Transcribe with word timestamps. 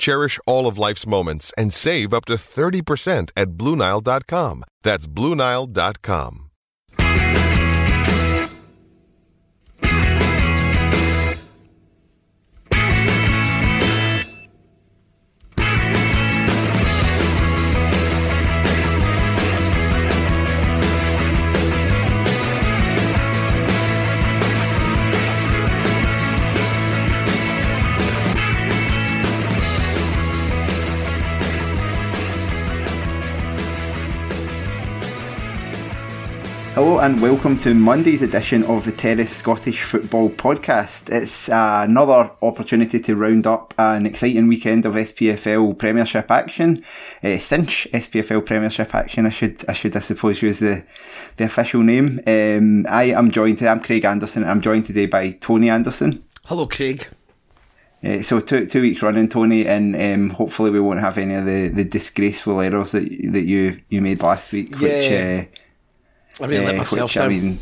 Cherish 0.00 0.40
all 0.46 0.66
of 0.66 0.78
life's 0.78 1.06
moments 1.06 1.52
and 1.56 1.72
save 1.72 2.12
up 2.12 2.24
to 2.24 2.34
30% 2.34 3.30
at 3.36 3.50
BlueNile.com. 3.50 4.64
That's 4.82 5.06
BlueNile.com. 5.06 6.49
Hello 36.80 36.98
and 36.98 37.20
welcome 37.20 37.58
to 37.58 37.74
Monday's 37.74 38.22
edition 38.22 38.62
of 38.64 38.86
the 38.86 38.92
Terrace 38.92 39.36
Scottish 39.36 39.82
Football 39.82 40.30
Podcast. 40.30 41.10
It's 41.10 41.50
uh, 41.50 41.84
another 41.86 42.30
opportunity 42.40 42.98
to 43.00 43.16
round 43.16 43.46
up 43.46 43.74
an 43.76 44.06
exciting 44.06 44.48
weekend 44.48 44.86
of 44.86 44.94
SPFL 44.94 45.76
Premiership 45.76 46.30
action. 46.30 46.82
Uh, 47.22 47.36
Cinch 47.36 47.86
SPFL 47.92 48.46
Premiership 48.46 48.94
action, 48.94 49.26
I 49.26 49.28
should, 49.28 49.62
I 49.68 49.74
should, 49.74 49.94
I 49.94 50.00
suppose, 50.00 50.40
use 50.40 50.60
the, 50.60 50.82
the 51.36 51.44
official 51.44 51.82
name. 51.82 52.18
Um, 52.26 52.86
I 52.88 53.12
am 53.12 53.30
joined, 53.30 53.58
today, 53.58 53.68
I'm 53.68 53.80
Craig 53.80 54.06
Anderson, 54.06 54.40
and 54.44 54.50
I'm 54.50 54.62
joined 54.62 54.86
today 54.86 55.04
by 55.04 55.32
Tony 55.32 55.68
Anderson. 55.68 56.24
Hello, 56.46 56.66
Craig. 56.66 57.06
Uh, 58.02 58.22
so 58.22 58.40
two 58.40 58.66
two 58.66 58.80
weeks 58.80 59.02
running, 59.02 59.28
Tony, 59.28 59.66
and 59.66 59.94
um, 59.94 60.30
hopefully 60.30 60.70
we 60.70 60.80
won't 60.80 61.00
have 61.00 61.18
any 61.18 61.34
of 61.34 61.44
the, 61.44 61.68
the 61.68 61.84
disgraceful 61.84 62.58
errors 62.58 62.92
that 62.92 63.02
that 63.32 63.42
you, 63.42 63.82
you 63.90 64.00
made 64.00 64.22
last 64.22 64.50
week, 64.50 64.70
Yeah. 64.70 64.78
which. 64.80 65.12
Uh, 65.12 65.60
I 66.40 66.46
really 66.46 66.64
let 66.66 66.74
uh, 66.74 66.78
myself 66.78 67.10
which, 67.10 67.14
down. 67.14 67.26
I 67.26 67.28
mean, 67.28 67.58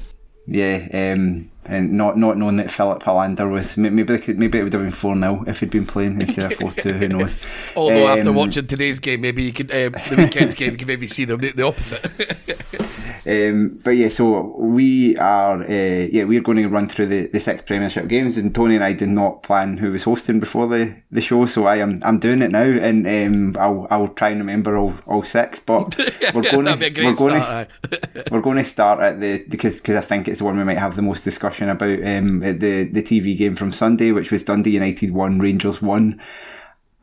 yeah, 0.47 1.13
um, 1.15 1.51
and 1.65 1.93
not 1.93 2.17
not 2.17 2.37
knowing 2.39 2.57
that 2.57 2.71
Filip 2.71 3.03
Helander 3.03 3.51
was 3.51 3.77
maybe 3.77 4.19
could, 4.19 4.39
maybe 4.39 4.59
it 4.59 4.65
would 4.65 4.73
have 4.73 4.83
been 4.83 4.91
four 4.91 5.15
0 5.15 5.45
if 5.47 5.61
he'd 5.61 5.71
been 5.71 5.87
playing 5.87 6.21
instead 6.21 6.53
of 6.53 6.59
four 6.59 6.73
two. 6.73 6.93
Who 6.93 7.09
knows? 7.15 7.39
Although 7.77 8.09
after 8.09 8.31
Um, 8.31 8.37
watching 8.37 8.67
today's 8.67 8.99
game, 8.99 9.21
maybe 9.21 9.43
you 9.43 9.53
could 9.53 9.71
uh, 9.71 9.91
the 10.09 10.17
weekend's 10.17 10.55
game, 10.55 10.73
you 10.73 10.79
could 10.79 10.89
maybe 10.89 11.07
see 11.07 11.25
the, 11.25 11.37
the 11.37 11.63
opposite. 11.63 12.11
Um, 13.27 13.81
but 13.85 13.91
yeah, 13.91 14.09
so 14.09 14.57
we 14.57 15.15
are, 15.19 15.61
uh, 15.61 15.67
yeah, 16.11 16.25
we're 16.25 16.41
going 16.41 16.57
to 16.57 16.67
run 16.69 16.89
through 16.89 17.07
the, 17.07 17.27
the 17.27 17.41
six 17.41 17.61
Premiership 17.61 18.09
games, 18.09 18.39
and 18.39 18.55
Tony 18.55 18.75
and 18.77 18.83
I 18.85 18.95
did 18.95 19.11
not 19.11 19.43
plan 19.43 19.77
who 19.77 19.93
was 19.93 20.05
hosting 20.05 20.41
before 20.41 20.67
the, 20.67 20.97
the 21.11 21.21
show, 21.21 21.45
so 21.45 21.67
I 21.67 21.77
am 21.77 22.01
I'm 22.05 22.21
doing 22.21 22.41
it 22.41 22.51
now, 22.51 22.63
and 22.63 23.07
um, 23.07 23.57
I'll 23.61 23.87
I'll 23.91 24.09
try 24.09 24.31
and 24.31 24.39
remember 24.39 24.79
all, 24.79 24.95
all 25.07 25.25
six. 25.25 25.61
But 25.61 25.95
we're 26.35 26.51
going 26.51 26.65
That'd 26.65 26.81
be 26.81 26.87
a 26.87 26.91
to 26.91 27.05
we're 27.05 27.15
going 27.17 27.43
start. 27.43 27.69
to 27.91 28.25
we're 28.31 28.41
going 28.41 28.57
to 28.59 28.65
start 28.65 29.01
at 29.01 29.21
the 29.21 29.45
because 29.47 29.79
cause 29.83 29.97
I 29.97 30.01
think 30.01 30.27
it's 30.29 30.39
the 30.39 30.45
one 30.47 30.57
we 30.57 30.65
might 30.65 30.79
have 30.79 30.97
the 30.97 31.03
most 31.03 31.25
discussion 31.25 31.48
about 31.49 32.05
um, 32.05 32.41
the 32.41 32.85
the 32.85 33.03
TV 33.03 33.37
game 33.37 33.57
from 33.57 33.73
Sunday, 33.73 34.13
which 34.13 34.31
was 34.31 34.45
Dundee 34.45 34.71
United 34.71 35.13
one, 35.13 35.39
Rangers 35.39 35.83
one. 35.83 36.21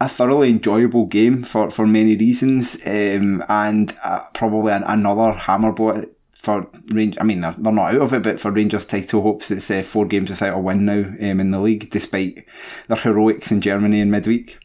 A 0.01 0.09
thoroughly 0.09 0.49
enjoyable 0.49 1.05
game 1.05 1.43
for, 1.43 1.71
for 1.71 1.87
many 1.87 2.17
reasons, 2.17 2.75
um, 2.85 3.41
and 3.47 3.95
uh, 4.03 4.25
probably 4.33 4.73
an, 4.73 4.83
another 4.83 5.31
hammer 5.31 5.71
blow 5.71 6.03
for 6.33 6.67
Rangers. 6.89 7.17
I 7.21 7.23
mean, 7.23 7.39
they're, 7.39 7.55
they're 7.57 7.71
not 7.71 7.95
out 7.95 8.01
of 8.01 8.13
it, 8.13 8.23
but 8.23 8.39
for 8.39 8.51
Rangers' 8.51 8.85
title 8.85 9.21
hopes, 9.21 9.51
it's 9.51 9.71
uh, 9.71 9.83
four 9.83 10.05
games 10.05 10.29
without 10.29 10.57
a 10.57 10.59
win 10.59 10.83
now 10.83 10.99
um, 10.99 11.39
in 11.39 11.51
the 11.51 11.61
league, 11.61 11.89
despite 11.89 12.45
their 12.87 12.97
heroics 12.97 13.51
in 13.51 13.61
Germany 13.61 14.01
in 14.01 14.11
midweek. 14.11 14.57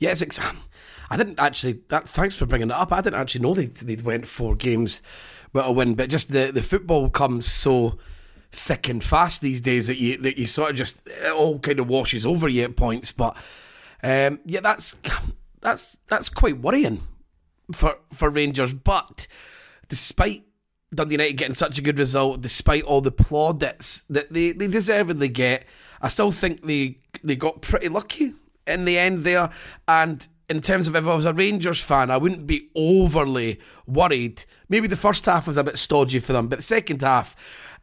yes, 0.00 0.24
I 1.10 1.16
didn't 1.16 1.38
actually. 1.38 1.80
That, 1.88 2.08
thanks 2.08 2.36
for 2.36 2.46
bringing 2.46 2.68
that 2.68 2.78
up. 2.78 2.92
I 2.92 3.00
didn't 3.00 3.20
actually 3.20 3.42
know 3.42 3.54
they 3.54 3.66
they 3.66 4.02
went 4.02 4.26
four 4.26 4.54
games 4.54 5.02
with 5.52 5.64
a 5.64 5.72
win, 5.72 5.94
but 5.94 6.10
just 6.10 6.32
the 6.32 6.50
the 6.50 6.62
football 6.62 7.10
comes 7.10 7.50
so 7.50 7.98
thick 8.56 8.88
and 8.88 9.04
fast 9.04 9.40
these 9.40 9.60
days 9.60 9.86
that 9.86 9.98
you 9.98 10.16
that 10.18 10.38
you 10.38 10.46
sort 10.46 10.70
of 10.70 10.76
just 10.76 11.06
it 11.06 11.32
all 11.32 11.58
kind 11.58 11.78
of 11.78 11.88
washes 11.88 12.24
over 12.24 12.48
you 12.48 12.64
at 12.64 12.76
points. 12.76 13.12
But 13.12 13.36
um, 14.02 14.40
yeah, 14.44 14.60
that's 14.60 14.96
that's 15.60 15.98
that's 16.08 16.28
quite 16.28 16.58
worrying 16.58 17.02
for 17.72 17.98
for 18.12 18.30
Rangers. 18.30 18.72
But 18.72 19.28
despite 19.88 20.44
Dundee 20.94 21.14
United 21.14 21.34
getting 21.34 21.54
such 21.54 21.78
a 21.78 21.82
good 21.82 21.98
result, 21.98 22.40
despite 22.40 22.84
all 22.84 23.00
the 23.00 23.12
plaudits 23.12 24.02
that 24.08 24.32
they, 24.32 24.52
they 24.52 24.68
deservedly 24.68 25.28
get, 25.28 25.66
I 26.00 26.08
still 26.08 26.32
think 26.32 26.66
they 26.66 26.98
they 27.22 27.36
got 27.36 27.62
pretty 27.62 27.88
lucky 27.88 28.34
in 28.66 28.84
the 28.84 28.98
end 28.98 29.24
there. 29.24 29.50
And 29.86 30.26
in 30.48 30.60
terms 30.60 30.86
of 30.86 30.94
if 30.96 31.06
I 31.06 31.14
was 31.14 31.24
a 31.24 31.34
Rangers 31.34 31.80
fan, 31.80 32.10
I 32.10 32.16
wouldn't 32.16 32.46
be 32.46 32.70
overly 32.74 33.60
worried. 33.86 34.44
Maybe 34.68 34.86
the 34.86 34.96
first 34.96 35.26
half 35.26 35.46
was 35.46 35.56
a 35.56 35.64
bit 35.64 35.76
stodgy 35.76 36.20
for 36.20 36.32
them, 36.32 36.48
but 36.48 36.60
the 36.60 36.62
second 36.62 37.02
half, 37.02 37.34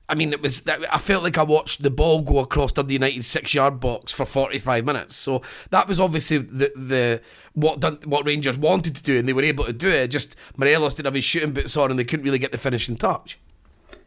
I 0.09 0.15
mean, 0.15 0.33
it 0.33 0.41
was. 0.41 0.67
I 0.67 0.97
felt 0.97 1.23
like 1.23 1.37
I 1.37 1.43
watched 1.43 1.81
the 1.81 1.89
ball 1.89 2.21
go 2.21 2.39
across 2.39 2.73
Dundee 2.73 2.95
United's 2.95 3.27
six-yard 3.27 3.79
box 3.79 4.11
for 4.11 4.25
forty-five 4.25 4.85
minutes. 4.85 5.15
So 5.15 5.41
that 5.69 5.87
was 5.87 5.99
obviously 5.99 6.39
the 6.39 6.71
the 6.75 7.21
what 7.53 8.05
what 8.05 8.25
Rangers 8.25 8.57
wanted 8.57 8.95
to 8.97 9.03
do, 9.03 9.17
and 9.17 9.27
they 9.27 9.33
were 9.33 9.43
able 9.43 9.65
to 9.65 9.73
do 9.73 9.89
it. 9.89 10.09
Just 10.09 10.35
Morelos 10.57 10.95
didn't 10.95 11.07
have 11.07 11.13
his 11.15 11.23
shooting 11.23 11.53
boots 11.53 11.77
on, 11.77 11.89
and 11.89 11.97
they 11.97 12.03
couldn't 12.03 12.25
really 12.25 12.39
get 12.39 12.51
the 12.51 12.57
finishing 12.57 12.97
touch. 12.97 13.39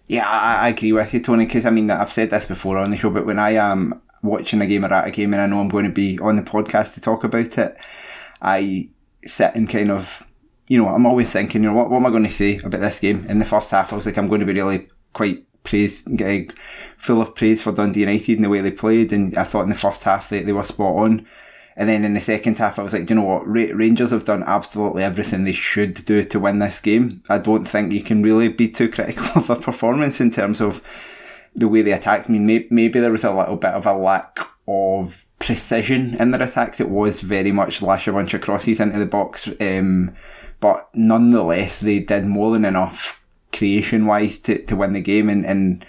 Yeah, 0.07 0.29
I, 0.29 0.67
I 0.67 0.69
agree 0.69 0.93
with 0.93 1.13
you, 1.15 1.21
Tony, 1.21 1.47
because 1.47 1.65
I 1.65 1.71
mean, 1.71 1.91
I've 1.91 2.13
said 2.13 2.31
this 2.31 2.45
before 2.45 2.77
on 2.79 2.91
the 2.91 2.97
show, 2.97 3.11
but 3.11 3.27
when 3.27 3.39
I 3.39 3.53
am 3.53 4.01
watching 4.23 4.61
a 4.61 4.67
game 4.67 4.85
or 4.85 4.93
at 4.93 5.09
a 5.09 5.11
game 5.11 5.33
and 5.33 5.43
I 5.43 5.47
know 5.47 5.61
I'm 5.61 5.69
going 5.69 5.85
to 5.85 5.91
be 5.91 6.19
on 6.19 6.37
the 6.37 6.43
podcast 6.43 6.95
to 6.95 7.01
talk 7.01 7.25
about 7.25 7.59
it, 7.59 7.77
I 8.41 8.91
sit 9.25 9.55
and 9.55 9.69
kind 9.69 9.91
of, 9.91 10.25
you 10.69 10.81
know, 10.81 10.89
I'm 10.89 11.07
always 11.07 11.33
thinking, 11.33 11.63
you 11.63 11.71
know, 11.71 11.75
what, 11.75 11.91
what 11.91 11.97
am 11.97 12.07
I 12.07 12.11
going 12.11 12.25
to 12.25 12.31
say 12.31 12.59
about 12.59 12.81
this 12.81 13.01
game? 13.01 13.27
In 13.29 13.39
the 13.39 13.45
first 13.45 13.71
half, 13.71 13.93
I 13.93 13.97
was 13.97 14.07
like, 14.07 14.17
I'm 14.17 14.29
going 14.29 14.41
to 14.41 14.47
be 14.47 14.53
really 14.53 14.89
quite 15.13 15.46
getting 15.67 16.51
full 16.97 17.21
of 17.21 17.35
praise 17.35 17.63
for 17.63 17.73
Dundee 17.73 18.01
United 18.01 18.37
and 18.37 18.45
the 18.45 18.49
way 18.49 18.61
they 18.61 18.71
played, 18.71 19.13
and 19.13 19.37
I 19.37 19.45
thought 19.45 19.63
in 19.63 19.69
the 19.69 19.75
first 19.75 20.03
half 20.05 20.29
they, 20.29 20.43
they 20.43 20.53
were 20.53 20.65
spot 20.65 20.97
on. 20.97 21.27
And 21.79 21.91
then 21.91 22.05
in 22.05 22.15
the 22.15 22.21
second 22.23 22.57
half, 22.57 22.79
I 22.79 22.83
was 22.83 22.95
like, 22.95 23.05
do 23.05 23.13
you 23.13 23.21
know 23.21 23.27
what? 23.27 23.47
Ra- 23.47 23.75
Rangers 23.75 24.11
have 24.11 24.25
done 24.25 24.43
absolutely 24.45 25.05
everything 25.05 25.45
they 25.45 25.53
should 25.53 26.07
do 26.07 26.25
to 26.25 26.41
win 26.41 26.59
this 26.59 26.81
game. 26.81 27.23
I 27.29 27.37
don't 27.37 27.67
think 27.67 27.93
you 27.93 28.03
can 28.03 28.23
really 28.23 28.49
be 28.49 28.69
too 28.69 28.89
critical 28.89 29.27
of 29.37 29.49
their 29.49 29.57
performance 29.57 30.19
in 30.19 30.31
terms 30.31 30.63
of 30.63 30.83
the 31.55 31.69
way 31.69 31.83
they 31.83 31.93
attacked. 31.93 32.31
I 32.31 32.33
mean, 32.33 32.47
may- 32.47 32.67
maybe 32.71 32.99
there 32.99 33.13
was 33.13 33.25
a 33.25 33.35
little 33.35 33.57
bit 33.57 33.73
of 33.73 33.85
a 33.85 33.93
lack 33.93 34.39
of 34.67 35.27
precision 35.39 36.15
in 36.17 36.31
their 36.31 36.43
attacks. 36.43 36.81
It 36.81 36.89
was 36.89 37.21
very 37.21 37.53
much 37.53 37.83
lash 37.83 38.09
a 38.09 38.13
bunch 38.13 38.33
of 38.33 38.41
crosses 38.41 38.81
into 38.81 38.99
the 38.99 39.05
box. 39.05 39.49
Um, 39.61 40.17
but 40.61 40.89
nonetheless, 40.95 41.81
they 41.81 42.01
did 42.01 42.25
more 42.25 42.53
than 42.53 42.65
enough 42.65 43.23
creation 43.53 44.07
wise 44.07 44.39
to, 44.41 44.65
to 44.67 44.77
win 44.77 44.93
the 44.93 45.01
game. 45.01 45.29
And, 45.29 45.45
and 45.45 45.87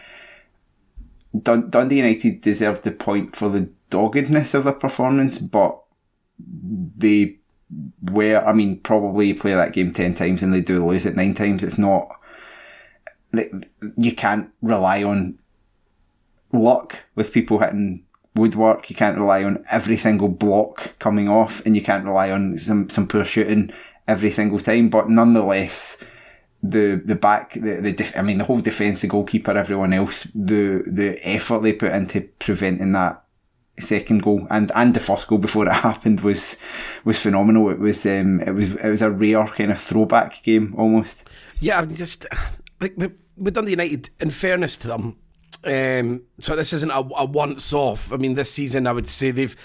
Dun- 1.37 1.69
Dundee 1.69 1.97
United 1.97 2.41
deserved 2.41 2.83
the 2.83 2.91
point 2.91 3.35
for 3.35 3.49
the 3.49 3.69
doggedness 3.89 4.53
of 4.53 4.63
the 4.63 4.73
performance, 4.73 5.39
but 5.39 5.79
they 6.39 7.37
were, 8.01 8.43
I 8.45 8.53
mean, 8.53 8.79
probably 8.79 9.33
play 9.33 9.53
that 9.53 9.73
game 9.73 9.91
10 9.91 10.13
times 10.13 10.43
and 10.43 10.53
they 10.53 10.61
do 10.61 10.85
lose 10.85 11.05
it 11.05 11.15
nine 11.15 11.33
times. 11.33 11.63
It's 11.63 11.77
not, 11.77 12.09
you 13.97 14.15
can't 14.15 14.51
rely 14.61 15.03
on 15.03 15.37
luck 16.51 17.03
with 17.15 17.33
people 17.33 17.59
hitting 17.59 18.03
woodwork. 18.35 18.89
You 18.89 18.95
can't 18.95 19.17
rely 19.17 19.43
on 19.43 19.65
every 19.69 19.97
single 19.97 20.29
block 20.29 20.97
coming 20.99 21.27
off 21.27 21.65
and 21.65 21.75
you 21.75 21.81
can't 21.81 22.05
rely 22.05 22.31
on 22.31 22.57
some, 22.59 22.89
some 22.89 23.07
poor 23.07 23.25
shooting 23.25 23.71
every 24.07 24.31
single 24.31 24.59
time. 24.59 24.89
But 24.89 25.09
nonetheless, 25.09 25.97
the 26.63 27.01
the 27.03 27.15
back 27.15 27.53
the, 27.53 27.81
the 27.81 27.93
def- 27.93 28.17
I 28.17 28.21
mean 28.21 28.39
the 28.39 28.45
whole 28.45 28.61
defence, 28.61 29.01
the 29.01 29.07
goalkeeper, 29.07 29.51
everyone 29.51 29.93
else, 29.93 30.27
the 30.33 30.83
the 30.85 31.19
effort 31.27 31.61
they 31.61 31.73
put 31.73 31.91
into 31.91 32.21
preventing 32.39 32.93
that 32.93 33.23
second 33.79 34.23
goal 34.23 34.47
and 34.49 34.71
and 34.73 34.93
the 34.95 34.99
first 34.99 35.27
goal 35.27 35.37
before 35.37 35.67
it 35.67 35.73
happened 35.87 36.21
was 36.21 36.57
was 37.05 37.19
phenomenal. 37.19 37.69
It 37.69 37.79
was 37.79 38.05
um 38.05 38.41
it 38.41 38.51
was 38.51 38.71
it 38.71 38.89
was 38.89 39.01
a 39.01 39.11
rare 39.11 39.47
kind 39.47 39.71
of 39.71 39.79
throwback 39.79 40.43
game 40.43 40.73
almost. 40.77 41.27
Yeah, 41.59 41.79
I'm 41.79 41.95
just 41.95 42.25
like 42.79 42.95
with 42.97 43.53
Dundee 43.53 43.71
United. 43.71 44.09
In 44.19 44.29
fairness 44.29 44.77
to 44.77 44.87
them, 44.87 45.17
um, 45.63 46.23
so 46.39 46.55
this 46.55 46.73
isn't 46.73 46.91
a, 46.91 47.07
a 47.15 47.25
once 47.25 47.71
off. 47.73 48.11
I 48.11 48.17
mean, 48.17 48.35
this 48.35 48.51
season 48.51 48.87
I 48.87 48.93
would 48.93 49.07
say 49.07 49.31
they've 49.31 49.55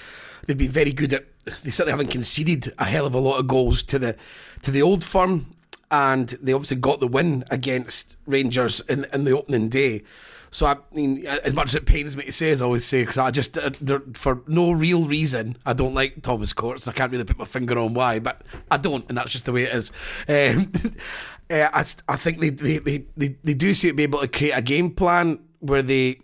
they've 0.47 0.59
been 0.59 0.71
very 0.71 0.93
good 0.93 1.13
at. 1.13 1.27
They 1.65 1.71
certainly 1.71 1.93
haven't 1.93 2.13
conceded 2.13 2.73
a 2.79 2.85
hell 2.85 3.05
of 3.05 3.15
a 3.15 3.19
lot 3.19 3.39
of 3.39 3.49
goals 3.49 3.83
to 3.85 3.99
the 3.99 4.17
to 4.63 4.71
the 4.71 4.83
old 4.83 5.03
firm 5.03 5.52
and 5.93 6.31
they 6.41 6.55
obviously 6.55 6.79
got 6.79 7.01
the 7.01 7.07
win 7.07 7.45
against 7.51 8.17
Rangers 8.27 8.81
in, 8.81 9.07
in 9.13 9.25
the 9.25 9.37
opening 9.37 9.69
day. 9.69 10.03
So 10.51 10.67
I 10.67 10.77
mean, 10.93 11.27
as 11.27 11.55
much 11.55 11.69
as 11.69 11.75
it 11.77 11.87
pains 11.87 12.17
me 12.17 12.25
to 12.25 12.33
say, 12.33 12.51
as 12.51 12.61
I 12.61 12.65
always 12.65 12.85
say, 12.85 13.03
because 13.03 13.19
I 13.19 13.31
just 13.31 13.57
uh, 13.57 13.71
for 14.15 14.43
no 14.47 14.73
real 14.73 15.07
reason 15.07 15.57
I 15.65 15.73
don't 15.73 15.95
like 15.95 16.23
Thomas 16.23 16.53
Courts, 16.53 16.87
and 16.87 16.95
I 16.95 16.97
can't 16.97 17.13
really 17.13 17.25
put 17.25 17.39
my 17.39 17.45
finger 17.45 17.79
on 17.79 17.95
why, 17.95 18.19
but 18.19 18.43
I 18.71 18.77
don't, 18.77 19.07
and 19.09 19.17
that's 19.17 19.33
just 19.33 19.45
the 19.45 19.53
way 19.53 19.65
it 19.65 19.75
is. 19.75 19.93
Um, 20.29 20.73
uh, 21.51 21.69
I, 21.73 21.85
I 22.09 22.17
think 22.17 22.41
they, 22.41 22.51
they, 22.51 22.79
they, 22.79 23.05
they, 23.17 23.37
they 23.43 23.55
do 23.55 23.75
seem 23.75 23.91
to 23.91 23.95
be 23.95 24.03
able 24.05 24.21
to 24.21 24.29
create 24.29 24.53
a 24.53 24.63
game 24.63 24.91
plan 24.91 25.39
where 25.61 25.83
they 25.83 26.21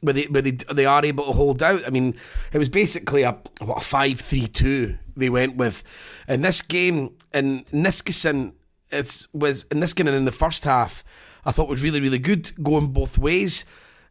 where 0.00 0.12
they 0.12 0.24
where 0.24 0.42
they 0.42 0.52
they 0.52 0.86
are 0.86 1.04
able 1.04 1.26
to 1.26 1.32
hold 1.32 1.62
out. 1.62 1.84
I 1.86 1.90
mean, 1.90 2.14
it 2.52 2.58
was 2.58 2.68
basically 2.68 3.22
a 3.22 3.36
what 3.60 3.78
a 3.78 3.84
five 3.84 4.20
three 4.20 4.46
two 4.46 4.98
they 5.16 5.28
went 5.28 5.56
with 5.56 5.82
in 6.28 6.42
this 6.42 6.62
game, 6.62 7.16
and 7.32 7.66
Niskanen 7.68 8.52
it 8.90 9.26
was 9.32 9.64
Niskanen 9.64 10.16
in 10.16 10.24
the 10.24 10.32
first 10.32 10.64
half. 10.64 11.04
I 11.44 11.52
thought 11.52 11.68
was 11.68 11.84
really 11.84 12.00
really 12.00 12.18
good, 12.18 12.52
going 12.62 12.88
both 12.88 13.18
ways. 13.18 13.64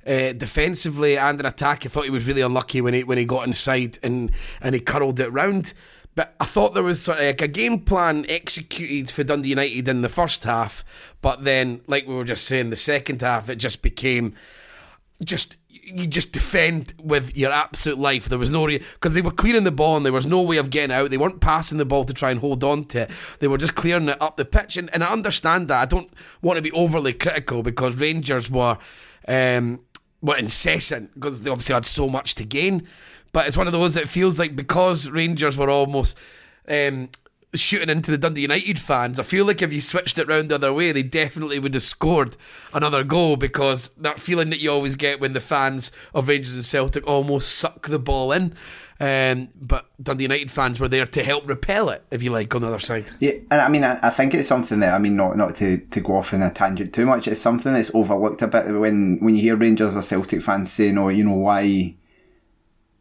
Uh, 0.06 0.34
defensively 0.34 1.18
and 1.18 1.40
in 1.40 1.48
attack, 1.48 1.84
I 1.84 1.90
thought 1.90 2.04
he 2.04 2.12
was 2.12 2.28
really 2.28 2.42
unlucky 2.42 2.80
when 2.80 2.94
he 2.94 3.04
when 3.04 3.18
he 3.18 3.26
got 3.26 3.48
inside 3.48 3.98
and 4.04 4.32
and 4.62 4.76
he 4.76 4.82
curled 4.82 5.20
it 5.20 5.32
round. 5.32 5.74
But 6.14 6.34
I 6.40 6.46
thought 6.46 6.74
there 6.74 6.84
was 6.84 7.02
sort 7.02 7.20
of 7.20 7.26
like 7.26 7.42
a 7.42 7.48
game 7.48 7.82
plan 7.82 8.26
executed 8.30 9.12
for 9.12 9.24
Dundee 9.24 9.50
United 9.50 9.90
in 9.90 10.02
the 10.02 10.10
first 10.10 10.46
half, 10.46 10.86
but 11.22 11.44
then, 11.44 11.82
like 11.88 12.08
we 12.08 12.16
were 12.16 12.24
just 12.24 12.46
saying, 12.46 12.70
the 12.70 12.78
second 12.78 13.22
half 13.22 13.50
it 13.50 13.58
just 13.58 13.82
became 13.82 14.34
just 15.24 15.58
you 15.84 16.08
just 16.08 16.32
defend 16.32 16.94
with 17.02 17.36
your 17.38 17.52
absolute 17.52 18.00
life. 18.00 18.26
There 18.26 18.40
was 18.40 18.52
no 18.52 18.66
because 18.68 19.14
they 19.14 19.22
were 19.22 19.32
clearing 19.32 19.64
the 19.64 19.72
ball 19.72 19.98
and 19.98 20.06
there 20.06 20.14
was 20.14 20.26
no 20.26 20.42
way 20.42 20.58
of 20.58 20.70
getting 20.70 20.96
out. 20.96 21.10
They 21.10 21.18
weren't 21.18 21.42
passing 21.42 21.78
the 21.78 21.86
ball 21.86 22.04
to 22.06 22.14
try 22.14 22.32
and 22.32 22.40
hold 22.40 22.64
on 22.64 22.86
to 22.86 23.02
it. 23.02 23.12
They 23.40 23.48
were 23.48 23.58
just 23.58 23.76
clearing 23.76 24.10
it 24.10 24.22
up 24.22 24.38
the 24.38 24.46
pitch, 24.46 24.78
and, 24.78 24.94
and 24.94 25.04
I 25.04 25.12
understand 25.12 25.68
that. 25.68 25.82
I 25.82 25.86
don't 25.86 26.12
want 26.42 26.58
to 26.58 26.62
be 26.62 26.72
overly 26.72 27.14
critical 27.14 27.64
because 27.64 28.00
Rangers 28.00 28.50
were 28.50 28.78
um, 29.28 29.82
were 30.22 30.38
incessant 30.38 31.14
because 31.14 31.44
they 31.44 31.50
obviously 31.50 31.74
had 31.74 31.86
so 31.86 32.10
much 32.10 32.36
to 32.36 32.46
gain. 32.46 32.88
But 33.32 33.48
it's 33.48 33.58
one 33.58 33.68
of 33.68 33.74
those 33.74 33.96
that 33.96 34.08
feels 34.08 34.40
like 34.40 34.56
because 34.56 35.10
Rangers 35.10 35.58
were 35.58 35.70
almost 35.70 36.18
um, 36.68 37.10
shooting 37.60 37.90
into 37.90 38.12
the 38.12 38.18
Dundee 38.18 38.42
United 38.42 38.80
fans. 38.80 39.20
I 39.20 39.24
feel 39.24 39.46
like 39.46 39.62
if 39.62 39.74
you 39.74 39.82
switched 39.82 40.18
it 40.18 40.28
round 40.28 40.50
the 40.50 40.56
other 40.56 40.74
way, 40.74 40.92
they 40.92 41.04
definitely 41.04 41.60
would 41.60 41.74
have 41.74 41.84
scored 41.84 42.38
another 42.74 43.04
goal 43.04 43.36
because 43.36 43.90
that 43.96 44.20
feeling 44.20 44.50
that 44.50 44.60
you 44.60 44.72
always 44.72 44.96
get 44.96 45.20
when 45.20 45.34
the 45.34 45.40
fans 45.40 45.92
of 46.14 46.28
Rangers 46.28 46.54
and 46.54 46.66
Celtic 46.66 47.06
almost 47.08 47.56
suck 47.56 47.88
the 47.88 48.00
ball 48.00 48.32
in. 48.32 48.56
Um, 48.98 49.50
but 49.56 49.88
Dundee 50.02 50.24
United 50.24 50.52
fans 50.52 50.80
were 50.80 50.88
there 50.88 51.06
to 51.06 51.24
help 51.24 51.48
repel 51.50 51.90
it, 51.90 52.06
if 52.12 52.24
you 52.24 52.32
like, 52.32 52.56
on 52.56 52.62
the 52.62 52.70
other 52.70 52.80
side. 52.80 53.12
Yeah, 53.20 53.34
and 53.52 53.62
I 53.62 53.68
mean, 53.68 53.84
I, 53.84 54.00
I 54.02 54.10
think 54.10 54.34
it's 54.34 54.48
something 54.48 54.80
that 54.80 54.94
I 54.94 55.00
mean, 55.00 55.18
not 55.18 55.36
not 55.36 55.56
to, 55.58 55.78
to 55.78 56.00
go 56.00 56.18
off 56.18 56.34
in 56.34 56.42
a 56.42 56.52
tangent 56.52 56.94
too 56.94 57.06
much. 57.06 57.28
It's 57.28 57.42
something 57.42 57.74
that's 57.74 57.92
overlooked 57.94 58.42
a 58.42 58.48
bit 58.48 58.68
when 58.68 59.18
when 59.20 59.36
you 59.36 59.42
hear 59.42 59.58
Rangers 59.58 59.96
or 59.96 60.02
Celtic 60.02 60.42
fans 60.42 60.72
saying, 60.72 60.98
"Oh, 60.98 61.10
you 61.10 61.24
know 61.24 61.34
why." 61.34 61.96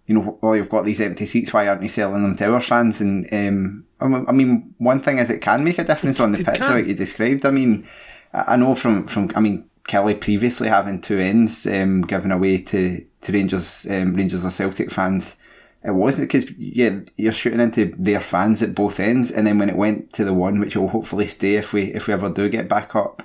You 0.06 0.14
know, 0.14 0.38
well, 0.42 0.54
you've 0.54 0.68
got 0.68 0.84
these 0.84 1.00
empty 1.00 1.24
seats. 1.24 1.52
Why 1.52 1.66
aren't 1.66 1.82
you 1.82 1.88
selling 1.88 2.22
them 2.22 2.36
to 2.36 2.52
our 2.52 2.60
fans? 2.60 3.00
And 3.00 3.26
um, 3.32 3.83
I 4.00 4.32
mean, 4.32 4.74
one 4.78 5.00
thing 5.00 5.18
is 5.18 5.30
it 5.30 5.40
can 5.40 5.64
make 5.64 5.78
a 5.78 5.84
difference 5.84 6.20
on 6.20 6.32
the 6.32 6.40
it 6.40 6.46
pitch, 6.46 6.56
can. 6.56 6.70
like 6.70 6.86
you 6.86 6.94
described. 6.94 7.46
I 7.46 7.50
mean, 7.50 7.86
I 8.32 8.56
know 8.56 8.74
from, 8.74 9.06
from 9.06 9.30
I 9.34 9.40
mean, 9.40 9.68
Killie 9.88 10.20
previously 10.20 10.68
having 10.68 11.00
two 11.00 11.18
ends 11.18 11.66
um, 11.66 12.02
given 12.02 12.32
away 12.32 12.58
to, 12.58 13.04
to 13.22 13.32
Rangers, 13.32 13.86
um, 13.88 14.14
Rangers 14.14 14.44
or 14.44 14.50
Celtic 14.50 14.90
fans. 14.90 15.36
It 15.84 15.92
wasn't 15.92 16.32
because 16.32 16.50
yeah, 16.52 17.00
you're 17.16 17.32
shooting 17.32 17.60
into 17.60 17.94
their 17.98 18.20
fans 18.20 18.62
at 18.62 18.74
both 18.74 18.98
ends, 18.98 19.30
and 19.30 19.46
then 19.46 19.58
when 19.58 19.68
it 19.68 19.76
went 19.76 20.12
to 20.14 20.24
the 20.24 20.32
one, 20.32 20.58
which 20.58 20.76
will 20.76 20.88
hopefully 20.88 21.26
stay 21.26 21.56
if 21.56 21.74
we 21.74 21.92
if 21.92 22.06
we 22.06 22.14
ever 22.14 22.30
do 22.30 22.48
get 22.48 22.70
back 22.70 22.96
up, 22.96 23.22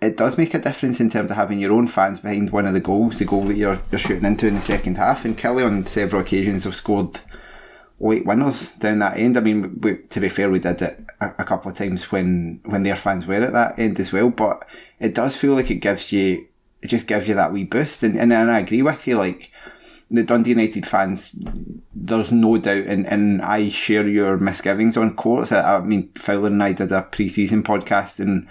it 0.00 0.16
does 0.16 0.36
make 0.36 0.54
a 0.54 0.58
difference 0.58 1.00
in 1.00 1.08
terms 1.08 1.30
of 1.30 1.36
having 1.36 1.60
your 1.60 1.70
own 1.70 1.86
fans 1.86 2.18
behind 2.18 2.50
one 2.50 2.66
of 2.66 2.74
the 2.74 2.80
goals, 2.80 3.20
the 3.20 3.24
goal 3.24 3.44
that 3.44 3.56
you're 3.56 3.80
you're 3.92 4.00
shooting 4.00 4.24
into 4.24 4.48
in 4.48 4.56
the 4.56 4.60
second 4.60 4.96
half. 4.96 5.24
And 5.24 5.38
Killie 5.38 5.64
on 5.64 5.86
several 5.86 6.22
occasions 6.22 6.64
have 6.64 6.74
scored 6.74 7.20
late 8.02 8.26
winners 8.26 8.72
down 8.72 8.98
that 8.98 9.16
end. 9.16 9.36
I 9.36 9.40
mean, 9.40 9.80
we, 9.80 9.96
to 9.96 10.20
be 10.20 10.28
fair, 10.28 10.50
we 10.50 10.58
did 10.58 10.82
it 10.82 11.04
a, 11.20 11.26
a, 11.38 11.44
couple 11.44 11.70
of 11.70 11.76
times 11.76 12.10
when 12.10 12.60
when 12.64 12.82
their 12.82 12.96
fans 12.96 13.26
were 13.26 13.34
at 13.42 13.52
that 13.52 13.78
end 13.78 13.98
as 14.00 14.12
well. 14.12 14.28
But 14.30 14.66
it 14.98 15.14
does 15.14 15.36
feel 15.36 15.54
like 15.54 15.70
it 15.70 15.76
gives 15.76 16.12
you, 16.12 16.46
it 16.82 16.88
just 16.88 17.06
gives 17.06 17.28
you 17.28 17.34
that 17.34 17.52
wee 17.52 17.64
boost. 17.64 18.02
And 18.02 18.18
and, 18.18 18.32
and 18.32 18.50
I 18.50 18.58
agree 18.58 18.82
with 18.82 19.06
you. 19.06 19.16
Like 19.16 19.52
the 20.10 20.24
Dundee 20.24 20.50
United 20.50 20.86
fans, 20.86 21.34
there's 21.94 22.32
no 22.32 22.58
doubt, 22.58 22.84
and, 22.86 23.06
and 23.06 23.40
I 23.40 23.68
share 23.68 24.06
your 24.06 24.36
misgivings 24.36 24.96
on 24.96 25.16
Courts. 25.16 25.52
I, 25.52 25.76
I 25.76 25.80
mean, 25.80 26.10
Fowler 26.14 26.48
and 26.48 26.62
I 26.62 26.72
did 26.72 26.92
a 26.92 27.02
pre-season 27.02 27.62
podcast, 27.62 28.20
and 28.20 28.48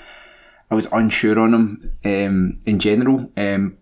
I 0.71 0.75
was 0.75 0.87
unsure 0.91 1.39
on 1.39 1.53
him 1.53 1.91
um, 2.05 2.61
in 2.65 2.79
general. 2.79 3.29
Um, 3.35 3.77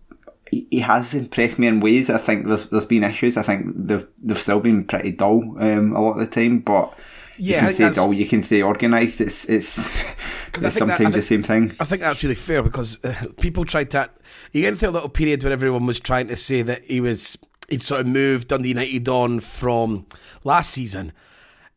he 0.51 0.79
has 0.79 1.13
impressed 1.13 1.59
me 1.59 1.67
in 1.67 1.79
ways. 1.79 2.09
I 2.09 2.17
think 2.17 2.47
there's 2.47 2.65
there's 2.67 2.85
been 2.85 3.03
issues. 3.03 3.37
I 3.37 3.43
think 3.43 3.67
they've 3.75 4.07
they've 4.21 4.37
still 4.37 4.59
been 4.59 4.85
pretty 4.85 5.11
dull 5.11 5.55
um, 5.59 5.95
a 5.95 6.01
lot 6.01 6.19
of 6.19 6.19
the 6.19 6.27
time, 6.27 6.59
but. 6.59 6.93
Yeah, 7.41 7.69
you 7.69 7.75
can 7.77 7.93
say 7.93 8.01
dull, 8.01 8.13
you 8.13 8.27
can 8.27 8.43
say 8.43 8.61
organised. 8.61 9.21
It's 9.21 9.45
it's, 9.45 9.77
it's 10.55 10.75
sometimes 10.75 10.77
that, 10.77 10.97
think, 10.97 11.13
the 11.13 11.21
same 11.21 11.41
thing. 11.41 11.71
I 11.79 11.85
think 11.85 12.01
that's 12.01 12.21
really 12.21 12.35
fair 12.35 12.61
because 12.61 13.01
uh, 13.01 13.27
people 13.39 13.63
tried 13.63 13.91
to. 13.91 14.09
You 14.51 14.63
get 14.63 14.73
into 14.73 14.89
a 14.89 14.91
little 14.91 15.07
period 15.07 15.41
where 15.41 15.53
everyone 15.53 15.85
was 15.85 16.01
trying 16.01 16.27
to 16.27 16.35
say 16.35 16.63
that 16.63 16.83
he 16.83 16.99
was 16.99 17.37
he'd 17.69 17.81
sort 17.81 18.01
of 18.01 18.07
moved 18.07 18.49
Dundee 18.49 18.69
United 18.69 19.07
on 19.07 19.39
from 19.39 20.05
last 20.43 20.71
season, 20.71 21.13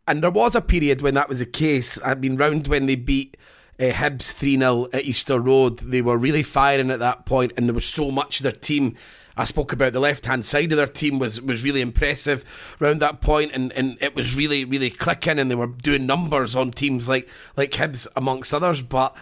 and 0.09 0.21
there 0.21 0.33
was 0.33 0.57
a 0.57 0.61
period 0.61 1.01
when 1.01 1.15
that 1.15 1.29
was 1.29 1.39
the 1.39 1.47
case. 1.47 1.97
I 2.05 2.17
mean, 2.17 2.37
round 2.37 2.67
when 2.67 2.87
they 2.87 2.97
beat 2.97 3.37
uh, 3.83 3.93
Hibs 3.93 4.33
3 4.33 4.59
0 4.59 4.89
at 4.93 5.05
Easter 5.05 5.41
Road. 5.41 5.79
They 5.79 6.03
were 6.03 6.17
really 6.17 6.43
firing 6.43 6.91
at 6.91 7.01
that 7.01 7.27
point, 7.27 7.53
and 7.57 7.67
there 7.67 7.75
was 7.75 7.85
so 7.85 8.11
much 8.11 8.39
of 8.39 8.45
their 8.45 8.53
team. 8.53 8.97
I 9.37 9.45
spoke 9.45 9.73
about 9.73 9.95
the 9.95 10.01
left 10.01 10.27
hand 10.27 10.45
side 10.45 10.73
of 10.73 10.79
their 10.79 10.87
team 10.87 11.19
was, 11.19 11.41
was 11.41 11.65
really 11.65 11.81
impressive 11.81 12.45
around 12.81 13.01
that 13.01 13.21
point, 13.21 13.51
and, 13.53 13.73
and 13.73 13.97
it 14.01 14.15
was 14.15 14.37
really, 14.37 14.65
really 14.65 14.91
clicking, 14.91 15.39
and 15.39 15.51
they 15.51 15.57
were 15.57 15.67
doing 15.67 16.07
numbers 16.07 16.55
on 16.55 16.71
teams 16.71 17.09
like, 17.09 17.29
like 17.57 17.73
Hibs, 17.73 18.07
amongst 18.15 18.55
others. 18.55 18.83
But 18.83 19.17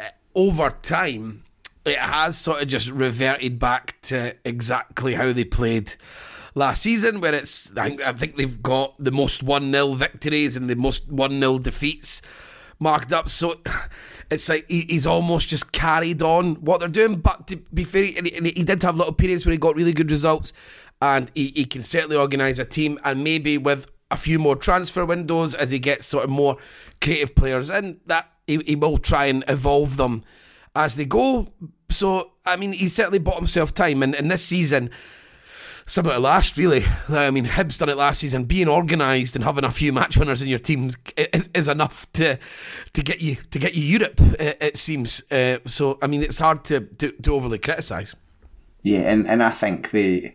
uh, 0.00 0.08
over 0.34 0.70
time, 0.70 1.44
it 1.84 1.98
has 1.98 2.38
sort 2.38 2.62
of 2.62 2.68
just 2.68 2.90
reverted 2.90 3.58
back 3.58 4.00
to 4.02 4.34
exactly 4.44 5.14
how 5.14 5.32
they 5.32 5.44
played 5.44 5.94
last 6.54 6.82
season, 6.82 7.20
where 7.20 7.34
it's 7.34 7.76
I 7.76 7.90
think, 7.90 8.02
I 8.02 8.12
think 8.14 8.36
they've 8.36 8.62
got 8.62 8.98
the 8.98 9.12
most 9.12 9.42
1 9.42 9.70
0 9.70 9.92
victories 9.92 10.56
and 10.56 10.68
the 10.68 10.74
most 10.74 11.08
1 11.12 11.38
0 11.38 11.58
defeats 11.58 12.22
marked 12.80 13.12
up. 13.12 13.28
So 13.28 13.60
it's 14.30 14.48
like 14.48 14.68
he, 14.68 14.86
he's 14.88 15.06
almost 15.06 15.48
just 15.48 15.70
carried 15.70 16.22
on 16.22 16.56
what 16.56 16.80
they're 16.80 16.88
doing. 16.88 17.20
But 17.20 17.46
to 17.48 17.56
be 17.72 17.84
fair, 17.84 18.02
he, 18.02 18.52
he 18.56 18.64
did 18.64 18.82
have 18.82 18.96
little 18.96 19.12
periods 19.12 19.46
where 19.46 19.52
he 19.52 19.58
got 19.58 19.76
really 19.76 19.92
good 19.92 20.10
results, 20.10 20.52
and 21.00 21.30
he, 21.34 21.52
he 21.54 21.64
can 21.64 21.84
certainly 21.84 22.16
organise 22.16 22.58
a 22.58 22.64
team. 22.64 22.98
And 23.04 23.22
maybe 23.22 23.56
with 23.58 23.88
a 24.10 24.16
few 24.16 24.40
more 24.40 24.56
transfer 24.56 25.04
windows 25.04 25.54
as 25.54 25.70
he 25.70 25.78
gets 25.78 26.06
sort 26.06 26.24
of 26.24 26.30
more 26.30 26.56
creative 27.00 27.36
players 27.36 27.70
in, 27.70 28.00
that 28.06 28.28
he, 28.46 28.58
he 28.66 28.74
will 28.74 28.98
try 28.98 29.26
and 29.26 29.44
evolve 29.46 29.96
them 29.96 30.24
as 30.74 30.96
they 30.96 31.04
go. 31.04 31.52
So 31.90 32.32
I 32.44 32.56
mean, 32.56 32.72
he 32.72 32.88
certainly 32.88 33.18
bought 33.18 33.36
himself 33.36 33.74
time, 33.74 34.02
and, 34.02 34.14
and 34.14 34.30
this 34.30 34.44
season 34.44 34.90
similar 35.90 36.14
to 36.14 36.20
last, 36.20 36.56
really. 36.56 36.84
I 37.08 37.30
mean, 37.30 37.46
Hibs 37.46 37.78
done 37.78 37.88
it 37.88 37.96
last 37.96 38.20
season. 38.20 38.44
Being 38.44 38.68
organised 38.68 39.34
and 39.34 39.44
having 39.44 39.64
a 39.64 39.72
few 39.72 39.92
match 39.92 40.16
winners 40.16 40.40
in 40.40 40.48
your 40.48 40.60
teams 40.60 40.96
is, 41.16 41.50
is, 41.52 41.68
enough 41.68 42.10
to 42.12 42.38
to 42.92 43.02
get 43.02 43.20
you 43.20 43.36
to 43.50 43.58
get 43.58 43.74
you 43.74 43.82
Europe. 43.82 44.20
It, 44.38 44.76
seems. 44.76 45.30
Uh, 45.30 45.58
so, 45.66 45.98
I 46.00 46.06
mean, 46.06 46.22
it's 46.22 46.38
hard 46.38 46.64
to 46.66 46.80
to, 46.80 47.10
to 47.10 47.34
overly 47.34 47.58
criticise. 47.58 48.14
Yeah, 48.82 49.00
and, 49.00 49.26
and 49.26 49.42
I 49.42 49.50
think 49.50 49.90
the, 49.90 50.32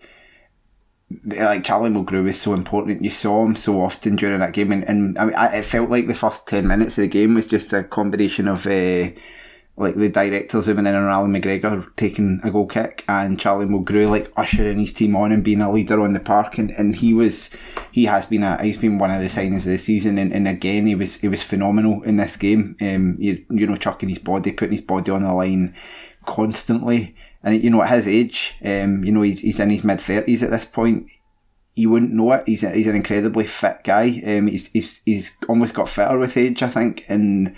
the 1.10 1.38
like 1.38 1.64
Charlie 1.64 1.90
Mulgrew 1.90 2.26
was 2.26 2.40
so 2.40 2.54
important. 2.54 3.04
You 3.04 3.10
saw 3.10 3.44
him 3.46 3.56
so 3.56 3.82
often 3.82 4.18
during 4.18 4.40
that 4.40 4.54
game, 4.54 4.72
and, 4.72 4.84
and 4.88 5.18
I 5.18 5.26
mean, 5.26 5.36
I, 5.36 5.58
it 5.58 5.66
felt 5.66 5.90
like 5.90 6.08
the 6.08 6.16
first 6.16 6.48
ten 6.48 6.68
minutes 6.68 6.98
of 6.98 7.04
the 7.04 7.08
game 7.08 7.34
was 7.34 7.48
just 7.48 7.72
a 7.74 7.84
combination 7.84 8.48
of. 8.48 8.68
Uh, 8.68 9.12
like 9.78 9.96
the 9.96 10.08
director 10.08 10.62
zooming 10.62 10.86
in 10.86 10.96
on 10.96 11.10
Allan 11.10 11.34
McGregor 11.34 11.94
taking 11.98 12.40
a 12.44 12.52
goal 12.52 12.66
kick 12.66 13.04
and 13.10 13.40
Charlie 13.40 13.66
Mulgrew 13.66 14.10
like 14.10 14.32
ushering 14.38 14.80
his 14.80 14.94
team 14.94 15.16
on 15.16 15.32
and 15.32 15.44
being 15.44 15.62
a 15.62 15.72
leader 15.72 16.02
on 16.02 16.14
the 16.14 16.20
park 16.20 16.58
and, 16.58 16.72
and 16.72 16.96
he 16.96 17.14
was 17.14 17.50
he 17.92 18.06
has 18.06 18.26
been 18.26 18.44
a 18.44 18.62
he's 18.64 18.78
been 18.78 18.98
one 18.98 19.12
of 19.12 19.20
the 19.20 19.28
signings 19.28 19.58
of 19.58 19.66
the 19.66 19.78
season 19.78 20.18
and, 20.18 20.34
and 20.34 20.48
again 20.48 20.88
he 20.88 20.96
was 20.96 21.18
he 21.18 21.28
was 21.28 21.44
phenomenal 21.44 22.02
in 22.04 22.16
this 22.16 22.38
game 22.38 22.78
um 22.80 23.18
you, 23.20 23.46
you 23.50 23.68
know 23.68 23.76
chucking 23.76 24.10
his 24.10 24.20
body 24.20 24.52
putting 24.52 24.72
his 24.72 24.82
body 24.82 25.12
on 25.12 25.24
the 25.24 25.34
line 25.34 25.76
constantly 26.26 27.14
and 27.44 27.62
you 27.62 27.70
know 27.70 27.84
at 27.84 27.90
his 27.90 28.08
age 28.08 28.56
um 28.64 29.04
you 29.04 29.12
know 29.12 29.24
he's, 29.24 29.42
he's 29.42 29.60
in 29.60 29.70
his 29.70 29.84
mid 29.84 30.00
30s 30.00 30.42
at 30.42 30.52
this 30.52 30.66
point 30.66 31.10
you 31.76 31.90
wouldn't 31.90 32.14
know 32.14 32.32
it. 32.32 32.48
He's 32.48 32.64
a, 32.64 32.72
he's 32.72 32.88
an 32.88 32.96
incredibly 32.96 33.46
fit 33.46 33.84
guy. 33.84 34.22
Um, 34.26 34.48
he's, 34.48 34.68
he's 34.68 35.02
he's 35.06 35.38
almost 35.50 35.74
got 35.74 35.90
fitter 35.90 36.18
with 36.18 36.38
age, 36.38 36.64
I 36.64 36.70
think, 36.70 37.06
and 37.10 37.54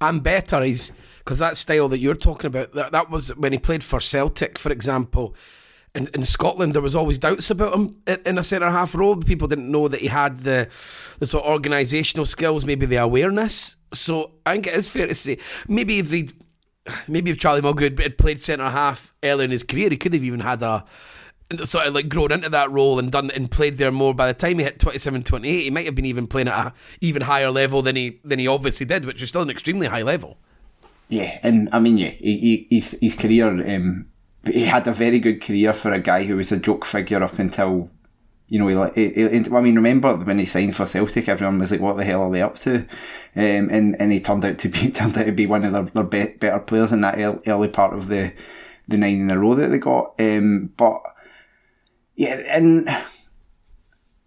and 0.00 0.22
better. 0.22 0.62
He's 0.62 0.92
because 1.28 1.40
that 1.40 1.58
style 1.58 1.90
that 1.90 1.98
you're 1.98 2.14
talking 2.14 2.46
about, 2.46 2.72
that, 2.72 2.90
that 2.90 3.10
was 3.10 3.28
when 3.36 3.52
he 3.52 3.58
played 3.58 3.84
for 3.84 4.00
Celtic, 4.00 4.58
for 4.58 4.72
example. 4.72 5.34
In, 5.94 6.08
in 6.14 6.24
Scotland, 6.24 6.74
there 6.74 6.80
was 6.80 6.96
always 6.96 7.18
doubts 7.18 7.50
about 7.50 7.74
him 7.74 7.96
in 8.24 8.38
a 8.38 8.42
centre 8.42 8.70
half 8.70 8.94
role. 8.94 9.14
People 9.14 9.46
didn't 9.46 9.70
know 9.70 9.88
that 9.88 10.00
he 10.00 10.06
had 10.06 10.44
the 10.44 10.70
the 11.18 11.26
sort 11.26 11.44
of 11.44 11.60
organisational 11.60 12.26
skills, 12.26 12.64
maybe 12.64 12.86
the 12.86 12.96
awareness. 12.96 13.76
So 13.92 14.30
I 14.46 14.52
think 14.52 14.68
it 14.68 14.74
is 14.74 14.88
fair 14.88 15.06
to 15.06 15.14
say 15.14 15.36
maybe 15.68 15.98
if 15.98 16.10
he 16.10 16.30
maybe 17.08 17.30
if 17.30 17.36
Charlie 17.36 17.60
Mulgrew 17.60 18.00
had 18.00 18.16
played 18.16 18.40
centre 18.42 18.70
half 18.70 19.12
early 19.22 19.44
in 19.44 19.50
his 19.50 19.62
career, 19.62 19.90
he 19.90 19.98
could 19.98 20.14
have 20.14 20.24
even 20.24 20.40
had 20.40 20.62
a 20.62 20.82
sort 21.62 21.88
of 21.88 21.94
like 21.94 22.08
grown 22.08 22.32
into 22.32 22.48
that 22.48 22.70
role 22.70 22.98
and 22.98 23.12
done 23.12 23.30
and 23.32 23.50
played 23.50 23.76
there 23.76 23.92
more. 23.92 24.14
By 24.14 24.28
the 24.28 24.34
time 24.34 24.60
he 24.60 24.64
hit 24.64 24.78
27, 24.78 25.24
28, 25.24 25.62
he 25.62 25.70
might 25.70 25.84
have 25.84 25.94
been 25.94 26.06
even 26.06 26.26
playing 26.26 26.48
at 26.48 26.68
a 26.68 26.72
even 27.02 27.20
higher 27.20 27.50
level 27.50 27.82
than 27.82 27.96
he 27.96 28.18
than 28.24 28.38
he 28.38 28.48
obviously 28.48 28.86
did, 28.86 29.04
which 29.04 29.20
is 29.20 29.28
still 29.28 29.42
an 29.42 29.50
extremely 29.50 29.88
high 29.88 30.00
level. 30.00 30.38
Yeah, 31.08 31.38
and 31.42 31.68
I 31.72 31.80
mean, 31.80 31.96
yeah, 31.96 32.10
he, 32.10 32.66
he, 32.68 32.76
his 32.76 32.98
his 33.00 33.16
career, 33.16 33.48
um, 33.48 34.08
he 34.44 34.64
had 34.64 34.86
a 34.86 34.92
very 34.92 35.18
good 35.18 35.40
career 35.40 35.72
for 35.72 35.92
a 35.92 35.98
guy 35.98 36.24
who 36.24 36.36
was 36.36 36.52
a 36.52 36.58
joke 36.58 36.84
figure 36.84 37.22
up 37.22 37.38
until, 37.38 37.90
you 38.48 38.58
know, 38.58 38.84
he, 38.94 39.08
he, 39.08 39.28
he, 39.28 39.44
I 39.54 39.60
mean, 39.62 39.76
remember 39.76 40.14
when 40.16 40.38
he 40.38 40.44
signed 40.44 40.76
for 40.76 40.86
Celtic, 40.86 41.28
everyone 41.28 41.58
was 41.58 41.70
like, 41.70 41.80
"What 41.80 41.96
the 41.96 42.04
hell 42.04 42.22
are 42.22 42.30
they 42.30 42.42
up 42.42 42.58
to?" 42.60 42.80
Um, 43.34 43.70
and 43.70 43.96
and 43.98 44.12
he 44.12 44.20
turned 44.20 44.44
out 44.44 44.58
to 44.58 44.68
be 44.68 44.90
turned 44.90 45.16
out 45.16 45.24
to 45.24 45.32
be 45.32 45.46
one 45.46 45.64
of 45.64 45.72
their, 45.72 45.84
their 45.84 46.04
be, 46.04 46.36
better 46.36 46.58
players 46.58 46.92
in 46.92 47.00
that 47.00 47.18
early 47.46 47.68
part 47.68 47.94
of 47.94 48.08
the 48.08 48.34
the 48.86 48.98
nine 48.98 49.20
in 49.22 49.30
a 49.30 49.38
row 49.38 49.54
that 49.54 49.68
they 49.68 49.78
got. 49.78 50.14
Um, 50.18 50.72
but 50.76 51.00
yeah, 52.16 52.42
and 52.48 52.86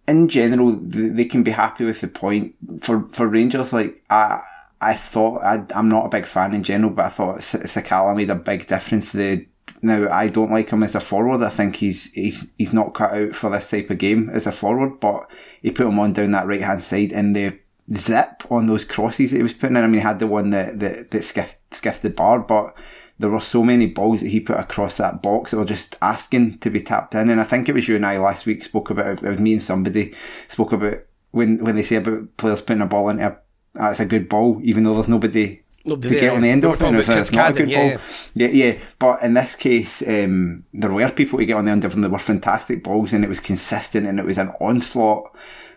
in 0.08 0.28
general, 0.28 0.76
they 0.80 1.26
can 1.26 1.44
be 1.44 1.52
happy 1.52 1.84
with 1.84 2.00
the 2.00 2.08
point 2.08 2.54
for 2.80 3.08
for 3.10 3.28
Rangers. 3.28 3.72
Like 3.72 4.02
I 4.10 4.42
I 4.82 4.94
thought 4.94 5.42
I, 5.42 5.64
am 5.74 5.88
not 5.88 6.06
a 6.06 6.10
big 6.10 6.26
fan 6.26 6.54
in 6.54 6.62
general, 6.62 6.92
but 6.92 7.06
I 7.06 7.08
thought 7.10 7.38
Sakala 7.38 8.16
made 8.16 8.30
a 8.30 8.34
big 8.34 8.66
difference. 8.66 9.12
The 9.12 9.46
now 9.80 10.08
I 10.10 10.28
don't 10.28 10.50
like 10.50 10.70
him 10.70 10.82
as 10.82 10.94
a 10.94 11.00
forward. 11.00 11.42
I 11.42 11.50
think 11.50 11.76
he's 11.76 12.10
he's 12.12 12.50
he's 12.58 12.72
not 12.72 12.94
cut 12.94 13.12
out 13.12 13.34
for 13.34 13.50
this 13.50 13.70
type 13.70 13.90
of 13.90 13.98
game 13.98 14.28
as 14.30 14.46
a 14.46 14.52
forward. 14.52 15.00
But 15.00 15.30
he 15.60 15.70
put 15.70 15.86
him 15.86 15.98
on 15.98 16.12
down 16.12 16.32
that 16.32 16.46
right 16.46 16.62
hand 16.62 16.82
side, 16.82 17.12
and 17.12 17.34
the 17.34 17.58
zip 17.94 18.42
on 18.50 18.66
those 18.66 18.84
crosses 18.84 19.30
he 19.30 19.42
was 19.42 19.52
putting 19.52 19.76
in. 19.76 19.84
I 19.84 19.86
mean, 19.86 19.94
he 19.94 20.00
had 20.00 20.18
the 20.18 20.26
one 20.26 20.50
that 20.50 20.80
that, 20.80 21.10
that 21.10 21.22
skiffed, 21.22 21.56
skiffed 21.70 22.00
the 22.00 22.10
bar, 22.10 22.40
but 22.40 22.76
there 23.18 23.30
were 23.30 23.40
so 23.40 23.62
many 23.62 23.86
balls 23.86 24.20
that 24.20 24.30
he 24.30 24.40
put 24.40 24.58
across 24.58 24.96
that 24.96 25.22
box 25.22 25.50
that 25.50 25.58
were 25.58 25.64
just 25.64 25.96
asking 26.02 26.58
to 26.58 26.70
be 26.70 26.80
tapped 26.80 27.14
in. 27.14 27.30
And 27.30 27.40
I 27.40 27.44
think 27.44 27.68
it 27.68 27.74
was 27.74 27.86
you 27.86 27.96
and 27.96 28.06
I 28.06 28.18
last 28.18 28.46
week 28.46 28.64
spoke 28.64 28.90
about. 28.90 29.22
It 29.22 29.30
was 29.30 29.40
me 29.40 29.54
and 29.54 29.62
somebody 29.62 30.14
spoke 30.48 30.72
about 30.72 30.98
when 31.30 31.62
when 31.64 31.76
they 31.76 31.82
say 31.82 31.96
about 31.96 32.36
players 32.36 32.62
putting 32.62 32.82
a 32.82 32.86
ball 32.86 33.08
into 33.08 33.26
a 33.26 33.38
that's 33.74 34.00
a 34.00 34.04
good 34.04 34.28
ball, 34.28 34.60
even 34.62 34.84
though 34.84 34.94
there's 34.94 35.08
nobody, 35.08 35.62
nobody 35.84 36.08
to 36.08 36.14
there. 36.14 36.20
get 36.20 36.32
on 36.32 36.42
the 36.42 36.48
end 36.48 36.64
of 36.64 36.74
it. 36.74 36.82
And 36.82 36.96
if 36.96 37.08
it's 37.08 37.32
not 37.32 37.52
a 37.52 37.54
good 37.54 37.70
yeah, 37.70 37.96
ball, 37.96 38.02
yeah. 38.34 38.48
yeah. 38.48 38.78
But 38.98 39.22
in 39.22 39.34
this 39.34 39.56
case, 39.56 40.02
um, 40.06 40.64
there 40.72 40.90
were 40.90 41.10
people 41.10 41.38
to 41.38 41.46
get 41.46 41.56
on 41.56 41.64
the 41.64 41.70
end 41.70 41.84
of 41.84 41.92
them. 41.92 42.02
They 42.02 42.08
were 42.08 42.18
fantastic 42.18 42.84
balls, 42.84 43.12
and 43.12 43.24
it 43.24 43.28
was 43.28 43.40
consistent, 43.40 44.06
and 44.06 44.18
it 44.18 44.26
was 44.26 44.38
an 44.38 44.52
onslaught. 44.60 45.34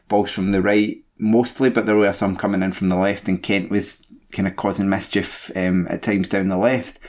Balls 0.07 0.29
from 0.29 0.51
the 0.51 0.61
right 0.61 1.03
mostly, 1.17 1.69
but 1.69 1.85
there 1.85 1.95
were 1.95 2.13
some 2.13 2.35
coming 2.35 2.61
in 2.61 2.71
from 2.71 2.89
the 2.89 2.95
left, 2.95 3.27
and 3.27 3.41
Kent 3.41 3.71
was 3.71 4.05
kind 4.31 4.47
of 4.47 4.55
causing 4.55 4.89
mischief 4.89 5.49
um, 5.55 5.87
at 5.89 6.03
times 6.03 6.29
down 6.29 6.49
the 6.49 6.57
left. 6.57 6.99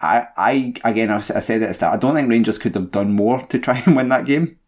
I, 0.00 0.26
I 0.36 0.74
again, 0.84 1.10
I 1.10 1.20
said 1.20 1.62
at 1.62 1.68
the 1.68 1.74
start, 1.74 1.94
I 1.94 1.96
don't 1.96 2.14
think 2.14 2.28
Rangers 2.28 2.58
could 2.58 2.74
have 2.74 2.90
done 2.90 3.12
more 3.12 3.44
to 3.46 3.58
try 3.58 3.78
and 3.86 3.96
win 3.96 4.08
that 4.10 4.26
game. 4.26 4.58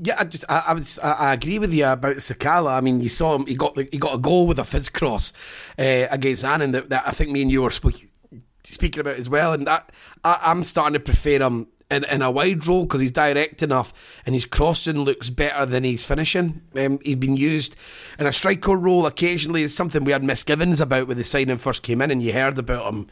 Yeah, 0.00 0.16
I 0.18 0.24
just 0.24 0.44
I, 0.48 0.62
I, 0.68 0.74
would, 0.74 0.88
I 1.02 1.32
agree 1.32 1.58
with 1.58 1.74
you 1.74 1.86
about 1.86 2.16
Sakala. 2.16 2.70
I 2.70 2.80
mean, 2.80 3.00
you 3.00 3.08
saw 3.08 3.34
him; 3.34 3.46
he 3.46 3.56
got 3.56 3.74
the, 3.74 3.88
he 3.90 3.98
got 3.98 4.14
a 4.14 4.18
goal 4.18 4.46
with 4.46 4.60
a 4.60 4.64
fizz 4.64 4.90
cross 4.90 5.32
uh, 5.76 6.06
against 6.10 6.44
Annan 6.44 6.70
that, 6.70 6.88
that, 6.90 7.06
I 7.06 7.10
think 7.10 7.30
me 7.30 7.42
and 7.42 7.50
you 7.50 7.62
were 7.62 7.70
speak, 7.70 8.08
speaking 8.62 9.00
about 9.00 9.16
as 9.16 9.28
well. 9.28 9.52
And 9.52 9.66
that 9.66 9.90
I, 10.22 10.38
I'm 10.42 10.62
starting 10.62 10.92
to 10.94 11.00
prefer 11.00 11.40
him 11.40 11.66
in, 11.90 12.04
in 12.04 12.22
a 12.22 12.30
wide 12.30 12.64
role 12.66 12.84
because 12.84 13.00
he's 13.00 13.10
direct 13.10 13.62
enough 13.62 13.92
and 14.24 14.36
his 14.36 14.44
crossing 14.44 14.98
looks 14.98 15.30
better 15.30 15.66
than 15.66 15.82
he's 15.82 16.04
finishing. 16.04 16.62
Um, 16.76 17.00
he's 17.02 17.16
been 17.16 17.36
used 17.36 17.74
in 18.20 18.26
a 18.26 18.32
striker 18.32 18.76
role 18.76 19.04
occasionally. 19.04 19.64
It's 19.64 19.74
something 19.74 20.04
we 20.04 20.12
had 20.12 20.22
misgivings 20.22 20.80
about 20.80 21.08
when 21.08 21.16
the 21.16 21.24
signing 21.24 21.56
first 21.56 21.82
came 21.82 22.02
in, 22.02 22.12
and 22.12 22.22
you 22.22 22.32
heard 22.32 22.56
about 22.56 22.92
him 22.92 23.08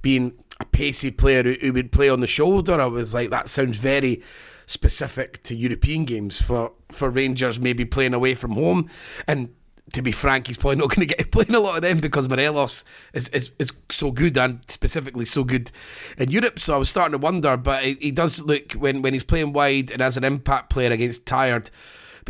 being 0.00 0.32
a 0.58 0.64
pacey 0.64 1.10
player 1.10 1.42
who, 1.42 1.54
who 1.60 1.72
would 1.74 1.92
play 1.92 2.08
on 2.08 2.20
the 2.20 2.26
shoulder. 2.26 2.80
I 2.80 2.86
was 2.86 3.12
like, 3.12 3.28
that 3.28 3.50
sounds 3.50 3.76
very 3.76 4.22
specific 4.70 5.42
to 5.42 5.54
European 5.54 6.04
games 6.04 6.40
for, 6.40 6.70
for 6.92 7.10
Rangers 7.10 7.58
maybe 7.58 7.84
playing 7.84 8.14
away 8.14 8.34
from 8.34 8.52
home. 8.52 8.88
And 9.26 9.52
to 9.94 10.00
be 10.00 10.12
frank, 10.12 10.46
he's 10.46 10.58
probably 10.58 10.76
not 10.76 10.94
going 10.94 11.08
to 11.08 11.14
get 11.14 11.32
playing 11.32 11.54
a 11.54 11.60
lot 11.60 11.76
of 11.76 11.82
them 11.82 11.98
because 11.98 12.28
Morelos 12.28 12.84
is, 13.12 13.28
is, 13.30 13.50
is 13.58 13.72
so 13.90 14.12
good 14.12 14.38
and 14.38 14.60
specifically 14.68 15.24
so 15.24 15.42
good 15.42 15.72
in 16.16 16.30
Europe. 16.30 16.60
So 16.60 16.74
I 16.76 16.78
was 16.78 16.88
starting 16.88 17.12
to 17.12 17.18
wonder, 17.18 17.56
but 17.56 17.82
he, 17.82 17.94
he 17.94 18.10
does 18.12 18.40
look 18.40 18.72
when, 18.72 19.02
when 19.02 19.12
he's 19.12 19.24
playing 19.24 19.52
wide 19.52 19.90
and 19.90 20.00
as 20.00 20.16
an 20.16 20.22
impact 20.22 20.70
player 20.70 20.92
against 20.92 21.26
tired, 21.26 21.70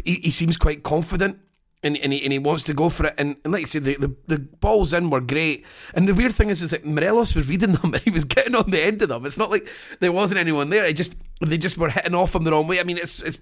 he, 0.03 0.15
he 0.15 0.31
seems 0.31 0.57
quite 0.57 0.83
confident 0.83 1.41
and, 1.83 1.97
and, 1.97 2.13
he, 2.13 2.23
and 2.23 2.33
he 2.33 2.39
wants 2.39 2.65
to 2.65 2.75
go 2.75 2.91
for 2.91 3.07
it. 3.07 3.15
And, 3.17 3.37
and 3.45 3.53
like 3.53 3.63
I 3.63 3.65
said, 3.65 3.85
the, 3.85 3.97
the, 3.97 4.15
the, 4.27 4.39
balls 4.39 4.93
in 4.93 5.09
were 5.09 5.21
great. 5.21 5.65
And 5.95 6.07
the 6.07 6.15
weird 6.15 6.35
thing 6.35 6.51
is, 6.51 6.61
is 6.61 6.71
that 6.71 6.85
Morelos 6.85 7.35
was 7.35 7.49
reading 7.49 7.73
them 7.83 7.95
and 7.95 8.03
he 8.03 8.11
was 8.11 8.25
getting 8.25 8.55
on 8.55 8.71
the 8.71 8.83
end 8.83 9.01
of 9.01 9.09
them. 9.09 9.25
It's 9.25 9.39
not 9.39 9.51
like 9.51 9.69
there 10.01 10.13
wasn't 10.13 10.41
anyone 10.41 10.69
there. 10.69 10.85
It 10.85 10.95
just 10.95 11.17
they 11.41 11.57
just 11.57 11.79
were 11.79 11.89
hitting 11.89 12.15
off 12.15 12.35
him 12.35 12.45
the 12.45 12.51
wrong 12.51 12.67
way. 12.67 12.81
I 12.81 12.85
mean, 12.85 12.99
it's 12.99 13.23
it's 13.23 13.39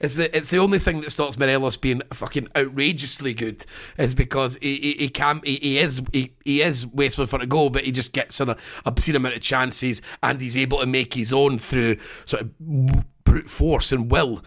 it's 0.00 0.16
the 0.16 0.34
it's 0.34 0.50
the 0.50 0.58
only 0.58 0.78
thing 0.78 1.02
that 1.02 1.10
stops 1.10 1.38
Morelos 1.38 1.76
being 1.76 2.00
fucking 2.12 2.48
outrageously 2.56 3.34
good 3.34 3.66
is 3.98 4.14
because 4.14 4.56
he 4.62 4.76
he, 4.76 4.92
he 4.94 5.08
can 5.10 5.42
he, 5.44 5.56
he 5.56 5.78
is 5.78 6.02
he, 6.10 6.32
he 6.44 6.62
is 6.62 6.86
wasteful 6.86 7.26
for 7.26 7.40
a 7.40 7.46
goal, 7.46 7.68
but 7.68 7.84
he 7.84 7.92
just 7.92 8.12
gets 8.14 8.40
an 8.40 8.54
obscene 8.86 9.16
amount 9.16 9.36
of 9.36 9.42
chances 9.42 10.00
and 10.22 10.40
he's 10.40 10.56
able 10.56 10.80
to 10.80 10.86
make 10.86 11.12
his 11.12 11.34
own 11.34 11.58
through 11.58 11.98
sort 12.24 12.42
of 12.42 13.24
brute 13.24 13.50
force 13.50 13.92
and 13.92 14.10
will. 14.10 14.42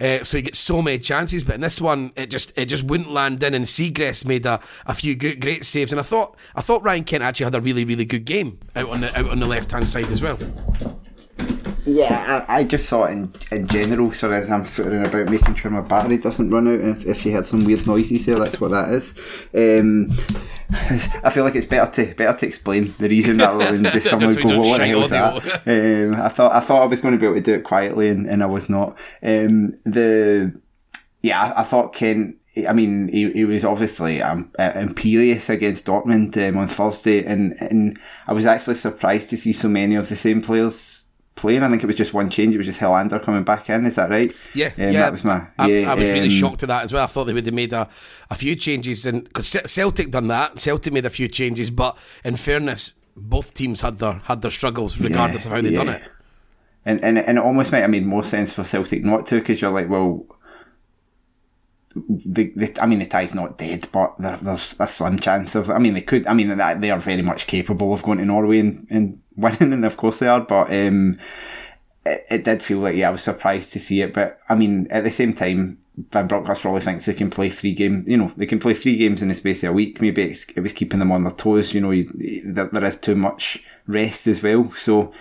Uh, 0.00 0.22
so 0.22 0.38
he 0.38 0.42
gets 0.42 0.58
so 0.58 0.82
many 0.82 0.98
chances, 0.98 1.44
but 1.44 1.54
in 1.54 1.60
this 1.60 1.80
one, 1.80 2.12
it 2.16 2.26
just 2.26 2.56
it 2.58 2.66
just 2.66 2.84
wouldn't 2.84 3.10
land 3.10 3.42
in. 3.42 3.54
And 3.54 3.64
Siegrist 3.64 4.24
made 4.24 4.46
a, 4.46 4.60
a 4.86 4.94
few 4.94 5.14
good, 5.14 5.40
great 5.40 5.64
saves, 5.64 5.92
and 5.92 6.00
I 6.00 6.04
thought 6.04 6.36
I 6.54 6.60
thought 6.60 6.82
Ryan 6.82 7.04
Kent 7.04 7.22
actually 7.22 7.44
had 7.44 7.54
a 7.54 7.60
really 7.60 7.84
really 7.84 8.04
good 8.04 8.24
game 8.24 8.58
out 8.74 8.88
on 8.88 9.00
the 9.00 9.18
out 9.18 9.28
on 9.28 9.38
the 9.38 9.46
left 9.46 9.70
hand 9.70 9.86
side 9.86 10.06
as 10.06 10.20
well. 10.22 10.38
Yeah, 11.84 12.44
I, 12.48 12.58
I, 12.58 12.64
just 12.64 12.86
thought 12.86 13.10
in 13.10 13.32
in 13.50 13.66
general, 13.66 14.12
sorry, 14.12 14.36
as 14.36 14.50
I'm 14.50 14.64
footing 14.64 15.04
about 15.04 15.28
making 15.28 15.56
sure 15.56 15.70
my 15.70 15.80
battery 15.80 16.18
doesn't 16.18 16.50
run 16.50 16.68
out. 16.68 16.80
If, 16.80 17.06
if 17.06 17.26
you 17.26 17.32
heard 17.32 17.46
some 17.46 17.64
weird 17.64 17.86
noises 17.86 18.24
there, 18.24 18.38
that's 18.38 18.60
what 18.60 18.70
that 18.70 18.90
is. 18.90 19.14
Um, 19.52 20.06
I 21.24 21.30
feel 21.30 21.42
like 21.42 21.56
it's 21.56 21.66
better 21.66 21.90
to 21.90 22.14
better 22.14 22.38
to 22.38 22.46
explain 22.46 22.94
the 22.98 23.08
reason 23.08 23.38
rather 23.38 23.72
than 23.72 23.84
just 23.92 24.08
someone 24.08 24.32
go, 24.34 24.60
"What 24.60 24.78
the 24.78 24.86
hell 24.86 25.02
is 25.02 25.10
that?" 25.10 25.62
Um, 25.66 26.14
I 26.14 26.28
thought 26.28 26.52
I 26.52 26.60
thought 26.60 26.82
I 26.82 26.86
was 26.86 27.00
going 27.00 27.14
to 27.14 27.20
be 27.20 27.26
able 27.26 27.36
to 27.36 27.42
do 27.42 27.54
it 27.54 27.64
quietly, 27.64 28.08
and, 28.08 28.28
and 28.28 28.42
I 28.42 28.46
was 28.46 28.68
not. 28.68 28.96
Um, 29.22 29.76
the 29.84 30.54
yeah, 31.22 31.42
I, 31.42 31.62
I 31.62 31.64
thought 31.64 31.94
Ken 31.94 32.38
I 32.68 32.72
mean, 32.74 33.08
he, 33.08 33.32
he 33.32 33.44
was 33.46 33.64
obviously 33.64 34.20
um, 34.20 34.50
uh, 34.58 34.72
imperious 34.74 35.48
against 35.48 35.86
Dortmund 35.86 36.36
um, 36.36 36.58
on 36.58 36.68
Thursday, 36.68 37.24
and, 37.24 37.56
and 37.60 37.98
I 38.26 38.34
was 38.34 38.44
actually 38.44 38.74
surprised 38.74 39.30
to 39.30 39.38
see 39.38 39.54
so 39.54 39.68
many 39.68 39.94
of 39.94 40.10
the 40.10 40.16
same 40.16 40.42
players 40.42 40.91
playing. 41.34 41.62
I 41.62 41.68
think 41.68 41.82
it 41.82 41.86
was 41.86 41.96
just 41.96 42.14
one 42.14 42.30
change. 42.30 42.54
It 42.54 42.58
was 42.58 42.66
just 42.66 42.80
Helander 42.80 43.22
coming 43.22 43.44
back 43.44 43.70
in. 43.70 43.86
Is 43.86 43.96
that 43.96 44.10
right? 44.10 44.32
Yeah, 44.54 44.66
um, 44.66 44.72
yeah. 44.76 44.92
That 44.92 45.12
was 45.12 45.24
my. 45.24 45.46
I, 45.58 45.68
yeah, 45.68 45.90
I 45.90 45.94
was 45.94 46.08
um, 46.08 46.14
really 46.14 46.30
shocked 46.30 46.62
at 46.62 46.68
that 46.68 46.84
as 46.84 46.92
well. 46.92 47.04
I 47.04 47.06
thought 47.06 47.24
they 47.24 47.32
would 47.32 47.44
have 47.44 47.54
made 47.54 47.72
a, 47.72 47.88
a 48.30 48.34
few 48.34 48.56
changes, 48.56 49.06
and 49.06 49.24
because 49.24 49.48
Celtic 49.66 50.10
done 50.10 50.28
that, 50.28 50.58
Celtic 50.58 50.92
made 50.92 51.06
a 51.06 51.10
few 51.10 51.28
changes. 51.28 51.70
But 51.70 51.96
in 52.24 52.36
fairness, 52.36 52.92
both 53.16 53.54
teams 53.54 53.80
had 53.80 53.98
their 53.98 54.14
had 54.24 54.42
their 54.42 54.50
struggles, 54.50 55.00
regardless 55.00 55.44
yeah, 55.44 55.50
of 55.50 55.56
how 55.56 55.62
they 55.62 55.70
yeah. 55.70 55.84
done 55.84 55.88
it. 55.88 56.02
And, 56.84 57.04
and 57.04 57.18
and 57.18 57.38
it 57.38 57.44
almost 57.44 57.70
might 57.70 57.80
have 57.80 57.90
made 57.90 58.04
more 58.04 58.24
sense 58.24 58.52
for 58.52 58.64
Celtic 58.64 59.04
not 59.04 59.26
to, 59.26 59.36
because 59.36 59.60
you're 59.60 59.70
like, 59.70 59.88
well, 59.88 60.26
the, 61.94 62.52
the, 62.56 62.78
I 62.80 62.86
mean, 62.86 62.98
the 62.98 63.06
tie's 63.06 63.34
not 63.34 63.58
dead, 63.58 63.88
but 63.92 64.14
there, 64.18 64.38
there's 64.40 64.74
a 64.78 64.88
slim 64.88 65.18
chance 65.18 65.54
of. 65.54 65.70
I 65.70 65.78
mean, 65.78 65.94
they 65.94 66.00
could. 66.00 66.26
I 66.26 66.34
mean, 66.34 66.56
they 66.56 66.90
are 66.90 66.98
very 66.98 67.22
much 67.22 67.46
capable 67.46 67.92
of 67.92 68.02
going 68.02 68.18
to 68.18 68.24
Norway 68.24 68.60
and, 68.60 68.86
and 68.90 69.22
winning, 69.36 69.72
and 69.72 69.84
of 69.84 69.96
course 69.96 70.18
they 70.18 70.28
are. 70.28 70.40
But 70.40 70.72
um, 70.72 71.18
it, 72.04 72.24
it, 72.30 72.44
did 72.44 72.62
feel 72.62 72.78
like 72.78 72.96
yeah, 72.96 73.08
I 73.08 73.12
was 73.12 73.22
surprised 73.22 73.72
to 73.72 73.80
see 73.80 74.02
it. 74.02 74.14
But 74.14 74.40
I 74.48 74.54
mean, 74.54 74.86
at 74.90 75.04
the 75.04 75.10
same 75.10 75.34
time, 75.34 75.78
Van 76.10 76.26
Bronckhorst 76.26 76.62
probably 76.62 76.80
thinks 76.80 77.06
they 77.06 77.14
can 77.14 77.30
play 77.30 77.50
three 77.50 77.74
games. 77.74 78.04
You 78.06 78.16
know, 78.16 78.32
they 78.36 78.46
can 78.46 78.58
play 78.58 78.74
three 78.74 78.96
games 78.96 79.22
in 79.22 79.28
the 79.28 79.34
space 79.34 79.62
of 79.62 79.70
a 79.70 79.74
week. 79.74 80.00
Maybe 80.00 80.36
it 80.54 80.60
was 80.60 80.72
keeping 80.72 80.98
them 80.98 81.12
on 81.12 81.24
their 81.24 81.32
toes. 81.32 81.74
You 81.74 81.80
know, 81.80 81.90
you, 81.90 82.10
there, 82.44 82.68
there 82.68 82.84
is 82.84 82.96
too 82.96 83.14
much 83.14 83.62
rest 83.86 84.26
as 84.26 84.42
well. 84.42 84.72
So 84.74 85.12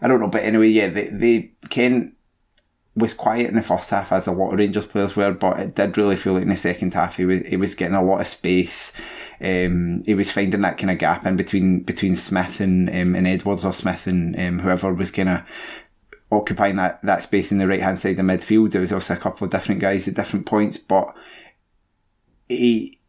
I 0.00 0.08
don't 0.08 0.20
know, 0.20 0.28
but 0.28 0.42
anyway, 0.42 0.68
yeah, 0.68 0.88
they 0.88 1.08
they 1.08 1.52
can 1.68 2.14
was 3.00 3.14
quiet 3.14 3.48
in 3.48 3.56
the 3.56 3.62
first 3.62 3.90
half, 3.90 4.12
as 4.12 4.26
a 4.26 4.32
lot 4.32 4.52
of 4.52 4.58
Rangers 4.58 4.86
players 4.86 5.16
were, 5.16 5.32
but 5.32 5.58
it 5.58 5.74
did 5.74 5.98
really 5.98 6.16
feel 6.16 6.34
like 6.34 6.42
in 6.42 6.48
the 6.48 6.56
second 6.56 6.94
half 6.94 7.16
he 7.16 7.24
was 7.24 7.40
he 7.40 7.56
was 7.56 7.74
getting 7.74 7.96
a 7.96 8.02
lot 8.02 8.20
of 8.20 8.26
space. 8.26 8.92
Um, 9.40 10.02
he 10.04 10.14
was 10.14 10.30
finding 10.30 10.60
that 10.60 10.76
kind 10.76 10.90
of 10.90 10.98
gap 10.98 11.24
in 11.26 11.36
between 11.36 11.82
between 11.82 12.14
Smith 12.14 12.60
and 12.60 12.88
um, 12.88 13.16
and 13.16 13.26
Edwards 13.26 13.64
or 13.64 13.72
Smith 13.72 14.06
and 14.06 14.38
um, 14.38 14.58
whoever 14.60 14.92
was 14.92 15.10
kind 15.10 15.28
of 15.28 15.40
occupying 16.32 16.76
that, 16.76 17.02
that 17.02 17.22
space 17.22 17.50
in 17.50 17.58
the 17.58 17.66
right 17.66 17.82
hand 17.82 17.98
side 17.98 18.18
of 18.18 18.24
midfield. 18.24 18.70
There 18.70 18.80
was 18.80 18.92
also 18.92 19.14
a 19.14 19.18
couple 19.18 19.44
of 19.44 19.50
different 19.50 19.80
guys 19.80 20.06
at 20.06 20.14
different 20.14 20.46
points, 20.46 20.76
but 20.76 21.14
he 22.48 23.00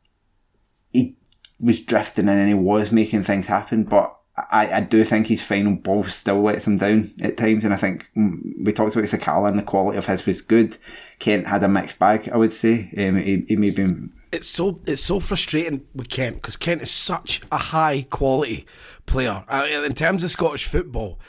he 0.92 1.18
was 1.60 1.80
drifting 1.80 2.28
in 2.28 2.38
and 2.38 2.48
he 2.48 2.56
was 2.56 2.92
making 2.92 3.24
things 3.24 3.48
happen, 3.48 3.84
but 3.84 4.18
I, 4.50 4.78
I 4.78 4.80
do 4.82 5.04
think 5.04 5.28
his 5.28 5.42
final 5.42 5.76
ball 5.76 6.04
still 6.06 6.42
lets 6.42 6.66
him 6.66 6.78
down 6.78 7.12
at 7.22 7.38
times, 7.38 7.64
and 7.64 7.74
I 7.74 7.78
think 7.78 8.10
mm, 8.16 8.40
we 8.64 8.74
talked 8.74 8.96
about 8.96 9.08
Sakala 9.08 9.50
and 9.50 9.60
the 9.60 9.64
quality 9.64 9.98
of 9.98 10.06
his 10.06 10.26
was 10.26 10.42
good. 10.42 10.78
Kent 11.20 11.48
had 11.48 11.64
a 11.64 11.68
mixed 11.68 12.00
bag, 12.00 12.30
I 12.30 12.38
would 12.38 12.54
say. 12.54 12.92
Um, 12.98 13.18
he, 13.18 13.46
he 13.48 13.56
maybe 13.56 14.10
it's 14.32 14.48
so 14.48 14.80
it's 14.88 15.04
so 15.04 15.20
frustrating 15.20 15.86
with 15.94 16.10
Kent 16.10 16.38
because 16.38 16.56
Kent 16.56 16.82
is 16.82 16.92
such 16.92 17.42
a 17.52 17.58
high 17.58 18.08
quality 18.10 18.66
player 19.06 19.44
uh, 19.50 19.68
in 19.86 19.94
terms 19.94 20.24
of 20.24 20.32
Scottish 20.32 20.66
football. 20.66 21.20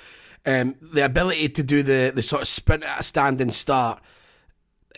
Um, 0.47 0.77
the 0.81 1.05
ability 1.05 1.49
to 1.51 1.63
do 1.63 1.83
the 1.83 2.13
the 2.15 2.23
sort 2.23 2.43
of 2.43 2.49
sprint 2.49 2.85
at 2.85 3.01
a 3.01 3.03
standing 3.03 3.51
start 3.51 4.01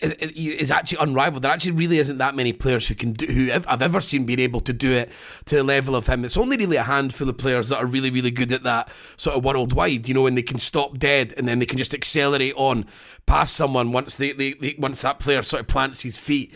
is 0.02 0.70
actually 0.70 0.98
unrivaled. 1.00 1.42
There 1.42 1.52
actually 1.52 1.72
really 1.72 1.98
isn't 1.98 2.18
that 2.18 2.34
many 2.34 2.52
players 2.52 2.88
who 2.88 2.94
can 2.94 3.12
do 3.12 3.26
who 3.26 3.52
I've 3.52 3.82
ever 3.82 4.00
seen 4.00 4.26
being 4.26 4.40
able 4.40 4.60
to 4.60 4.72
do 4.72 4.92
it 4.92 5.10
to 5.46 5.56
the 5.56 5.62
level 5.62 5.94
of 5.94 6.06
him. 6.06 6.24
It's 6.24 6.36
only 6.36 6.56
really 6.56 6.76
a 6.76 6.82
handful 6.82 7.28
of 7.28 7.38
players 7.38 7.68
that 7.68 7.78
are 7.78 7.86
really 7.86 8.10
really 8.10 8.30
good 8.30 8.52
at 8.52 8.62
that 8.64 8.88
sort 9.16 9.36
of 9.36 9.44
worldwide. 9.44 10.08
You 10.08 10.14
know, 10.14 10.22
when 10.22 10.34
they 10.34 10.42
can 10.42 10.58
stop 10.58 10.98
dead 10.98 11.34
and 11.36 11.46
then 11.46 11.58
they 11.58 11.66
can 11.66 11.78
just 11.78 11.94
accelerate 11.94 12.54
on 12.56 12.86
past 13.26 13.56
someone 13.56 13.92
once 13.92 14.16
they, 14.16 14.32
they, 14.32 14.54
they 14.54 14.74
once 14.78 15.02
that 15.02 15.20
player 15.20 15.42
sort 15.42 15.60
of 15.60 15.68
plants 15.68 16.02
his 16.02 16.16
feet. 16.16 16.52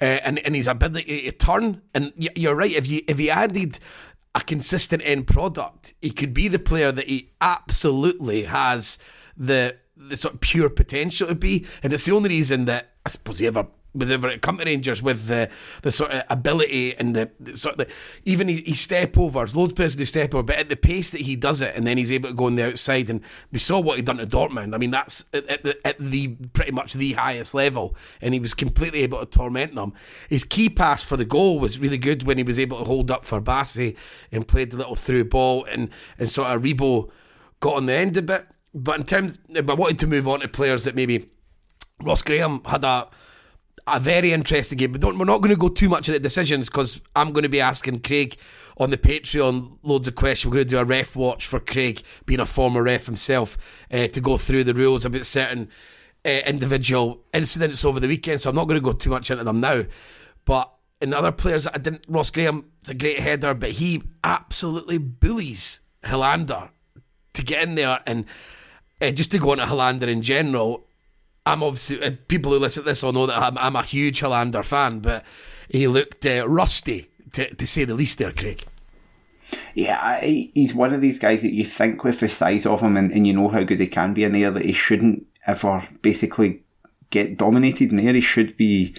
Uh, 0.00 0.22
and 0.24 0.38
and 0.46 0.54
his 0.54 0.68
ability 0.68 1.28
to 1.28 1.32
turn, 1.32 1.82
and 1.92 2.12
you're 2.16 2.54
right. 2.54 2.70
If 2.70 2.86
you 2.86 3.02
if 3.08 3.18
he 3.18 3.30
added 3.30 3.80
a 4.32 4.40
consistent 4.40 5.02
end 5.04 5.26
product, 5.26 5.94
he 6.00 6.12
could 6.12 6.32
be 6.32 6.46
the 6.46 6.60
player 6.60 6.92
that 6.92 7.08
he 7.08 7.32
absolutely 7.40 8.44
has 8.44 8.98
the 9.36 9.76
the 9.98 10.16
sort 10.16 10.34
of 10.34 10.40
pure 10.40 10.70
potential 10.70 11.28
to 11.28 11.34
be, 11.34 11.66
and 11.82 11.92
it's 11.92 12.04
the 12.04 12.12
only 12.12 12.30
reason 12.30 12.64
that 12.66 12.90
I 13.04 13.10
suppose 13.10 13.38
he 13.38 13.46
ever 13.46 13.66
was 13.94 14.10
ever 14.10 14.28
at 14.28 14.42
Company 14.42 14.70
Rangers 14.70 15.02
with 15.02 15.26
the 15.26 15.48
the 15.82 15.90
sort 15.90 16.10
of 16.10 16.22
ability 16.30 16.94
and 16.96 17.16
the, 17.16 17.30
the 17.40 17.56
sort 17.56 17.78
of 17.80 17.86
the, 17.86 17.92
even 18.24 18.48
he, 18.48 18.60
he 18.60 18.74
step 18.74 19.16
overs, 19.16 19.56
loads 19.56 19.72
of 19.72 19.76
players 19.76 19.96
do 19.96 20.04
step 20.04 20.34
over, 20.34 20.42
but 20.42 20.56
at 20.56 20.68
the 20.68 20.76
pace 20.76 21.10
that 21.10 21.22
he 21.22 21.36
does 21.36 21.62
it, 21.62 21.74
and 21.74 21.86
then 21.86 21.96
he's 21.96 22.12
able 22.12 22.28
to 22.28 22.34
go 22.34 22.46
on 22.46 22.54
the 22.54 22.66
outside, 22.66 23.10
and 23.10 23.20
we 23.50 23.58
saw 23.58 23.80
what 23.80 23.96
he'd 23.96 24.04
done 24.04 24.18
to 24.18 24.26
Dortmund. 24.26 24.74
I 24.74 24.78
mean, 24.78 24.90
that's 24.90 25.24
at, 25.32 25.46
at, 25.46 25.62
the, 25.64 25.86
at 25.86 25.98
the 25.98 26.28
pretty 26.52 26.72
much 26.72 26.92
the 26.92 27.14
highest 27.14 27.54
level, 27.54 27.96
and 28.20 28.34
he 28.34 28.40
was 28.40 28.54
completely 28.54 29.02
able 29.02 29.20
to 29.20 29.26
torment 29.26 29.74
them. 29.74 29.92
His 30.28 30.44
key 30.44 30.68
pass 30.68 31.02
for 31.02 31.16
the 31.16 31.24
goal 31.24 31.58
was 31.58 31.80
really 31.80 31.98
good 31.98 32.24
when 32.24 32.38
he 32.38 32.44
was 32.44 32.58
able 32.58 32.78
to 32.78 32.84
hold 32.84 33.10
up 33.10 33.24
for 33.24 33.40
Bassey 33.40 33.96
and 34.30 34.46
played 34.46 34.70
the 34.70 34.76
little 34.76 34.96
through 34.96 35.24
ball, 35.24 35.64
and 35.64 35.90
and 36.18 36.28
sort 36.28 36.50
of 36.50 36.62
Rebo 36.62 37.10
got 37.60 37.74
on 37.74 37.86
the 37.86 37.94
end 37.94 38.16
a 38.16 38.34
it. 38.34 38.46
But 38.82 39.00
in 39.00 39.06
terms, 39.06 39.38
but 39.48 39.70
I 39.70 39.74
wanted 39.74 39.98
to 40.00 40.06
move 40.06 40.28
on 40.28 40.40
to 40.40 40.48
players 40.48 40.84
that 40.84 40.94
maybe 40.94 41.30
Ross 42.02 42.22
Graham 42.22 42.62
had 42.64 42.84
a 42.84 43.08
a 43.86 44.00
very 44.00 44.32
interesting 44.32 44.78
game. 44.78 44.92
But 44.92 45.02
we're 45.16 45.24
not 45.24 45.38
going 45.38 45.50
to 45.50 45.56
go 45.56 45.68
too 45.68 45.88
much 45.88 46.08
into 46.08 46.20
decisions 46.20 46.68
because 46.68 47.00
I'm 47.16 47.32
going 47.32 47.42
to 47.42 47.48
be 47.48 47.60
asking 47.60 48.00
Craig 48.00 48.36
on 48.76 48.90
the 48.90 48.98
Patreon 48.98 49.78
loads 49.82 50.08
of 50.08 50.14
questions. 50.14 50.50
We're 50.50 50.58
going 50.58 50.66
to 50.66 50.70
do 50.70 50.78
a 50.78 50.84
ref 50.84 51.16
watch 51.16 51.46
for 51.46 51.60
Craig, 51.60 52.02
being 52.26 52.40
a 52.40 52.46
former 52.46 52.82
ref 52.82 53.06
himself, 53.06 53.58
uh, 53.90 54.06
to 54.08 54.20
go 54.20 54.36
through 54.36 54.64
the 54.64 54.74
rules 54.74 55.04
about 55.04 55.26
certain 55.26 55.68
uh, 56.24 56.28
individual 56.46 57.24
incidents 57.32 57.84
over 57.84 58.00
the 58.00 58.08
weekend. 58.08 58.40
So 58.40 58.50
I'm 58.50 58.56
not 58.56 58.68
going 58.68 58.80
to 58.80 58.84
go 58.84 58.92
too 58.92 59.10
much 59.10 59.30
into 59.30 59.44
them 59.44 59.60
now. 59.60 59.84
But 60.44 60.72
in 61.00 61.14
other 61.14 61.32
players 61.32 61.66
I 61.66 61.78
didn't, 61.78 62.04
Ross 62.08 62.30
Graham 62.30 62.70
is 62.82 62.90
a 62.90 62.94
great 62.94 63.18
header, 63.18 63.54
but 63.54 63.72
he 63.72 64.02
absolutely 64.22 64.98
bullies 64.98 65.80
Helander 66.04 66.70
to 67.34 67.42
get 67.42 67.62
in 67.62 67.74
there 67.74 68.00
and 68.06 68.24
uh, 69.00 69.10
just 69.10 69.30
to 69.32 69.38
go 69.38 69.52
on 69.52 69.58
to 69.58 69.64
Helander 69.64 70.08
in 70.08 70.22
general, 70.22 70.84
I'm 71.46 71.62
obviously 71.62 72.02
uh, 72.02 72.12
people 72.28 72.52
who 72.52 72.58
listen 72.58 72.82
to 72.82 72.88
this 72.88 73.02
all 73.02 73.12
know 73.12 73.26
that 73.26 73.38
I'm, 73.40 73.56
I'm 73.58 73.76
a 73.76 73.82
huge 73.82 74.20
Helander 74.20 74.64
fan, 74.64 75.00
but 75.00 75.24
he 75.68 75.86
looked 75.86 76.26
uh, 76.26 76.48
rusty 76.48 77.10
to, 77.32 77.54
to 77.54 77.66
say 77.66 77.84
the 77.84 77.94
least. 77.94 78.18
There, 78.18 78.32
Craig. 78.32 78.64
Yeah, 79.74 79.98
I, 80.00 80.50
he's 80.54 80.74
one 80.74 80.92
of 80.92 81.00
these 81.00 81.18
guys 81.18 81.42
that 81.42 81.54
you 81.54 81.64
think 81.64 82.04
with 82.04 82.20
the 82.20 82.28
size 82.28 82.66
of 82.66 82.80
him 82.80 82.96
and, 82.96 83.10
and 83.12 83.26
you 83.26 83.32
know 83.32 83.48
how 83.48 83.62
good 83.62 83.80
he 83.80 83.86
can 83.86 84.12
be 84.12 84.24
in 84.24 84.32
there 84.32 84.50
that 84.50 84.64
he 84.64 84.72
shouldn't 84.72 85.26
ever 85.46 85.88
basically 86.02 86.62
get 87.10 87.38
dominated 87.38 87.90
in 87.90 87.96
there. 87.96 88.12
He 88.12 88.20
should 88.20 88.56
be, 88.56 88.94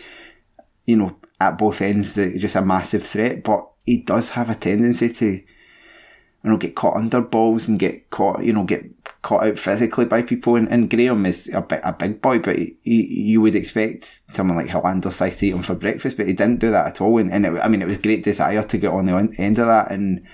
you 0.85 0.97
know, 0.97 1.15
at 1.39 1.57
both 1.57 1.81
ends, 1.81 2.15
just 2.15 2.55
a 2.55 2.61
massive 2.61 3.05
threat. 3.05 3.43
But 3.43 3.67
he 3.85 3.97
does 3.97 4.31
have 4.31 4.49
a 4.49 4.55
tendency 4.55 5.09
to 5.09 5.41
you 6.43 6.49
know, 6.49 6.57
get 6.57 6.75
caught 6.75 6.95
under 6.95 7.21
balls 7.21 7.67
and 7.67 7.79
get 7.79 8.09
caught, 8.09 8.43
you 8.43 8.53
know, 8.53 8.63
get 8.63 8.85
caught 9.21 9.45
out 9.45 9.59
physically 9.59 10.05
by 10.05 10.21
people. 10.21 10.55
And, 10.55 10.69
and 10.69 10.89
Graham 10.89 11.25
is 11.25 11.49
a, 11.53 11.61
bit, 11.61 11.81
a 11.83 11.91
big 11.91 12.21
boy, 12.21 12.39
but 12.39 12.57
he, 12.57 12.77
he, 12.83 13.03
you 13.05 13.41
would 13.41 13.55
expect 13.55 14.21
someone 14.33 14.55
like 14.55 14.67
Helander 14.67 15.11
size 15.11 15.37
to 15.37 15.47
eat 15.47 15.53
him 15.53 15.61
for 15.61 15.75
breakfast, 15.75 16.15
but 16.15 16.27
he 16.27 16.33
didn't 16.33 16.59
do 16.59 16.71
that 16.71 16.87
at 16.87 17.01
all. 17.01 17.17
And, 17.17 17.31
and 17.31 17.45
it, 17.45 17.59
I 17.59 17.67
mean, 17.67 17.81
it 17.81 17.87
was 17.87 17.97
great 17.97 18.23
desire 18.23 18.63
to 18.63 18.77
get 18.77 18.91
on 18.91 19.05
the 19.05 19.35
end 19.37 19.59
of 19.59 19.67
that. 19.67 19.91
And, 19.91 20.25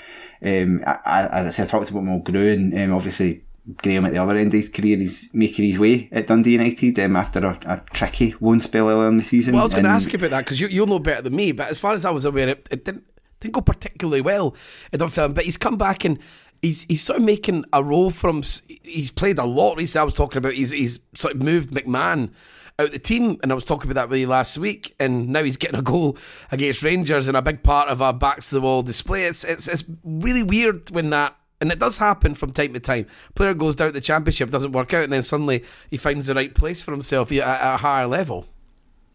um, 0.43 0.83
as 1.05 1.47
I 1.47 1.49
said, 1.49 1.67
I 1.67 1.69
talked 1.69 1.89
about 1.89 2.03
Mulgrew 2.03 2.53
and 2.53 2.73
um, 2.77 2.93
obviously 2.95 3.43
Graham 3.77 4.05
at 4.05 4.11
the 4.11 4.19
other 4.19 4.37
end 4.37 4.53
of 4.53 4.59
his 4.59 4.69
career, 4.69 4.97
he's 4.97 5.29
making 5.33 5.65
his 5.65 5.79
way 5.79 6.07
at 6.11 6.27
Dundee 6.27 6.51
United 6.51 6.99
um, 6.99 7.15
after 7.15 7.43
a, 7.47 7.59
a, 7.65 7.81
tricky 7.91 8.35
loan 8.39 8.61
spell 8.61 8.89
earlier 8.89 9.07
in 9.07 9.17
the 9.17 9.23
season. 9.23 9.53
Well, 9.53 9.63
I 9.63 9.65
was 9.65 9.73
going 9.73 9.85
to 9.85 9.89
ask 9.89 10.13
you 10.13 10.17
about 10.17 10.29
that 10.29 10.45
because 10.45 10.61
you, 10.61 10.67
you'll 10.67 10.85
know 10.85 10.99
better 10.99 11.23
than 11.23 11.35
me, 11.35 11.51
but 11.51 11.69
as 11.69 11.79
far 11.79 11.93
as 11.93 12.05
I 12.05 12.11
was 12.11 12.25
aware, 12.25 12.49
it, 12.49 12.67
it 12.69 12.85
didn't 12.85 13.05
didn't 13.45 13.53
go 13.53 13.61
particularly 13.61 14.21
well 14.21 14.55
in 14.91 14.99
the 14.99 15.07
film, 15.07 15.33
but 15.33 15.45
he's 15.45 15.57
come 15.57 15.77
back 15.77 16.05
and 16.05 16.19
he's 16.61 16.83
he's 16.83 17.01
sort 17.01 17.19
of 17.19 17.25
making 17.25 17.65
a 17.73 17.83
role 17.83 18.11
from. 18.11 18.43
He's 18.83 19.11
played 19.11 19.39
a 19.39 19.45
lot 19.45 19.77
recently. 19.77 20.01
I 20.01 20.05
was 20.05 20.13
talking 20.13 20.37
about 20.37 20.53
he's 20.53 20.71
he's 20.71 20.99
sort 21.13 21.35
of 21.35 21.41
moved 21.41 21.69
McMahon 21.71 22.31
out 22.77 22.91
the 22.91 22.99
team, 22.99 23.37
and 23.41 23.51
I 23.51 23.55
was 23.55 23.65
talking 23.65 23.89
about 23.89 24.01
that 24.01 24.09
with 24.09 24.19
you 24.19 24.27
last 24.27 24.57
week, 24.57 24.95
and 24.99 25.29
now 25.29 25.43
he's 25.43 25.57
getting 25.57 25.79
a 25.79 25.83
goal 25.83 26.17
against 26.51 26.83
Rangers 26.83 27.27
and 27.27 27.37
a 27.37 27.41
big 27.41 27.63
part 27.63 27.89
of 27.89 28.01
our 28.01 28.13
backs 28.13 28.49
to 28.49 28.55
the 28.55 28.61
wall 28.61 28.81
display. 28.81 29.25
It's 29.25 29.43
it's 29.43 29.67
it's 29.67 29.83
really 30.03 30.43
weird 30.43 30.91
when 30.91 31.09
that. 31.11 31.37
And 31.61 31.71
it 31.71 31.79
does 31.79 31.97
happen 31.97 32.35
from 32.35 32.51
time 32.51 32.73
to 32.73 32.81
time. 32.81 33.07
Player 33.33 33.53
goes 33.53 33.77
down 33.77 33.87
to 33.87 33.93
the 33.93 34.01
championship, 34.01 34.51
doesn't 34.51 34.73
work 34.73 34.93
out, 34.93 35.05
and 35.05 35.13
then 35.13 35.23
suddenly 35.23 35.63
he 35.89 35.95
finds 35.95 36.27
the 36.27 36.33
right 36.33 36.53
place 36.53 36.81
for 36.81 36.91
himself 36.91 37.31
at, 37.31 37.37
at 37.37 37.75
a 37.75 37.77
higher 37.77 38.07
level. 38.07 38.45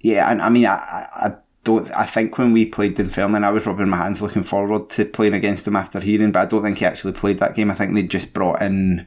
Yeah, 0.01 0.31
and 0.31 0.41
I 0.41 0.49
mean, 0.49 0.65
I, 0.65 1.07
I 1.13 1.37
don't. 1.65 1.91
I 1.93 2.07
think 2.07 2.39
when 2.39 2.53
we 2.53 2.67
played 2.67 2.97
Dunfermline, 2.97 3.45
I 3.45 3.51
was 3.51 3.67
rubbing 3.67 3.89
my 3.89 3.99
hands, 3.99 4.23
looking 4.23 4.43
forward 4.43 4.91
to 4.91 5.05
playing 5.05 5.35
against 5.35 5.67
him 5.67 5.77
after 5.77 6.01
hearing. 6.01 6.33
But 6.33 6.41
I 6.41 6.47
don't 6.47 6.63
think 6.63 6.79
he 6.79 6.87
actually 6.87 7.13
played 7.13 7.39
that 7.39 7.55
game. 7.55 7.71
I 7.71 7.75
think 7.75 7.95
they 7.95 8.03
just 8.03 8.33
brought 8.33 8.63
in 8.63 9.07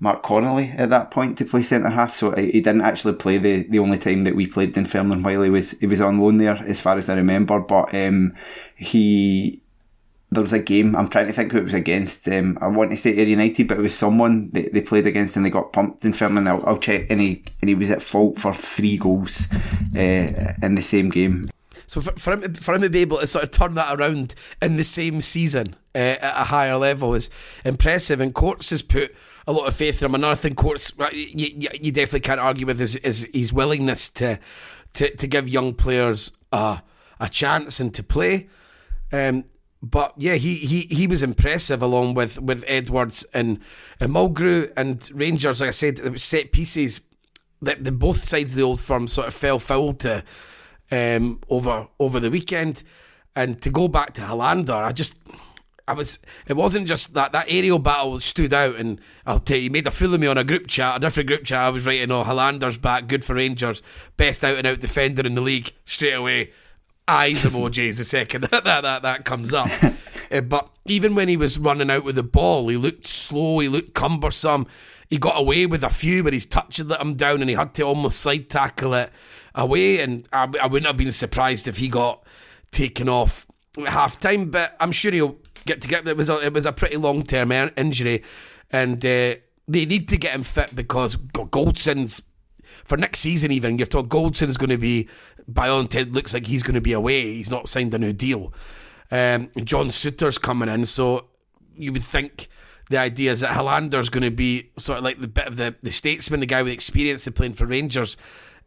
Mark 0.00 0.22
Connolly 0.22 0.74
at 0.76 0.90
that 0.90 1.10
point 1.10 1.38
to 1.38 1.44
play 1.44 1.62
centre 1.62 1.90
half. 1.90 2.14
So 2.14 2.32
he 2.32 2.60
didn't 2.60 2.80
actually 2.80 3.14
play 3.14 3.38
the, 3.38 3.62
the 3.62 3.78
only 3.78 3.98
time 3.98 4.24
that 4.24 4.34
we 4.34 4.46
played 4.46 4.74
Dunfermline 4.74 5.22
while 5.22 5.42
he 5.42 5.50
was 5.50 5.72
he 5.72 5.86
was 5.86 6.00
on 6.00 6.18
loan 6.18 6.38
there, 6.38 6.56
as 6.66 6.80
far 6.80 6.98
as 6.98 7.08
I 7.08 7.14
remember. 7.16 7.60
But 7.60 7.94
um, 7.94 8.34
he 8.74 9.61
there 10.32 10.42
was 10.42 10.52
a 10.52 10.58
game. 10.58 10.96
I'm 10.96 11.08
trying 11.08 11.26
to 11.26 11.32
think 11.32 11.52
who 11.52 11.58
it 11.58 11.64
was 11.64 11.74
against. 11.74 12.26
Um, 12.28 12.58
I 12.60 12.66
want 12.68 12.90
to 12.90 12.96
say 12.96 13.16
Ayr 13.16 13.26
United, 13.26 13.68
but 13.68 13.78
it 13.78 13.82
was 13.82 13.94
someone 13.94 14.50
they, 14.52 14.68
they 14.68 14.80
played 14.80 15.06
against 15.06 15.36
and 15.36 15.44
they 15.44 15.50
got 15.50 15.72
pumped 15.72 16.04
in 16.04 16.12
Finland. 16.12 16.48
I'll, 16.48 16.64
I'll 16.66 16.78
check. 16.78 17.06
And 17.10 17.20
he 17.20 17.44
and 17.60 17.68
he 17.68 17.74
was 17.74 17.90
at 17.90 18.02
fault 18.02 18.38
for 18.38 18.54
three 18.54 18.96
goals 18.96 19.46
uh, 19.94 20.54
in 20.62 20.74
the 20.74 20.82
same 20.82 21.10
game. 21.10 21.48
So 21.86 22.00
for, 22.00 22.12
for, 22.18 22.32
him, 22.32 22.54
for 22.54 22.74
him 22.74 22.82
to 22.82 22.90
be 22.90 23.00
able 23.00 23.18
to 23.18 23.26
sort 23.26 23.44
of 23.44 23.50
turn 23.50 23.74
that 23.74 23.98
around 23.98 24.34
in 24.62 24.78
the 24.78 24.84
same 24.84 25.20
season 25.20 25.76
uh, 25.94 25.98
at 25.98 26.40
a 26.40 26.44
higher 26.44 26.76
level 26.76 27.14
is 27.14 27.28
impressive. 27.64 28.20
And 28.20 28.34
Courts 28.34 28.70
has 28.70 28.80
put 28.80 29.14
a 29.46 29.52
lot 29.52 29.68
of 29.68 29.76
faith 29.76 30.00
in 30.00 30.06
him. 30.06 30.14
Another 30.14 30.36
thing, 30.36 30.54
Courts, 30.54 30.92
you, 31.12 31.68
you 31.80 31.92
definitely 31.92 32.20
can't 32.20 32.40
argue 32.40 32.64
with 32.66 32.80
is, 32.80 32.96
is 32.96 33.28
his 33.34 33.52
willingness 33.52 34.08
to 34.10 34.38
to, 34.94 35.14
to 35.16 35.26
give 35.26 35.48
young 35.48 35.74
players 35.74 36.32
a, 36.52 36.82
a 37.20 37.28
chance 37.28 37.80
and 37.80 37.94
to 37.94 38.02
play. 38.02 38.48
Um, 39.12 39.44
but 39.82 40.14
yeah, 40.16 40.34
he, 40.34 40.56
he, 40.56 40.82
he 40.82 41.06
was 41.06 41.22
impressive 41.22 41.82
along 41.82 42.14
with, 42.14 42.40
with 42.40 42.64
Edwards 42.66 43.26
and, 43.34 43.58
and 43.98 44.12
Mulgrew 44.12 44.72
and 44.76 45.10
Rangers. 45.12 45.60
Like 45.60 45.68
I 45.68 45.72
said, 45.72 46.20
set 46.20 46.52
pieces 46.52 47.00
that 47.60 47.84
the 47.84 47.92
both 47.92 48.18
sides 48.18 48.52
of 48.52 48.56
the 48.56 48.62
old 48.62 48.80
firm 48.80 49.08
sort 49.08 49.26
of 49.28 49.34
fell 49.34 49.58
foul 49.58 49.92
to. 49.94 50.22
um, 50.92 51.40
over 51.48 51.88
over 51.98 52.20
the 52.20 52.30
weekend. 52.30 52.84
And 53.34 53.60
to 53.62 53.70
go 53.70 53.88
back 53.88 54.12
to 54.14 54.22
Helander, 54.22 54.74
I 54.74 54.92
just 54.92 55.14
I 55.88 55.94
was. 55.94 56.20
It 56.46 56.52
wasn't 56.52 56.86
just 56.86 57.14
that 57.14 57.32
that 57.32 57.46
aerial 57.48 57.78
battle 57.78 58.20
stood 58.20 58.52
out, 58.52 58.76
and 58.76 59.00
I'll 59.26 59.38
tell 59.38 59.56
you, 59.56 59.64
he 59.64 59.68
made 59.70 59.86
a 59.86 59.90
fool 59.90 60.14
of 60.14 60.20
me 60.20 60.26
on 60.26 60.38
a 60.38 60.44
group 60.44 60.66
chat, 60.66 60.96
a 60.96 61.00
different 61.00 61.28
group 61.28 61.44
chat. 61.44 61.60
I 61.60 61.70
was 61.70 61.86
writing, 61.86 62.10
"Oh, 62.10 62.24
Helander's 62.24 62.76
back, 62.76 63.08
good 63.08 63.24
for 63.24 63.34
Rangers, 63.34 63.82
best 64.18 64.44
out 64.44 64.58
and 64.58 64.66
out 64.66 64.80
defender 64.80 65.26
in 65.26 65.34
the 65.34 65.40
league." 65.40 65.72
Straight 65.86 66.12
away, 66.12 66.52
eyes 67.08 67.44
emojis 67.44 67.98
the 67.98 68.04
second 68.04 68.42
that 68.50 68.64
that 68.64 68.82
that, 68.82 69.02
that 69.02 69.24
comes 69.24 69.52
up. 69.52 69.70
uh, 70.30 70.40
but 70.40 70.68
even 70.86 71.14
when 71.14 71.28
he 71.28 71.36
was 71.36 71.58
running 71.58 71.90
out 71.90 72.04
with 72.04 72.16
the 72.16 72.22
ball, 72.22 72.68
he 72.68 72.76
looked 72.76 73.06
slow, 73.06 73.60
he 73.60 73.68
looked 73.68 73.94
cumbersome. 73.94 74.66
He 75.08 75.18
got 75.18 75.38
away 75.38 75.66
with 75.66 75.84
a 75.84 75.90
few, 75.90 76.22
but 76.22 76.32
he's 76.32 76.46
touch 76.46 76.78
had 76.78 76.88
let 76.88 77.02
him 77.02 77.14
down, 77.14 77.42
and 77.42 77.50
he 77.50 77.54
had 77.54 77.74
to 77.74 77.82
almost 77.82 78.20
side 78.20 78.48
tackle 78.48 78.94
it 78.94 79.12
away. 79.54 80.00
And 80.00 80.26
I, 80.32 80.50
I 80.62 80.66
wouldn't 80.66 80.86
have 80.86 80.96
been 80.96 81.12
surprised 81.12 81.68
if 81.68 81.76
he 81.76 81.88
got 81.88 82.24
taken 82.70 83.10
off 83.10 83.46
at 83.78 83.88
half 83.88 84.18
time. 84.18 84.50
But 84.50 84.74
I'm 84.80 84.90
sure 84.90 85.12
he'll 85.12 85.36
get 85.66 85.82
to 85.82 85.88
get. 85.88 86.08
It 86.08 86.16
was 86.16 86.30
a, 86.30 86.40
it 86.40 86.54
was 86.54 86.64
a 86.64 86.72
pretty 86.72 86.96
long 86.96 87.24
term 87.24 87.52
injury, 87.52 88.22
and 88.70 89.04
uh, 89.04 89.36
they 89.68 89.84
need 89.84 90.08
to 90.08 90.16
get 90.16 90.34
him 90.34 90.44
fit 90.44 90.74
because 90.74 91.16
Goldson's 91.16 92.22
for 92.84 92.96
next 92.96 93.20
season. 93.20 93.52
Even 93.52 93.78
you're 93.78 93.86
told 93.86 94.08
Goldson's 94.08 94.56
going 94.56 94.70
to 94.70 94.78
be 94.78 95.08
by 95.48 95.68
all 95.68 95.80
intent 95.80 96.12
looks 96.12 96.34
like 96.34 96.46
he's 96.46 96.62
going 96.62 96.74
to 96.74 96.80
be 96.80 96.92
away. 96.92 97.34
He's 97.34 97.50
not 97.50 97.68
signed 97.68 97.94
a 97.94 97.98
new 97.98 98.12
deal. 98.12 98.52
Um, 99.10 99.50
John 99.64 99.88
Souttar's 99.88 100.38
coming 100.38 100.68
in, 100.68 100.84
so 100.84 101.26
you 101.74 101.92
would 101.92 102.02
think 102.02 102.48
the 102.90 102.98
idea 102.98 103.32
is 103.32 103.40
that 103.40 103.54
Helander's 103.54 104.08
going 104.08 104.22
to 104.22 104.30
be 104.30 104.70
sort 104.76 104.98
of 104.98 105.04
like 105.04 105.20
the 105.20 105.28
bit 105.28 105.46
of 105.46 105.56
the, 105.56 105.74
the 105.82 105.90
statesman, 105.90 106.40
the 106.40 106.46
guy 106.46 106.62
with 106.62 106.72
experience 106.72 107.26
of 107.26 107.34
playing 107.34 107.54
for 107.54 107.66
Rangers 107.66 108.16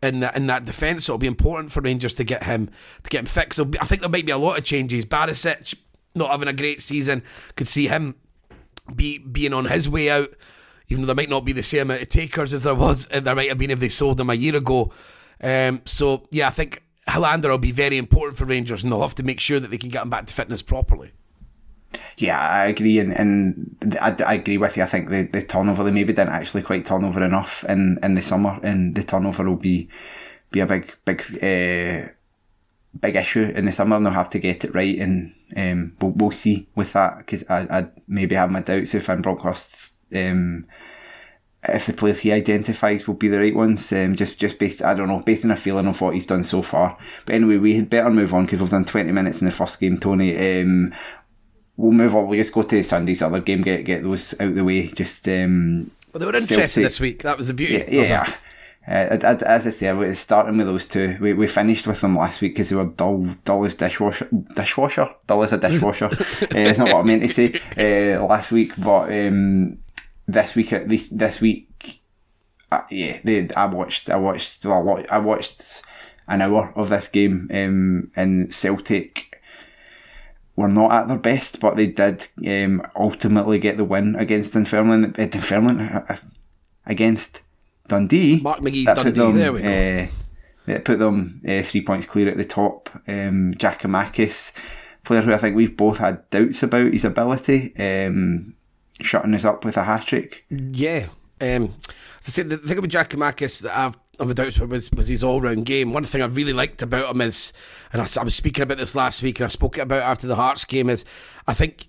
in 0.02 0.20
that, 0.22 0.36
in 0.36 0.48
that 0.48 0.66
defence. 0.66 1.06
So 1.06 1.14
it'll 1.14 1.20
be 1.20 1.28
important 1.28 1.72
for 1.72 1.82
Rangers 1.82 2.14
to 2.16 2.24
get 2.24 2.44
him 2.44 2.70
to 3.04 3.10
get 3.10 3.20
him 3.20 3.26
fixed. 3.26 3.58
So 3.58 3.70
I 3.82 3.86
think 3.86 4.02
there 4.02 4.10
might 4.10 4.26
be 4.26 4.32
a 4.32 4.38
lot 4.38 4.58
of 4.58 4.64
changes. 4.64 5.06
Barisic 5.06 5.76
not 6.16 6.32
having 6.32 6.48
a 6.48 6.54
great 6.54 6.82
season 6.82 7.24
could 7.56 7.68
see 7.68 7.88
him 7.88 8.16
be 8.96 9.18
being 9.18 9.54
on 9.54 9.66
his 9.66 9.90
way 9.90 10.10
out. 10.10 10.34
Even 10.88 11.02
though 11.02 11.08
there 11.08 11.16
might 11.16 11.30
not 11.30 11.46
be 11.46 11.52
the 11.52 11.64
same 11.64 11.82
amount 11.84 12.04
of 12.04 12.10
takers 12.10 12.54
as 12.54 12.64
there 12.64 12.76
was, 12.76 13.08
there 13.08 13.36
might 13.36 13.50
have 13.50 13.58
been 13.58 13.72
if 13.72 13.80
they 13.80 13.90
sold 13.90 14.20
him 14.20 14.30
a 14.30 14.36
year 14.36 14.56
ago. 14.56 14.92
Um, 15.42 15.82
so 15.86 16.28
yeah, 16.32 16.48
I 16.48 16.52
think 16.52 16.84
Helander 17.08 17.50
will 17.50 17.58
be 17.58 17.72
very 17.72 17.98
important 17.98 18.38
for 18.38 18.46
Rangers, 18.46 18.84
and 18.84 18.92
they'll 18.92 19.02
have 19.02 19.16
to 19.16 19.24
make 19.24 19.40
sure 19.40 19.60
that 19.60 19.70
they 19.70 19.78
can 19.78 19.90
get 19.90 20.04
him 20.04 20.10
back 20.10 20.26
to 20.26 20.34
fitness 20.34 20.62
properly. 20.62 21.12
Yeah, 22.18 22.40
I 22.40 22.68
agree, 22.68 23.00
and, 23.00 23.14
and 23.14 23.98
I, 24.02 24.16
I 24.26 24.34
agree 24.36 24.58
with 24.58 24.78
you. 24.78 24.84
I 24.84 24.88
think 24.88 25.10
the, 25.10 25.24
the 25.24 25.42
turnover 25.42 25.84
they 25.84 25.92
maybe 25.92 26.14
didn't 26.14 26.34
actually 26.34 26.64
quite 26.64 26.86
turnover 26.86 27.24
enough 27.24 27.64
in, 27.68 28.00
in 28.02 28.16
the 28.16 28.22
summer, 28.22 28.60
and 28.64 28.96
the 28.96 29.04
turnover 29.04 29.44
will 29.44 29.56
be 29.56 29.90
be 30.52 30.62
a 30.62 30.66
big 30.66 30.94
big 31.04 31.22
uh, 31.44 32.10
big 33.00 33.16
issue 33.16 33.44
in 33.44 33.66
the 33.66 33.72
summer, 33.72 33.98
and 33.98 34.06
they'll 34.06 34.14
have 34.14 34.30
to 34.30 34.40
get 34.40 34.64
it 34.64 34.74
right, 34.74 34.98
and 34.98 35.34
um, 35.56 35.96
we'll, 36.02 36.12
we'll 36.12 36.32
see 36.32 36.68
with 36.76 36.94
that 36.94 37.18
because 37.20 37.44
I 37.50 37.68
I 37.70 37.88
maybe 38.08 38.36
have 38.36 38.52
my 38.52 38.62
doubts 38.62 38.96
if 38.96 39.06
Van 39.06 39.22
Bronckhorst 39.22 40.06
um, 40.16 40.66
if 41.70 41.86
the 41.86 41.94
players 41.94 42.20
he 42.20 42.32
identifies 42.32 43.08
will 43.08 43.16
be 43.16 43.28
the 43.28 43.40
right 43.40 43.56
ones. 43.56 43.92
Um, 43.92 44.16
just 44.16 44.38
just 44.38 44.60
based, 44.60 44.82
I 44.82 44.94
don't 44.94 45.08
know, 45.08 45.20
based 45.20 45.46
on 45.46 45.52
a 45.52 45.56
feeling 45.56 45.88
of 45.88 46.00
what 46.02 46.14
he's 46.14 46.26
done 46.26 46.44
so 46.44 46.62
far. 46.62 46.98
But 47.26 47.36
anyway, 47.36 47.58
we 47.58 47.76
had 47.76 47.90
better 47.90 48.10
move 48.10 48.34
on 48.34 48.46
because 48.46 48.60
we've 48.60 48.70
done 48.70 48.86
twenty 48.86 49.12
minutes 49.12 49.42
in 49.42 49.46
the 49.46 49.52
first 49.52 49.80
game, 49.80 49.98
Tony. 49.98 50.62
Um, 50.62 50.94
we'll 51.78 51.92
move 51.92 52.16
on. 52.16 52.28
We'll 52.28 52.40
just 52.40 52.54
go 52.54 52.62
to 52.64 52.84
Sunday's 52.84 53.22
other 53.22 53.42
game, 53.42 53.62
get 53.62 53.86
get 53.86 54.04
those 54.04 54.34
out 54.34 54.50
of 54.50 54.56
the 54.56 54.64
way. 54.64 54.88
Just 54.88 55.28
um, 55.28 55.92
well, 56.14 56.20
they 56.20 56.26
were 56.26 56.36
interesting 56.36 56.84
this 56.84 57.00
week. 57.00 57.24
That 57.24 57.38
was 57.38 57.48
the 57.48 57.54
beauty. 57.54 57.86
Yeah, 57.96 58.04
yeah. 58.04 58.36
Uh, 58.88 59.36
as 59.48 59.66
I 59.66 59.72
say, 59.72 60.14
starting 60.14 60.58
with 60.58 60.68
those 60.68 60.86
two, 60.86 61.18
we, 61.20 61.34
we 61.34 61.48
finished 61.48 61.88
with 61.88 62.02
them 62.02 62.16
last 62.16 62.40
week 62.40 62.54
because 62.54 62.70
they 62.70 62.76
were 62.76 62.86
dull, 62.86 63.36
dull 63.44 63.66
as 63.66 63.74
dishwasher, 63.74 64.30
dishwasher, 64.56 65.10
dull 65.26 65.42
as 65.42 65.54
a 65.54 65.58
dishwasher. 65.58 66.06
uh, 66.12 66.48
it's 66.52 66.78
not 66.78 66.94
what 66.94 67.00
I 67.00 67.02
meant 67.02 67.24
to 67.24 67.30
say 67.30 68.16
uh, 68.16 68.24
last 68.24 68.52
week, 68.52 68.74
but 68.78 69.12
um, 69.12 69.80
this 70.28 70.56
week 70.56 70.74
at 70.74 70.88
least 70.88 71.18
this 71.18 71.42
week, 71.42 72.02
uh, 72.72 72.82
yeah, 72.90 73.20
they, 73.24 73.48
I 73.56 73.66
watched 73.66 74.10
I 74.10 74.18
watched 74.18 74.66
lot. 74.66 75.10
I 75.12 75.20
watched 75.20 75.82
an 76.28 76.42
hour 76.42 76.74
of 76.76 76.90
this 76.90 77.08
game, 77.08 77.50
um, 77.54 78.12
and 78.16 78.54
Celtic 78.54 79.42
were 80.56 80.68
not 80.68 80.92
at 80.92 81.08
their 81.08 81.18
best, 81.18 81.60
but 81.60 81.76
they 81.76 81.88
did 81.88 82.28
um, 82.48 82.86
ultimately 82.96 83.60
get 83.60 83.78
the 83.78 83.84
win 83.84 84.16
against 84.16 84.54
Dunfermline. 84.54 85.16
Uh, 85.18 85.26
Dunfermline 85.26 85.80
uh, 85.80 86.18
against 86.86 87.42
Dundee. 87.88 88.40
Mark 88.40 88.60
McGhee's 88.60 88.86
Dundee. 88.86 89.12
Them, 89.12 89.38
there 89.38 89.54
we 89.54 89.62
go. 89.62 89.68
Uh, 89.68 90.08
that 90.66 90.86
put 90.86 91.00
them 91.00 91.42
uh, 91.48 91.62
three 91.62 91.84
points 91.84 92.08
clear 92.08 92.30
at 92.30 92.38
the 92.38 92.46
top. 92.46 92.90
Um, 93.08 93.54
Giakoumakis, 93.54 94.54
player 95.04 95.22
who 95.22 95.34
I 95.34 95.38
think 95.38 95.56
we've 95.56 95.78
both 95.78 95.98
had 95.98 96.28
doubts 96.30 96.64
about 96.64 96.94
his 96.94 97.06
ability. 97.06 97.76
Um, 97.78 98.56
shutting 99.02 99.34
us 99.34 99.46
up 99.46 99.66
with 99.66 99.78
a 99.78 99.84
hat 99.84 100.08
trick. 100.08 100.46
Yeah. 100.50 101.08
Um, 101.42 101.76
as 102.20 102.28
I 102.28 102.32
said, 102.32 102.50
the 102.50 102.58
thing 102.58 102.78
about 102.78 102.90
Giakoumakis 102.90 103.62
that 103.64 103.78
I've 103.78 103.98
of 104.20 104.30
a 104.30 104.34
doubt 104.34 104.60
was, 104.60 104.90
was 104.92 105.08
his 105.08 105.24
all 105.24 105.42
round 105.42 105.66
game. 105.66 105.94
One 105.94 106.06
thing 106.06 106.22
I 106.22 106.26
really 106.26 106.54
liked 106.54 106.82
about 106.82 107.14
him 107.14 107.22
is, 107.22 107.54
and 107.92 108.02
I, 108.02 108.08
I, 108.20 108.24
was 108.24 108.36
speaking 108.36 108.64
about 108.64 108.78
this 108.78 108.96
last 108.96 109.22
week, 109.22 109.40
and 109.40 109.46
I 109.46 109.50
spoke 109.50 109.78
about 109.78 110.04
after 110.04 110.28
the 110.28 110.36
Hearts 110.36 110.66
game, 110.66 110.90
is 110.90 111.06
I 111.48 111.54
think, 111.54 111.88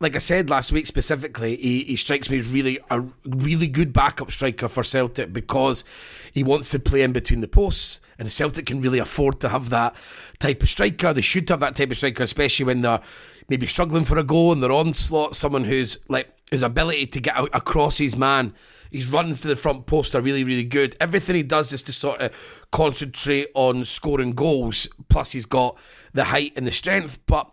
like 0.00 0.14
I 0.14 0.18
said 0.18 0.50
last 0.50 0.72
week 0.72 0.86
specifically, 0.86 1.56
he, 1.56 1.84
he 1.84 1.96
strikes 1.96 2.28
me 2.28 2.38
as 2.38 2.46
really 2.46 2.78
a 2.90 3.04
really 3.24 3.68
good 3.68 3.92
backup 3.92 4.30
striker 4.30 4.68
for 4.68 4.82
Celtic 4.82 5.32
because 5.32 5.84
he 6.32 6.42
wants 6.42 6.70
to 6.70 6.78
play 6.78 7.02
in 7.02 7.12
between 7.12 7.40
the 7.40 7.48
posts, 7.48 8.00
and 8.18 8.30
Celtic 8.30 8.66
can 8.66 8.80
really 8.80 8.98
afford 8.98 9.40
to 9.40 9.48
have 9.48 9.70
that 9.70 9.94
type 10.38 10.62
of 10.62 10.68
striker. 10.68 11.12
They 11.12 11.22
should 11.22 11.48
have 11.48 11.60
that 11.60 11.76
type 11.76 11.90
of 11.90 11.96
striker, 11.96 12.22
especially 12.22 12.66
when 12.66 12.82
they're 12.82 13.00
maybe 13.48 13.66
struggling 13.66 14.04
for 14.04 14.18
a 14.18 14.24
goal 14.24 14.52
in 14.52 14.60
their 14.60 14.72
onslaught, 14.72 15.36
someone 15.36 15.64
who's 15.64 15.98
like 16.08 16.28
his 16.50 16.62
ability 16.62 17.06
to 17.08 17.20
get 17.20 17.36
across 17.52 17.98
his 17.98 18.16
man. 18.16 18.54
His 18.90 19.10
runs 19.10 19.40
to 19.40 19.48
the 19.48 19.56
front 19.56 19.86
post 19.86 20.14
are 20.14 20.20
really, 20.20 20.44
really 20.44 20.64
good. 20.64 20.96
Everything 21.00 21.36
he 21.36 21.42
does 21.42 21.72
is 21.72 21.82
to 21.84 21.92
sort 21.92 22.20
of 22.20 22.66
concentrate 22.70 23.48
on 23.54 23.84
scoring 23.84 24.30
goals. 24.32 24.88
Plus, 25.08 25.32
he's 25.32 25.44
got 25.44 25.76
the 26.14 26.24
height 26.24 26.52
and 26.56 26.66
the 26.66 26.72
strength. 26.72 27.18
But 27.26 27.50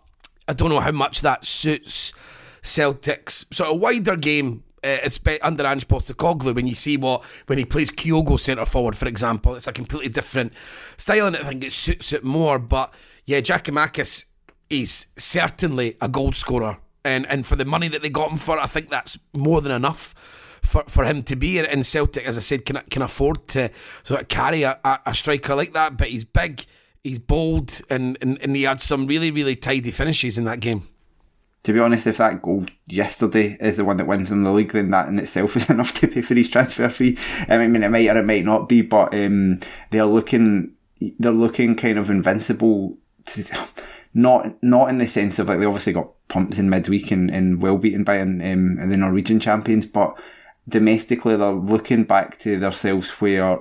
I 0.48 0.52
don't 0.52 0.70
know 0.70 0.80
how 0.80 0.92
much 0.92 1.22
that 1.22 1.44
suits 1.44 2.12
Celtic's 2.62 3.46
sort 3.50 3.70
of 3.70 3.80
wider 3.80 4.16
game 4.16 4.62
uh, 4.84 5.08
under 5.42 5.66
Ange 5.66 5.88
Postecoglou, 5.88 6.54
when 6.54 6.66
you 6.66 6.74
see 6.74 6.96
what 6.96 7.24
when 7.46 7.58
he 7.58 7.64
plays 7.64 7.90
Kyogo 7.90 8.38
centre 8.38 8.66
forward, 8.66 8.96
for 8.96 9.08
example, 9.08 9.54
it's 9.54 9.66
a 9.66 9.72
completely 9.72 10.10
different 10.10 10.52
style, 10.96 11.26
and 11.26 11.36
I 11.36 11.44
think 11.44 11.64
it 11.64 11.72
suits 11.72 12.12
it 12.12 12.22
more. 12.22 12.58
But 12.58 12.92
yeah, 13.24 13.40
Giakoumakis 13.40 14.26
is 14.80 15.06
certainly 15.16 15.96
a 16.00 16.08
goal 16.08 16.32
scorer, 16.32 16.78
and 17.04 17.26
and 17.26 17.46
for 17.46 17.56
the 17.56 17.64
money 17.64 17.88
that 17.88 18.02
they 18.02 18.10
got 18.10 18.30
him 18.30 18.38
for, 18.38 18.58
I 18.58 18.66
think 18.66 18.90
that's 18.90 19.18
more 19.32 19.60
than 19.60 19.72
enough 19.72 20.14
for, 20.64 20.84
for 20.88 21.04
him 21.04 21.22
to 21.24 21.36
be. 21.36 21.58
in 21.58 21.84
Celtic, 21.84 22.24
as 22.24 22.36
I 22.36 22.40
said, 22.40 22.64
can 22.64 22.82
can 22.90 23.02
afford 23.02 23.46
to 23.48 23.70
sort 24.02 24.22
of 24.22 24.28
carry 24.28 24.62
a, 24.62 24.78
a 25.06 25.14
striker 25.14 25.54
like 25.54 25.72
that. 25.74 25.96
But 25.96 26.08
he's 26.08 26.24
big, 26.24 26.64
he's 27.02 27.18
bold, 27.18 27.80
and, 27.90 28.18
and, 28.20 28.38
and 28.40 28.56
he 28.56 28.62
had 28.62 28.80
some 28.80 29.06
really 29.06 29.30
really 29.30 29.56
tidy 29.56 29.90
finishes 29.90 30.38
in 30.38 30.44
that 30.44 30.60
game. 30.60 30.88
To 31.64 31.72
be 31.72 31.80
honest, 31.80 32.06
if 32.06 32.18
that 32.18 32.42
goal 32.42 32.66
yesterday 32.88 33.56
is 33.58 33.78
the 33.78 33.86
one 33.86 33.96
that 33.96 34.06
wins 34.06 34.30
in 34.30 34.42
the 34.42 34.52
league, 34.52 34.72
then 34.72 34.90
that 34.90 35.08
in 35.08 35.18
itself 35.18 35.56
is 35.56 35.70
enough 35.70 35.94
to 35.94 36.08
pay 36.08 36.20
for 36.20 36.34
his 36.34 36.50
transfer 36.50 36.90
fee. 36.90 37.16
I 37.48 37.66
mean, 37.66 37.82
it 37.82 37.88
might 37.88 38.08
or 38.08 38.18
it 38.18 38.26
might 38.26 38.44
not 38.44 38.68
be, 38.68 38.82
but 38.82 39.14
um, 39.14 39.60
they're 39.90 40.04
looking 40.04 40.72
they're 41.18 41.32
looking 41.32 41.76
kind 41.76 41.98
of 41.98 42.10
invincible. 42.10 42.98
To, 43.26 43.42
not 44.14 44.62
not 44.62 44.88
in 44.88 44.98
the 44.98 45.06
sense 45.08 45.38
of 45.38 45.48
like 45.48 45.58
they 45.58 45.66
obviously 45.66 45.92
got 45.92 46.10
pumped 46.28 46.58
in 46.58 46.70
midweek 46.70 47.10
and, 47.10 47.30
and 47.30 47.60
well 47.60 47.76
beaten 47.76 48.04
by 48.04 48.20
um, 48.20 48.38
the 48.38 48.96
Norwegian 48.96 49.40
champions, 49.40 49.84
but 49.84 50.18
domestically 50.68 51.36
they're 51.36 51.52
looking 51.52 52.04
back 52.04 52.38
to 52.38 52.58
themselves 52.58 53.10
where 53.20 53.58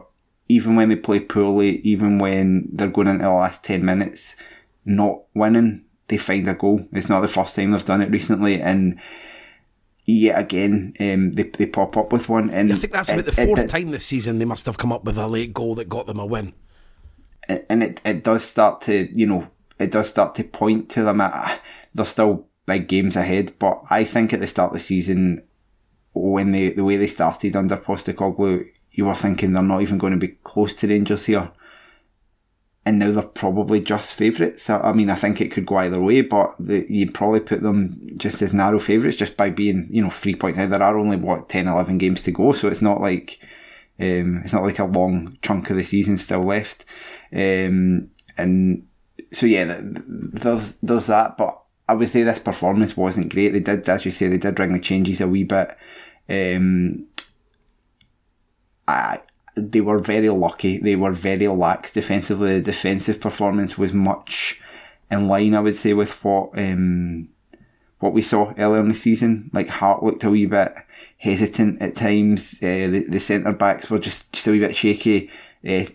even 0.47 0.75
when 0.75 0.89
they 0.89 0.95
play 0.95 1.19
poorly, 1.19 1.79
even 1.79 2.19
when 2.19 2.69
they're 2.71 2.87
going 2.87 3.07
into 3.07 3.23
the 3.23 3.31
last 3.31 3.63
ten 3.63 3.83
minutes 3.83 4.35
not 4.85 5.21
winning, 5.33 5.85
they 6.07 6.17
find 6.17 6.47
a 6.47 6.53
goal. 6.53 6.87
It's 6.91 7.09
not 7.09 7.21
the 7.21 7.27
first 7.27 7.55
time 7.55 7.71
they've 7.71 7.83
done 7.83 8.01
it 8.01 8.11
recently, 8.11 8.61
and 8.61 8.99
yet 10.05 10.37
again, 10.37 10.93
um, 10.99 11.31
they 11.31 11.43
they 11.43 11.65
pop 11.65 11.97
up 11.97 12.11
with 12.11 12.29
one. 12.29 12.51
And 12.51 12.71
I 12.71 12.75
think 12.75 12.93
that's 12.93 13.09
about 13.09 13.25
the 13.25 13.31
fourth 13.31 13.59
it, 13.59 13.69
time 13.69 13.89
this 13.89 14.05
season 14.05 14.37
they 14.37 14.45
must 14.45 14.67
have 14.67 14.77
come 14.77 14.91
up 14.91 15.03
with 15.03 15.17
a 15.17 15.27
late 15.27 15.53
goal 15.53 15.75
that 15.75 15.89
got 15.89 16.05
them 16.05 16.19
a 16.19 16.25
win. 16.25 16.53
And 17.69 17.83
it, 17.83 18.01
it 18.05 18.23
does 18.23 18.43
start 18.43 18.81
to 18.81 19.09
you 19.17 19.25
know 19.25 19.47
it 19.79 19.91
does 19.91 20.09
start 20.09 20.35
to 20.35 20.43
point 20.43 20.89
to 20.91 21.03
them. 21.03 21.21
At, 21.21 21.61
there's 21.93 22.09
still 22.09 22.47
big 22.65 22.87
games 22.87 23.15
ahead, 23.15 23.53
but 23.59 23.81
I 23.89 24.03
think 24.03 24.33
at 24.33 24.39
the 24.39 24.47
start 24.47 24.71
of 24.71 24.77
the 24.77 24.83
season, 24.83 25.43
when 26.13 26.51
they 26.51 26.69
the 26.69 26.83
way 26.83 26.97
they 26.97 27.07
started 27.07 27.55
under 27.55 27.77
Postecoglou, 27.77 28.69
you 28.91 29.05
were 29.05 29.15
thinking 29.15 29.53
they're 29.53 29.63
not 29.63 29.81
even 29.81 29.97
going 29.97 30.13
to 30.13 30.19
be 30.19 30.37
close 30.43 30.73
to 30.75 30.87
Rangers 30.87 31.25
here. 31.25 31.51
And 32.85 32.99
now 32.99 33.11
they're 33.11 33.23
probably 33.23 33.79
just 33.79 34.13
favourites. 34.13 34.69
I 34.69 34.91
mean, 34.91 35.09
I 35.09 35.15
think 35.15 35.39
it 35.39 35.53
could 35.53 35.65
go 35.65 35.77
either 35.77 36.01
way, 36.01 36.21
but 36.21 36.53
the, 36.59 36.85
you'd 36.89 37.13
probably 37.13 37.39
put 37.39 37.61
them 37.61 38.09
just 38.17 38.41
as 38.41 38.53
narrow 38.53 38.77
favourites 38.77 39.15
just 39.15 39.37
by 39.37 39.49
being, 39.49 39.87
you 39.89 40.01
know, 40.01 40.09
three 40.09 40.35
points 40.35 40.57
ahead. 40.57 40.71
There 40.71 40.83
are 40.83 40.97
only, 40.97 41.15
what, 41.15 41.47
10, 41.47 41.69
11 41.69 41.97
games 41.97 42.23
to 42.23 42.31
go, 42.31 42.51
so 42.51 42.67
it's 42.67 42.81
not 42.81 42.99
like, 42.99 43.39
um, 44.01 44.41
it's 44.43 44.51
not 44.51 44.63
like 44.63 44.79
a 44.79 44.85
long 44.85 45.37
chunk 45.41 45.69
of 45.69 45.77
the 45.77 45.83
season 45.85 46.17
still 46.17 46.43
left. 46.43 46.83
Um, 47.31 48.09
and 48.37 48.85
so 49.33 49.45
yeah, 49.45 49.79
there's 49.81 50.73
there's 50.75 51.07
that, 51.07 51.37
but 51.37 51.59
I 51.87 51.93
would 51.93 52.09
say 52.09 52.23
this 52.23 52.39
performance 52.39 52.95
wasn't 52.95 53.33
great. 53.33 53.49
They 53.49 53.59
did, 53.59 53.87
as 53.89 54.05
you 54.05 54.11
say, 54.11 54.27
they 54.27 54.37
did 54.37 54.57
ring 54.57 54.73
the 54.73 54.79
changes 54.79 55.21
a 55.21 55.27
wee 55.27 55.43
bit. 55.43 55.75
Um, 56.29 57.07
I, 58.87 59.19
they 59.55 59.81
were 59.81 59.99
very 59.99 60.29
lucky. 60.29 60.77
They 60.77 60.95
were 60.95 61.11
very 61.11 61.47
lax 61.47 61.93
defensively. 61.93 62.59
The 62.59 62.71
defensive 62.71 63.19
performance 63.19 63.77
was 63.77 63.93
much 63.93 64.61
in 65.11 65.27
line, 65.27 65.53
I 65.53 65.59
would 65.59 65.75
say, 65.75 65.93
with 65.93 66.23
what 66.23 66.57
um, 66.57 67.29
what 67.99 68.13
we 68.13 68.21
saw 68.21 68.53
earlier 68.57 68.81
in 68.81 68.89
the 68.89 68.95
season. 68.95 69.49
Like 69.53 69.67
Hart 69.67 70.03
looked 70.03 70.23
a 70.23 70.29
wee 70.29 70.45
bit 70.45 70.73
hesitant 71.17 71.81
at 71.81 71.95
times. 71.95 72.55
Uh, 72.61 72.87
the, 72.87 73.05
the 73.09 73.19
centre 73.19 73.53
backs 73.53 73.89
were 73.89 73.99
just, 73.99 74.31
just 74.33 74.47
a 74.47 74.51
wee 74.51 74.59
bit 74.59 74.75
shaky. 74.75 75.29
Uh, 75.67 75.85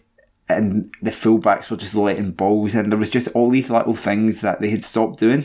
and 0.48 0.92
the 1.02 1.10
fullbacks 1.10 1.70
were 1.70 1.76
just 1.76 1.94
letting 1.94 2.30
balls 2.30 2.74
in. 2.74 2.90
There 2.90 2.98
was 2.98 3.10
just 3.10 3.28
all 3.28 3.50
these 3.50 3.70
little 3.70 3.94
things 3.94 4.40
that 4.40 4.60
they 4.60 4.70
had 4.70 4.84
stopped 4.84 5.20
doing. 5.20 5.44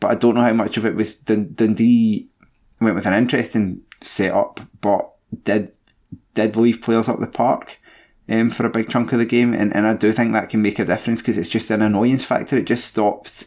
But 0.00 0.10
I 0.10 0.14
don't 0.14 0.34
know 0.34 0.42
how 0.42 0.52
much 0.52 0.76
of 0.76 0.86
it 0.86 0.96
was 0.96 1.14
Dundee 1.14 2.28
went 2.80 2.96
with 2.96 3.06
an 3.06 3.14
interesting 3.14 3.82
setup, 4.00 4.60
but 4.80 5.10
did 5.44 5.76
did 6.34 6.56
leave 6.56 6.82
players 6.82 7.08
up 7.08 7.20
the 7.20 7.26
park 7.26 7.78
um, 8.28 8.50
for 8.50 8.66
a 8.66 8.70
big 8.70 8.88
chunk 8.88 9.12
of 9.12 9.18
the 9.18 9.24
game, 9.24 9.52
and, 9.52 9.74
and 9.74 9.86
I 9.86 9.94
do 9.94 10.12
think 10.12 10.32
that 10.32 10.48
can 10.48 10.62
make 10.62 10.78
a 10.78 10.84
difference 10.84 11.20
because 11.20 11.38
it's 11.38 11.48
just 11.48 11.70
an 11.70 11.82
annoyance 11.82 12.24
factor. 12.24 12.56
It 12.56 12.64
just 12.64 12.86
stops. 12.86 13.46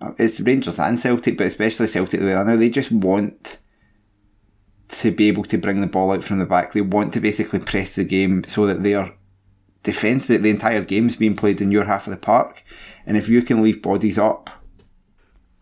Uh, 0.00 0.12
it's 0.18 0.40
Rangers 0.40 0.78
and 0.78 0.98
Celtic, 0.98 1.38
but 1.38 1.46
especially 1.46 1.86
Celtic. 1.86 2.20
I 2.20 2.42
know 2.42 2.56
they 2.56 2.68
just 2.68 2.92
want 2.92 3.58
to 4.88 5.10
be 5.10 5.28
able 5.28 5.44
to 5.44 5.58
bring 5.58 5.80
the 5.80 5.86
ball 5.86 6.12
out 6.12 6.24
from 6.24 6.38
the 6.38 6.46
back. 6.46 6.72
They 6.72 6.80
want 6.80 7.12
to 7.14 7.20
basically 7.20 7.60
press 7.60 7.94
the 7.94 8.04
game 8.04 8.44
so 8.46 8.66
that 8.66 8.82
their 8.82 9.14
defence, 9.86 10.26
the 10.26 10.50
entire 10.50 10.82
game's 10.82 11.16
being 11.16 11.34
played 11.34 11.60
in 11.60 11.70
your 11.70 11.84
half 11.84 12.06
of 12.06 12.10
the 12.10 12.18
park. 12.18 12.62
And 13.06 13.16
if 13.16 13.28
you 13.28 13.40
can 13.42 13.62
leave 13.62 13.80
bodies 13.82 14.18
up 14.18 14.50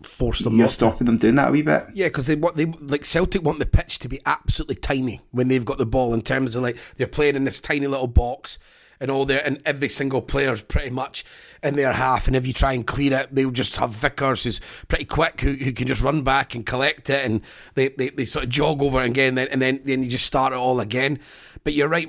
force 0.02 0.40
them. 0.40 0.58
You're 0.58 0.68
stopping 0.68 1.06
them 1.06 1.16
doing 1.16 1.34
that 1.36 1.48
a 1.48 1.52
wee 1.52 1.62
bit. 1.62 1.86
Yeah, 1.92 2.08
because 2.08 2.26
they 2.26 2.34
want 2.34 2.56
they 2.56 2.66
like 2.66 3.04
Celtic 3.04 3.42
want 3.42 3.58
the 3.58 3.66
pitch 3.66 3.98
to 4.00 4.08
be 4.08 4.20
absolutely 4.26 4.76
tiny 4.76 5.20
when 5.30 5.48
they've 5.48 5.64
got 5.64 5.78
the 5.78 5.86
ball. 5.86 6.12
In 6.14 6.22
terms 6.22 6.54
of 6.54 6.62
like 6.62 6.76
they're 6.96 7.06
playing 7.06 7.36
in 7.36 7.44
this 7.44 7.60
tiny 7.60 7.86
little 7.86 8.06
box, 8.06 8.58
and 9.00 9.10
all 9.10 9.26
their 9.26 9.44
and 9.44 9.60
every 9.64 9.88
single 9.88 10.22
player's 10.22 10.62
pretty 10.62 10.90
much 10.90 11.24
in 11.62 11.76
their 11.76 11.92
half. 11.92 12.26
And 12.26 12.36
if 12.36 12.46
you 12.46 12.52
try 12.52 12.72
and 12.72 12.86
clear 12.86 13.20
it, 13.20 13.34
they'll 13.34 13.50
just 13.50 13.76
have 13.76 13.90
Vickers 13.90 14.44
who's 14.44 14.60
pretty 14.88 15.04
quick, 15.04 15.40
who, 15.40 15.54
who 15.54 15.72
can 15.72 15.86
just 15.86 16.02
run 16.02 16.22
back 16.22 16.54
and 16.54 16.64
collect 16.64 17.10
it, 17.10 17.24
and 17.24 17.40
they, 17.74 17.88
they, 17.88 18.10
they 18.10 18.24
sort 18.24 18.44
of 18.44 18.50
jog 18.50 18.82
over 18.82 19.00
again, 19.00 19.28
and 19.28 19.38
then 19.38 19.48
and 19.48 19.62
then 19.62 19.80
then 19.84 20.02
you 20.02 20.10
just 20.10 20.26
start 20.26 20.52
it 20.52 20.56
all 20.56 20.80
again. 20.80 21.18
But 21.62 21.72
you're 21.72 21.88
right. 21.88 22.08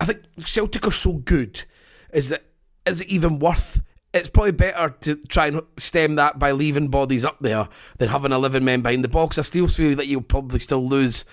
I 0.00 0.06
think 0.06 0.22
Celtic 0.44 0.86
are 0.86 0.92
so 0.92 1.14
good. 1.14 1.64
Is 2.12 2.30
that 2.30 2.44
is 2.86 3.02
it 3.02 3.08
even 3.08 3.38
worth? 3.38 3.80
it's 4.12 4.28
probably 4.28 4.52
better 4.52 4.90
to 5.00 5.14
try 5.26 5.46
and 5.46 5.62
stem 5.76 6.16
that 6.16 6.38
by 6.38 6.50
leaving 6.50 6.88
bodies 6.88 7.24
up 7.24 7.38
there 7.38 7.68
than 7.98 8.08
having 8.08 8.32
11 8.32 8.64
men 8.64 8.80
behind 8.80 9.04
the 9.04 9.08
box. 9.08 9.38
I 9.38 9.42
still 9.42 9.68
feel 9.68 9.94
that 9.96 10.08
you'll 10.08 10.22
probably 10.22 10.58
still 10.58 10.86
lose 10.86 11.24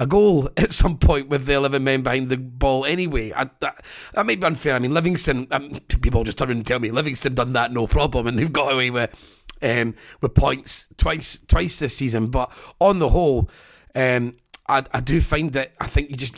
a 0.00 0.06
goal 0.06 0.50
at 0.56 0.72
some 0.72 0.98
point 0.98 1.28
with 1.28 1.46
the 1.46 1.54
11 1.54 1.84
men 1.84 2.02
behind 2.02 2.30
the 2.30 2.36
ball 2.36 2.84
anyway. 2.84 3.32
I, 3.32 3.50
that, 3.60 3.84
that 4.14 4.26
may 4.26 4.34
be 4.34 4.44
unfair. 4.44 4.74
I 4.74 4.80
mean, 4.80 4.92
Livingston, 4.92 5.46
um, 5.52 5.78
people 5.88 6.24
just 6.24 6.38
turn 6.38 6.50
and 6.50 6.66
tell 6.66 6.80
me 6.80 6.90
Livingston 6.90 7.34
done 7.34 7.52
that 7.52 7.72
no 7.72 7.86
problem 7.86 8.26
and 8.26 8.38
they've 8.38 8.52
got 8.52 8.72
away 8.72 8.90
with 8.90 9.14
um, 9.62 9.94
with 10.20 10.34
points 10.34 10.88
twice 10.96 11.38
twice 11.46 11.78
this 11.78 11.96
season. 11.96 12.28
But 12.28 12.50
on 12.80 12.98
the 12.98 13.10
whole, 13.10 13.48
um, 13.94 14.36
I, 14.68 14.82
I 14.92 15.00
do 15.00 15.20
find 15.20 15.52
that 15.52 15.72
I 15.80 15.86
think 15.86 16.10
you 16.10 16.16
just 16.16 16.34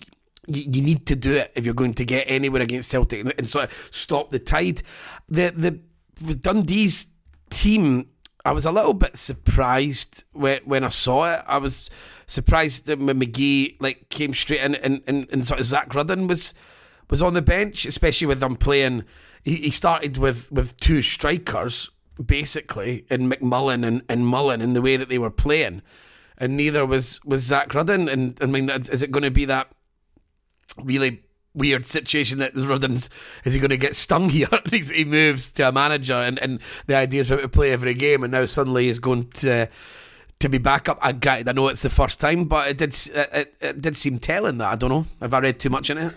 you, 0.47 0.63
you 0.73 0.83
need 0.83 1.07
to 1.07 1.17
do 1.17 1.33
it 1.35 1.53
if 1.55 1.65
you're 1.65 1.75
going 1.75 1.95
to 1.95 2.05
get 2.05 2.25
anywhere 2.29 2.63
against 2.63 2.91
Celtic 2.91 3.21
and, 3.21 3.35
and 3.39 3.49
sort 3.49 3.65
of 3.67 3.89
stop 3.91 4.31
the 4.31 4.39
tide. 4.39 4.83
The 5.29 5.51
the 5.51 6.35
Dundee's 6.35 7.09
team, 7.51 8.09
I 8.45 8.53
was 8.53 8.65
a 8.65 8.73
little 8.73 8.95
bit 8.95 9.17
surprised 9.17 10.25
when 10.33 10.61
when 10.65 10.85
I 10.85 10.89
saw 10.89 11.33
it. 11.35 11.43
I 11.47 11.59
was 11.59 11.91
surprised 12.27 12.87
that 12.87 12.99
McGhee 12.99 13.77
like 13.81 14.09
came 14.09 14.35
straight 14.35 14.61
in 14.61 14.75
and, 14.77 15.03
and, 15.07 15.29
and 15.31 15.47
sort 15.47 15.61
of 15.61 15.67
Zach 15.67 15.95
Rudden 15.95 16.27
was 16.27 16.55
was 17.11 17.23
on 17.23 17.35
the 17.35 17.43
bench, 17.43 17.85
especially 17.87 18.27
with 18.27 18.41
them 18.41 18.57
playing. 18.57 19.05
He, 19.45 19.57
he 19.57 19.71
started 19.71 20.17
with, 20.17 20.51
with 20.51 20.77
two 20.79 21.03
strikers 21.03 21.91
basically 22.25 23.05
in 23.11 23.31
McMullan 23.31 23.87
and, 23.87 24.03
and 24.09 24.27
Mullen 24.27 24.61
in 24.61 24.73
the 24.73 24.83
way 24.83 24.97
that 24.97 25.09
they 25.09 25.19
were 25.19 25.31
playing, 25.31 25.83
and 26.39 26.57
neither 26.57 26.85
was 26.85 27.21
was 27.25 27.43
Zach 27.43 27.75
Rudden. 27.75 28.09
And 28.09 28.39
I 28.41 28.47
mean, 28.47 28.71
is 28.71 29.03
it 29.03 29.11
going 29.11 29.23
to 29.23 29.31
be 29.31 29.45
that 29.45 29.69
really 30.83 31.23
weird 31.55 31.87
situation 31.87 32.39
that 32.39 32.55
Rudden's 32.55 33.09
is 33.45 33.55
he 33.55 33.61
going 33.61 33.71
to 33.71 33.77
get 33.77 33.97
stung 33.97 34.29
here? 34.31 34.49
he 34.71 35.05
moves 35.05 35.51
to 35.53 35.69
a 35.69 35.73
manager, 35.73 36.15
and, 36.15 36.39
and 36.39 36.61
the 36.87 36.95
idea 36.95 37.23
is 37.23 37.29
to 37.29 37.49
play 37.49 37.73
every 37.73 37.95
game, 37.95 38.23
and 38.23 38.33
now 38.33 38.47
suddenly 38.47 38.87
he's 38.87 38.99
going 38.99 39.29
to 39.31 39.69
to 40.39 40.49
be 40.49 40.59
back 40.59 40.89
up. 40.89 40.99
I, 41.01 41.17
I 41.27 41.53
know 41.53 41.69
it's 41.69 41.83
the 41.83 41.91
first 41.91 42.21
time, 42.21 42.45
but 42.45 42.69
it 42.69 42.79
did 42.79 42.95
it, 43.15 43.55
it 43.61 43.81
did 43.81 43.97
seem 43.97 44.19
telling 44.19 44.59
that 44.59 44.73
I 44.73 44.77
don't 44.77 44.91
know. 44.91 45.07
Have 45.21 45.35
I 45.35 45.41
read 45.41 45.59
too 45.59 45.71
much 45.71 45.91
in 45.91 45.99
it? 45.99 46.15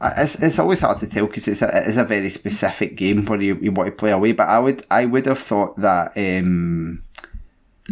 It's, 0.00 0.40
it's 0.40 0.58
always 0.60 0.78
hard 0.80 0.98
to 0.98 1.08
tell 1.08 1.26
because 1.26 1.48
it's 1.48 1.60
a, 1.60 1.76
it 1.76 1.88
is 1.88 1.96
a 1.96 2.04
very 2.04 2.30
specific 2.30 2.94
game 2.94 3.26
where 3.26 3.40
you, 3.40 3.56
you 3.60 3.72
want 3.72 3.88
to 3.88 3.96
play 3.96 4.12
away. 4.12 4.32
But 4.32 4.48
I 4.48 4.58
would 4.60 4.86
I 4.90 5.04
would 5.04 5.26
have 5.26 5.40
thought 5.40 5.78
that 5.80 6.12
um, 6.16 7.02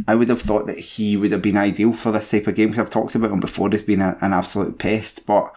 I 0.07 0.15
would 0.15 0.29
have 0.29 0.41
thought 0.41 0.67
that 0.67 0.79
he 0.79 1.17
would 1.17 1.33
have 1.33 1.43
been 1.43 1.57
ideal 1.57 1.93
for 1.93 2.13
this 2.13 2.31
type 2.31 2.47
of 2.47 2.55
game 2.55 2.75
I've 2.79 2.91
talked 2.91 3.17
about 3.17 3.33
him 3.33 3.41
before 3.41 3.75
as 3.75 3.83
being 3.83 4.03
a, 4.03 4.17
an 4.21 4.33
absolute 4.33 4.79
pest. 4.79 5.27
But 5.27 5.53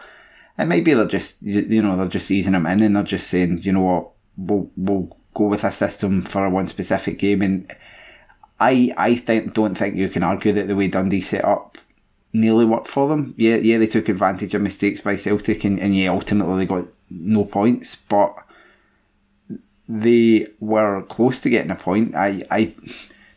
it 0.60 0.66
might 0.66 0.84
be 0.84 0.94
they're 0.94 1.06
just 1.06 1.40
you 1.42 1.82
know 1.82 1.96
they're 1.96 2.06
just 2.06 2.30
easing 2.30 2.52
them 2.52 2.66
in 2.66 2.82
and 2.82 2.96
they're 2.96 3.02
just 3.02 3.28
saying 3.28 3.58
you 3.62 3.72
know 3.72 3.80
what 3.80 4.10
we'll 4.36 4.70
we'll 4.76 5.16
go 5.34 5.44
with 5.44 5.64
a 5.64 5.72
system 5.72 6.22
for 6.22 6.48
one 6.48 6.66
specific 6.66 7.18
game 7.18 7.42
and 7.42 7.74
I 8.58 8.92
I 8.96 9.14
think 9.16 9.54
don't 9.54 9.74
think 9.74 9.96
you 9.96 10.08
can 10.08 10.22
argue 10.22 10.52
that 10.52 10.68
the 10.68 10.76
way 10.76 10.88
Dundee 10.88 11.22
set 11.22 11.44
up 11.44 11.78
nearly 12.32 12.64
worked 12.64 12.88
for 12.88 13.08
them. 13.08 13.34
Yeah, 13.36 13.56
yeah, 13.56 13.78
they 13.78 13.86
took 13.86 14.08
advantage 14.08 14.54
of 14.54 14.62
mistakes 14.62 15.00
by 15.00 15.16
Celtic 15.16 15.64
and, 15.64 15.80
and 15.80 15.96
yeah, 15.96 16.10
ultimately 16.10 16.58
they 16.58 16.66
got 16.66 16.86
no 17.08 17.44
points, 17.44 17.96
but 17.96 18.34
they 19.88 20.46
were 20.60 21.02
close 21.02 21.40
to 21.40 21.50
getting 21.50 21.70
a 21.70 21.76
point. 21.76 22.14
I 22.14 22.44
I 22.50 22.74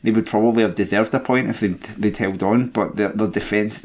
they 0.04 0.12
would 0.12 0.28
probably 0.28 0.64
have 0.64 0.76
deserved 0.76 1.14
a 1.14 1.20
point 1.20 1.50
if 1.50 1.62
they 1.62 1.70
they'd 1.70 2.18
held 2.18 2.44
on, 2.44 2.68
but 2.68 2.98
their 2.98 3.10
their 3.10 3.28
defence 3.28 3.80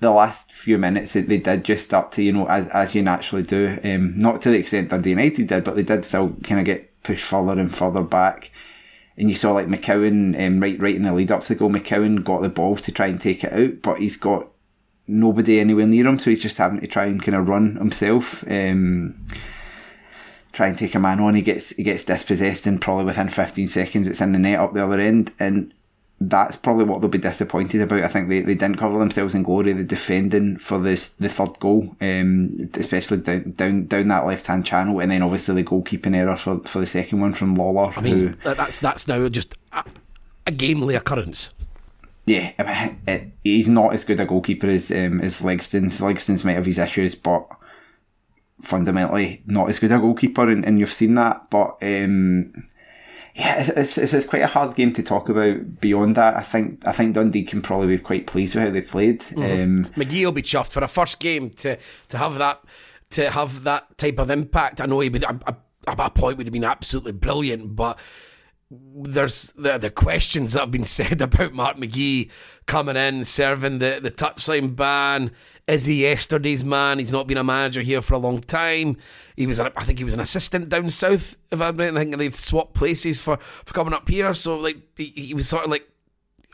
the 0.00 0.10
last 0.10 0.50
few 0.50 0.78
minutes 0.78 1.12
they 1.12 1.38
did 1.38 1.64
just 1.64 1.84
start 1.84 2.10
to 2.12 2.22
you 2.22 2.32
know 2.32 2.46
as 2.48 2.68
as 2.68 2.94
you 2.94 3.02
naturally 3.02 3.42
do 3.42 3.78
um, 3.84 4.18
not 4.18 4.40
to 4.40 4.50
the 4.50 4.58
extent 4.58 4.88
Dundee 4.88 5.10
United 5.10 5.46
did 5.46 5.64
but 5.64 5.76
they 5.76 5.82
did 5.82 6.04
still 6.04 6.30
kind 6.42 6.58
of 6.58 6.66
get 6.66 7.02
pushed 7.02 7.24
further 7.24 7.58
and 7.58 7.74
further 7.74 8.02
back. 8.02 8.50
And 9.16 9.28
you 9.28 9.36
saw 9.36 9.52
like 9.52 9.66
McCowan 9.66 10.38
um, 10.44 10.60
right 10.60 10.80
right 10.80 10.94
in 10.94 11.02
the 11.02 11.12
lead 11.12 11.30
up 11.30 11.42
to 11.42 11.48
the 11.48 11.54
goal 11.54 11.70
McCowan 11.70 12.24
got 12.24 12.40
the 12.40 12.48
ball 12.48 12.76
to 12.76 12.92
try 12.92 13.08
and 13.08 13.20
take 13.20 13.44
it 13.44 13.52
out 13.52 13.82
but 13.82 13.98
he's 13.98 14.16
got 14.16 14.48
nobody 15.06 15.60
anywhere 15.60 15.86
near 15.86 16.06
him 16.06 16.18
so 16.18 16.30
he's 16.30 16.42
just 16.42 16.56
having 16.58 16.80
to 16.80 16.86
try 16.86 17.04
and 17.04 17.22
kind 17.22 17.36
of 17.36 17.48
run 17.48 17.76
himself 17.76 18.44
um, 18.48 19.26
try 20.52 20.68
and 20.68 20.78
take 20.78 20.94
a 20.94 20.98
man 20.98 21.20
on. 21.20 21.34
He 21.34 21.42
gets 21.42 21.70
he 21.70 21.82
gets 21.82 22.04
dispossessed 22.04 22.66
and 22.66 22.80
probably 22.80 23.04
within 23.04 23.28
15 23.28 23.68
seconds 23.68 24.08
it's 24.08 24.20
in 24.20 24.32
the 24.32 24.38
net 24.38 24.58
up 24.58 24.72
the 24.72 24.84
other 24.84 25.00
end. 25.00 25.32
And 25.38 25.74
that's 26.22 26.56
probably 26.56 26.84
what 26.84 27.00
they'll 27.00 27.08
be 27.08 27.18
disappointed 27.18 27.80
about. 27.80 28.02
I 28.02 28.08
think 28.08 28.28
they, 28.28 28.42
they 28.42 28.54
didn't 28.54 28.76
cover 28.76 28.98
themselves 28.98 29.34
in 29.34 29.42
glory. 29.42 29.72
The 29.72 29.84
defending 29.84 30.58
for 30.58 30.78
this 30.78 31.08
the 31.12 31.30
third 31.30 31.58
goal, 31.60 31.96
um, 32.00 32.70
especially 32.74 33.18
down 33.18 33.52
down, 33.52 33.86
down 33.86 34.08
that 34.08 34.26
left 34.26 34.46
hand 34.46 34.66
channel, 34.66 35.00
and 35.00 35.10
then 35.10 35.22
obviously 35.22 35.54
the 35.54 35.68
goalkeeping 35.68 36.14
error 36.14 36.36
for, 36.36 36.58
for 36.60 36.80
the 36.80 36.86
second 36.86 37.20
one 37.20 37.32
from 37.32 37.56
Lawlor. 37.56 37.96
I 37.96 38.00
mean, 38.02 38.38
who, 38.42 38.54
that's 38.54 38.78
that's 38.78 39.08
now 39.08 39.26
just 39.28 39.56
a, 39.72 39.84
a 40.46 40.52
gamely 40.52 40.94
occurrence. 40.94 41.54
Yeah, 42.26 42.52
I 42.58 42.62
mean, 42.62 43.00
it, 43.08 43.32
he's 43.42 43.68
not 43.68 43.94
as 43.94 44.04
good 44.04 44.20
a 44.20 44.26
goalkeeper 44.26 44.68
as 44.68 44.90
um, 44.90 45.22
as 45.22 45.40
Legzdins. 45.40 46.00
Legzdins 46.00 46.44
might 46.44 46.52
have 46.54 46.66
his 46.66 46.78
issues, 46.78 47.14
but 47.14 47.48
fundamentally 48.60 49.42
not 49.46 49.70
as 49.70 49.78
good 49.78 49.90
a 49.90 49.98
goalkeeper, 49.98 50.50
and, 50.50 50.66
and 50.66 50.78
you've 50.78 50.92
seen 50.92 51.14
that. 51.14 51.48
But 51.48 51.78
um, 51.80 52.52
yeah, 53.34 53.60
it's, 53.76 53.96
it's, 53.98 54.12
it's, 54.12 54.26
quite 54.26 54.42
a 54.42 54.46
hard 54.46 54.74
game 54.74 54.92
to 54.94 55.02
talk 55.02 55.28
about. 55.28 55.80
Beyond 55.80 56.16
that, 56.16 56.36
I 56.36 56.42
think 56.42 56.86
I 56.86 56.92
think 56.92 57.14
Dundee 57.14 57.44
can 57.44 57.62
probably 57.62 57.96
be 57.96 57.98
quite 57.98 58.26
pleased 58.26 58.54
with 58.54 58.64
how 58.64 58.70
they 58.70 58.80
played. 58.80 59.20
Mm-hmm. 59.20 59.86
Um, 59.86 59.92
McGhee 59.94 60.24
will 60.24 60.32
be 60.32 60.42
chuffed 60.42 60.72
for 60.72 60.82
a 60.82 60.88
first 60.88 61.20
game 61.20 61.50
to 61.50 61.78
to 62.08 62.18
have 62.18 62.38
that 62.38 62.62
to 63.10 63.30
have 63.30 63.64
that 63.64 63.96
type 63.98 64.18
of 64.18 64.30
impact. 64.30 64.80
I 64.80 64.86
know 64.86 65.00
he 65.00 65.08
would 65.08 65.24
at 65.24 65.96
that 65.96 66.14
point 66.14 66.38
would 66.38 66.46
have 66.46 66.52
been 66.52 66.64
absolutely 66.64 67.12
brilliant, 67.12 67.76
but 67.76 67.98
there's 68.70 69.48
the 69.48 69.78
the 69.78 69.90
questions 69.90 70.52
that 70.52 70.60
have 70.60 70.70
been 70.70 70.84
said 70.98 71.20
about 71.20 71.52
Mark 71.52 71.76
McGhee 71.76 72.30
coming 72.66 72.96
in, 72.96 73.24
serving 73.24 73.78
the 73.78 74.00
the 74.02 74.10
touchline 74.10 74.74
ban. 74.74 75.32
Is 75.66 75.86
he 75.86 76.02
yesterday's 76.02 76.64
man? 76.64 76.98
He's 76.98 77.12
not 77.12 77.28
been 77.28 77.36
a 77.36 77.44
manager 77.44 77.80
here 77.82 78.00
for 78.00 78.14
a 78.14 78.18
long 78.18 78.40
time. 78.40 78.96
He 79.36 79.46
was, 79.46 79.60
I 79.60 79.68
think, 79.84 79.98
he 79.98 80.04
was 80.04 80.14
an 80.14 80.18
assistant 80.18 80.68
down 80.68 80.90
south. 80.90 81.36
If 81.52 81.60
I'm 81.60 81.76
right, 81.76 81.94
I 81.94 81.96
think 81.96 82.16
they've 82.16 82.34
swapped 82.34 82.74
places 82.74 83.20
for, 83.20 83.38
for 83.64 83.72
coming 83.72 83.94
up 83.94 84.08
here. 84.08 84.34
So 84.34 84.58
like 84.58 84.78
he, 84.96 85.06
he 85.06 85.32
was 85.32 85.48
sort 85.48 85.64
of 85.64 85.70
like 85.70 85.88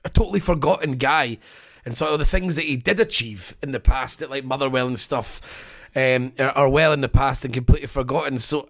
a 0.05 0.11
totally 0.11 0.41
forgotten 0.41 0.97
guy, 0.97 1.39
and 1.87 1.97
sort 1.97 2.13
of 2.13 2.19
the 2.19 2.27
things 2.27 2.57
that 2.57 2.67
he 2.67 2.77
did 2.77 3.01
achieve 3.01 3.57
in 3.63 3.73
the 3.73 3.81
past, 3.81 4.21
at 4.21 4.29
like 4.29 4.45
Motherwell 4.45 4.87
and 4.87 4.99
stuff, 4.99 5.41
um, 5.95 6.35
are, 6.39 6.51
are 6.51 6.69
well 6.69 6.93
in 6.93 7.01
the 7.01 7.09
past 7.09 7.43
and 7.45 7.55
completely 7.55 7.87
forgotten. 7.87 8.39
So 8.39 8.69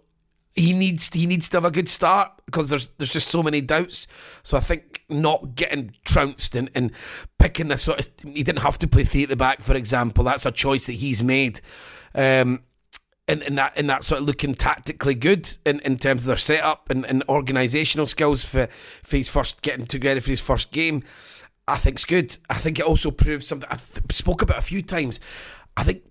he 0.57 0.73
needs 0.73 1.13
he 1.13 1.27
needs 1.27 1.49
to 1.51 1.59
have 1.59 1.65
a 1.67 1.71
good 1.71 1.89
start 1.89 2.33
because 2.47 2.71
there's 2.71 2.89
there's 2.99 3.13
just 3.13 3.29
so 3.29 3.43
many 3.43 3.61
doubts. 3.61 4.09
So 4.43 4.57
I 4.57 4.61
think 4.61 5.05
not 5.09 5.55
getting 5.55 5.95
trounced 6.05 6.57
and, 6.57 6.71
and 6.75 6.91
picking 7.39 7.71
a 7.71 7.79
sort 7.79 8.01
of 8.01 8.09
he 8.25 8.43
didn't 8.43 8.63
have 8.63 8.79
to 8.79 8.89
play 8.89 9.05
three 9.05 9.25
at 9.25 9.29
the 9.29 9.37
back, 9.37 9.63
for 9.63 9.75
example. 9.75 10.25
That's 10.25 10.47
a 10.47 10.51
choice 10.51 10.87
that 10.87 10.95
he's 10.95 11.23
made. 11.23 11.61
Um, 12.15 12.63
and, 13.29 13.43
and 13.43 13.59
that 13.59 13.75
and 13.77 13.91
that 13.91 14.03
sort 14.03 14.23
of 14.23 14.27
looking 14.27 14.55
tactically 14.55 15.15
good 15.15 15.49
in, 15.67 15.81
in 15.81 15.99
terms 15.99 16.23
of 16.23 16.29
their 16.29 16.37
setup 16.37 16.91
and, 16.91 17.05
and 17.05 17.27
organisational 17.27 18.09
skills 18.09 18.45
for, 18.45 18.69
for 19.03 19.17
his 19.17 19.29
first 19.29 19.61
getting 19.63 19.85
to 19.87 19.99
ready 19.99 20.21
for 20.21 20.31
his 20.31 20.41
first 20.41 20.71
game, 20.71 21.03
I 21.69 21.77
think's 21.77 22.05
good. 22.05 22.39
I 22.49 22.55
think 22.55 22.79
it 22.79 22.87
also 22.87 23.11
proves 23.11 23.47
something 23.47 23.69
I've 23.71 24.01
spoke 24.11 24.43
about 24.43 24.59
a 24.59 24.63
few 24.63 24.81
times. 24.81 25.21
I 25.77 25.83
think 25.83 26.03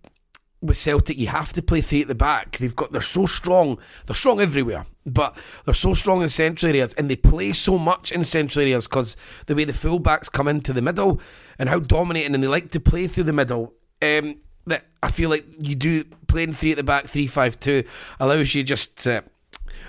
with 0.62 0.78
Celtic, 0.78 1.18
you 1.18 1.28
have 1.28 1.54
to 1.54 1.62
play 1.62 1.82
three 1.82 2.02
at 2.02 2.08
the 2.08 2.16
back. 2.16 2.58
They've 2.58 2.76
got 2.76 2.92
they're 2.92 3.02
so 3.02 3.26
strong. 3.26 3.78
They're 4.06 4.16
strong 4.16 4.42
everywhere, 4.42 4.86
but 5.06 5.38
they're 5.64 5.74
so 5.74 5.94
strong 5.94 6.22
in 6.22 6.28
central 6.28 6.70
areas, 6.70 6.94
and 6.94 7.10
they 7.10 7.16
play 7.16 7.54
so 7.54 7.78
much 7.78 8.12
in 8.12 8.24
central 8.24 8.64
areas 8.64 8.88
because 8.88 9.16
the 9.46 9.56
way 9.56 9.64
the 9.64 9.74
fullbacks 9.74 10.32
come 10.32 10.48
into 10.48 10.74
the 10.74 10.82
middle 10.82 11.20
and 11.60 11.70
how 11.70 11.80
dominating, 11.80 12.34
and 12.34 12.44
they 12.44 12.48
like 12.48 12.72
to 12.72 12.80
play 12.80 13.08
through 13.08 13.26
the 13.26 13.34
middle. 13.34 13.74
Um, 14.02 14.40
that 14.68 14.86
I 15.04 15.12
feel 15.12 15.30
like 15.30 15.46
you 15.60 15.76
do 15.76 16.04
playing 16.28 16.54
three 16.54 16.72
at 16.72 16.78
the 16.78 16.84
back, 16.84 17.06
three 17.06 17.28
five 17.28 17.60
two 17.60 17.84
allows 18.20 18.56
you 18.56 18.64
just 18.64 19.04
to 19.04 19.24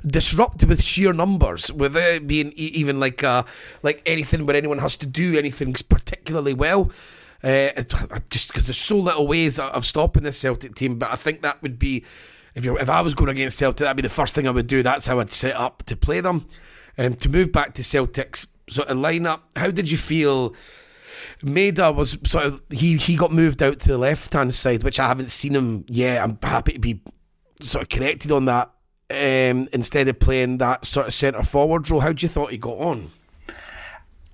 disrupt 0.07 0.63
with 0.65 0.83
sheer 0.83 1.13
numbers 1.13 1.73
without 1.73 2.27
being 2.27 2.53
even 2.53 3.01
like 3.01 3.25
uh, 3.25 3.43
like 3.83 4.03
anything 4.07 4.47
where 4.47 4.57
anyone 4.57 4.79
has 4.79 4.97
to 4.97 5.07
do 5.07 5.39
anything 5.39 5.73
particularly 5.89 6.55
well. 6.55 6.91
Uh, 7.43 7.71
just 8.31 8.49
because 8.49 8.67
there's 8.67 8.79
so 8.79 8.99
little 8.99 9.27
ways 9.27 9.59
of 9.59 9.85
stopping 9.85 10.23
this 10.23 10.39
Celtic 10.39 10.75
team, 10.75 10.99
but 10.99 11.11
I 11.11 11.17
think 11.17 11.43
that 11.43 11.63
would 11.63 11.79
be 11.79 12.05
if 12.57 12.65
you 12.65 12.77
if 12.79 12.89
I 12.89 13.03
was 13.03 13.15
going 13.15 13.31
against 13.31 13.59
Celtic, 13.59 13.85
that'd 13.85 13.97
be 13.97 14.03
the 14.03 14.09
first 14.09 14.35
thing 14.35 14.49
I 14.49 14.51
would 14.51 14.67
do. 14.67 14.83
That's 14.83 15.07
how 15.07 15.21
I'd 15.21 15.31
set 15.31 15.55
up 15.55 15.85
to 15.85 15.97
play 15.97 16.21
them. 16.21 16.47
And 16.97 17.13
um, 17.13 17.19
to 17.21 17.29
move 17.29 17.53
back 17.53 17.75
to 17.75 17.85
Celtic's 17.85 18.47
sort 18.71 18.89
of 18.89 18.97
lineup, 18.97 19.41
how 19.55 19.71
did 19.71 19.91
you 19.91 19.99
feel? 19.99 20.55
Maeda 21.43 21.95
was 21.95 22.19
sort 22.25 22.47
of 22.47 22.63
he 22.71 22.97
he 22.97 23.15
got 23.15 23.33
moved 23.33 23.63
out 23.63 23.79
to 23.81 23.89
the 23.89 23.99
left 23.99 24.33
hand 24.33 24.55
side, 24.55 24.83
which 24.83 24.99
I 24.99 25.07
haven't 25.07 25.31
seen 25.31 25.55
him 25.55 25.85
yet. 25.89 26.23
I'm 26.23 26.39
happy 26.43 26.73
to 26.73 26.79
be 26.79 27.03
sort 27.61 27.83
of 27.83 27.89
corrected 27.91 28.33
on 28.33 28.47
that. 28.47 28.73
Um, 29.09 29.69
instead 29.73 30.09
of 30.09 30.19
playing 30.19 30.59
that 30.59 30.85
sort 30.85 31.07
of 31.07 31.15
centre 31.15 31.43
forward 31.45 31.89
role, 31.91 32.01
how 32.01 32.13
do 32.13 32.25
you 32.25 32.29
thought 32.29 32.51
he 32.51 32.59
got 32.59 32.79
on? 32.79 33.11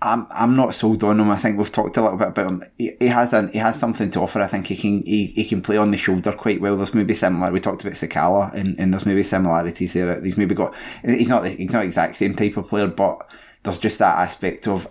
I'm 0.02 0.26
I'm 0.30 0.56
not 0.56 0.74
sold 0.74 1.04
on 1.04 1.20
him. 1.20 1.30
I 1.30 1.38
think 1.38 1.58
we've 1.58 1.70
talked 1.70 1.96
a 1.96 2.02
little 2.02 2.18
bit 2.18 2.28
about 2.28 2.46
him. 2.46 2.64
He, 2.76 2.96
he 2.98 3.06
has 3.06 3.32
a, 3.32 3.48
he 3.48 3.58
has 3.58 3.78
something 3.78 4.10
to 4.10 4.20
offer. 4.20 4.40
I 4.40 4.48
think 4.48 4.66
he 4.66 4.76
can 4.76 5.02
he, 5.02 5.26
he 5.26 5.44
can 5.44 5.62
play 5.62 5.76
on 5.76 5.92
the 5.92 5.96
shoulder 5.96 6.32
quite 6.32 6.60
well. 6.60 6.76
There's 6.76 6.94
maybe 6.94 7.14
similar. 7.14 7.52
We 7.52 7.60
talked 7.60 7.82
about 7.82 7.94
Sakala, 7.94 8.52
and, 8.52 8.78
and 8.78 8.92
there's 8.92 9.06
maybe 9.06 9.22
similarities 9.22 9.92
there. 9.92 10.20
He's 10.20 10.36
maybe 10.36 10.54
got. 10.54 10.74
He's 11.04 11.28
not 11.28 11.44
the, 11.44 11.50
he's 11.50 11.72
not 11.72 11.84
exact 11.84 12.16
same 12.16 12.34
type 12.34 12.56
of 12.56 12.68
player, 12.68 12.88
but 12.88 13.30
there's 13.62 13.78
just 13.78 14.00
that 14.00 14.18
aspect 14.18 14.66
of 14.66 14.88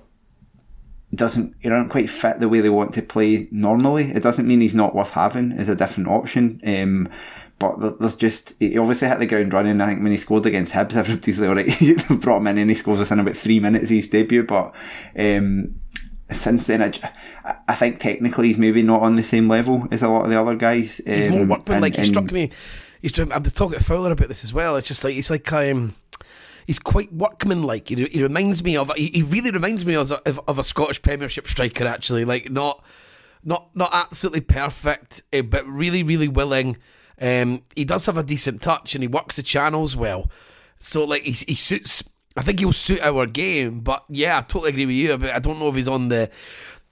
doesn't 1.13 1.55
he 1.59 1.67
doesn't 1.67 1.89
quite 1.89 2.09
fit 2.09 2.39
the 2.39 2.47
way 2.47 2.61
they 2.61 2.69
want 2.69 2.93
to 2.93 3.01
play 3.01 3.49
normally. 3.51 4.11
It 4.11 4.23
doesn't 4.23 4.47
mean 4.47 4.61
he's 4.61 4.75
not 4.75 4.95
worth 4.95 5.11
having 5.11 5.51
as 5.51 5.67
a 5.67 5.75
different 5.75 6.09
option. 6.09 6.61
Um, 6.65 7.09
but 7.61 7.99
there's 7.99 8.15
just 8.15 8.55
he 8.59 8.75
obviously 8.77 9.07
hit 9.07 9.19
the 9.19 9.27
ground 9.27 9.53
running. 9.53 9.79
I 9.79 9.87
think 9.87 10.01
when 10.01 10.11
he 10.11 10.17
scored 10.17 10.47
against 10.47 10.73
Hibs, 10.73 10.95
everybody's 10.95 11.39
like, 11.39 11.49
all 11.49 11.55
right, 11.55 11.79
they 11.79 12.15
brought 12.15 12.37
him 12.37 12.47
in 12.47 12.57
and 12.57 12.69
he 12.69 12.75
scores 12.75 12.99
within 12.99 13.19
about 13.19 13.37
three 13.37 13.59
minutes 13.59 13.85
of 13.85 13.89
his 13.91 14.09
debut. 14.09 14.43
But 14.43 14.73
um, 15.15 15.75
since 16.31 16.65
then, 16.67 16.81
I, 16.81 17.55
I, 17.67 17.75
think 17.75 17.99
technically 17.99 18.47
he's 18.47 18.57
maybe 18.57 18.81
not 18.81 19.01
on 19.01 19.15
the 19.15 19.23
same 19.23 19.47
level 19.47 19.87
as 19.91 20.01
a 20.01 20.09
lot 20.09 20.23
of 20.23 20.31
the 20.31 20.41
other 20.41 20.55
guys. 20.55 20.99
Um, 21.05 21.13
he's 21.13 21.27
more 21.29 21.41
um, 21.41 21.49
workman 21.49 21.81
like. 21.81 21.95
He 21.95 22.05
struck 22.05 22.31
me. 22.31 22.49
He's. 22.99 23.17
I 23.19 23.37
was 23.37 23.53
talking 23.53 23.77
to 23.77 23.83
Fowler 23.83 24.11
about 24.11 24.27
this 24.27 24.43
as 24.43 24.53
well. 24.53 24.75
It's 24.75 24.87
just 24.87 25.03
like 25.03 25.13
he's 25.13 25.29
like 25.29 25.53
um, 25.53 25.93
he's 26.65 26.79
quite 26.79 27.13
workmanlike. 27.13 27.89
He, 27.89 28.05
he 28.05 28.23
reminds 28.23 28.63
me 28.63 28.75
of. 28.75 28.91
He, 28.95 29.07
he 29.07 29.21
really 29.21 29.51
reminds 29.51 29.85
me 29.85 29.95
of, 29.95 30.11
of, 30.11 30.41
of 30.47 30.57
a 30.57 30.63
Scottish 30.63 31.03
Premiership 31.03 31.47
striker. 31.47 31.85
Actually, 31.85 32.25
like 32.25 32.49
not 32.49 32.83
not 33.43 33.69
not 33.75 33.91
absolutely 33.93 34.41
perfect, 34.41 35.21
eh, 35.31 35.43
but 35.43 35.67
really 35.67 36.01
really 36.01 36.27
willing 36.27 36.77
um, 37.21 37.61
he 37.75 37.85
does 37.85 38.05
have 38.07 38.17
a 38.17 38.23
decent 38.23 38.61
touch 38.61 38.95
and 38.95 39.03
he 39.03 39.07
works 39.07 39.35
the 39.35 39.43
channels 39.43 39.95
well. 39.95 40.29
So 40.79 41.05
like 41.05 41.23
he, 41.23 41.31
he 41.31 41.55
suits. 41.55 42.03
I 42.35 42.41
think 42.41 42.59
he'll 42.59 42.73
suit 42.73 43.01
our 43.01 43.25
game. 43.27 43.81
But 43.81 44.03
yeah, 44.09 44.39
I 44.39 44.41
totally 44.41 44.69
agree 44.69 44.85
with 44.85 44.95
you. 44.95 45.17
But 45.17 45.31
I 45.31 45.39
don't 45.39 45.59
know 45.59 45.69
if 45.69 45.75
he's 45.75 45.87
on 45.87 46.09
the. 46.09 46.29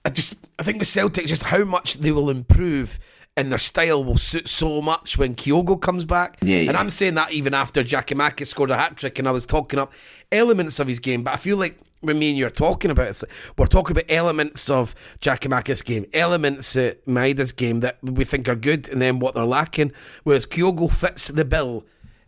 I 0.04 0.10
just 0.10 0.36
I 0.58 0.62
think 0.62 0.78
with 0.78 0.88
Celtic, 0.88 1.26
just 1.26 1.42
how 1.42 1.64
much 1.64 1.94
they 1.94 2.12
will 2.12 2.30
improve 2.30 2.98
and 3.36 3.50
their 3.50 3.58
style 3.58 4.04
will 4.04 4.18
suit 4.18 4.48
so 4.48 4.80
much 4.80 5.18
when 5.18 5.34
Kyogo 5.34 5.80
comes 5.80 6.04
back. 6.04 6.38
Yeah, 6.42 6.60
yeah. 6.60 6.68
And 6.68 6.76
I'm 6.76 6.90
saying 6.90 7.14
that 7.14 7.32
even 7.32 7.54
after 7.54 7.82
Giakoumakis 7.82 8.46
scored 8.46 8.70
a 8.70 8.76
hat 8.76 8.96
trick 8.96 9.18
and 9.18 9.28
I 9.28 9.32
was 9.32 9.46
talking 9.46 9.78
up 9.78 9.92
elements 10.30 10.78
of 10.78 10.86
his 10.86 10.98
game, 10.98 11.22
but 11.22 11.34
I 11.34 11.36
feel 11.36 11.56
like 11.56 11.78
when 12.00 12.18
me 12.18 12.30
and 12.30 12.38
you 12.38 12.46
are 12.46 12.50
talking 12.50 12.90
about 12.90 13.08
it, 13.08 13.22
we're 13.56 13.66
talking 13.66 13.92
about 13.92 14.04
elements 14.08 14.70
of 14.70 14.94
Giakoumakis' 15.20 15.84
game, 15.84 16.06
elements 16.12 16.74
of 16.76 17.02
Maeda's 17.04 17.52
game 17.52 17.80
that 17.80 17.98
we 18.02 18.24
think 18.24 18.48
are 18.48 18.56
good, 18.56 18.88
and 18.88 19.00
then 19.00 19.18
what 19.18 19.34
they're 19.34 19.44
lacking. 19.44 19.92
Whereas 20.24 20.46
Kyogo 20.46 20.90
fits 20.90 21.28
the 21.28 21.44
bill 21.44 21.84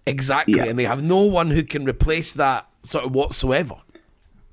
exactly, 0.07 0.59
yeah. 0.59 0.65
and 0.65 0.79
they 0.79 0.85
have 0.85 1.03
no 1.03 1.23
one 1.23 1.51
who 1.51 1.63
can 1.63 1.85
replace 1.85 2.33
that 2.35 2.67
sort 2.83 3.05
of 3.05 3.15
whatsoever. 3.15 3.77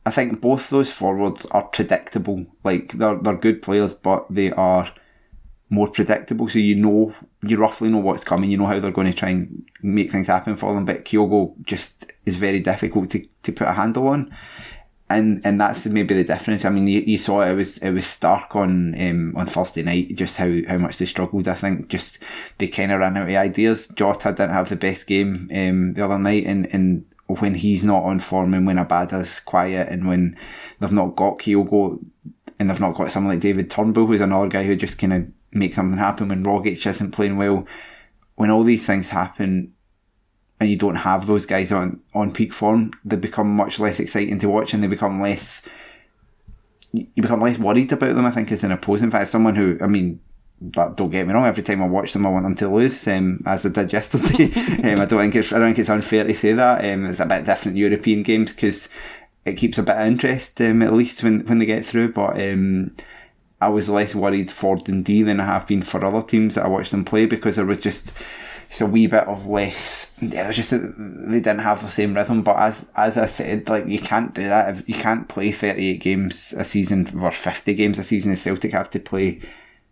I 0.05 0.11
think 0.11 0.41
both 0.41 0.69
those 0.69 0.91
forwards 0.91 1.45
are 1.51 1.63
predictable. 1.63 2.45
Like 2.63 2.93
they're 2.93 3.17
they're 3.17 3.35
good 3.35 3.61
players, 3.61 3.93
but 3.93 4.25
they 4.29 4.51
are 4.51 4.91
more 5.69 5.89
predictable. 5.89 6.47
So 6.47 6.59
you 6.59 6.75
know 6.75 7.13
you 7.43 7.57
roughly 7.57 7.89
know 7.89 7.99
what's 7.99 8.23
coming. 8.23 8.49
You 8.49 8.57
know 8.57 8.65
how 8.65 8.79
they're 8.79 8.91
going 8.91 9.11
to 9.11 9.17
try 9.17 9.29
and 9.29 9.65
make 9.81 10.11
things 10.11 10.27
happen 10.27 10.55
for 10.55 10.73
them. 10.73 10.85
But 10.85 11.05
Kyogo 11.05 11.53
just 11.63 12.11
is 12.25 12.37
very 12.37 12.59
difficult 12.59 13.09
to, 13.11 13.25
to 13.43 13.51
put 13.51 13.67
a 13.67 13.73
handle 13.73 14.07
on 14.07 14.35
and 15.09 15.41
and 15.43 15.59
that's 15.59 15.85
maybe 15.87 16.13
the 16.13 16.23
difference. 16.23 16.65
I 16.65 16.69
mean, 16.69 16.87
you, 16.87 17.01
you 17.01 17.17
saw 17.17 17.41
it, 17.41 17.51
it 17.51 17.55
was 17.55 17.77
it 17.79 17.91
was 17.91 18.05
stark 18.05 18.55
on 18.55 18.99
um, 18.99 19.33
on 19.35 19.47
Thursday 19.47 19.81
night 19.81 20.15
just 20.15 20.37
how, 20.37 20.51
how 20.67 20.77
much 20.77 20.97
they 20.97 21.05
struggled. 21.05 21.47
I 21.47 21.55
think 21.55 21.87
just 21.87 22.19
they 22.59 22.67
kind 22.67 22.91
of 22.91 22.99
ran 22.99 23.17
out 23.17 23.29
of 23.29 23.35
ideas. 23.35 23.87
Jota 23.87 24.29
didn't 24.29 24.51
have 24.51 24.69
the 24.69 24.75
best 24.75 25.07
game 25.07 25.49
um, 25.53 25.93
the 25.93 26.05
other 26.05 26.19
night, 26.19 26.45
and 26.45 26.71
and 26.73 27.05
when 27.27 27.55
he's 27.55 27.83
not 27.83 28.03
on 28.03 28.19
form, 28.19 28.53
and 28.53 28.67
when 28.67 28.77
Abada's 28.77 29.39
quiet, 29.39 29.89
and 29.89 30.07
when 30.07 30.37
they've 30.79 30.91
not 30.91 31.15
got 31.15 31.39
Kyogo, 31.39 31.99
and 32.59 32.69
they've 32.69 32.79
not 32.79 32.95
got 32.95 33.11
someone 33.11 33.33
like 33.33 33.41
David 33.41 33.69
Turnbull, 33.69 34.05
who's 34.05 34.21
another 34.21 34.47
guy 34.47 34.63
who 34.63 34.75
just 34.75 34.99
kind 34.99 35.13
of 35.13 35.27
makes 35.51 35.75
something 35.75 35.97
happen 35.97 36.27
when 36.27 36.43
Rogic 36.43 36.85
isn't 36.85 37.11
playing 37.11 37.37
well. 37.37 37.65
When 38.35 38.51
all 38.51 38.63
these 38.63 38.85
things 38.85 39.09
happen, 39.09 39.73
and 40.59 40.69
you 40.69 40.75
don't 40.75 40.95
have 40.95 41.25
those 41.25 41.45
guys 41.45 41.71
on, 41.71 42.01
on 42.13 42.33
peak 42.33 42.53
form, 42.53 42.91
they 43.05 43.15
become 43.15 43.55
much 43.55 43.79
less 43.79 43.99
exciting 43.99 44.39
to 44.39 44.49
watch 44.49 44.73
and 44.73 44.83
they 44.83 44.87
become 44.87 45.21
less 45.21 45.61
you 46.91 47.21
become 47.21 47.41
less 47.41 47.59
worried 47.59 47.91
about 47.91 48.15
them, 48.15 48.25
I 48.25 48.31
think, 48.31 48.51
as 48.51 48.63
an 48.63 48.71
opposing 48.71 49.11
fact. 49.11 49.29
Someone 49.29 49.55
who, 49.55 49.77
I 49.81 49.87
mean, 49.87 50.19
but 50.61 50.97
don't 50.97 51.09
get 51.09 51.27
me 51.27 51.33
wrong, 51.33 51.45
every 51.45 51.63
time 51.63 51.81
I 51.81 51.87
watch 51.87 52.13
them 52.13 52.25
I 52.25 52.29
want 52.29 52.43
them 52.43 52.55
to 52.55 52.67
lose, 52.67 53.07
um, 53.07 53.43
as 53.45 53.65
I 53.65 53.69
did 53.69 53.93
yesterday. 53.93 54.45
um, 54.93 54.99
I 54.99 55.05
don't 55.05 55.19
think 55.19 55.35
it's 55.35 55.53
I 55.53 55.59
don't 55.59 55.69
think 55.69 55.79
it's 55.79 55.89
unfair 55.89 56.25
to 56.25 56.35
say 56.35 56.53
that. 56.53 56.83
Um, 56.83 57.05
it's 57.05 57.19
a 57.19 57.25
bit 57.25 57.45
different 57.45 57.77
European 57.77 58.23
games 58.23 58.53
because 58.53 58.89
it 59.45 59.53
keeps 59.53 59.77
a 59.77 59.83
bit 59.83 59.95
of 59.95 60.07
interest, 60.07 60.59
um, 60.61 60.81
at 60.81 60.93
least 60.93 61.23
when 61.23 61.45
when 61.45 61.59
they 61.59 61.65
get 61.65 61.85
through. 61.85 62.11
But 62.11 62.41
um, 62.41 62.95
I 63.61 63.69
was 63.69 63.87
less 63.87 64.15
worried 64.15 64.49
for 64.51 64.77
Dundee 64.77 65.23
than 65.23 65.39
I 65.39 65.45
have 65.45 65.67
been 65.67 65.81
for 65.81 66.03
other 66.03 66.25
teams 66.25 66.55
that 66.55 66.65
I 66.65 66.69
watched 66.69 66.91
them 66.91 67.05
play 67.05 67.25
because 67.25 67.55
there 67.55 67.65
was 67.65 67.79
just 67.79 68.17
it's 68.69 68.81
a 68.81 68.85
wee 68.85 69.07
bit 69.07 69.27
of 69.27 69.47
less. 69.47 70.15
Yeah, 70.21 70.47
it's 70.47 70.55
just 70.55 70.71
they 70.71 71.39
didn't 71.39 71.59
have 71.59 71.81
the 71.81 71.87
same 71.89 72.13
rhythm. 72.13 72.43
But 72.43 72.57
as 72.57 72.89
as 72.95 73.17
I 73.17 73.25
said, 73.25 73.67
like 73.67 73.87
you 73.87 73.99
can't 73.99 74.33
do 74.35 74.43
that. 74.43 74.69
If 74.69 74.87
you 74.87 74.93
can't 74.93 75.27
play 75.27 75.51
thirty 75.51 75.89
eight 75.89 76.01
games 76.01 76.53
a 76.55 76.63
season 76.63 77.19
or 77.19 77.31
fifty 77.31 77.73
games 77.73 77.97
a 77.97 78.03
season. 78.03 78.31
As 78.31 78.41
Celtic 78.41 78.71
have 78.73 78.91
to 78.91 78.99
play 78.99 79.41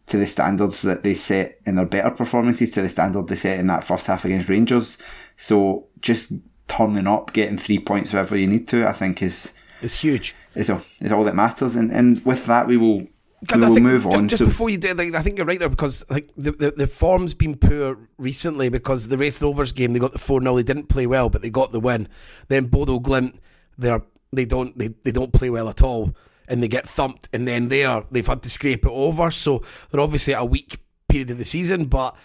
to 0.05 0.17
the 0.17 0.27
standards 0.27 0.83
that 0.83 1.03
they 1.03 1.15
set 1.15 1.59
in 1.65 1.75
their 1.75 1.85
better 1.85 2.11
performances, 2.11 2.71
to 2.71 2.83
the 2.83 2.89
standard 2.89 3.27
they 3.27 3.35
set 3.35 3.59
in 3.59 3.67
that 3.67 3.83
first 3.83 4.05
half 4.05 4.25
against 4.25 4.47
Rangers. 4.47 4.99
So 5.37 5.87
just 5.99 6.33
turning 6.67 7.07
up, 7.07 7.33
getting 7.33 7.57
three 7.57 7.79
points 7.79 8.13
wherever 8.13 8.37
you 8.37 8.47
need 8.47 8.67
to, 8.67 8.87
I 8.87 8.93
think 8.93 9.23
is 9.23 9.53
it's 9.81 10.01
huge. 10.01 10.35
Is 10.53 10.69
all 10.69 10.81
is 11.01 11.11
all 11.11 11.23
that 11.23 11.35
matters. 11.35 11.75
And 11.75 11.91
and 11.91 12.23
with 12.23 12.45
that, 12.45 12.67
we 12.67 12.77
will 12.77 13.07
we 13.41 13.59
will 13.59 13.79
move 13.79 14.03
just, 14.03 14.15
on. 14.15 14.27
Just, 14.29 14.43
before 14.43 14.69
you 14.69 14.77
do, 14.77 14.93
like, 14.93 15.13
I 15.13 15.21
think 15.21 15.37
you're 15.37 15.45
right 15.45 15.59
there 15.59 15.69
because 15.69 16.03
like 16.09 16.29
the, 16.35 16.51
the, 16.51 16.71
the 16.71 16.87
form's 16.87 17.33
been 17.33 17.55
poor 17.55 17.97
recently 18.17 18.69
because 18.69 19.07
the 19.07 19.17
Raith 19.17 19.41
Rovers 19.41 19.71
game 19.71 19.93
they 19.93 19.99
got 19.99 20.13
the 20.13 20.19
four 20.19 20.41
0 20.41 20.55
they 20.55 20.63
didn't 20.63 20.89
play 20.89 21.05
well 21.05 21.29
but 21.29 21.41
they 21.41 21.49
got 21.49 21.71
the 21.71 21.79
win. 21.79 22.07
Then 22.47 22.65
Bodo 22.65 22.99
Glimt 22.99 23.37
they're 23.77 24.01
they 24.33 24.45
don't 24.45 24.77
they, 24.77 24.87
they 25.03 25.11
don't 25.11 25.33
play 25.33 25.49
well 25.49 25.69
at 25.69 25.81
all 25.81 26.15
and 26.47 26.63
they 26.63 26.67
get 26.67 26.89
thumped 26.89 27.29
and 27.31 27.47
then 27.47 27.67
they 27.67 27.83
are 27.85 28.05
they've 28.09 28.27
had 28.27 28.41
to 28.43 28.49
scrape 28.49 28.85
it 28.85 28.91
over 28.91 29.29
so 29.29 29.63
they're 29.91 30.01
obviously 30.01 30.33
at 30.33 30.41
a 30.41 30.45
weak 30.45 30.79
period 31.07 31.29
of 31.29 31.37
the 31.37 31.45
season 31.45 31.85
but 31.85 32.15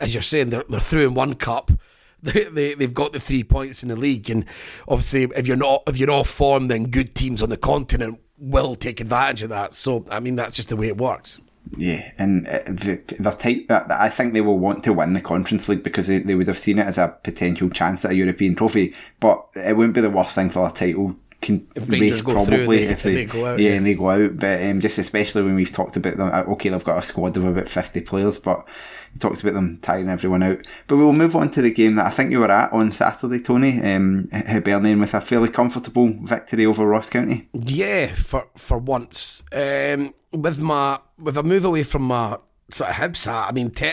as 0.00 0.14
you're 0.14 0.22
saying 0.22 0.50
they're 0.50 0.64
they're 0.68 0.80
through 0.80 1.06
in 1.06 1.14
one 1.14 1.34
cup. 1.34 1.70
They, 2.24 2.44
they 2.44 2.74
they've 2.74 2.94
got 2.94 3.12
the 3.12 3.18
three 3.18 3.42
points 3.42 3.82
in 3.82 3.88
the 3.88 3.96
league 3.96 4.30
and 4.30 4.44
obviously 4.86 5.24
if 5.34 5.48
you're 5.48 5.56
not 5.56 5.82
if 5.88 5.96
you're 5.96 6.12
off 6.12 6.28
form 6.28 6.68
then 6.68 6.84
good 6.84 7.16
teams 7.16 7.42
on 7.42 7.48
the 7.48 7.56
continent 7.56 8.20
will 8.42 8.74
take 8.74 9.00
advantage 9.00 9.44
of 9.44 9.48
that. 9.50 9.72
So 9.72 10.04
I 10.10 10.20
mean 10.20 10.36
that's 10.36 10.56
just 10.56 10.68
the 10.68 10.76
way 10.76 10.88
it 10.88 10.98
works. 10.98 11.40
Yeah, 11.76 12.10
and 12.18 12.46
uh, 12.48 12.58
the, 12.66 13.00
the 13.18 13.30
type 13.30 13.68
that 13.68 13.90
I 13.90 14.10
think 14.10 14.32
they 14.32 14.40
will 14.40 14.58
want 14.58 14.82
to 14.84 14.92
win 14.92 15.12
the 15.12 15.20
Conference 15.20 15.68
League 15.68 15.84
because 15.84 16.08
they, 16.08 16.18
they 16.18 16.34
would 16.34 16.48
have 16.48 16.58
seen 16.58 16.80
it 16.80 16.86
as 16.86 16.98
a 16.98 17.16
potential 17.22 17.70
chance 17.70 18.04
at 18.04 18.10
a 18.10 18.14
European 18.14 18.56
trophy. 18.56 18.94
But 19.20 19.46
it 19.54 19.76
wouldn't 19.76 19.94
be 19.94 20.00
the 20.00 20.10
worst 20.10 20.34
thing 20.34 20.50
for 20.50 20.66
a 20.66 20.72
title 20.72 21.14
can 21.42 21.68
if 21.74 22.24
go 22.24 22.32
probably 22.32 22.86
they, 22.86 22.92
if 22.92 23.02
they, 23.02 23.14
they, 23.14 23.26
go 23.26 23.46
out. 23.46 23.58
Yeah, 23.58 23.70
yeah, 23.70 23.76
and 23.76 23.86
they 23.86 23.94
go 23.94 24.10
out. 24.10 24.38
But 24.38 24.62
um, 24.62 24.80
just 24.80 24.98
especially 24.98 25.42
when 25.42 25.54
we've 25.54 25.72
talked 25.72 25.96
about 25.96 26.16
them, 26.16 26.30
uh, 26.32 26.52
okay, 26.52 26.70
they've 26.70 26.84
got 26.84 26.98
a 26.98 27.02
squad 27.02 27.36
of 27.36 27.44
about 27.44 27.68
50 27.68 28.00
players, 28.02 28.38
but 28.38 28.66
we 29.12 29.18
talked 29.18 29.42
about 29.42 29.54
them 29.54 29.78
tiring 29.78 30.08
everyone 30.08 30.42
out. 30.42 30.66
But 30.86 30.96
we'll 30.96 31.12
move 31.12 31.36
on 31.36 31.50
to 31.50 31.62
the 31.62 31.72
game 31.72 31.96
that 31.96 32.06
I 32.06 32.10
think 32.10 32.30
you 32.30 32.40
were 32.40 32.50
at 32.50 32.72
on 32.72 32.90
Saturday, 32.90 33.40
Tony. 33.40 33.82
Um, 33.82 34.28
Hibernian 34.32 35.00
with 35.00 35.14
a 35.14 35.20
fairly 35.20 35.48
comfortable 35.48 36.12
victory 36.22 36.66
over 36.66 36.86
Ross 36.86 37.08
County. 37.08 37.48
Yeah, 37.52 38.14
for 38.14 38.48
for 38.56 38.78
once. 38.78 39.44
Um, 39.52 40.14
with 40.32 40.58
my 40.58 41.00
with 41.18 41.36
a 41.36 41.42
move 41.42 41.64
away 41.64 41.82
from 41.82 42.02
my 42.02 42.38
sort 42.70 42.90
of 42.90 42.96
Hibs 42.96 43.24
hat, 43.26 43.48
I 43.48 43.52
mean, 43.52 43.70
te- 43.70 43.92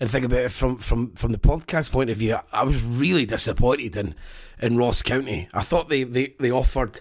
and 0.00 0.10
think 0.10 0.24
about 0.24 0.40
it 0.40 0.52
from, 0.52 0.76
from, 0.78 1.12
from 1.12 1.32
the 1.32 1.38
podcast 1.38 1.90
point 1.90 2.10
of 2.10 2.18
view, 2.18 2.38
I 2.52 2.62
was 2.62 2.84
really 2.84 3.26
disappointed 3.26 3.96
in 3.96 4.14
in 4.60 4.76
Ross 4.76 5.02
County. 5.02 5.48
I 5.54 5.62
thought 5.62 5.88
they, 5.88 6.04
they, 6.04 6.34
they 6.38 6.50
offered 6.50 7.00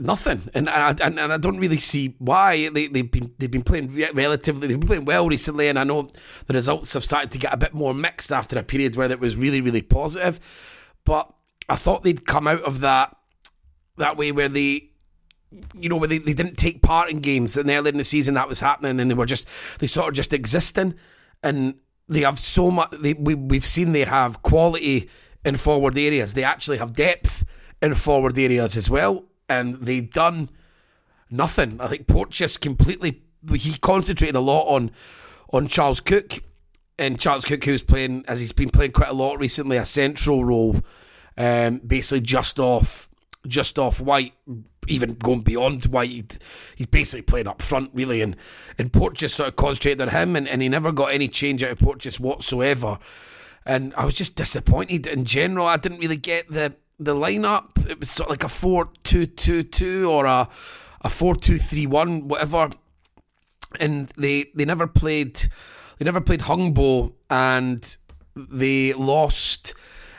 nothing, 0.00 0.42
and 0.54 0.68
I 0.68 0.90
and, 1.02 1.18
and 1.18 1.32
I 1.32 1.38
don't 1.38 1.58
really 1.58 1.78
see 1.78 2.14
why. 2.18 2.68
They 2.68 2.88
they've 2.88 3.10
been 3.10 3.34
they've 3.38 3.50
been 3.50 3.62
playing 3.62 3.94
relatively 4.14 4.68
they've 4.68 4.80
been 4.80 4.88
playing 4.88 5.04
well 5.04 5.28
recently, 5.28 5.68
and 5.68 5.78
I 5.78 5.84
know 5.84 6.10
the 6.46 6.54
results 6.54 6.92
have 6.94 7.04
started 7.04 7.30
to 7.32 7.38
get 7.38 7.52
a 7.52 7.56
bit 7.56 7.74
more 7.74 7.94
mixed 7.94 8.32
after 8.32 8.58
a 8.58 8.62
period 8.62 8.96
where 8.96 9.10
it 9.10 9.20
was 9.20 9.36
really 9.36 9.60
really 9.60 9.82
positive, 9.82 10.40
but 11.04 11.32
I 11.68 11.76
thought 11.76 12.02
they'd 12.02 12.26
come 12.26 12.46
out 12.46 12.62
of 12.62 12.80
that 12.80 13.16
that 13.96 14.16
way 14.16 14.32
where 14.32 14.48
they 14.48 14.90
you 15.78 15.88
know, 15.88 15.96
where 15.96 16.08
they, 16.08 16.18
they 16.18 16.32
didn't 16.32 16.56
take 16.56 16.82
part 16.82 17.10
in 17.10 17.20
games 17.20 17.56
and 17.56 17.70
earlier 17.70 17.92
in 17.92 17.98
the 17.98 18.04
season 18.04 18.34
that 18.34 18.48
was 18.48 18.60
happening 18.60 18.98
and 18.98 19.10
they 19.10 19.14
were 19.14 19.26
just 19.26 19.46
they 19.78 19.86
sort 19.86 20.08
of 20.08 20.14
just 20.14 20.32
existing. 20.32 20.94
And 21.42 21.74
they 22.08 22.20
have 22.20 22.38
so 22.38 22.70
much 22.70 22.90
they, 22.90 23.14
we, 23.14 23.34
we've 23.34 23.64
seen 23.64 23.92
they 23.92 24.04
have 24.04 24.42
quality 24.42 25.08
in 25.44 25.56
forward 25.56 25.96
areas. 25.96 26.34
They 26.34 26.44
actually 26.44 26.78
have 26.78 26.94
depth 26.94 27.44
in 27.82 27.94
forward 27.94 28.38
areas 28.38 28.76
as 28.76 28.88
well, 28.88 29.24
and 29.48 29.74
they've 29.76 30.10
done 30.10 30.48
nothing. 31.30 31.80
I 31.80 31.88
think 31.88 32.06
Porteous 32.06 32.56
completely 32.56 33.22
he 33.54 33.76
concentrated 33.78 34.36
a 34.36 34.40
lot 34.40 34.64
on 34.64 34.90
on 35.52 35.68
Charles 35.68 36.00
Cook, 36.00 36.42
and 36.98 37.20
Charles 37.20 37.44
Cook 37.44 37.64
who's 37.64 37.82
playing 37.82 38.24
as 38.26 38.40
he's 38.40 38.52
been 38.52 38.70
playing 38.70 38.92
quite 38.92 39.10
a 39.10 39.14
lot 39.14 39.38
recently 39.38 39.76
a 39.76 39.84
central 39.84 40.44
role, 40.44 40.80
um, 41.36 41.78
basically 41.78 42.20
just 42.20 42.58
off 42.58 43.08
just 43.46 43.78
off 43.78 44.00
White, 44.00 44.32
even 44.88 45.14
going 45.14 45.42
beyond 45.42 45.84
White. 45.86 46.38
He's 46.76 46.86
basically 46.86 47.22
playing 47.22 47.46
up 47.46 47.60
front, 47.60 47.90
really. 47.92 48.22
And, 48.22 48.36
and 48.78 48.90
Porteous 48.90 49.34
sort 49.34 49.50
of 49.50 49.56
concentrated 49.56 50.00
on 50.00 50.08
him, 50.08 50.34
and, 50.34 50.48
and 50.48 50.62
he 50.62 50.68
never 50.70 50.92
got 50.92 51.12
any 51.12 51.28
change 51.28 51.62
out 51.62 51.72
of 51.72 51.78
Porteous 51.78 52.18
whatsoever 52.18 52.98
and 53.66 53.94
I 53.96 54.04
was 54.04 54.14
just 54.14 54.36
disappointed 54.36 55.06
in 55.06 55.24
general. 55.24 55.66
I 55.66 55.76
didn't 55.76 55.98
really 55.98 56.16
get 56.16 56.50
the 56.50 56.74
the 56.98 57.14
lineup. 57.14 57.88
It 57.88 58.00
was 58.00 58.10
sort 58.10 58.28
of 58.28 58.30
like 58.30 58.44
a 58.44 58.48
four 58.48 58.90
two 59.02 59.26
two 59.26 59.62
two 59.62 60.10
or 60.10 60.26
a 60.26 60.48
a 61.02 61.10
four 61.10 61.34
two 61.34 61.58
three 61.58 61.86
one, 61.86 62.28
whatever. 62.28 62.70
And 63.80 64.08
they 64.16 64.50
they 64.54 64.64
never 64.64 64.86
played 64.86 65.36
they 65.98 66.04
never 66.04 66.20
played 66.20 66.40
Hungbo 66.40 67.12
and 67.28 67.96
they 68.36 68.92
lost 68.92 69.74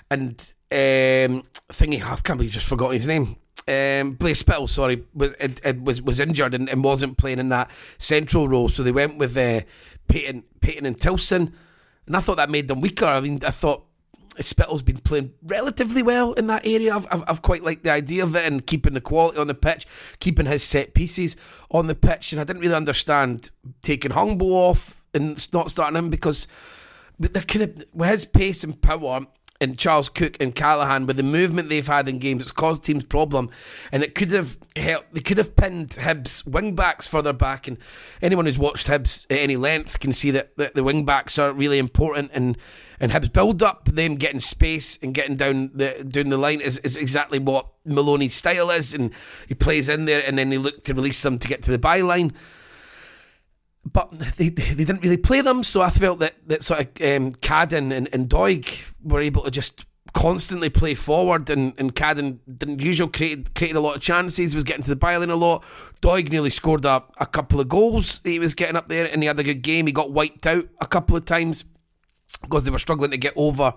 and 0.10 0.40
um 0.72 1.44
thingy 1.70 2.02
I 2.02 2.16
can't 2.18 2.38
believe 2.38 2.52
just 2.52 2.68
forgotten 2.68 2.96
his 2.96 3.08
name. 3.08 3.38
Um, 3.68 4.12
Blair 4.12 4.36
Spittle, 4.36 4.68
sorry, 4.68 5.06
was 5.16 5.34
it, 5.40 5.60
it, 5.66 5.82
was 5.82 6.00
was 6.00 6.20
injured 6.20 6.54
and, 6.54 6.70
and 6.70 6.84
wasn't 6.84 7.18
playing 7.18 7.40
in 7.40 7.50
that 7.50 7.72
central 7.98 8.48
role, 8.48 8.70
so 8.70 8.84
they 8.84 8.92
went 8.92 9.18
with 9.18 9.36
uh, 9.36 9.62
Paton 10.08 10.44
Paton 10.60 10.86
and 10.86 11.02
Tillson 11.02 11.52
and 12.08 12.16
I 12.16 12.20
thought 12.20 12.38
that 12.38 12.50
made 12.50 12.68
them 12.68 12.82
weaker. 12.82 13.06
I 13.06 13.20
mean, 13.20 13.40
I 13.46 13.52
thought 13.52 13.85
Spittle's 14.44 14.82
been 14.82 14.98
playing 14.98 15.34
relatively 15.44 16.04
well 16.04 16.34
in 16.34 16.48
that 16.48 16.66
area. 16.66 16.96
I've, 16.96 17.08
I've, 17.12 17.24
I've, 17.28 17.42
quite 17.42 17.64
liked 17.64 17.84
the 17.84 17.92
idea 17.92 18.24
of 18.24 18.36
it 18.36 18.46
and 18.46 18.66
keeping 18.66 18.94
the 18.94 19.02
quality 19.02 19.38
on 19.38 19.48
the 19.48 19.54
pitch, 19.54 19.88
keeping 20.20 20.46
his 20.46 20.64
set 20.64 20.94
pieces 20.94 21.38
on 21.72 21.88
the 21.88 21.96
pitch. 21.96 22.32
And 22.32 22.42
I 22.42 22.44
didn't 22.44 22.62
really 22.62 22.76
understand 22.76 23.50
taking 23.82 24.12
Hungbo 24.12 24.42
off 24.42 25.06
and 25.14 25.52
not 25.54 25.72
starting 25.72 25.98
him 25.98 26.10
because 26.10 26.48
with 27.18 27.36
his 27.36 28.26
pace 28.26 28.64
and 28.64 28.82
power, 28.82 29.22
and 29.62 29.78
Charles 29.78 30.10
Cook 30.10 30.38
and 30.40 30.54
Callachan 30.54 31.08
with 31.08 31.18
the 31.18 31.24
movement 31.24 31.70
they've 31.70 31.86
had 31.86 32.10
in 32.10 32.20
games, 32.20 32.44
it's 32.44 32.52
caused 32.52 32.84
teams 32.84 33.06
problem, 33.06 33.50
and 33.92 34.04
it 34.04 34.16
could 34.16 34.32
have 34.32 34.58
helped. 34.76 35.14
They 35.14 35.22
could 35.22 35.38
have 35.38 35.56
pinned 35.56 35.92
Hibs 35.92 36.46
wing 36.46 36.76
backs 36.76 37.08
further 37.08 37.34
back, 37.34 37.68
and 37.68 37.78
anyone 38.22 38.46
who's 38.46 38.60
watched 38.60 38.88
Hibs 38.88 39.26
at 39.30 39.40
any 39.40 39.56
length 39.56 40.00
can 40.00 40.12
see 40.12 40.32
that, 40.32 40.56
that 40.58 40.74
the 40.74 40.84
wing 40.84 41.06
backs 41.06 41.40
are 41.40 41.54
really 41.54 41.80
important. 41.80 42.32
And 42.34 42.58
and 43.00 43.12
Hibs 43.12 43.32
build 43.32 43.62
up, 43.62 43.86
them 43.86 44.16
getting 44.16 44.40
space 44.40 44.98
and 45.02 45.14
getting 45.14 45.36
down 45.36 45.72
the 45.74 46.06
down 46.08 46.30
the 46.30 46.38
line 46.38 46.62
is, 46.62 46.78
is 46.80 46.98
exactly 46.98 47.40
what 47.40 47.68
Maloney's 47.86 48.34
style 48.34 48.70
is, 48.70 48.94
and 48.94 49.12
he 49.48 49.54
plays 49.54 49.90
in 49.90 50.06
there, 50.06 50.24
and 50.26 50.38
then 50.38 50.50
they 50.50 50.58
look 50.58 50.84
to 50.86 50.94
release 50.94 51.22
them 51.22 51.40
to 51.40 51.48
get 51.48 51.64
to 51.64 51.72
the 51.72 51.80
byline 51.80 52.34
but 53.92 54.12
they, 54.38 54.50
they 54.50 54.84
didn't 54.84 55.04
really 55.04 55.18
play 55.18 55.42
them, 55.42 55.64
so 55.64 55.82
I 55.82 55.90
felt 55.90 56.20
that, 56.20 56.36
that 56.48 56.64
sort 56.64 56.80
of 56.82 56.88
um, 56.88 57.36
Cadden 57.36 57.96
and, 57.96 58.10
and 58.12 58.28
Doig 58.28 58.84
were 59.04 59.22
able 59.22 59.44
to 59.44 59.52
just 59.52 59.86
constantly 60.14 60.70
play 60.70 60.96
forward, 60.96 61.50
and, 61.50 61.74
and 61.78 61.96
Cadden 61.96 62.40
didn't 62.58 62.82
usually 62.82 63.12
create 63.12 63.54
created 63.54 63.78
a 63.78 63.82
lot 63.82 63.96
of 63.96 64.02
chances, 64.02 64.56
was 64.56 64.64
getting 64.64 64.84
to 64.84 64.90
the 64.90 64.96
byline 64.96 65.30
a 65.30 65.36
lot. 65.36 65.64
Doig 66.02 66.32
nearly 66.32 66.50
scored 66.50 66.86
a, 66.86 67.04
a 67.20 67.26
couple 67.26 67.60
of 67.60 67.70
goals. 67.70 68.22
He 68.24 68.40
was 68.40 68.56
getting 68.56 68.76
up 68.76 68.88
there, 68.88 69.06
and 69.06 69.22
he 69.22 69.28
had 69.28 69.40
a 69.40 69.44
good 69.44 69.62
game. 69.62 69.86
He 69.86 69.94
got 69.94 70.12
wiped 70.12 70.48
out 70.48 70.68
a 70.82 70.88
couple 70.88 71.16
of 71.16 71.26
times 71.26 71.64
because 72.42 72.64
they 72.64 72.72
were 72.72 72.80
struggling 72.80 73.12
to 73.12 73.18
get 73.18 73.34
over 73.36 73.74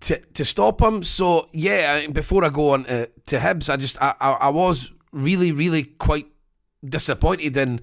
to 0.00 0.18
to 0.18 0.44
stop 0.44 0.80
him. 0.80 1.02
So 1.02 1.48
yeah, 1.52 2.06
before 2.08 2.44
I 2.44 2.48
go 2.48 2.70
on 2.70 2.84
to, 2.84 3.06
to 3.26 3.38
Hibs, 3.38 3.70
I 3.70 3.76
just 3.76 4.00
I, 4.02 4.14
I, 4.20 4.30
I 4.32 4.48
was 4.48 4.92
really 5.12 5.52
really 5.52 5.84
quite 5.84 6.26
disappointed 6.84 7.56
in 7.56 7.80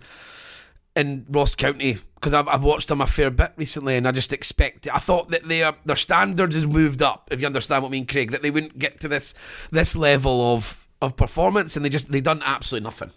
in 0.95 1.25
Ross 1.29 1.53
County 1.55 1.99
because 2.15 2.33
I've, 2.33 2.47
I've 2.47 2.63
watched 2.63 2.87
them 2.87 3.01
a 3.01 3.07
fair 3.07 3.29
bit 3.29 3.53
recently, 3.55 3.95
and 3.95 4.07
I 4.07 4.11
just 4.11 4.33
expect. 4.33 4.87
I 4.91 4.97
thought 4.97 5.29
that 5.29 5.47
their 5.47 5.73
their 5.85 5.95
standards 5.95 6.55
has 6.55 6.65
moved 6.65 7.01
up. 7.01 7.29
If 7.31 7.41
you 7.41 7.47
understand 7.47 7.83
what 7.83 7.89
I 7.89 7.91
mean, 7.91 8.07
Craig, 8.07 8.31
that 8.31 8.41
they 8.41 8.51
wouldn't 8.51 8.79
get 8.79 8.99
to 9.01 9.07
this 9.07 9.33
this 9.71 9.95
level 9.95 10.53
of 10.53 10.87
of 11.01 11.15
performance, 11.15 11.75
and 11.75 11.85
they 11.85 11.89
just 11.89 12.11
they 12.11 12.21
done 12.21 12.41
absolutely 12.43 12.85
nothing. 12.85 13.11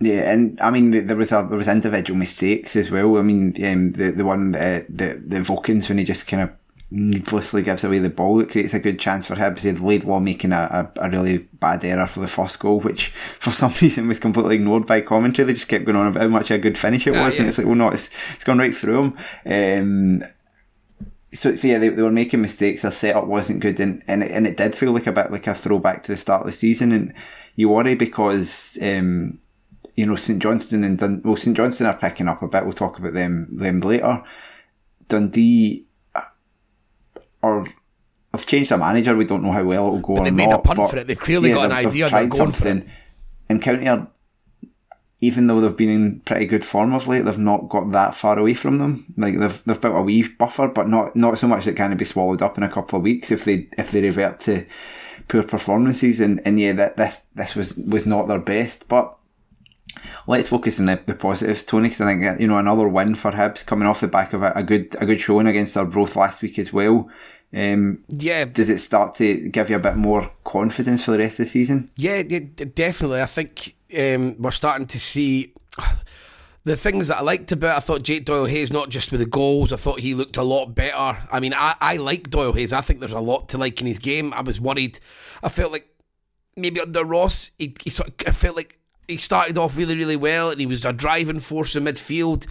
Yeah, 0.00 0.32
and 0.32 0.60
I 0.60 0.70
mean 0.70 1.06
there 1.06 1.16
was 1.16 1.30
a, 1.30 1.46
there 1.48 1.58
was 1.58 1.68
individual 1.68 2.18
mistakes 2.18 2.74
as 2.76 2.90
well. 2.90 3.18
I 3.18 3.22
mean 3.22 3.54
um, 3.64 3.92
the 3.92 4.10
the 4.10 4.24
one 4.24 4.54
uh, 4.54 4.82
the 4.88 5.22
the 5.24 5.36
Vokins 5.40 5.88
when 5.88 5.98
he 5.98 6.04
just 6.04 6.26
kind 6.26 6.42
of 6.42 6.50
needlessly 6.92 7.62
gives 7.62 7.84
away 7.84 7.98
the 7.98 8.10
ball. 8.10 8.40
It 8.40 8.50
creates 8.50 8.74
a 8.74 8.78
good 8.78 9.00
chance 9.00 9.26
for 9.26 9.34
Hibs. 9.34 9.62
They 9.62 9.72
Laidlaw 9.72 10.20
making 10.20 10.52
a, 10.52 10.90
a, 10.96 11.06
a, 11.06 11.10
really 11.10 11.38
bad 11.38 11.84
error 11.84 12.06
for 12.06 12.20
the 12.20 12.28
first 12.28 12.58
goal, 12.60 12.80
which 12.80 13.08
for 13.38 13.50
some 13.50 13.72
reason 13.80 14.08
was 14.08 14.18
completely 14.18 14.56
ignored 14.56 14.86
by 14.86 15.00
commentary. 15.00 15.46
They 15.46 15.54
just 15.54 15.68
kept 15.68 15.86
going 15.86 15.96
on 15.96 16.08
about 16.08 16.22
how 16.22 16.28
much 16.28 16.50
a 16.50 16.58
good 16.58 16.78
finish 16.78 17.06
it 17.06 17.16
ah, 17.16 17.24
was, 17.24 17.34
uh, 17.34 17.36
yeah. 17.36 17.40
and 17.40 17.48
it's 17.48 17.58
like, 17.58 17.66
well, 17.66 17.76
no, 17.76 17.88
it's, 17.88 18.10
it's 18.34 18.44
gone 18.44 18.58
right 18.58 18.74
through 18.74 19.14
them. 19.44 20.22
Um, 20.22 20.28
so, 21.32 21.54
so 21.54 21.66
yeah, 21.66 21.78
they, 21.78 21.88
they 21.88 22.02
were 22.02 22.12
making 22.12 22.42
mistakes. 22.42 22.82
Their 22.82 22.90
setup 22.90 23.26
wasn't 23.26 23.60
good, 23.60 23.80
and, 23.80 24.02
and, 24.06 24.22
it, 24.22 24.30
and 24.30 24.46
it 24.46 24.58
did 24.58 24.74
feel 24.74 24.92
like 24.92 25.06
a 25.06 25.12
bit 25.12 25.32
like 25.32 25.46
a 25.46 25.54
throwback 25.54 26.02
to 26.04 26.12
the 26.12 26.18
start 26.18 26.42
of 26.42 26.46
the 26.46 26.52
season. 26.52 26.92
And 26.92 27.14
you 27.56 27.70
worry 27.70 27.94
because, 27.94 28.78
um, 28.82 29.40
you 29.94 30.06
know, 30.06 30.16
St 30.16 30.40
Johnstone 30.40 30.84
and 30.84 30.98
Dun- 30.98 31.22
well, 31.24 31.36
St 31.36 31.56
Johnstone 31.56 31.88
are 31.88 31.96
picking 31.96 32.28
up 32.28 32.42
a 32.42 32.48
bit. 32.48 32.64
We'll 32.64 32.72
talk 32.72 32.98
about 32.98 33.12
them 33.12 33.48
them 33.50 33.80
later. 33.80 34.22
Dundee 35.08 35.84
uh, 36.14 36.22
or 37.42 37.66
have 38.32 38.46
changed 38.46 38.70
their 38.70 38.78
manager. 38.78 39.14
We 39.14 39.26
don't 39.26 39.42
know 39.42 39.52
how 39.52 39.64
well 39.64 39.88
it'll 39.88 39.98
go. 40.00 40.16
But 40.16 40.24
they 40.24 40.30
made 40.30 40.48
not, 40.48 40.60
a 40.60 40.62
punt 40.62 40.90
for 40.90 40.96
it. 40.98 41.06
They've 41.06 41.18
clearly 41.18 41.50
yeah, 41.50 41.56
got 41.56 41.64
an 41.66 41.72
idea. 41.72 42.08
They're 42.08 42.26
going 42.26 42.52
for 42.52 42.68
it. 42.68 42.86
And 43.48 43.60
County 43.60 43.86
are, 43.88 44.08
even 45.20 45.46
though 45.46 45.60
they've 45.60 45.76
been 45.76 45.90
in 45.90 46.20
pretty 46.20 46.46
good 46.46 46.64
form 46.64 46.94
of 46.94 47.06
late, 47.06 47.26
they've 47.26 47.36
not 47.36 47.68
got 47.68 47.92
that 47.92 48.14
far 48.14 48.38
away 48.38 48.54
from 48.54 48.78
them. 48.78 49.04
Like 49.18 49.38
they've 49.38 49.62
they've 49.66 49.80
built 49.80 49.96
a 49.96 50.02
wee 50.02 50.26
buffer, 50.26 50.68
but 50.68 50.88
not 50.88 51.14
not 51.14 51.38
so 51.38 51.48
much 51.48 51.66
that 51.66 51.76
can 51.76 51.94
be 51.96 52.06
swallowed 52.06 52.40
up 52.40 52.56
in 52.56 52.64
a 52.64 52.72
couple 52.72 52.96
of 52.96 53.02
weeks 53.02 53.30
if 53.30 53.44
they 53.44 53.68
if 53.76 53.90
they 53.90 54.00
revert 54.00 54.40
to 54.40 54.64
poor 55.28 55.42
performances. 55.42 56.20
And, 56.20 56.40
and 56.46 56.58
yeah, 56.58 56.72
that 56.72 56.96
this 56.96 57.26
this 57.34 57.54
was 57.54 57.76
was 57.76 58.06
not 58.06 58.28
their 58.28 58.38
best, 58.38 58.88
but 58.88 59.18
let's 60.26 60.48
focus 60.48 60.80
on 60.80 60.86
the, 60.86 61.00
the 61.06 61.14
positives, 61.14 61.64
Tony, 61.64 61.88
because 61.88 62.00
I 62.00 62.14
think 62.14 62.40
you 62.40 62.46
know 62.46 62.58
another 62.58 62.88
win 62.88 63.14
for 63.14 63.32
Hibs 63.32 63.64
coming 63.64 63.88
off 63.88 64.00
the 64.00 64.08
back 64.08 64.32
of 64.32 64.42
a, 64.42 64.52
a 64.54 64.62
good 64.62 64.94
a 65.00 65.06
good 65.06 65.20
showing 65.20 65.46
against 65.46 65.76
our 65.76 65.84
Arbroath 65.84 66.16
last 66.16 66.42
week 66.42 66.58
as 66.58 66.72
well. 66.72 67.10
Um, 67.54 68.04
yeah, 68.08 68.44
does 68.46 68.68
it 68.68 68.78
start 68.78 69.14
to 69.16 69.48
give 69.48 69.68
you 69.68 69.76
a 69.76 69.80
bit 69.80 69.96
more 69.96 70.30
confidence 70.44 71.04
for 71.04 71.10
the 71.12 71.18
rest 71.18 71.38
of 71.38 71.46
the 71.46 71.50
season? 71.50 71.90
Yeah, 71.96 72.22
definitely. 72.22 73.20
I 73.20 73.26
think 73.26 73.76
um, 73.96 74.36
we're 74.38 74.50
starting 74.52 74.86
to 74.86 74.98
see 74.98 75.52
the 76.64 76.76
things 76.76 77.08
that 77.08 77.18
I 77.18 77.22
liked 77.22 77.52
about. 77.52 77.76
I 77.76 77.80
thought 77.80 78.02
Jake 78.02 78.24
Doyle 78.24 78.46
Hayes 78.46 78.72
not 78.72 78.88
just 78.88 79.10
with 79.10 79.20
the 79.20 79.26
goals. 79.26 79.72
I 79.72 79.76
thought 79.76 80.00
he 80.00 80.14
looked 80.14 80.38
a 80.38 80.42
lot 80.42 80.74
better. 80.74 81.26
I 81.30 81.40
mean, 81.40 81.52
I 81.54 81.74
I 81.80 81.96
like 81.98 82.30
Doyle 82.30 82.52
Hayes. 82.52 82.72
I 82.72 82.80
think 82.80 83.00
there's 83.00 83.12
a 83.12 83.20
lot 83.20 83.50
to 83.50 83.58
like 83.58 83.80
in 83.80 83.86
his 83.86 83.98
game. 83.98 84.32
I 84.32 84.40
was 84.40 84.58
worried. 84.60 84.98
I 85.42 85.50
felt 85.50 85.72
like 85.72 85.88
maybe 86.56 86.80
under 86.80 87.04
Ross, 87.04 87.50
he, 87.58 87.74
he 87.82 87.90
sort 87.90 88.08
of, 88.08 88.14
I 88.26 88.30
felt 88.32 88.56
like 88.56 88.78
he 89.08 89.16
started 89.16 89.58
off 89.58 89.76
really, 89.76 89.96
really 89.96 90.16
well, 90.16 90.50
and 90.50 90.60
he 90.60 90.66
was 90.66 90.84
a 90.84 90.92
driving 90.92 91.40
force 91.40 91.76
in 91.76 91.84
midfield. 91.84 92.46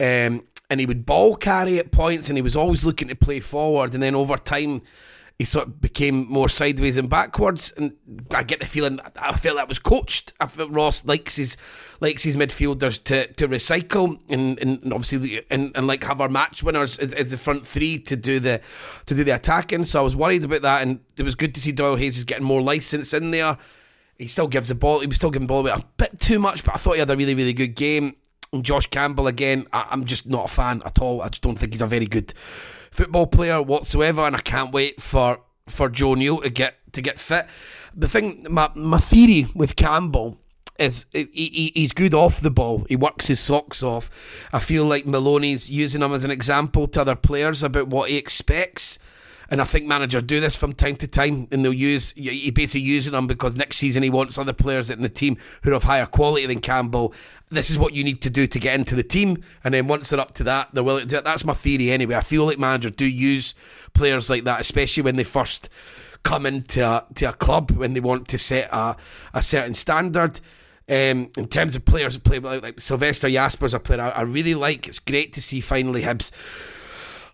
Um, 0.00 0.44
and 0.70 0.80
he 0.80 0.86
would 0.86 1.06
ball 1.06 1.34
carry 1.34 1.78
at 1.78 1.92
points, 1.92 2.28
and 2.28 2.36
he 2.36 2.42
was 2.42 2.56
always 2.56 2.84
looking 2.84 3.08
to 3.08 3.14
play 3.14 3.40
forward. 3.40 3.94
And 3.94 4.02
then 4.02 4.14
over 4.14 4.36
time, 4.36 4.82
he 5.38 5.44
sort 5.44 5.68
of 5.68 5.80
became 5.80 6.26
more 6.28 6.48
sideways 6.48 6.96
and 6.96 7.08
backwards. 7.08 7.72
And 7.76 7.92
I 8.32 8.42
get 8.42 8.58
the 8.58 8.66
feeling 8.66 8.98
I 9.16 9.36
felt 9.36 9.56
that 9.56 9.68
was 9.68 9.78
coached. 9.78 10.34
I 10.40 10.46
felt 10.46 10.70
Ross 10.72 11.04
likes 11.04 11.36
his 11.36 11.56
likes 12.00 12.24
his 12.24 12.36
midfielders 12.36 13.02
to, 13.04 13.32
to 13.34 13.48
recycle 13.48 14.20
and, 14.28 14.58
and 14.60 14.92
obviously 14.92 15.44
and, 15.50 15.72
and 15.74 15.86
like 15.86 16.04
have 16.04 16.20
our 16.20 16.28
match 16.28 16.62
winners 16.62 16.96
as 16.98 17.32
the 17.32 17.38
front 17.38 17.66
three 17.66 17.98
to 17.98 18.16
do 18.16 18.40
the 18.40 18.60
to 19.06 19.14
do 19.14 19.22
the 19.22 19.30
attacking. 19.30 19.84
So 19.84 20.00
I 20.00 20.02
was 20.02 20.16
worried 20.16 20.44
about 20.44 20.62
that, 20.62 20.82
and 20.82 21.00
it 21.16 21.22
was 21.22 21.36
good 21.36 21.54
to 21.54 21.60
see 21.60 21.70
Doyle 21.70 21.96
Hayes 21.96 22.18
is 22.18 22.24
getting 22.24 22.44
more 22.44 22.60
license 22.60 23.14
in 23.14 23.30
there. 23.30 23.58
He 24.18 24.26
still 24.26 24.48
gives 24.48 24.68
the 24.68 24.74
ball. 24.74 25.00
He 25.00 25.06
was 25.06 25.16
still 25.16 25.30
giving 25.30 25.46
ball 25.46 25.60
away 25.60 25.70
a 25.70 25.84
bit 25.96 26.18
too 26.18 26.38
much, 26.38 26.64
but 26.64 26.74
I 26.74 26.78
thought 26.78 26.94
he 26.94 26.98
had 26.98 27.10
a 27.10 27.16
really 27.16 27.34
really 27.34 27.52
good 27.52 27.74
game. 27.76 28.16
And 28.52 28.64
Josh 28.64 28.86
Campbell 28.86 29.26
again, 29.26 29.66
I, 29.72 29.86
I'm 29.90 30.04
just 30.04 30.26
not 30.26 30.46
a 30.46 30.48
fan 30.48 30.82
at 30.84 31.00
all. 31.00 31.22
I 31.22 31.28
just 31.28 31.42
don't 31.42 31.56
think 31.56 31.72
he's 31.72 31.82
a 31.82 31.86
very 31.86 32.06
good 32.06 32.34
football 32.90 33.26
player 33.26 33.62
whatsoever, 33.62 34.22
and 34.22 34.34
I 34.34 34.40
can't 34.40 34.72
wait 34.72 35.00
for 35.00 35.40
for 35.68 35.88
Joe 35.88 36.14
Newell 36.14 36.42
to 36.42 36.50
get 36.50 36.76
to 36.92 37.00
get 37.00 37.18
fit. 37.18 37.46
The 37.94 38.08
thing, 38.08 38.46
my 38.50 38.70
my 38.74 38.98
theory 38.98 39.46
with 39.54 39.76
Campbell 39.76 40.38
is 40.78 41.06
he, 41.12 41.28
he, 41.32 41.72
he's 41.74 41.92
good 41.92 42.14
off 42.14 42.40
the 42.40 42.50
ball. 42.50 42.86
He 42.88 42.96
works 42.96 43.26
his 43.26 43.40
socks 43.40 43.82
off. 43.82 44.10
I 44.52 44.60
feel 44.60 44.84
like 44.84 45.06
Maloney's 45.06 45.68
using 45.68 46.02
him 46.02 46.12
as 46.12 46.24
an 46.24 46.30
example 46.30 46.86
to 46.88 47.00
other 47.00 47.16
players 47.16 47.62
about 47.62 47.88
what 47.88 48.10
he 48.10 48.16
expects. 48.16 48.98
And 49.50 49.62
I 49.62 49.64
think 49.64 49.86
managers 49.86 50.24
do 50.24 50.40
this 50.40 50.54
from 50.54 50.74
time 50.74 50.96
to 50.96 51.08
time, 51.08 51.48
and 51.50 51.64
they'll 51.64 51.72
use 51.72 52.12
he 52.12 52.50
basically 52.50 52.82
using 52.82 53.12
them 53.12 53.26
because 53.26 53.56
next 53.56 53.78
season 53.78 54.02
he 54.02 54.10
wants 54.10 54.36
other 54.36 54.52
players 54.52 54.90
in 54.90 55.00
the 55.00 55.08
team 55.08 55.38
who 55.62 55.72
have 55.72 55.84
higher 55.84 56.06
quality 56.06 56.44
than 56.46 56.60
Campbell. 56.60 57.14
This 57.48 57.70
is 57.70 57.78
what 57.78 57.94
you 57.94 58.04
need 58.04 58.20
to 58.22 58.30
do 58.30 58.46
to 58.46 58.58
get 58.58 58.74
into 58.74 58.94
the 58.94 59.02
team, 59.02 59.42
and 59.64 59.72
then 59.72 59.86
once 59.86 60.10
they're 60.10 60.20
up 60.20 60.34
to 60.34 60.44
that, 60.44 60.68
they're 60.72 60.84
willing 60.84 61.04
to 61.04 61.08
do 61.08 61.16
it. 61.16 61.24
That's 61.24 61.46
my 61.46 61.54
theory 61.54 61.90
anyway. 61.90 62.16
I 62.16 62.20
feel 62.20 62.44
like 62.44 62.58
managers 62.58 62.92
do 62.92 63.06
use 63.06 63.54
players 63.94 64.28
like 64.28 64.44
that, 64.44 64.60
especially 64.60 65.02
when 65.02 65.16
they 65.16 65.24
first 65.24 65.70
come 66.24 66.44
into 66.44 66.86
a, 66.86 67.06
to 67.14 67.30
a 67.30 67.32
club 67.32 67.70
when 67.70 67.94
they 67.94 68.00
want 68.00 68.28
to 68.28 68.38
set 68.38 68.68
a, 68.70 68.96
a 69.32 69.40
certain 69.40 69.74
standard. 69.74 70.40
Um, 70.90 71.30
in 71.36 71.48
terms 71.48 71.76
of 71.76 71.84
players 71.84 72.14
who 72.14 72.20
play 72.20 72.38
like, 72.38 72.62
like 72.62 72.80
Sylvester 72.80 73.28
Jasper's 73.28 73.74
a 73.74 73.80
player 73.80 74.00
I, 74.00 74.08
I 74.08 74.22
really 74.22 74.54
like. 74.54 74.88
It's 74.88 74.98
great 74.98 75.34
to 75.34 75.42
see 75.42 75.60
finally 75.60 76.02
Hibs 76.02 76.30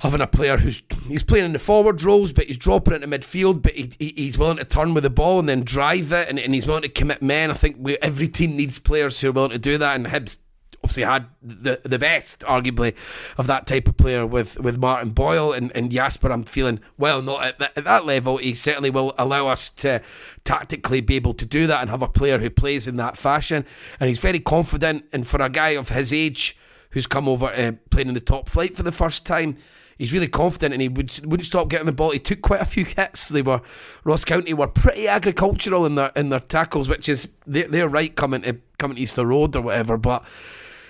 having 0.01 0.21
a 0.21 0.27
player 0.27 0.59
who's 0.59 0.83
he's 1.09 1.25
playing 1.25 1.45
in 1.47 1.53
the 1.53 1.59
forward 1.59 2.03
roles, 2.03 2.33
but 2.33 2.47
he's 2.47 2.59
dropping 2.59 2.95
into 2.95 3.07
midfield, 3.07 3.63
but 3.63 3.73
he, 3.73 3.93
he, 3.99 4.13
he's 4.17 4.39
willing 4.39 4.59
to 4.59 4.65
turn 4.65 4.95
with 4.95 5.05
the 5.05 5.11
ball 5.11 5.41
and 5.41 5.49
then 5.49 5.63
drive 5.63 6.13
it, 6.13 6.29
and, 6.29 6.39
and 6.39 6.55
he's 6.55 6.67
willing 6.67 6.83
to 6.83 6.89
commit 6.89 7.23
men. 7.23 7.51
I 7.51 7.55
think 7.55 7.77
we, 7.79 7.97
every 7.99 8.29
team 8.29 8.57
needs 8.57 8.79
players 8.79 9.21
who 9.21 9.29
are 9.29 9.33
willing 9.33 9.51
to 9.51 9.59
do 9.59 9.79
that, 9.79 9.97
and 9.97 10.07
Hibs 10.07 10.37
obviously 10.83 11.03
had 11.03 11.27
the 11.43 11.81
the 11.83 11.99
best, 11.99 12.41
arguably, 12.41 12.95
of 13.39 13.47
that 13.47 13.67
type 13.67 13.89
of 13.89 13.97
player 13.97 14.27
with, 14.27 14.61
with 14.61 14.77
Martin 14.77 15.11
Boyle 15.11 15.53
and, 15.53 15.73
and 15.75 15.91
Jasper. 15.91 16.31
I'm 16.31 16.45
feeling 16.45 16.79
well, 16.99 17.23
not 17.23 17.43
at 17.43 17.59
that, 17.59 17.79
at 17.79 17.85
that 17.85 18.05
level. 18.05 18.37
He 18.37 18.55
certainly 18.55 18.91
will 18.91 19.15
allow 19.17 19.49
us 19.49 19.71
to 19.71 20.03
tactically 20.45 21.01
be 21.01 21.17
able 21.17 21.33
to 21.33 21.47
do 21.47 21.67
that 21.67 21.81
and 21.81 21.89
have 21.89 22.03
a 22.03 22.09
player 22.09 22.39
who 22.39 22.51
plays 22.51 22.87
in 22.87 22.97
that 22.97 23.17
fashion. 23.17 23.65
And 23.99 24.09
he's 24.09 24.19
very 24.19 24.41
confident. 24.41 25.07
And 25.11 25.27
for 25.27 25.41
a 25.41 25.49
guy 25.49 25.71
of 25.71 25.89
his 25.89 26.13
age 26.13 26.57
who's 26.91 27.07
come 27.07 27.29
over 27.29 27.47
uh, 27.47 27.73
playing 27.91 28.09
in 28.09 28.15
the 28.15 28.21
top 28.21 28.51
flight 28.51 28.77
for 28.77 28.83
the 28.83 28.93
first 28.93 29.25
time 29.25 29.57
he's 29.99 30.13
really 30.13 30.29
confident 30.29 30.73
and 30.73 30.83
he 30.83 30.89
would, 30.89 31.25
wouldn't 31.25 31.47
stop 31.47 31.69
getting 31.69 31.87
the 31.87 31.93
ball. 31.93 32.11
He 32.11 32.19
took 32.19 32.43
quite 32.43 32.61
a 32.61 32.67
few 32.67 32.85
hits. 32.85 33.29
They 33.29 33.43
were 33.43 33.61
Ross 34.05 34.25
County 34.25 34.55
were 34.55 34.69
pretty 34.69 35.09
agricultural 35.09 35.87
in 35.87 35.95
their 35.95 36.13
in 36.17 36.29
their 36.29 36.41
tackles, 36.41 36.89
which 36.89 37.09
is 37.09 37.29
they're, 37.47 37.69
they're 37.69 37.89
right 37.89 38.15
coming 38.15 38.43
to 38.43 38.59
coming 38.79 38.97
to 38.97 39.03
Easter 39.03 39.27
Road 39.27 39.57
or 39.57 39.63
whatever. 39.63 39.97
But 39.97 40.25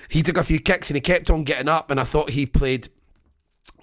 he 0.09 0.23
took 0.23 0.37
a 0.37 0.45
few 0.45 0.61
kicks 0.61 0.91
and 0.91 0.97
he 0.97 1.01
kept 1.01 1.31
on 1.31 1.45
getting 1.45 1.69
up, 1.69 1.91
and 1.91 2.01
I 2.01 2.05
thought 2.05 2.31
he 2.31 2.47
played 2.47 2.89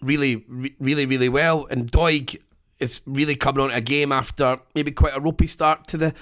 really, 0.01 0.45
really, 0.79 1.05
really 1.05 1.29
well. 1.29 1.67
And 1.69 1.91
Doig 1.91 2.41
is 2.79 3.01
really 3.05 3.35
coming 3.35 3.63
on 3.63 3.71
a 3.71 3.81
game 3.81 4.11
after 4.11 4.59
maybe 4.73 4.91
quite 4.91 5.15
a 5.15 5.19
ropey 5.19 5.47
start 5.47 5.87
to 5.87 5.97
the 5.97 6.13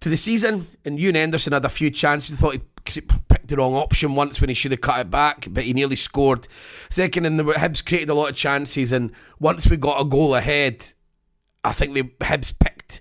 to 0.00 0.08
the 0.08 0.16
season. 0.16 0.66
And 0.84 0.98
Euan 0.98 1.14
Henderson 1.14 1.52
had 1.52 1.64
a 1.64 1.70
few 1.70 1.90
chances. 1.90 2.34
I 2.34 2.36
thought 2.36 2.54
he 2.54 3.00
the 3.48 3.56
wrong 3.56 3.74
option 3.74 4.14
once 4.14 4.40
when 4.40 4.48
he 4.48 4.54
should 4.54 4.72
have 4.72 4.80
cut 4.80 5.00
it 5.00 5.10
back, 5.10 5.46
but 5.50 5.64
he 5.64 5.72
nearly 5.72 5.96
scored. 5.96 6.48
Second, 6.90 7.26
and 7.26 7.38
the 7.38 7.44
Hibs 7.44 7.84
created 7.84 8.10
a 8.10 8.14
lot 8.14 8.30
of 8.30 8.36
chances, 8.36 8.92
and 8.92 9.12
once 9.38 9.68
we 9.68 9.76
got 9.76 10.00
a 10.00 10.04
goal 10.04 10.34
ahead, 10.34 10.84
I 11.64 11.72
think 11.72 11.94
the 11.94 12.04
Hibs 12.24 12.56
picked 12.58 13.00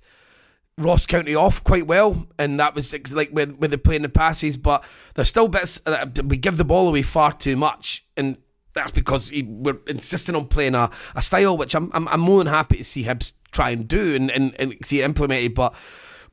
Ross 0.78 1.06
County 1.06 1.36
off 1.36 1.64
quite 1.64 1.88
well, 1.88 2.28
and 2.38 2.60
that 2.60 2.76
was 2.76 2.94
like 3.14 3.30
with 3.32 3.58
with 3.58 3.72
the 3.72 3.78
playing 3.78 4.02
the 4.02 4.10
passes. 4.10 4.58
But 4.58 4.84
there's 5.14 5.30
still 5.30 5.48
bits 5.48 5.80
that 5.80 6.24
we 6.26 6.38
give 6.38 6.58
the 6.58 6.66
ball 6.66 6.88
away 6.88 7.02
far 7.02 7.32
too 7.32 7.56
much, 7.56 8.06
and 8.18 8.38
that's 8.74 8.92
because 8.92 9.32
we're 9.32 9.80
insisting 9.88 10.36
on 10.36 10.48
playing 10.48 10.76
a, 10.76 10.90
a 11.16 11.22
style 11.22 11.56
which 11.56 11.76
I'm, 11.76 11.90
I'm 11.94 12.08
I'm 12.10 12.20
more 12.20 12.44
than 12.44 12.54
happy 12.54 12.78
to 12.78 12.84
see 12.84 13.06
Hibs 13.06 13.32
try 13.52 13.70
and 13.70 13.88
do 13.88 14.16
and, 14.16 14.30
and, 14.30 14.54
and 14.60 14.76
see 14.84 15.02
it 15.02 15.06
implemented, 15.06 15.56
but 15.56 15.74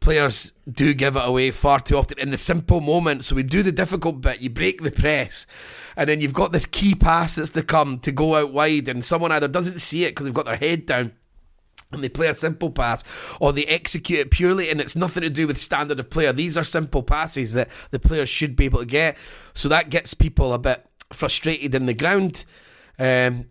players 0.03 0.53
do 0.71 0.93
give 0.93 1.17
it 1.17 1.25
away 1.25 1.51
far 1.51 1.81
too 1.81 1.97
often 1.97 2.19
in 2.19 2.31
the 2.31 2.37
simple 2.37 2.81
moments. 2.81 3.27
So 3.27 3.37
we 3.37 3.43
do 3.43 3.63
the 3.63 3.73
difficult 3.73 4.21
bit, 4.21 4.41
you 4.41 4.51
break 4.51 4.83
the 4.83 4.91
press, 4.91 5.47
and 5.97 6.09
then 6.09 6.21
you've 6.21 6.35
got 6.35 6.53
this 6.53 6.67
key 6.67 6.95
pass 6.95 7.37
that's 7.37 7.51
to 7.51 7.63
come 7.63 7.99
to 8.01 8.13
go 8.13 8.35
out 8.35 8.53
wide, 8.53 8.89
and 8.89 9.05
someone 9.05 9.33
either 9.33 9.49
doesn't 9.49 9.81
see 9.81 10.05
it 10.05 10.11
because 10.11 10.27
they've 10.27 10.35
got 10.35 10.47
their 10.47 10.57
head 10.57 10.85
down. 10.85 11.13
And 11.93 12.03
they 12.03 12.09
play 12.09 12.29
a 12.29 12.35
simple 12.35 12.71
pass, 12.71 13.05
or 13.39 13.53
they 13.53 13.67
execute 13.67 14.21
it 14.21 14.31
purely, 14.31 14.71
and 14.71 14.81
it's 14.81 14.97
nothing 14.97 15.23
to 15.23 15.31
do 15.31 15.47
with 15.47 15.59
standard 15.59 16.01
of 16.01 16.09
player. 16.09 16.33
These 16.33 16.57
are 16.57 16.65
simple 16.65 17.03
passes 17.03 17.53
that 17.53 17.69
the 17.91 17.99
players 17.99 18.31
should 18.31 18.57
be 18.57 18.65
able 18.65 18.81
to 18.81 18.87
get. 18.87 19.19
So 19.53 19.69
that 19.69 19.91
gets 19.91 20.15
people 20.15 20.53
a 20.55 20.59
bit 20.59 20.87
frustrated 21.13 21.75
in 21.75 21.87
the 21.87 21.95
ground. 21.95 22.47
Um, 22.99 23.47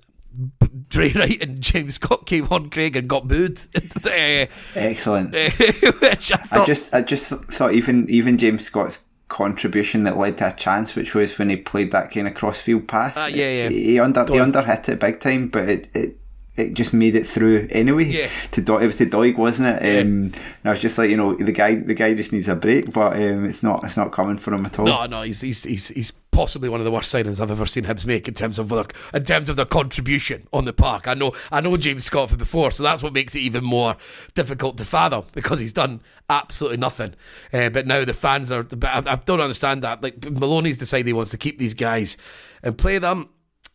Drey 0.87 1.13
Wright 1.15 1.41
and 1.41 1.61
James 1.61 1.95
Scott 1.95 2.25
came 2.25 2.47
on, 2.49 2.69
Craig, 2.69 2.95
and 2.95 3.07
got 3.07 3.27
booed. 3.27 3.61
Excellent. 4.75 5.33
which 5.33 6.31
I, 6.31 6.37
thought... 6.37 6.61
I 6.61 6.65
just, 6.65 6.93
I 6.93 7.01
just 7.01 7.29
thought 7.29 7.73
even 7.73 8.09
even 8.09 8.37
James 8.37 8.65
Scott's 8.65 9.03
contribution 9.27 10.03
that 10.03 10.17
led 10.17 10.37
to 10.37 10.49
a 10.49 10.51
chance, 10.53 10.95
which 10.95 11.13
was 11.13 11.37
when 11.39 11.49
he 11.49 11.55
played 11.55 11.91
that 11.91 12.11
kind 12.11 12.27
of 12.27 12.35
crossfield 12.35 12.87
pass. 12.87 13.17
Uh, 13.17 13.29
yeah, 13.31 13.51
yeah. 13.51 13.69
He 13.69 13.99
under 13.99 14.25
he 14.25 14.39
under 14.39 14.61
hit 14.61 14.89
it 14.89 14.99
big 14.99 15.19
time, 15.19 15.47
but 15.47 15.67
it, 15.67 15.89
it 15.93 16.20
it 16.55 16.73
just 16.73 16.93
made 16.93 17.15
it 17.15 17.25
through 17.25 17.67
anyway. 17.71 18.05
Yeah. 18.05 18.29
To 18.51 18.61
Do- 18.61 18.77
it 18.77 18.87
was 18.87 18.97
to 18.97 19.05
Doig, 19.05 19.37
wasn't 19.37 19.69
it? 19.69 19.83
Yeah. 19.83 20.01
Um, 20.01 20.07
and 20.07 20.65
I 20.65 20.69
was 20.71 20.79
just 20.79 20.97
like, 20.97 21.09
you 21.09 21.17
know, 21.17 21.33
the 21.35 21.51
guy 21.51 21.75
the 21.75 21.93
guy 21.93 22.13
just 22.13 22.33
needs 22.33 22.49
a 22.49 22.55
break, 22.55 22.91
but 22.91 23.13
um, 23.13 23.45
it's 23.45 23.63
not 23.63 23.83
it's 23.83 23.97
not 23.97 24.11
coming 24.11 24.35
for 24.37 24.53
him 24.53 24.65
at 24.65 24.77
all. 24.77 24.85
No, 24.85 25.05
no, 25.05 25.21
he's 25.21 25.41
he's 25.41 25.63
he's, 25.63 25.87
he's 25.89 26.11
possibly 26.11 26.69
one 26.69 26.79
of 26.79 26.85
the 26.85 26.91
worst 26.91 27.13
signings 27.13 27.39
I've 27.39 27.51
ever 27.51 27.65
seen 27.65 27.85
Hibs 27.85 28.05
make 28.05 28.27
in 28.27 28.33
terms 28.33 28.59
of 28.59 28.69
their 28.69 28.85
in 29.13 29.23
terms 29.23 29.47
of 29.47 29.55
their 29.55 29.65
contribution 29.65 30.47
on 30.51 30.65
the 30.65 30.73
park. 30.73 31.07
I 31.07 31.13
know 31.13 31.31
I 31.51 31.61
know 31.61 31.77
James 31.77 32.05
Scott 32.05 32.29
from 32.29 32.37
before, 32.37 32.71
so 32.71 32.83
that's 32.83 33.01
what 33.01 33.13
makes 33.13 33.33
it 33.33 33.39
even 33.39 33.63
more 33.63 33.95
difficult 34.35 34.77
to 34.79 34.85
fathom 34.85 35.25
because 35.31 35.59
he's 35.59 35.73
done 35.73 36.01
absolutely 36.29 36.77
nothing. 36.77 37.15
Uh, 37.53 37.69
but 37.69 37.87
now 37.87 38.03
the 38.03 38.13
fans 38.13 38.51
are. 38.51 38.67
I, 38.83 39.03
I 39.05 39.15
don't 39.15 39.39
understand 39.39 39.83
that. 39.83 40.03
Like 40.03 40.29
Maloney's 40.29 40.77
decided 40.77 41.07
he 41.07 41.13
wants 41.13 41.31
to 41.31 41.37
keep 41.37 41.59
these 41.59 41.73
guys 41.73 42.17
and 42.61 42.77
play 42.77 42.97
them. 42.97 43.29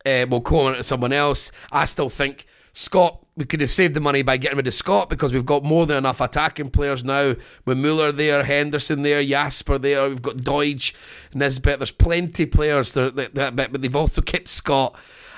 Uh, 0.05 0.25
we'll 0.29 0.41
call 0.41 0.67
on 0.67 0.73
it 0.75 0.77
to 0.77 0.83
someone 0.83 1.11
else. 1.11 1.51
I 1.71 1.85
still 1.85 2.09
think 2.09 2.45
Scott, 2.77 3.25
we 3.35 3.43
could 3.43 3.59
have 3.61 3.71
saved 3.71 3.95
the 3.95 3.99
money 3.99 4.21
by 4.21 4.37
getting 4.37 4.57
rid 4.57 4.67
of 4.67 4.73
Scott 4.73 5.09
because 5.09 5.33
we've 5.33 5.47
got 5.47 5.63
more 5.63 5.87
than 5.87 5.97
enough 5.97 6.21
attacking 6.21 6.69
players 6.69 7.03
now. 7.03 7.35
With 7.65 7.79
Mueller 7.79 8.11
there, 8.11 8.43
Henderson 8.43 9.01
there, 9.01 9.23
Jasper 9.23 9.79
there, 9.79 10.07
we've 10.07 10.21
got 10.21 10.37
Doidge, 10.37 10.93
Nisbet. 11.33 11.79
There's 11.79 11.91
plenty 11.91 12.43
of 12.43 12.51
players 12.51 12.93
there, 12.93 13.09
that, 13.09 13.55
but 13.55 13.81
they've 13.81 13.95
also 13.95 14.21
kept 14.21 14.47
Scott 14.47 14.95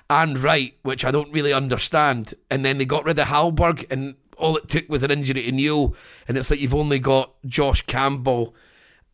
and 0.09 0.37
Wright, 0.37 0.75
which 0.81 1.05
I 1.05 1.11
don't 1.11 1.31
really 1.31 1.53
understand. 1.53 2.33
And 2.51 2.65
then 2.65 2.77
they 2.77 2.83
got 2.83 3.05
rid 3.05 3.17
of 3.17 3.27
Hallberg, 3.27 3.89
and 3.89 4.15
all 4.37 4.57
it 4.57 4.67
took 4.67 4.89
was 4.89 5.03
an 5.03 5.11
injury 5.11 5.43
to 5.43 5.51
Newell. 5.53 5.95
And 6.27 6.37
it's 6.37 6.51
like 6.51 6.59
you've 6.59 6.75
only 6.75 6.99
got 6.99 7.31
Josh 7.45 7.83
Campbell 7.83 8.53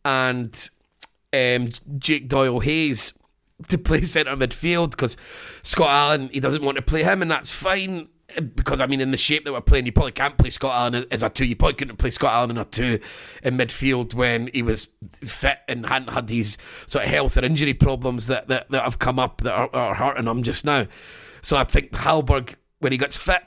and 0.04 0.68
um, 1.32 1.70
Jake 1.98 2.26
Doyle 2.26 2.58
Hayes 2.58 3.14
to 3.68 3.78
play 3.78 4.00
centre 4.02 4.36
midfield 4.36 4.90
because 4.90 5.16
Scott 5.62 5.90
Allan, 5.90 6.28
he 6.30 6.40
doesn't 6.40 6.64
want 6.64 6.74
to 6.74 6.82
play 6.82 7.04
him, 7.04 7.22
and 7.22 7.30
that's 7.30 7.52
fine 7.52 8.08
because 8.54 8.80
I 8.80 8.86
mean, 8.86 9.00
in 9.00 9.10
the 9.10 9.16
shape 9.16 9.44
that 9.44 9.52
we're 9.52 9.60
playing, 9.60 9.86
you 9.86 9.92
probably 9.92 10.12
can't 10.12 10.36
play 10.36 10.50
Scott 10.50 10.74
Allan 10.74 11.06
as 11.10 11.22
a 11.22 11.30
two. 11.30 11.44
You 11.44 11.56
probably 11.56 11.74
couldn't 11.74 11.96
play 11.96 12.10
Scott 12.10 12.32
Allan 12.32 12.50
in 12.50 12.58
a 12.58 12.64
two 12.64 12.98
in 13.42 13.56
midfield 13.56 14.14
when 14.14 14.48
he 14.52 14.62
was 14.62 14.88
fit 15.12 15.58
and 15.68 15.86
hadn't 15.86 16.12
had 16.12 16.26
these 16.26 16.58
sort 16.86 17.04
of 17.04 17.10
health 17.10 17.36
or 17.36 17.44
injury 17.44 17.74
problems 17.74 18.26
that 18.26 18.48
that, 18.48 18.70
that 18.70 18.82
have 18.82 18.98
come 18.98 19.18
up 19.18 19.42
that 19.42 19.54
are, 19.54 19.70
are 19.72 19.94
hurting 19.94 20.26
him 20.26 20.42
just 20.42 20.64
now. 20.64 20.86
So 21.42 21.56
I 21.56 21.64
think 21.64 21.92
Hallberg, 21.92 22.54
when 22.80 22.92
he 22.92 22.98
gets 22.98 23.16
fit, 23.16 23.42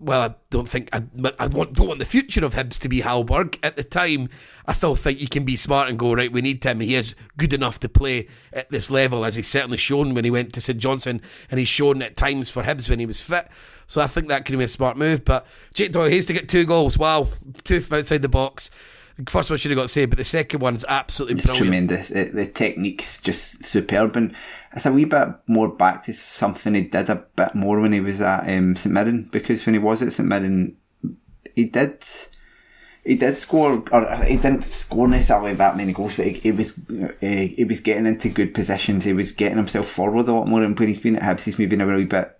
well, 0.00 0.22
I 0.22 0.34
don't 0.48 0.68
think 0.68 0.88
I, 0.94 1.04
I 1.38 1.46
want, 1.48 1.74
don't 1.74 1.86
want 1.86 1.98
the 1.98 2.06
future 2.06 2.44
of 2.44 2.54
Hibs 2.54 2.78
to 2.80 2.88
be 2.88 3.02
Hallberg. 3.02 3.58
At 3.62 3.76
the 3.76 3.84
time, 3.84 4.30
I 4.66 4.72
still 4.72 4.96
think 4.96 5.20
you 5.20 5.28
can 5.28 5.44
be 5.44 5.56
smart 5.56 5.90
and 5.90 5.98
go 5.98 6.14
right. 6.14 6.32
We 6.32 6.40
need 6.40 6.64
him. 6.64 6.80
He 6.80 6.94
is 6.94 7.14
good 7.36 7.52
enough 7.52 7.78
to 7.80 7.88
play 7.88 8.26
at 8.52 8.70
this 8.70 8.90
level, 8.90 9.24
as 9.26 9.36
he's 9.36 9.48
certainly 9.48 9.76
shown 9.76 10.14
when 10.14 10.24
he 10.24 10.30
went 10.30 10.54
to 10.54 10.60
St 10.60 10.78
Johnstone, 10.78 11.20
and 11.50 11.58
he's 11.58 11.68
shown 11.68 12.00
at 12.00 12.16
times 12.16 12.48
for 12.48 12.62
Hibs 12.62 12.88
when 12.88 12.98
he 12.98 13.06
was 13.06 13.20
fit. 13.20 13.48
So 13.86 14.00
I 14.00 14.06
think 14.06 14.28
that 14.28 14.46
could 14.46 14.56
be 14.56 14.64
a 14.64 14.68
smart 14.68 14.96
move. 14.96 15.24
But 15.24 15.46
Jake 15.74 15.92
Doyle 15.92 16.08
Hayes 16.08 16.24
to 16.26 16.32
get 16.32 16.48
two 16.48 16.64
goals. 16.64 16.96
Wow, 16.96 17.28
two 17.62 17.80
from 17.80 17.98
outside 17.98 18.22
the 18.22 18.28
box. 18.28 18.70
First 19.28 19.50
one 19.50 19.58
should 19.58 19.70
have 19.70 19.78
got 19.78 19.90
saved, 19.90 20.10
but 20.10 20.18
the 20.18 20.24
second 20.24 20.60
one's 20.60 20.84
absolutely 20.88 21.42
brilliant. 21.42 21.90
it's 21.90 22.00
brilliant. 22.00 22.10
tremendous. 22.10 22.30
It, 22.32 22.34
the 22.34 22.46
technique's 22.46 23.20
just 23.20 23.64
superb, 23.64 24.16
and 24.16 24.34
it's 24.72 24.86
a 24.86 24.92
wee 24.92 25.04
bit 25.04 25.28
more 25.46 25.68
back 25.68 26.04
to 26.04 26.12
something 26.12 26.74
he 26.74 26.82
did 26.82 27.08
a 27.08 27.16
bit 27.36 27.54
more 27.54 27.80
when 27.80 27.92
he 27.92 28.00
was 28.00 28.20
at 28.20 28.48
um, 28.48 28.76
St 28.76 28.92
Mirren, 28.92 29.28
because 29.30 29.66
when 29.66 29.74
he 29.74 29.78
was 29.78 30.02
at 30.02 30.12
St 30.12 30.28
Mirren, 30.28 30.76
he 31.54 31.64
did 31.64 32.04
he 33.04 33.14
did 33.16 33.36
score, 33.36 33.82
or 33.90 34.16
he 34.24 34.36
didn't 34.36 34.62
score 34.62 35.08
necessarily 35.08 35.54
that 35.54 35.76
many 35.76 35.92
goals, 35.92 36.16
but 36.16 36.26
he, 36.26 36.32
he 36.32 36.52
was 36.52 36.78
uh, 36.90 37.12
he 37.20 37.64
was 37.66 37.80
getting 37.80 38.06
into 38.06 38.28
good 38.28 38.54
positions. 38.54 39.04
He 39.04 39.12
was 39.12 39.32
getting 39.32 39.56
himself 39.56 39.86
forward 39.86 40.28
a 40.28 40.34
lot 40.34 40.48
more, 40.48 40.62
and 40.62 40.78
when 40.78 40.88
he's 40.88 41.00
been 41.00 41.16
at 41.16 41.22
Hibs, 41.22 41.44
he's 41.44 41.58
maybe 41.58 41.76
been 41.76 41.80
a 41.80 41.96
wee 41.96 42.04
bit 42.04 42.38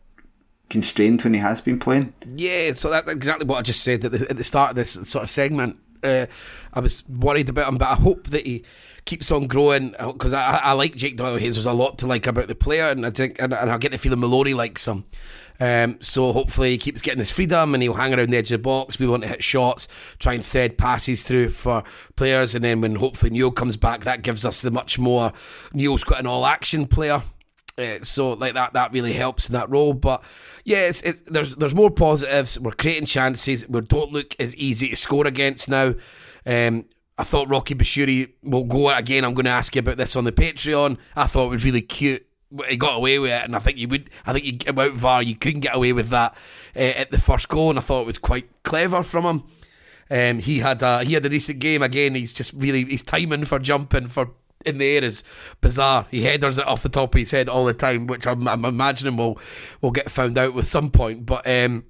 constrained 0.68 1.22
when 1.22 1.34
he 1.34 1.40
has 1.40 1.60
been 1.60 1.78
playing. 1.78 2.14
Yeah, 2.26 2.72
so 2.74 2.90
that's 2.90 3.08
exactly 3.08 3.46
what 3.46 3.58
I 3.58 3.62
just 3.62 3.82
said 3.82 4.04
at 4.04 4.12
the, 4.12 4.30
at 4.30 4.36
the 4.36 4.44
start 4.44 4.70
of 4.70 4.76
this 4.76 4.92
sort 4.92 5.24
of 5.24 5.30
segment. 5.30 5.78
Uh, 6.02 6.26
I 6.72 6.80
was 6.80 7.08
worried 7.08 7.48
about 7.48 7.68
him, 7.68 7.78
but 7.78 7.88
I 7.88 7.94
hope 7.94 8.28
that 8.28 8.46
he 8.46 8.64
keeps 9.04 9.30
on 9.30 9.46
growing 9.46 9.94
because 9.98 10.32
I, 10.32 10.56
I, 10.56 10.72
like 10.72 10.94
Jake 10.94 11.16
Doyle 11.16 11.36
Hayes. 11.36 11.54
There's 11.54 11.66
a 11.66 11.72
lot 11.72 11.98
to 11.98 12.06
like 12.06 12.26
about 12.26 12.48
the 12.48 12.54
player, 12.54 12.90
and 12.90 13.04
I 13.04 13.10
think 13.10 13.40
and, 13.40 13.52
and 13.52 13.70
I 13.70 13.78
get 13.78 13.92
the 13.92 13.98
feeling 13.98 14.20
Maloney 14.20 14.54
likes 14.54 14.86
him. 14.86 15.04
Um, 15.58 15.98
so 16.00 16.32
hopefully 16.32 16.70
he 16.70 16.78
keeps 16.78 17.02
getting 17.02 17.18
his 17.18 17.30
freedom 17.30 17.74
and 17.74 17.82
he'll 17.82 17.92
hang 17.92 18.14
around 18.14 18.30
the 18.30 18.38
edge 18.38 18.50
of 18.50 18.60
the 18.60 18.62
box. 18.62 18.98
We 18.98 19.06
want 19.06 19.24
to 19.24 19.28
hit 19.28 19.44
shots, 19.44 19.88
try 20.18 20.32
and 20.32 20.44
thread 20.44 20.78
passes 20.78 21.22
through 21.22 21.50
for 21.50 21.84
players, 22.16 22.54
and 22.54 22.64
then 22.64 22.80
when 22.80 22.94
hopefully 22.94 23.30
Newell 23.30 23.50
comes 23.50 23.76
back, 23.76 24.04
that 24.04 24.22
gives 24.22 24.46
us 24.46 24.62
the 24.62 24.70
much 24.70 24.98
more. 24.98 25.32
Newell's 25.74 26.02
quite 26.02 26.20
an 26.20 26.26
all-action 26.26 26.86
player. 26.86 27.22
Uh, 27.80 28.04
so 28.04 28.32
like 28.32 28.54
that 28.54 28.72
that 28.74 28.92
really 28.92 29.12
helps 29.12 29.48
in 29.48 29.54
that 29.54 29.70
role. 29.70 29.92
But 29.94 30.22
yeah, 30.64 30.88
it's, 30.88 31.02
it's, 31.02 31.20
there's 31.22 31.56
there's 31.56 31.74
more 31.74 31.90
positives. 31.90 32.58
We're 32.58 32.72
creating 32.72 33.06
chances. 33.06 33.68
We 33.68 33.80
don't 33.80 34.12
look 34.12 34.34
as 34.38 34.54
easy 34.56 34.88
to 34.90 34.96
score 34.96 35.26
against 35.26 35.68
now. 35.68 35.94
Um, 36.46 36.86
I 37.18 37.24
thought 37.24 37.50
Rocky 37.50 37.74
Bushiri 37.74 38.30
will 38.42 38.64
go 38.64 38.90
again. 38.90 39.24
I'm 39.24 39.34
going 39.34 39.44
to 39.44 39.50
ask 39.50 39.74
you 39.74 39.80
about 39.80 39.98
this 39.98 40.16
on 40.16 40.24
the 40.24 40.32
Patreon. 40.32 40.96
I 41.14 41.26
thought 41.26 41.46
it 41.46 41.50
was 41.50 41.66
really 41.66 41.82
cute. 41.82 42.26
He 42.66 42.78
got 42.78 42.96
away 42.96 43.18
with 43.18 43.30
it, 43.30 43.44
and 43.44 43.54
I 43.54 43.58
think 43.58 43.78
you 43.78 43.88
would. 43.88 44.10
I 44.26 44.32
think 44.32 44.44
you 44.46 44.58
about 44.66 44.94
VAR, 44.94 45.22
you 45.22 45.36
couldn't 45.36 45.60
get 45.60 45.76
away 45.76 45.92
with 45.92 46.08
that 46.08 46.34
uh, 46.74 46.78
at 46.78 47.10
the 47.10 47.20
first 47.20 47.48
goal, 47.48 47.70
and 47.70 47.78
I 47.78 47.82
thought 47.82 48.00
it 48.00 48.06
was 48.06 48.18
quite 48.18 48.48
clever 48.62 49.02
from 49.02 49.24
him. 49.24 49.42
Um, 50.10 50.38
he 50.40 50.58
had 50.58 50.82
a 50.82 51.04
he 51.04 51.14
had 51.14 51.24
a 51.24 51.28
decent 51.28 51.60
game 51.60 51.82
again. 51.82 52.16
He's 52.16 52.32
just 52.32 52.52
really 52.54 52.84
he's 52.84 53.04
timing 53.04 53.44
for 53.44 53.60
jumping 53.60 54.08
for 54.08 54.32
in 54.64 54.78
the 54.78 54.86
air 54.86 55.04
is 55.04 55.24
bizarre. 55.60 56.06
He 56.10 56.22
headers 56.22 56.58
it 56.58 56.66
off 56.66 56.82
the 56.82 56.88
top 56.88 57.14
of 57.14 57.18
his 57.18 57.30
head 57.30 57.48
all 57.48 57.64
the 57.64 57.74
time, 57.74 58.06
which 58.06 58.26
I'm, 58.26 58.46
I'm 58.46 58.64
imagining 58.64 59.16
will 59.16 59.38
will 59.80 59.90
get 59.90 60.10
found 60.10 60.36
out 60.38 60.54
with 60.54 60.66
some 60.66 60.90
point. 60.90 61.26
But 61.26 61.48
um, 61.48 61.84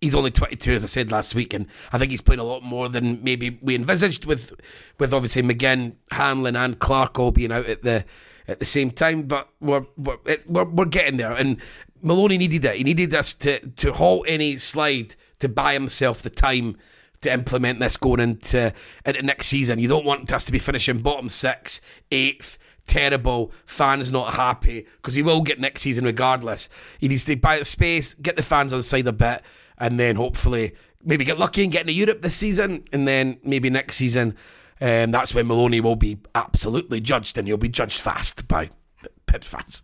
he's 0.00 0.14
only 0.14 0.30
22, 0.30 0.72
as 0.72 0.84
I 0.84 0.86
said 0.86 1.12
last 1.12 1.34
week, 1.34 1.52
and 1.52 1.66
I 1.92 1.98
think 1.98 2.10
he's 2.10 2.22
playing 2.22 2.40
a 2.40 2.44
lot 2.44 2.62
more 2.62 2.88
than 2.88 3.22
maybe 3.22 3.58
we 3.60 3.74
envisaged. 3.74 4.24
With 4.24 4.54
with 4.98 5.12
obviously 5.12 5.42
McGinn, 5.42 5.94
Hanlon, 6.10 6.56
and 6.56 6.78
Clark 6.78 7.18
all 7.18 7.30
being 7.30 7.52
out 7.52 7.66
at 7.66 7.82
the 7.82 8.04
at 8.46 8.58
the 8.58 8.64
same 8.64 8.90
time. 8.90 9.22
But 9.22 9.48
we're 9.60 9.86
we're 9.96 10.18
we're, 10.46 10.64
we're 10.64 10.84
getting 10.86 11.18
there, 11.18 11.32
and 11.32 11.58
Maloney 12.00 12.38
needed 12.38 12.64
it. 12.64 12.76
He 12.76 12.84
needed 12.84 13.14
us 13.14 13.34
to 13.34 13.60
to 13.60 13.92
halt 13.92 14.24
any 14.28 14.56
slide 14.56 15.14
to 15.40 15.48
buy 15.48 15.74
himself 15.74 16.22
the 16.22 16.30
time 16.30 16.76
to 17.20 17.32
implement 17.32 17.80
this 17.80 17.96
going 17.96 18.20
into, 18.20 18.72
into 19.04 19.22
next 19.22 19.46
season. 19.46 19.78
You 19.78 19.88
don't 19.88 20.04
want 20.04 20.32
us 20.32 20.46
to 20.46 20.52
be 20.52 20.58
finishing 20.58 20.98
bottom 20.98 21.28
six, 21.28 21.80
eighth, 22.12 22.58
terrible, 22.86 23.52
fans 23.66 24.10
not 24.10 24.34
happy, 24.34 24.86
because 24.96 25.14
he 25.14 25.22
will 25.22 25.42
get 25.42 25.60
next 25.60 25.82
season 25.82 26.04
regardless. 26.04 26.68
He 26.98 27.08
needs 27.08 27.24
to 27.26 27.36
buy 27.36 27.58
the 27.58 27.64
space, 27.64 28.14
get 28.14 28.36
the 28.36 28.42
fans 28.42 28.72
on 28.72 28.78
the 28.78 28.82
side 28.82 29.06
a 29.06 29.12
bit, 29.12 29.42
and 29.76 29.98
then 29.98 30.16
hopefully 30.16 30.74
maybe 31.04 31.24
get 31.24 31.38
lucky 31.38 31.62
and 31.62 31.72
get 31.72 31.82
into 31.82 31.92
Europe 31.92 32.22
this 32.22 32.34
season, 32.34 32.82
and 32.92 33.06
then 33.06 33.38
maybe 33.44 33.70
next 33.70 33.96
season. 33.96 34.36
Um, 34.80 35.10
that's 35.10 35.34
when 35.34 35.46
Maloney 35.48 35.80
will 35.80 35.96
be 35.96 36.18
absolutely 36.34 37.00
judged, 37.00 37.36
and 37.36 37.46
he'll 37.48 37.56
be 37.56 37.68
judged 37.68 38.00
fast 38.00 38.48
by 38.48 38.70
Hibs 39.26 39.44
fans. 39.44 39.82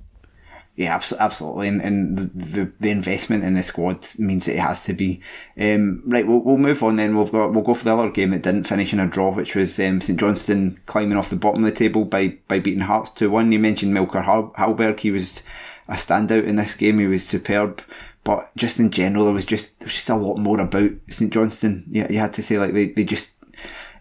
Yeah, 0.77 1.01
absolutely, 1.21 1.69
and, 1.69 1.81
and 1.81 2.19
the 2.35 2.73
the 2.81 2.91
investment 2.91 3.45
in 3.45 3.55
the 3.55 3.63
squad 3.63 4.05
means 4.19 4.47
that 4.47 4.57
it 4.57 4.61
has 4.61 4.83
to 4.87 4.93
be. 4.93 5.21
Um, 5.57 6.03
right, 6.05 6.27
we'll, 6.27 6.41
we'll 6.41 6.57
move 6.57 6.83
on 6.83 6.97
then. 6.97 7.17
We've 7.17 7.31
got 7.31 7.53
we'll 7.53 7.63
go 7.63 7.75
for 7.75 7.85
the 7.85 7.97
other 7.97 8.11
game 8.11 8.31
that 8.31 8.43
didn't 8.43 8.65
finish 8.67 8.93
in 8.93 8.99
a 8.99 9.07
draw, 9.07 9.31
which 9.31 9.55
was 9.55 9.79
um, 9.79 10.01
St 10.01 10.19
Johnstone 10.19 10.81
climbing 10.87 11.17
off 11.17 11.31
the 11.31 11.37
bottom 11.37 11.65
of 11.65 11.71
the 11.71 11.77
table 11.79 12.05
by 12.05 12.39
by 12.49 12.59
beating 12.59 12.81
Hearts 12.81 13.13
two 13.13 13.31
one. 13.31 13.53
You 13.53 13.61
mentioned 13.61 13.95
Melker 13.95 14.25
Hallberg. 14.25 14.99
he 14.99 15.13
was 15.13 15.45
a 15.87 15.95
standout 15.95 16.45
in 16.45 16.57
this 16.57 16.75
game. 16.75 16.99
He 16.99 17.07
was 17.07 17.25
superb, 17.25 17.81
but 18.25 18.51
just 18.57 18.81
in 18.81 18.91
general, 18.91 19.27
there 19.27 19.35
was 19.35 19.47
just 19.47 19.79
there 19.79 19.87
was 19.87 19.95
just 19.95 20.11
a 20.11 20.17
lot 20.17 20.39
more 20.39 20.59
about 20.59 20.91
St 21.09 21.33
Johnstone. 21.33 21.85
Yeah, 21.89 22.11
you 22.11 22.19
had 22.19 22.33
to 22.33 22.43
say 22.43 22.59
like 22.59 22.73
they 22.73 22.89
they 22.89 23.05
just 23.05 23.37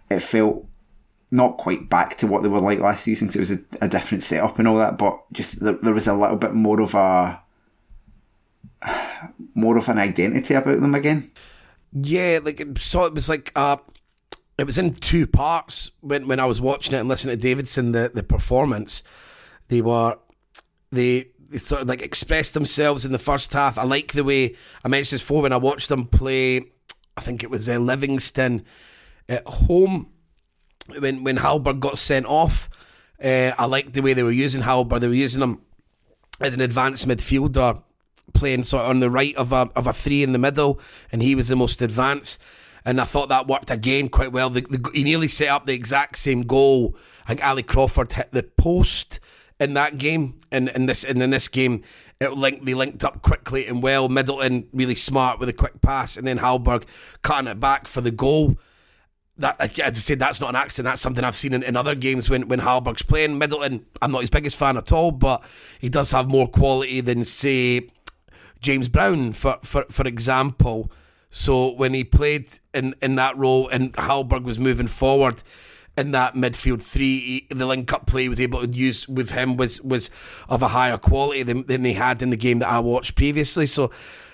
it 0.10 0.22
felt 0.22 0.66
not 1.34 1.58
quite 1.58 1.90
back 1.90 2.16
to 2.16 2.28
what 2.28 2.44
they 2.44 2.48
were 2.48 2.60
like 2.60 2.80
last 2.80 3.04
season 3.04 3.28
because 3.28 3.50
it 3.50 3.58
was 3.58 3.82
a, 3.82 3.86
a, 3.86 3.90
different 3.90 4.24
setup 4.24 4.60
and 4.60 4.68
all 4.68 4.78
that, 4.78 5.00
but 5.00 5.20
just 5.34 5.60
there, 5.62 5.74
there, 5.74 5.94
was 5.94 6.08
a 6.08 6.14
little 6.14 6.36
bit 6.36 6.54
more 6.54 6.80
of 6.80 6.94
a 6.94 7.42
more 9.56 9.76
of 9.76 9.90
an 9.90 9.98
identity 9.98 10.54
about 10.54 10.80
them 10.80 10.94
again. 10.94 11.32
Yeah, 11.92 12.40
like 12.44 12.64
so 12.78 13.06
it 13.06 13.16
was 13.16 13.30
like 13.30 13.52
uh 13.56 13.78
it 14.60 14.66
was 14.66 14.78
in 14.78 14.94
two 14.94 15.26
parts 15.26 15.90
when 16.02 16.28
when 16.28 16.40
I 16.40 16.46
was 16.46 16.62
watching 16.62 16.94
it 16.94 17.00
and 17.00 17.10
listening 17.10 17.36
to 17.36 17.42
Davidson 17.42 17.94
the 17.94 18.12
the 18.14 18.22
performance. 18.22 19.02
They 19.70 19.82
were 19.82 20.20
they, 20.92 21.30
they 21.50 21.58
sort 21.58 21.82
of 21.82 21.88
like 21.88 22.04
expressed 22.04 22.54
themselves 22.54 23.06
in 23.06 23.12
the 23.12 23.18
first 23.18 23.52
half. 23.54 23.80
I 23.80 23.86
like 23.86 24.14
the 24.14 24.24
way 24.24 24.56
I 24.86 24.88
mentioned 24.88 25.16
this 25.16 25.22
before 25.22 25.42
when 25.42 25.54
I 25.54 25.58
watched 25.58 25.90
them 25.90 26.06
play. 26.06 26.62
I 27.18 27.22
think 27.22 27.44
it 27.44 27.50
was 27.50 27.68
uh, 27.68 27.80
Livingston 27.80 28.66
at 29.28 29.48
home 29.48 30.12
when 30.88 31.24
when 31.24 31.38
Hallberg 31.38 31.80
got 31.80 31.98
sent 31.98 32.26
off, 32.26 32.70
uh, 33.24 33.52
I 33.58 33.66
liked 33.66 33.94
the 33.94 34.02
way 34.02 34.14
they 34.14 34.24
were 34.24 34.32
using 34.32 34.62
Hallberg. 34.62 35.02
They 35.02 35.08
were 35.08 35.14
using 35.14 35.42
him 35.42 35.62
as 36.40 36.56
an 36.56 36.62
advanced 36.62 37.08
midfielder, 37.08 37.82
playing 38.34 38.64
sort 38.64 38.84
of 38.84 38.90
on 38.90 39.00
the 39.00 39.10
right 39.10 39.36
of 39.36 39.54
a 39.54 39.70
of 39.76 39.88
a 39.88 39.94
three 39.94 40.24
in 40.24 40.34
the 40.34 40.40
middle, 40.40 40.80
and 41.12 41.22
he 41.22 41.36
was 41.36 41.48
the 41.48 41.56
most 41.56 41.82
advanced. 41.82 42.42
And 42.86 43.00
I 43.00 43.06
thought 43.06 43.30
that 43.30 43.48
worked 43.48 43.72
again 43.72 44.10
quite 44.10 44.34
well. 44.34 44.50
The, 44.50 44.62
the, 44.62 44.92
he 44.94 45.04
nearly 45.04 45.30
set 45.30 45.48
up 45.48 45.66
the 45.66 45.74
exact 45.74 46.18
same 46.18 46.44
goal. 46.44 46.98
I 47.24 47.30
think 47.30 47.46
Ali 47.46 47.64
Crawford 47.64 48.12
hit 48.12 48.32
the 48.32 48.44
post 48.44 49.22
in 49.58 49.74
that 49.76 49.98
game, 49.98 50.38
and 50.52 50.68
in 50.70 50.88
this 50.88 51.06
and 51.06 51.22
in 51.24 51.30
this 51.30 51.48
game, 51.48 51.84
it 52.20 52.34
linked 52.34 52.66
they 52.66 52.74
linked 52.74 53.06
up 53.06 53.22
quickly 53.22 53.66
and 53.68 53.82
well. 53.82 54.10
Middleton 54.10 54.68
really 54.74 54.96
smart 54.96 55.40
with 55.40 55.48
a 55.48 55.54
quick 55.54 55.82
pass, 55.82 56.18
and 56.18 56.28
then 56.28 56.40
Hallberg 56.40 56.84
cutting 57.22 57.50
it 57.50 57.60
back 57.60 57.88
for 57.88 58.02
the 58.02 58.12
goal 58.12 58.58
that 59.38 59.60
as 59.60 59.80
I 59.80 59.92
said, 59.92 60.20
that's 60.20 60.40
not 60.40 60.50
an 60.50 60.56
accident. 60.56 60.92
That's 60.92 61.02
something 61.02 61.24
I've 61.24 61.36
seen 61.36 61.54
in, 61.54 61.64
in 61.64 61.76
other 61.76 61.96
games 61.96 62.30
when 62.30 62.48
when 62.48 62.60
Hallberg's 62.60 63.02
playing. 63.02 63.38
Middleton, 63.38 63.86
I'm 64.02 64.12
not 64.12 64.22
his 64.22 64.30
biggest 64.30 64.56
fan 64.56 64.78
at 64.78 64.92
all, 64.92 65.12
but 65.12 65.44
he 65.80 65.90
does 65.90 66.12
have 66.12 66.28
more 66.28 66.48
quality 66.48 67.02
than 67.02 67.26
say 67.26 67.90
James 68.60 68.90
Brown, 68.90 69.34
for 69.34 69.58
for 69.64 69.86
for 69.90 70.08
example. 70.08 70.92
So 71.32 71.72
when 71.72 71.96
he 71.96 72.04
played 72.04 72.48
in 72.74 72.94
in 73.02 73.16
that 73.16 73.36
role 73.36 73.68
and 73.68 73.94
Hallberg 73.94 74.44
was 74.44 74.60
moving 74.60 74.88
forward 74.88 75.42
in 75.98 76.12
that 76.12 76.36
midfield 76.36 76.84
three, 76.84 77.48
he, 77.50 77.56
the 77.56 77.66
link 77.66 77.92
up 77.92 78.06
play 78.06 78.28
was 78.30 78.40
able 78.40 78.62
to 78.62 78.72
use 78.72 79.08
with 79.08 79.32
him 79.32 79.58
was 79.58 79.82
was 79.82 80.12
of 80.48 80.62
a 80.62 80.68
higher 80.70 81.00
quality 81.00 81.42
than 81.42 81.66
than 81.66 81.82
they 81.82 81.94
had 81.94 82.22
in 82.22 82.30
the 82.30 82.38
game 82.38 82.60
that 82.60 82.70
I 82.70 82.80
watched 82.80 83.16
previously. 83.16 83.66
So 83.66 83.90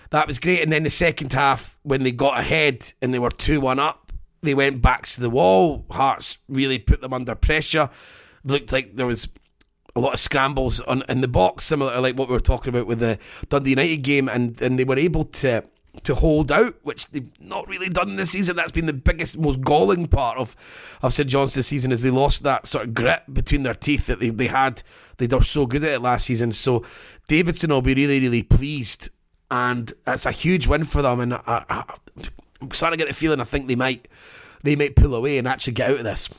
that 0.09 0.27
was 0.27 0.39
great. 0.39 0.61
And 0.61 0.73
then 0.73 0.83
the 0.83 0.89
second 0.89 1.31
half, 1.31 1.77
when 1.83 2.03
they 2.03 2.11
got 2.11 2.39
ahead 2.39 2.91
and 3.01 3.13
they 3.13 3.19
were 3.19 3.31
two 3.31 3.61
one 3.61 3.79
up 3.79 4.08
they 4.41 4.53
went 4.53 4.81
back 4.81 5.05
to 5.07 5.21
the 5.21 5.29
wall. 5.29 5.85
Hearts 5.91 6.37
really 6.47 6.79
put 6.79 7.01
them 7.01 7.13
under 7.13 7.35
pressure. 7.35 7.89
Looked 8.43 8.71
like 8.71 8.95
there 8.95 9.05
was 9.05 9.29
a 9.95 9.99
lot 9.99 10.13
of 10.13 10.19
scrambles 10.19 10.79
on 10.81 11.03
in 11.09 11.21
the 11.21 11.27
box, 11.27 11.65
similar 11.65 11.93
to 11.93 12.01
like 12.01 12.17
what 12.17 12.29
we 12.29 12.33
were 12.33 12.39
talking 12.39 12.73
about 12.73 12.87
with 12.87 12.99
the 12.99 13.19
Dundee 13.49 13.71
United 13.71 13.97
game, 13.97 14.29
and, 14.29 14.59
and 14.61 14.79
they 14.79 14.83
were 14.83 14.97
able 14.97 15.25
to 15.25 15.63
to 16.03 16.15
hold 16.15 16.51
out, 16.51 16.75
which 16.83 17.07
they've 17.07 17.29
not 17.39 17.67
really 17.67 17.89
done 17.89 18.15
this 18.15 18.31
season. 18.31 18.55
That's 18.55 18.71
been 18.71 18.85
the 18.85 18.93
biggest, 18.93 19.37
most 19.37 19.61
galling 19.61 20.07
part 20.07 20.37
of, 20.37 20.55
of 21.01 21.13
St 21.13 21.29
John's 21.29 21.65
season 21.65 21.91
is 21.91 22.03
they 22.03 22.09
lost 22.09 22.43
that 22.43 22.67
sort 22.67 22.85
of 22.85 22.93
grit 22.93 23.23
between 23.33 23.63
their 23.63 23.73
teeth 23.73 24.07
that 24.07 24.19
they, 24.19 24.29
they 24.29 24.47
had. 24.47 24.83
They 25.17 25.27
were 25.27 25.41
so 25.41 25.65
good 25.65 25.83
at 25.83 25.91
it 25.93 26.01
last 26.01 26.27
season. 26.27 26.51
So 26.51 26.85
Davidson 27.27 27.71
will 27.71 27.81
be 27.81 27.95
really, 27.95 28.19
really 28.19 28.43
pleased. 28.43 29.09
And 29.51 29.91
it's 30.05 30.25
a 30.25 30.31
huge 30.31 30.67
win 30.67 30.83
for 30.83 31.01
them. 31.01 31.19
And 31.19 31.33
I, 31.33 31.65
I, 31.69 31.95
I'm 32.61 32.71
starting 32.71 32.97
to 32.97 33.05
get 33.05 33.09
the 33.09 33.15
feeling 33.15 33.39
I 33.39 33.45
think 33.45 33.67
they 33.67 33.75
might 33.75 34.07
they 34.63 34.75
might 34.75 34.95
pull 34.95 35.15
away 35.15 35.37
and 35.37 35.47
actually 35.47 35.73
get 35.73 35.91
out 35.91 35.97
of 35.99 36.03
this. 36.03 36.29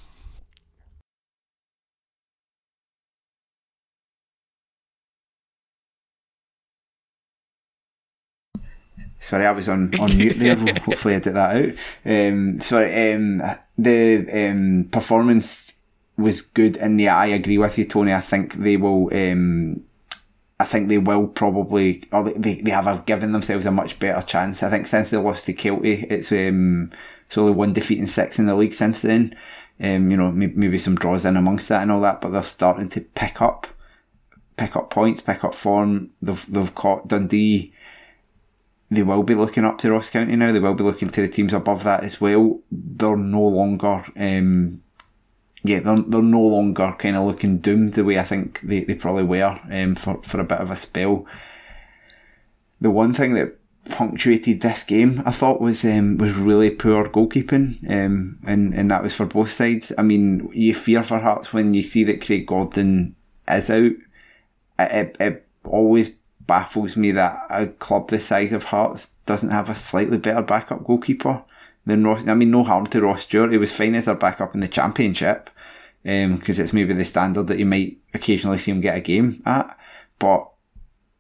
Sorry, 9.21 9.45
I 9.47 9.51
was 9.53 9.69
on, 9.69 9.95
on 10.01 10.17
mute 10.17 10.39
there. 10.39 10.57
Hopefully 10.85 11.15
edit 11.15 11.35
that 11.35 11.57
out. 11.57 11.75
Um, 12.05 12.61
sorry, 12.61 13.13
um, 13.13 13.43
the 13.77 14.27
um, 14.51 14.89
performance 14.91 15.75
was 16.17 16.41
good, 16.41 16.77
and 16.79 17.01
yeah, 17.01 17.17
I 17.17 17.27
agree 17.27 17.59
with 17.59 17.79
you, 17.79 17.85
Tony. 17.85 18.13
I 18.13 18.21
think 18.21 18.55
they 18.55 18.77
will. 18.77 19.09
Um, 19.15 19.85
I 20.61 20.65
think 20.65 20.89
they 20.89 20.99
will 20.99 21.27
probably, 21.27 22.05
or 22.13 22.23
they, 22.23 22.57
they 22.57 22.71
have 22.71 23.07
given 23.07 23.33
themselves 23.33 23.65
a 23.65 23.71
much 23.71 23.99
better 23.99 24.21
chance. 24.21 24.63
I 24.63 24.69
think 24.69 24.87
since 24.87 25.09
they 25.09 25.17
lost 25.17 25.47
to 25.47 25.55
Kelty, 25.55 26.07
it's 26.13 26.31
um, 26.31 26.93
it's 27.27 27.39
only 27.39 27.53
one 27.53 27.73
defeat 27.73 27.99
and 27.99 28.11
six 28.11 28.39
in 28.39 28.45
the 28.45 28.55
league 28.55 28.75
since 28.75 29.01
then. 29.01 29.35
Um, 29.81 30.11
you 30.11 30.19
know, 30.19 30.31
maybe, 30.31 30.53
maybe 30.55 30.79
some 30.79 30.97
draws 30.97 31.25
in 31.25 31.39
amongst 31.39 31.71
that 31.71 31.81
and 31.81 31.91
all 31.91 32.03
that, 32.03 32.21
but 32.21 32.29
they're 32.29 32.43
starting 32.43 32.91
to 32.91 33.01
pick 33.01 33.41
up, 33.41 33.69
pick 34.59 34.77
up 34.77 34.91
points, 34.91 35.23
pick 35.23 35.45
up 35.45 35.55
form. 35.55 36.11
They've 36.21 36.45
they've 36.53 36.75
caught 36.75 37.09
Dundee. 37.09 37.73
They 38.91 39.03
will 39.03 39.23
be 39.23 39.35
looking 39.35 39.65
up 39.65 39.79
to 39.79 39.91
Ross 39.91 40.11
County 40.11 40.37
now. 40.37 40.53
They 40.53 40.61
will 40.61 40.75
be 40.75 40.85
looking 40.85 41.09
to 41.09 41.23
the 41.23 41.29
teams 41.29 41.55
above 41.55 41.85
that 41.85 42.05
as 42.05 42.21
well. 42.21 42.61
They're 42.71 43.17
no 43.17 43.41
longer 43.41 44.05
um, 44.15 44.83
yeah, 45.63 45.81
they're, 45.81 46.03
they're 46.03 46.23
no 46.23 46.41
longer 46.41 46.95
kind 46.99 47.17
of 47.17 47.27
looking 47.27 47.59
doomed 47.59 47.95
the 47.95 48.05
way 48.05 48.19
I 48.19 48.25
think 48.25 48.61
they, 48.63 48.85
they 48.85 48.95
probably 48.95 49.25
were 49.25 49.61
um, 49.71 49.95
for, 49.95 50.23
for 50.23 50.41
a 50.41 50.45
bit 50.45 50.59
of 50.59 50.71
a 50.71 50.77
spell. 50.77 51.27
The 52.81 52.91
one 52.91 53.13
thing 53.13 53.35
that 53.35 53.59
punctuated 53.91 54.61
this 54.61 54.83
game, 54.83 55.23
I 55.27 55.31
thought, 55.33 55.61
was 55.61 55.85
um, 55.85 56.17
was 56.17 56.33
really 56.33 56.71
poor 56.71 57.09
goalkeeping, 57.09 57.91
um, 57.91 58.39
and, 58.47 58.73
and 58.73 58.91
that 58.91 59.03
was 59.03 59.15
for 59.15 59.27
both 59.27 59.51
sides. 59.51 59.93
I 59.99 60.03
mean, 60.03 60.51
you 60.55 60.75
fear 60.75 61.03
for 61.03 61.19
Hearts 61.19 61.53
when 61.53 61.75
you 61.75 61.83
see 61.83 62.05
that 62.05 62.25
Craig 62.25 62.47
Gordon 62.47 63.17
is 63.49 63.71
out. 63.71 63.93
It, 64.79 65.17
it 65.21 65.47
always 65.65 66.11
baffles 66.41 66.97
me 66.97 67.13
that 67.13 67.47
a 67.51 67.67
club 67.67 68.09
the 68.09 68.19
size 68.19 68.53
of 68.53 68.65
Hearts 68.67 69.11
doesn't 69.27 69.51
have 69.51 69.69
a 69.69 69.75
slightly 69.75 70.17
better 70.17 70.43
backup 70.43 70.85
goalkeeper 70.85 71.45
than 71.91 72.05
Ross. 72.05 72.27
I 72.27 72.35
mean, 72.35 72.51
no 72.51 72.65
harm 72.65 72.87
to 72.89 73.03
Ross 73.03 73.25
Stewart. 73.25 73.53
He 73.53 73.59
was 73.59 73.73
fine 73.73 73.95
as 73.95 74.09
our 74.09 74.15
backup 74.15 74.55
in 74.55 74.61
the 74.61 74.69
championship 74.69 75.51
because 76.03 76.59
um, 76.59 76.65
it's 76.65 76.73
maybe 76.73 76.95
the 76.95 77.05
standard 77.05 77.47
that 77.49 77.59
you 77.59 77.67
might 77.67 77.99
occasionally 78.15 78.59
see 78.59 78.71
him 78.71 78.81
get 78.81 78.97
a 78.97 79.01
game 79.01 79.43
at, 79.45 79.77
but 80.19 80.49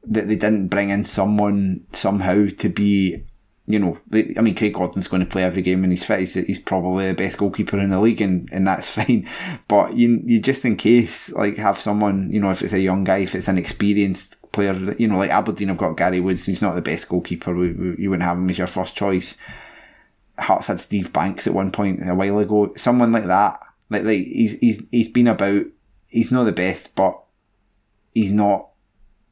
that 0.04 0.28
they 0.28 0.36
didn't 0.36 0.68
bring 0.68 0.90
in 0.90 1.04
someone 1.04 1.86
somehow 1.92 2.46
to 2.58 2.68
be. 2.68 3.24
You 3.66 3.78
know, 3.78 3.98
they, 4.08 4.34
I 4.36 4.40
mean, 4.40 4.56
Craig 4.56 4.74
Gordon's 4.74 5.06
going 5.06 5.22
to 5.22 5.30
play 5.30 5.44
every 5.44 5.62
game 5.62 5.84
and 5.84 5.92
he's 5.92 6.04
fit. 6.04 6.18
He's, 6.18 6.34
he's 6.34 6.58
probably 6.58 7.06
the 7.06 7.14
best 7.14 7.38
goalkeeper 7.38 7.78
in 7.78 7.90
the 7.90 8.00
league, 8.00 8.20
and, 8.20 8.48
and 8.50 8.66
that's 8.66 8.88
fine. 8.96 9.28
But 9.68 9.94
you, 9.94 10.20
you 10.24 10.40
just 10.40 10.64
in 10.64 10.76
case, 10.76 11.30
like, 11.32 11.56
have 11.56 11.78
someone, 11.78 12.32
you 12.32 12.40
know, 12.40 12.50
if 12.50 12.62
it's 12.62 12.72
a 12.72 12.80
young 12.80 13.04
guy, 13.04 13.18
if 13.18 13.36
it's 13.36 13.46
an 13.46 13.58
experienced 13.58 14.50
player, 14.50 14.74
you 14.98 15.06
know, 15.06 15.18
like 15.18 15.30
Aberdeen 15.30 15.68
have 15.68 15.78
got 15.78 15.96
Gary 15.96 16.18
Woods, 16.18 16.46
he's 16.46 16.62
not 16.62 16.74
the 16.74 16.82
best 16.82 17.08
goalkeeper. 17.08 17.54
We, 17.54 17.72
we, 17.72 17.96
you 17.96 18.10
wouldn't 18.10 18.26
have 18.26 18.38
him 18.38 18.50
as 18.50 18.58
your 18.58 18.66
first 18.66 18.96
choice. 18.96 19.36
Hearts 20.41 20.68
had 20.68 20.80
Steve 20.80 21.12
Banks 21.12 21.47
at 21.47 21.55
one 21.55 21.70
point 21.70 22.09
a 22.09 22.14
while 22.14 22.38
ago. 22.38 22.72
Someone 22.76 23.12
like 23.12 23.26
that. 23.26 23.61
Like 23.88 24.05
like 24.05 24.24
he's 24.24 24.59
he's 24.59 24.82
he's 24.91 25.09
been 25.09 25.28
about. 25.28 25.64
He's 26.07 26.32
not 26.32 26.45
the 26.45 26.53
best, 26.53 26.95
but 26.97 27.20
he's 28.14 28.32
not 28.32 28.70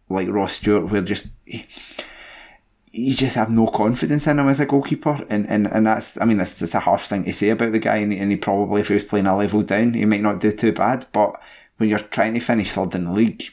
like 0.09 0.29
Ross 0.29 0.55
Stewart, 0.55 0.91
where 0.91 1.03
just 1.03 1.29
you 1.47 3.15
just 3.15 3.37
have 3.37 3.51
no 3.51 3.67
confidence 3.67 4.27
in 4.27 4.39
him 4.39 4.49
as 4.49 4.61
a 4.61 4.67
goalkeeper, 4.67 5.25
and 5.29 5.49
and, 5.49 5.67
and 5.67 5.87
that's 5.87 6.21
I 6.21 6.25
mean 6.25 6.41
it's 6.41 6.61
it's 6.63 6.75
a 6.75 6.81
harsh 6.81 7.07
thing 7.07 7.25
to 7.25 7.33
say 7.33 7.51
about 7.51 7.73
the 7.73 7.79
guy, 7.79 7.97
and, 7.97 8.13
and 8.13 8.31
he 8.31 8.37
probably 8.37 8.81
if 8.81 8.89
he 8.89 8.95
was 8.95 9.05
playing 9.05 9.27
a 9.27 9.37
level 9.37 9.63
down, 9.63 9.95
he 9.95 10.05
might 10.05 10.23
not 10.23 10.41
do 10.41 10.53
too 10.53 10.73
bad, 10.73 11.07
but 11.13 11.41
when 11.77 11.89
you're 11.89 11.99
trying 11.99 12.35
to 12.35 12.41
finish 12.41 12.73
third 12.73 12.95
in 12.95 13.05
the 13.05 13.13
league, 13.13 13.45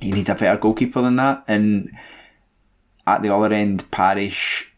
you 0.00 0.14
need 0.14 0.28
a 0.28 0.34
better 0.34 0.58
goalkeeper 0.58 1.02
than 1.02 1.16
that, 1.16 1.44
and 1.48 1.90
at 3.06 3.22
the 3.22 3.34
other 3.34 3.52
end, 3.52 3.90
Parish, 3.90 4.72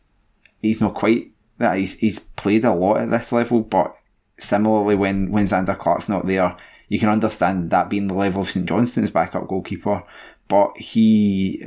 he's 0.63 0.81
not 0.81 0.95
quite 0.95 1.33
that 1.59 1.79
he's 1.79 1.97
he's 1.97 2.19
played 2.19 2.65
a 2.65 2.73
lot 2.73 2.99
at 2.99 3.11
this 3.11 3.33
level, 3.33 3.61
but 3.61 3.97
similarly 4.39 4.95
when 4.95 5.31
when 5.31 5.47
Zander 5.47 5.79
Clark's 5.79 6.09
not 6.09 6.27
there, 6.27 6.57
you 6.89 6.99
can 6.99 7.09
understand 7.09 7.71
that 7.71 7.91
being 7.91 8.09
the 8.09 8.15
level 8.15 8.43
of 8.43 8.51
St 8.51 8.67
Johnstone's 8.67 9.11
backup 9.11 9.49
goalkeeper. 9.49 10.03
But 10.49 10.77
he 10.77 11.65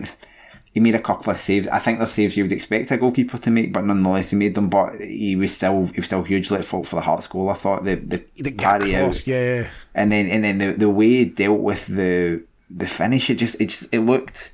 he 0.74 0.80
made 0.80 0.96
a 0.96 1.02
couple 1.02 1.32
of 1.34 1.40
saves. 1.40 1.68
I 1.70 1.80
think 1.80 1.98
they're 1.98 2.08
saves 2.08 2.38
you 2.38 2.44
would 2.44 2.52
expect 2.52 2.92
a 2.92 2.98
goalkeeper 2.98 3.40
to 3.40 3.50
make, 3.50 3.74
but 3.74 3.84
nonetheless 3.84 4.30
he 4.30 4.36
made 4.36 4.54
them. 4.54 4.70
But 4.70 5.02
he 5.02 5.36
was 5.36 5.56
still 5.56 5.88
he 5.88 6.00
was 6.00 6.06
still 6.06 6.24
hugely 6.24 6.60
at 6.60 6.66
fault 6.66 6.88
for 6.88 6.98
the 6.98 7.02
Hearts 7.02 7.28
goal. 7.28 7.50
I 7.50 7.56
thought 7.56 7.84
the 7.84 7.96
the, 7.96 8.24
the 8.38 8.52
parry 8.52 8.96
out, 8.96 9.26
yeah, 9.26 9.70
and 9.96 10.12
then 10.12 10.28
and 10.28 10.44
then 10.44 10.58
the 10.60 10.74
the 10.74 10.90
way 10.90 11.08
he 11.08 11.26
dealt 11.26 11.62
with 11.62 11.88
the 11.88 12.44
the 12.70 12.86
finish, 12.86 13.30
it 13.30 13.36
just 13.36 13.60
it 13.60 13.68
just 13.68 13.90
it 13.92 14.02
looked 14.02 14.52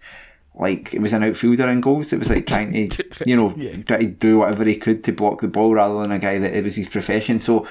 like 0.55 0.93
it 0.93 1.01
was 1.01 1.13
an 1.13 1.23
outfielder 1.23 1.69
in 1.69 1.81
goals. 1.81 2.13
It 2.13 2.19
was 2.19 2.29
like 2.29 2.47
trying 2.47 2.89
to, 2.89 3.05
you 3.25 3.35
know, 3.35 3.53
yeah. 3.55 3.77
try 3.83 3.97
to 3.99 4.07
do 4.07 4.39
whatever 4.39 4.65
he 4.65 4.75
could 4.75 5.03
to 5.05 5.11
block 5.11 5.41
the 5.41 5.47
ball 5.47 5.73
rather 5.73 6.01
than 6.01 6.11
a 6.11 6.19
guy 6.19 6.37
that 6.37 6.53
it 6.53 6.63
was 6.63 6.75
his 6.75 6.89
profession. 6.89 7.39
So 7.39 7.65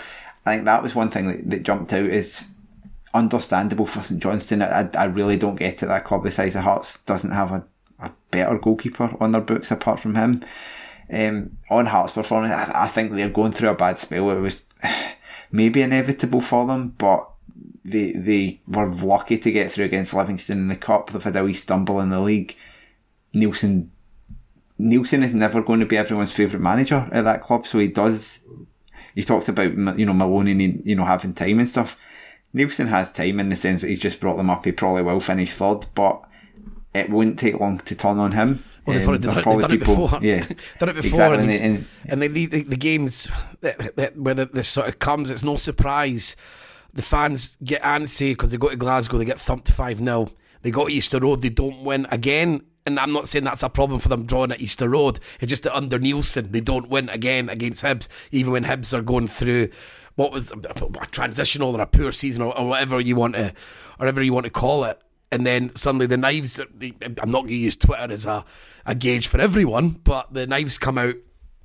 I 0.45 0.55
think 0.55 0.65
that 0.65 0.83
was 0.83 0.95
one 0.95 1.11
thing 1.11 1.29
that, 1.29 1.51
that 1.51 1.63
jumped 1.63 1.93
out 1.93 2.07
is 2.07 2.47
understandable 3.15 3.87
for 3.87 4.03
St 4.03 4.21
Johnstone. 4.21 4.63
I, 4.63 4.89
I 4.95 5.05
really 5.05 5.37
don't 5.37 5.57
get 5.57 5.83
it. 5.83 5.87
That 5.87 6.05
club 6.05 6.25
the 6.25 6.31
size 6.31 6.57
of 6.57 6.65
Hearts 6.65 7.01
doesn't 7.03 7.31
have 7.31 7.53
a, 7.53 7.65
a 8.01 8.11
better 8.31 8.59
goalkeeper 8.59 9.15
on 9.21 9.33
their 9.33 9.41
books 9.41 9.71
apart 9.71 10.01
from 10.01 10.17
him. 10.17 10.45
Um, 11.11 11.59
on 11.71 11.87
Hearts' 11.87 12.15
performance, 12.15 12.53
I, 12.53 12.85
I 12.85 12.89
think 12.89 13.13
they're 13.13 13.29
going 13.29 13.53
through 13.53 13.69
a 13.69 13.75
bad 13.75 13.99
spell. 13.99 14.31
It 14.31 14.41
was 14.41 14.63
maybe 15.53 15.83
inevitable 15.83 16.41
for 16.41 16.67
them, 16.67 16.95
but 16.99 17.29
they 17.85 18.13
they 18.13 18.61
were 18.67 18.89
lucky 18.89 19.39
to 19.39 19.53
get 19.53 19.71
through 19.71 19.85
against 19.85 20.15
Livingston 20.15 20.59
in 20.59 20.69
the 20.69 20.77
cup. 20.77 21.11
They've 21.11 21.23
had 21.23 21.37
a 21.37 21.45
wee 21.45 21.55
stumble 21.55 22.01
in 22.01 22.11
the 22.11 22.21
league. 22.21 22.57
Neilson 23.35 23.89
Neilson 24.83 25.23
is 25.23 25.35
never 25.35 25.63
going 25.63 25.81
to 25.81 25.87
be 25.87 25.97
everyone's 25.97 26.33
favourite 26.33 26.63
manager 26.63 27.09
at 27.13 27.25
that 27.25 27.43
club, 27.43 27.67
so 27.67 27.79
he 27.79 27.89
does. 27.89 28.41
He 29.15 29.23
talked 29.23 29.49
about 29.49 29.99
you 29.99 30.07
know 30.07 30.13
Maloney, 30.13 30.81
you 30.85 30.97
know 30.97 31.05
having 31.05 31.35
time 31.35 31.59
and 31.59 31.69
stuff. 31.69 31.99
Neilson 32.55 32.89
has 32.89 33.13
time 33.13 33.41
in 33.41 33.49
the 33.49 33.57
sense 33.57 33.81
that 33.81 33.89
he's 33.89 34.01
just 34.01 34.21
brought 34.21 34.37
them 34.37 34.51
up. 34.51 34.65
He 34.65 34.73
probably 34.73 35.03
will 35.03 35.21
finish 35.21 35.53
third, 35.53 35.87
but 35.95 36.23
it 36.95 37.11
won't 37.11 37.39
take 37.39 37.59
long 37.59 37.79
to 37.79 37.95
turn 37.95 38.19
on 38.19 38.33
him. 38.33 38.65
Well, 38.85 38.99
they've, 38.99 39.07
um, 39.07 39.09
already, 39.09 39.27
done, 39.27 39.35
they've 39.37 39.45
done 39.45 39.71
people, 39.71 39.75
it 39.75 39.79
before. 39.79 40.19
Yeah, 40.23 40.47
done 40.79 40.89
it 40.89 40.97
before, 40.97 41.35
exactly. 41.35 41.57
and, 41.57 41.87
and, 42.07 42.23
and, 42.23 42.23
the, 42.23 42.47
the, 42.47 42.63
the 42.65 42.77
games 42.77 43.29
that, 43.61 43.97
that, 43.97 44.19
where 44.19 44.35
this 44.35 44.69
sort 44.69 44.89
of 44.89 44.99
comes, 44.99 45.31
it's 45.31 45.45
no 45.45 45.57
surprise. 45.57 46.37
The 46.93 47.03
fans 47.03 47.57
get 47.63 47.83
antsy 47.83 48.33
because 48.33 48.51
they 48.51 48.59
go 48.59 48.69
to 48.69 48.77
Glasgow, 48.77 49.19
they 49.19 49.25
get 49.25 49.41
thumped 49.41 49.71
five 49.71 49.99
0 49.99 50.29
They 50.63 50.71
go 50.71 50.89
to 50.89 50.93
Easter 50.93 51.21
Road, 51.21 51.41
they 51.41 51.49
don't 51.49 51.85
win 51.85 52.07
again 52.11 52.63
and 52.87 52.99
I'm 52.99 53.13
not 53.13 53.29
saying 53.29 53.45
that's 53.45 53.63
a 53.63 53.69
problem 53.69 54.01
for 54.01 54.09
them 54.09 54.27
drawing 54.27 54.53
at 54.53 54.61
Easter 54.61 54.89
Road. 54.89 55.21
It's 55.41 55.51
just 55.51 55.63
that 55.65 55.77
under 55.77 55.99
Neilson, 55.99 56.53
they 56.53 56.61
don't 56.61 56.89
win 56.89 57.09
again 57.09 57.49
against 57.49 57.85
Hibs, 57.85 58.09
even 58.31 58.53
when 58.53 58.65
Hibs 58.65 58.97
are 58.97 59.03
going 59.03 59.29
through 59.29 59.69
what 60.15 60.33
was 60.33 60.53
a 60.53 61.07
transitional 61.07 61.75
or 61.75 61.81
a 61.81 61.87
poor 61.87 62.13
season 62.13 62.43
or, 62.43 62.57
or 62.59 62.69
whatever 62.69 63.01
you 63.01 63.17
want 63.17 63.35
to, 63.35 63.47
or 63.49 63.53
whatever 63.99 64.23
you 64.23 64.33
want 64.33 64.45
to 64.45 64.51
call 64.51 64.85
it. 64.85 65.01
And 65.31 65.47
then 65.47 65.75
suddenly 65.75 66.07
the 66.07 66.19
knives. 66.19 66.61
I'm 66.61 67.31
not 67.31 67.43
going 67.43 67.49
to 67.49 67.55
use 67.55 67.77
Twitter 67.77 68.13
as 68.13 68.27
a, 68.27 68.45
a 68.85 68.95
gauge 68.95 69.27
for 69.27 69.41
everyone, 69.41 69.91
but 69.91 70.35
the 70.35 70.47
knives 70.47 70.77
come 70.77 70.99
out 70.99 71.15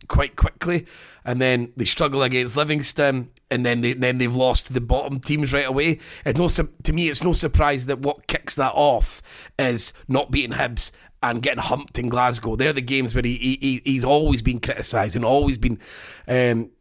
quite 0.07 0.35
quickly, 0.35 0.85
and 1.25 1.41
then 1.41 1.73
they 1.75 1.83
struggle 1.83 2.23
against 2.23 2.55
Livingston, 2.55 3.29
and 3.51 3.65
then 3.65 3.81
they 3.81 3.93
then 3.93 4.17
they've 4.19 4.33
lost 4.33 4.67
to 4.67 4.73
the 4.73 4.81
bottom 4.81 5.19
teams 5.19 5.51
right 5.51 5.67
away. 5.67 5.99
It's 6.25 6.39
no 6.39 6.47
to 6.47 6.93
me, 6.93 7.09
it's 7.09 7.23
no 7.23 7.33
surprise 7.33 7.87
that 7.87 7.99
what 7.99 8.27
kicks 8.27 8.55
that 8.55 8.71
off 8.73 9.21
is 9.59 9.93
not 10.07 10.31
beating 10.31 10.55
Hibs 10.55 10.91
and 11.23 11.41
getting 11.41 11.61
humped 11.61 11.97
in 11.99 12.09
Glasgow. 12.09 12.55
They're 12.55 12.73
the 12.73 12.81
games 12.81 13.13
where 13.13 13.23
he, 13.23 13.57
he 13.59 13.81
he's 13.83 14.05
always 14.05 14.41
been 14.41 14.59
criticised 14.59 15.15
and 15.15 15.25
always 15.25 15.57
been. 15.57 15.79
Um, 16.27 16.71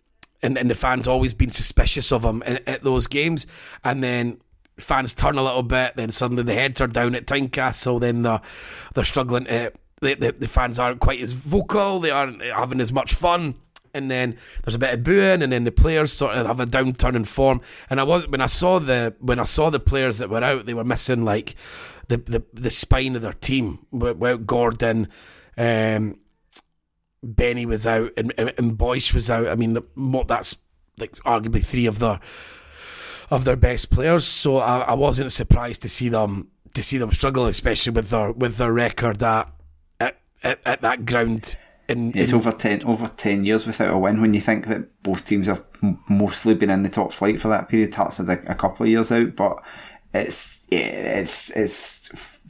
and, 0.43 0.59
and 0.59 0.71
the 0.71 0.75
fans 0.75 1.09
always 1.09 1.33
been 1.33 1.51
suspicious 1.51 2.13
of 2.13 2.23
him 2.25 2.43
at, 2.45 2.69
at 2.69 2.83
those 2.85 3.07
games, 3.07 3.47
and 3.83 4.05
then 4.05 4.39
fans 4.77 5.15
turn 5.15 5.39
a 5.39 5.43
little 5.43 5.63
bit. 5.63 5.97
Then 5.97 6.11
suddenly 6.11 6.43
the 6.43 6.55
heads 6.55 6.81
are 6.81 6.87
down 6.87 7.15
at 7.15 7.27
Tynecastle. 7.27 8.01
Then 8.01 8.23
they're 8.23 8.43
they're 8.95 9.05
struggling 9.05 9.45
to. 9.47 9.73
The, 10.03 10.13
the, 10.13 10.33
the 10.33 10.47
fans 10.47 10.79
aren't 10.79 11.01
quite 11.01 11.23
as 11.23 11.33
vocal. 11.33 12.01
They 12.01 12.11
aren't 12.11 12.43
having 12.43 12.83
as 12.83 12.93
much 12.93 13.15
fun 13.15 13.55
and 13.97 14.11
then 14.11 14.37
there's 14.63 14.75
a 14.75 14.79
bit 14.79 14.93
of 14.93 15.03
booing, 15.03 15.43
and 15.43 15.51
then 15.51 15.65
the 15.65 15.73
players 15.73 16.13
sort 16.13 16.37
of 16.37 16.47
have 16.47 16.61
a 16.61 16.67
downturn 16.67 17.17
in 17.17 17.25
form. 17.25 17.63
And 17.89 17.99
I 17.99 18.03
was 18.05 18.29
when 18.29 18.43
I 18.43 18.47
saw 18.47 18.79
the 18.79 19.15
when 19.19 19.39
I 19.39 19.45
saw 19.45 19.71
the 19.71 19.81
players 19.81 20.19
that 20.19 20.29
were 20.29 20.45
out, 20.45 20.67
they 20.67 20.75
were 20.75 20.85
missing 20.85 21.25
like 21.25 21.57
the 22.09 22.19
the, 22.19 22.45
the 22.53 22.71
spine 22.71 23.17
of 23.17 23.23
their 23.23 23.33
team. 23.33 23.87
Well, 23.91 24.39
Gordon, 24.39 25.09
um, 25.57 26.19
Benny 27.23 27.67
was 27.67 27.87
out, 27.87 28.13
and 28.17 28.33
and 28.37 28.79
Boyce 28.79 29.13
was 29.13 29.31
out. 29.31 29.49
I 29.49 29.55
mean, 29.55 29.79
that's 30.27 30.57
like 30.99 31.17
arguably 31.21 31.65
three 31.65 31.87
of 31.87 31.99
their 31.99 32.21
of 33.31 33.45
their 33.45 33.57
best 33.57 33.91
players. 33.91 34.25
So 34.25 34.59
I, 34.59 34.81
I 34.81 34.95
wasn't 34.95 35.33
surprised 35.33 35.83
to 35.83 35.89
see 35.89 36.09
them 36.09 36.51
to 36.75 36.83
see 36.83 36.99
them 36.99 37.13
struggle, 37.13 37.47
especially 37.47 37.93
with 37.93 38.11
their 38.11 38.33
with 38.33 38.57
their 38.57 38.73
record 38.73 39.23
at 39.23 39.53
at, 40.01 40.21
at, 40.43 40.61
at 40.65 40.81
that 40.83 41.07
ground. 41.07 41.57
In, 41.89 42.13
it's 42.17 42.33
over 42.33 42.53
ten 42.53 42.83
over 42.85 43.09
ten 43.09 43.45
years 43.45 43.67
without 43.67 43.95
a 43.95 43.99
win. 43.99 44.21
When 44.21 44.35
you 44.35 44.41
think 44.41 44.67
that 44.67 45.03
both 45.03 45.25
teams 45.25 45.47
have 45.47 45.63
mostly 46.09 46.55
been 46.55 46.71
in 46.71 46.83
the 46.83 46.89
top 46.89 47.13
flight 47.13 47.41
for 47.41 47.49
that 47.49 47.69
period, 47.69 47.95
Hearts 47.95 48.17
had 48.17 48.29
a, 48.29 48.53
a 48.53 48.55
couple 48.55 48.85
of 48.85 48.91
years 48.91 49.13
out, 49.13 49.37
but 49.37 49.63
it's 50.13 50.67
it's 50.71 51.51
it's 51.51 51.96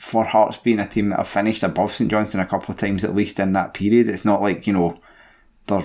for 0.07 0.25
Hearts 0.25 0.57
being 0.59 0.79
a 0.79 0.87
team 0.87 1.09
that 1.09 1.19
have 1.19 1.27
finished 1.27 1.65
above 1.65 1.93
St 1.93 2.09
Johnstone 2.09 2.41
a 2.41 2.47
couple 2.47 2.73
of 2.73 2.79
times 2.79 3.03
at 3.03 3.17
least 3.17 3.41
in 3.41 3.55
that 3.55 3.75
period. 3.75 4.09
It's 4.09 4.25
not 4.25 4.41
like 4.41 4.65
you 4.65 4.73
know 4.73 5.01
they're 5.67 5.85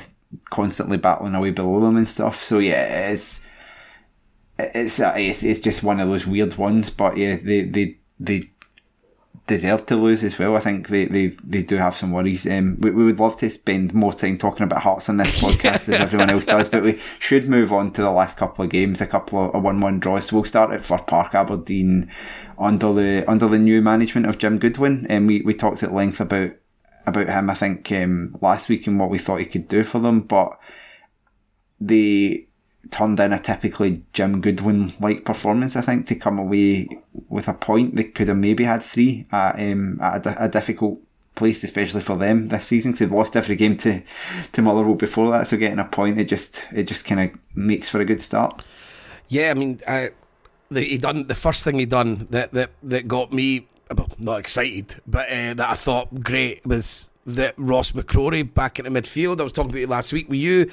constantly 0.52 0.98
battling 0.98 1.34
away 1.34 1.50
below 1.50 1.80
them 1.80 1.98
and 1.98 2.08
stuff. 2.08 2.44
So 2.44 2.60
yeah, 2.60 3.10
it's 3.10 3.40
it's 4.60 5.00
it's, 5.00 5.44
it's 5.44 5.60
just 5.60 5.82
one 5.82 6.00
of 6.00 6.08
those 6.08 6.28
weird 6.28 6.56
ones. 6.56 6.92
But 6.92 7.18
yeah, 7.18 7.38
they 7.38 7.64
they 7.64 7.98
they 8.20 8.52
deserve 9.52 9.86
to 9.86 9.98
lose 9.98 10.24
as 10.24 10.40
well. 10.40 10.56
I 10.56 10.62
think 10.62 10.88
they, 10.88 11.06
they, 11.06 11.28
they 11.44 11.62
do 11.62 11.76
have 11.76 11.96
some 11.96 12.14
worries. 12.14 12.48
Um, 12.48 12.78
we, 12.80 12.90
we 12.92 13.04
would 13.04 13.20
love 13.20 13.38
to 13.40 13.50
spend 13.50 13.94
more 13.94 14.14
time 14.14 14.38
talking 14.38 14.64
about 14.64 14.82
Hearts 14.82 15.10
on 15.10 15.18
this 15.18 15.42
podcast 15.42 15.90
as 15.90 16.00
everyone 16.00 16.30
else 16.30 16.46
does, 16.46 16.70
but 16.70 16.84
we 16.84 17.02
should 17.20 17.50
move 17.50 17.74
on 17.74 17.92
to 17.92 18.02
the 18.02 18.12
last 18.12 18.38
couple 18.38 18.64
of 18.64 18.72
games, 18.72 19.02
a 19.02 19.08
couple 19.08 19.52
of 19.54 19.62
one-one 19.62 20.00
draws. 20.00 20.28
So 20.28 20.38
we'll 20.38 20.46
start 20.46 20.72
at 20.72 20.86
Fir 20.86 21.00
Park, 21.00 21.36
Aberdeen, 21.36 22.10
under 22.58 22.94
the 22.94 23.30
under 23.30 23.48
the 23.50 23.60
new 23.60 23.82
management 23.82 24.26
of 24.28 24.38
Jim 24.38 24.58
Goodwin, 24.58 25.06
and 25.10 25.28
we, 25.28 25.42
we 25.42 25.54
talked 25.54 25.84
at 25.84 25.94
length 25.94 26.22
about 26.22 26.52
about 27.06 27.28
him. 27.28 27.50
I 27.50 27.54
think 27.54 27.92
um, 27.92 28.38
last 28.40 28.70
week 28.70 28.88
and 28.88 28.98
what 28.98 29.10
we 29.10 29.18
thought 29.18 29.40
he 29.40 29.46
could 29.46 29.68
do 29.68 29.84
for 29.84 30.00
them, 30.00 30.22
but 30.22 30.58
they 31.82 32.48
turned 32.90 33.20
in 33.20 33.34
a 33.34 33.40
typically 33.40 34.04
Jim 34.14 34.42
Goodwin 34.42 34.92
like 35.00 35.24
performance, 35.24 35.76
I 35.76 35.82
think, 35.82 36.08
to 36.08 36.16
come 36.16 36.40
away 36.40 36.90
with 37.30 37.48
a 37.48 37.54
point. 37.54 37.96
They 37.96 38.06
could 38.06 38.28
have 38.28 38.38
maybe 38.38 38.64
had 38.64 38.82
three 38.82 39.28
at, 39.32 39.60
um, 39.60 40.00
at 40.02 40.26
a, 40.26 40.46
a, 40.46 40.50
difficult 40.50 41.00
place, 41.36 41.64
especially 41.64 42.02
for 42.02 42.18
them 42.18 42.48
this 42.48 42.66
season, 42.66 42.92
because 42.92 43.08
they've 43.08 43.18
lost 43.18 43.36
every 43.36 43.56
game 43.56 43.78
to, 43.78 44.02
to 44.54 44.62
Motherwell 44.62 44.96
before 44.96 45.32
that. 45.32 45.48
So 45.48 45.58
getting 45.58 45.80
a 45.80 45.86
point, 45.86 46.20
it 46.20 46.26
just 46.26 46.64
it 46.74 46.84
just 46.84 47.06
kind 47.06 47.22
of 47.22 47.40
makes 47.56 47.88
for 47.88 48.02
a 48.02 48.06
good 48.06 48.22
start. 48.22 48.64
Yeah, 49.28 49.52
I 49.52 49.54
mean, 49.54 49.80
I, 49.88 50.10
the, 50.70 50.82
he 50.82 50.98
done 50.98 51.28
the 51.28 51.36
first 51.36 51.64
thing 51.64 51.76
he 51.76 51.86
done 51.86 52.28
that 52.32 52.52
that, 52.54 52.72
that 52.84 53.08
got 53.08 53.32
me 53.32 53.68
well, 53.96 54.10
not 54.18 54.40
excited, 54.40 55.02
but 55.06 55.30
uh, 55.30 55.54
that 55.54 55.70
I 55.70 55.76
thought 55.76 56.24
great 56.24 56.66
was 56.66 57.12
that 57.26 57.54
Ross 57.58 57.92
McCrorie 57.92 58.52
back 58.52 58.80
in 58.80 58.92
the 58.92 59.02
midfield. 59.02 59.40
I 59.40 59.44
was 59.44 59.52
talking 59.52 59.72
about 59.72 59.82
it 59.82 59.90
last 59.90 60.12
week 60.12 60.28
with 60.28 60.40
you 60.40 60.72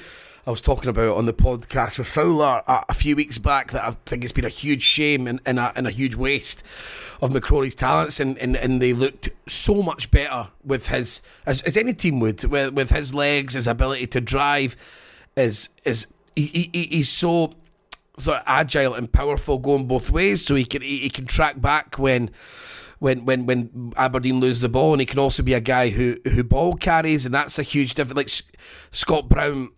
I 0.49 0.51
was 0.51 0.61
talking 0.61 0.89
about 0.89 1.15
on 1.15 1.27
the 1.27 1.33
podcast 1.33 1.99
with 1.99 2.07
Fowler 2.07 2.63
a, 2.65 2.85
a 2.89 2.93
few 2.95 3.15
weeks 3.15 3.37
back 3.37 3.69
that 3.69 3.83
I 3.85 3.91
think 4.07 4.23
it's 4.23 4.33
been 4.33 4.45
a 4.45 4.49
huge 4.49 4.81
shame 4.81 5.27
and, 5.27 5.39
and, 5.45 5.59
a, 5.59 5.71
and 5.75 5.85
a 5.85 5.91
huge 5.91 6.15
waste 6.15 6.63
of 7.21 7.29
McCrorie's 7.29 7.75
talents, 7.75 8.19
and, 8.19 8.35
and, 8.39 8.57
and 8.57 8.81
they 8.81 8.93
looked 8.93 9.29
so 9.47 9.83
much 9.83 10.09
better 10.09 10.47
with 10.63 10.87
his 10.87 11.21
as, 11.45 11.61
as 11.61 11.77
any 11.77 11.93
team 11.93 12.19
would 12.21 12.43
with, 12.45 12.73
with 12.73 12.89
his 12.89 13.13
legs, 13.13 13.53
his 13.53 13.67
ability 13.67 14.07
to 14.07 14.21
drive, 14.21 14.75
is 15.37 15.69
is 15.85 16.07
he, 16.35 16.67
he, 16.73 16.87
he's 16.87 17.09
so 17.09 17.53
sort 18.17 18.39
of 18.39 18.43
agile 18.47 18.95
and 18.95 19.13
powerful 19.13 19.59
going 19.59 19.85
both 19.85 20.09
ways, 20.09 20.43
so 20.43 20.55
he 20.55 20.65
can 20.65 20.81
he, 20.81 20.97
he 20.97 21.11
can 21.11 21.27
track 21.27 21.61
back 21.61 21.99
when 21.99 22.31
when 22.97 23.23
when 23.23 23.45
when 23.45 23.93
Aberdeen 23.97 24.39
lose 24.39 24.61
the 24.61 24.69
ball, 24.69 24.93
and 24.93 24.99
he 24.99 25.05
can 25.05 25.19
also 25.19 25.43
be 25.43 25.53
a 25.53 25.61
guy 25.61 25.89
who 25.89 26.17
who 26.23 26.43
ball 26.43 26.73
carries, 26.73 27.27
and 27.27 27.35
that's 27.35 27.59
a 27.59 27.63
huge 27.63 27.93
difference. 27.93 28.17
Like 28.17 28.31
Scott 28.89 29.29
Brown 29.29 29.69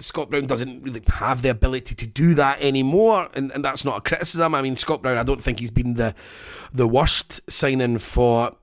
Scott 0.00 0.30
Brown 0.30 0.46
doesn't 0.46 0.82
really 0.82 1.02
have 1.08 1.42
the 1.42 1.48
ability 1.48 1.94
to 1.96 2.06
do 2.06 2.34
that 2.34 2.60
anymore, 2.60 3.28
and, 3.34 3.50
and 3.50 3.64
that's 3.64 3.84
not 3.84 3.98
a 3.98 4.00
criticism. 4.00 4.54
I 4.54 4.62
mean, 4.62 4.76
Scott 4.76 5.02
Brown, 5.02 5.18
I 5.18 5.24
don't 5.24 5.42
think 5.42 5.58
he's 5.58 5.72
been 5.72 5.94
the 5.94 6.14
the 6.72 6.86
worst 6.86 7.40
signing 7.50 7.98
for 7.98 8.54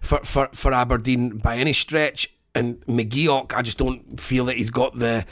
for 0.00 0.20
for, 0.20 0.50
for 0.52 0.72
Aberdeen 0.72 1.38
by 1.38 1.56
any 1.56 1.72
stretch. 1.72 2.30
And 2.54 2.80
McGeouch, 2.82 3.52
I 3.52 3.62
just 3.62 3.78
don't 3.78 4.20
feel 4.20 4.44
that 4.44 4.56
he's 4.56 4.70
got 4.70 4.98
the 4.98 5.24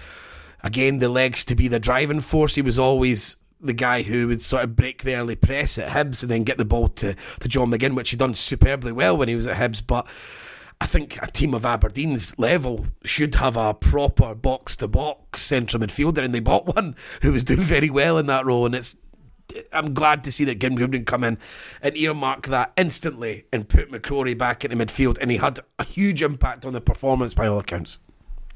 again 0.64 0.98
the 0.98 1.08
legs 1.08 1.44
to 1.44 1.54
be 1.54 1.68
the 1.68 1.78
driving 1.78 2.22
force. 2.22 2.54
He 2.54 2.62
was 2.62 2.78
always 2.78 3.36
the 3.60 3.74
guy 3.74 4.02
who 4.02 4.28
would 4.28 4.42
sort 4.42 4.64
of 4.64 4.74
break 4.74 5.02
the 5.02 5.14
early 5.14 5.36
press 5.36 5.78
at 5.78 5.92
Hibs 5.92 6.22
and 6.22 6.30
then 6.30 6.42
get 6.42 6.58
the 6.58 6.64
ball 6.64 6.88
to, 6.88 7.14
to 7.38 7.48
John 7.48 7.68
McGinn, 7.70 7.94
which 7.94 8.10
he 8.10 8.16
done 8.16 8.34
superbly 8.34 8.90
well 8.90 9.16
when 9.16 9.28
he 9.28 9.36
was 9.36 9.46
at 9.46 9.56
Hibs. 9.56 9.86
But 9.86 10.06
I 10.82 10.86
think 10.86 11.22
a 11.22 11.28
team 11.28 11.54
of 11.54 11.64
Aberdeen's 11.64 12.36
level 12.40 12.86
should 13.04 13.36
have 13.36 13.56
a 13.56 13.72
proper 13.72 14.34
box 14.34 14.74
to 14.78 14.88
box 14.88 15.40
central 15.40 15.80
midfielder, 15.80 16.24
and 16.24 16.34
they 16.34 16.40
bought 16.40 16.74
one 16.74 16.96
who 17.20 17.30
was 17.30 17.44
doing 17.44 17.60
very 17.60 17.88
well 17.88 18.18
in 18.18 18.26
that 18.26 18.44
role. 18.44 18.66
And 18.66 18.74
it's 18.74 18.96
I'm 19.72 19.94
glad 19.94 20.24
to 20.24 20.32
see 20.32 20.44
that 20.46 20.58
Jim 20.58 20.74
Goodwin 20.74 21.04
come 21.04 21.22
in 21.22 21.38
and 21.82 21.96
earmark 21.96 22.48
that 22.48 22.72
instantly 22.76 23.44
and 23.52 23.68
put 23.68 23.92
McCrorie 23.92 24.36
back 24.36 24.64
into 24.64 24.76
midfield, 24.76 25.18
and 25.20 25.30
he 25.30 25.36
had 25.36 25.60
a 25.78 25.84
huge 25.84 26.20
impact 26.20 26.66
on 26.66 26.72
the 26.72 26.80
performance 26.80 27.32
by 27.32 27.46
all 27.46 27.60
accounts. 27.60 27.98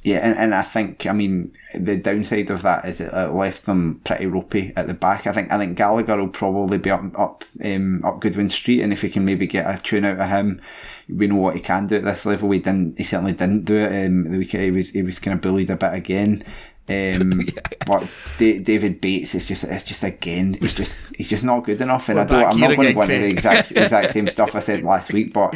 Yeah, 0.03 0.19
and, 0.19 0.37
and 0.37 0.53
I 0.53 0.63
think 0.63 1.07
I 1.07 1.13
mean 1.13 1.53
the 1.75 1.97
downside 1.97 2.51
of 2.51 2.63
that 2.63 2.85
is 2.87 3.01
it 3.01 3.13
left 3.13 3.67
them 3.67 4.01
pretty 4.05 4.27
ropey 4.27 4.73
at 4.77 4.89
the 4.89 4.95
back. 4.95 5.29
I 5.29 5.33
think 5.33 5.53
I 5.53 5.59
think 5.59 5.77
Gallagher 5.77 6.17
will 6.17 6.29
probably 6.29 6.79
be 6.79 6.91
up 6.91 7.05
up 7.17 7.45
um, 7.65 8.05
up 8.05 8.21
Goodwin 8.21 8.51
Street, 8.51 8.83
and 8.83 8.93
if 8.93 9.03
he 9.03 9.11
can 9.11 9.25
maybe 9.25 9.47
get 9.47 9.73
a 9.73 9.81
tune 9.81 10.05
out 10.05 10.19
of 10.19 10.29
him, 10.29 10.61
we 11.09 11.27
know 11.27 11.37
what 11.37 11.55
he 11.55 11.61
can 11.61 11.87
do 11.87 11.97
at 11.97 12.05
this 12.05 12.27
level. 12.27 12.49
We 12.49 12.59
didn't. 12.59 12.99
He 12.99 13.05
certainly 13.05 13.33
didn't 13.33 13.65
do 13.65 13.77
it. 13.77 14.07
Um, 14.07 14.31
the 14.31 14.39
week 14.39 14.53
he 14.53 14.71
was 14.71 14.91
he 14.91 15.03
was 15.03 15.19
kind 15.19 15.35
of 15.35 15.41
bullied 15.41 15.71
a 15.71 15.77
bit 15.77 15.95
again. 15.95 16.45
Um, 16.89 17.49
but 17.87 18.09
D- 18.39 18.59
David 18.59 19.01
Bates 19.01 19.35
is 19.35 19.47
just 19.47 19.65
it's 19.65 19.85
just 19.85 20.03
again 20.05 20.55
he's 20.55 20.75
just 20.75 20.99
he's 21.17 21.29
just 21.29 21.45
not 21.45 21.65
good 21.65 21.81
enough. 21.81 22.09
And 22.09 22.21
I 22.21 22.25
don't 22.25 22.45
I'm 22.45 22.61
not 22.61 22.77
going 22.77 22.89
to 22.89 22.95
go 22.95 23.03
into 23.03 23.19
the 23.19 23.29
exact 23.29 23.71
exact 23.77 24.13
same 24.13 24.29
stuff 24.29 24.55
I 24.55 24.61
said 24.61 24.83
last 24.83 25.13
week, 25.13 25.33
but 25.33 25.55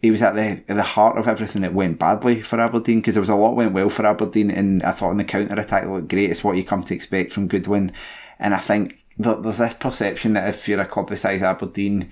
he 0.00 0.10
was 0.10 0.22
at 0.22 0.34
the 0.34 0.62
at 0.68 0.76
the 0.76 0.82
heart 0.82 1.18
of 1.18 1.26
everything 1.26 1.62
that 1.62 1.74
went 1.74 1.98
badly 1.98 2.42
for 2.42 2.60
Aberdeen 2.60 3.00
because 3.00 3.14
there 3.14 3.22
was 3.22 3.30
a 3.30 3.34
lot 3.34 3.56
went 3.56 3.72
well 3.72 3.88
for 3.88 4.06
Aberdeen, 4.06 4.50
and 4.50 4.82
I 4.82 4.92
thought 4.92 5.12
in 5.12 5.16
the 5.16 5.24
counter 5.24 5.58
attack 5.58 5.86
looked 5.86 6.08
great. 6.08 6.30
It's 6.30 6.44
what 6.44 6.56
you 6.56 6.64
come 6.64 6.84
to 6.84 6.94
expect 6.94 7.32
from 7.32 7.48
Goodwin, 7.48 7.92
and 8.38 8.54
I 8.54 8.60
think 8.60 9.04
there's 9.16 9.58
this 9.58 9.74
perception 9.74 10.32
that 10.34 10.48
if 10.48 10.68
you're 10.68 10.80
a 10.80 10.86
club 10.86 11.08
the 11.08 11.16
size 11.16 11.42
Aberdeen, 11.42 12.10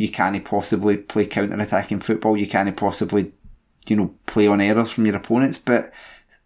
you 0.00 0.08
can't 0.08 0.42
possibly 0.46 0.96
play 0.96 1.26
counter 1.26 1.60
attacking 1.60 2.00
football. 2.00 2.34
You 2.34 2.46
can't 2.46 2.74
possibly, 2.74 3.32
you 3.86 3.96
know, 3.96 4.14
play 4.24 4.46
on 4.46 4.58
errors 4.58 4.90
from 4.90 5.04
your 5.04 5.16
opponents. 5.16 5.58
But 5.58 5.92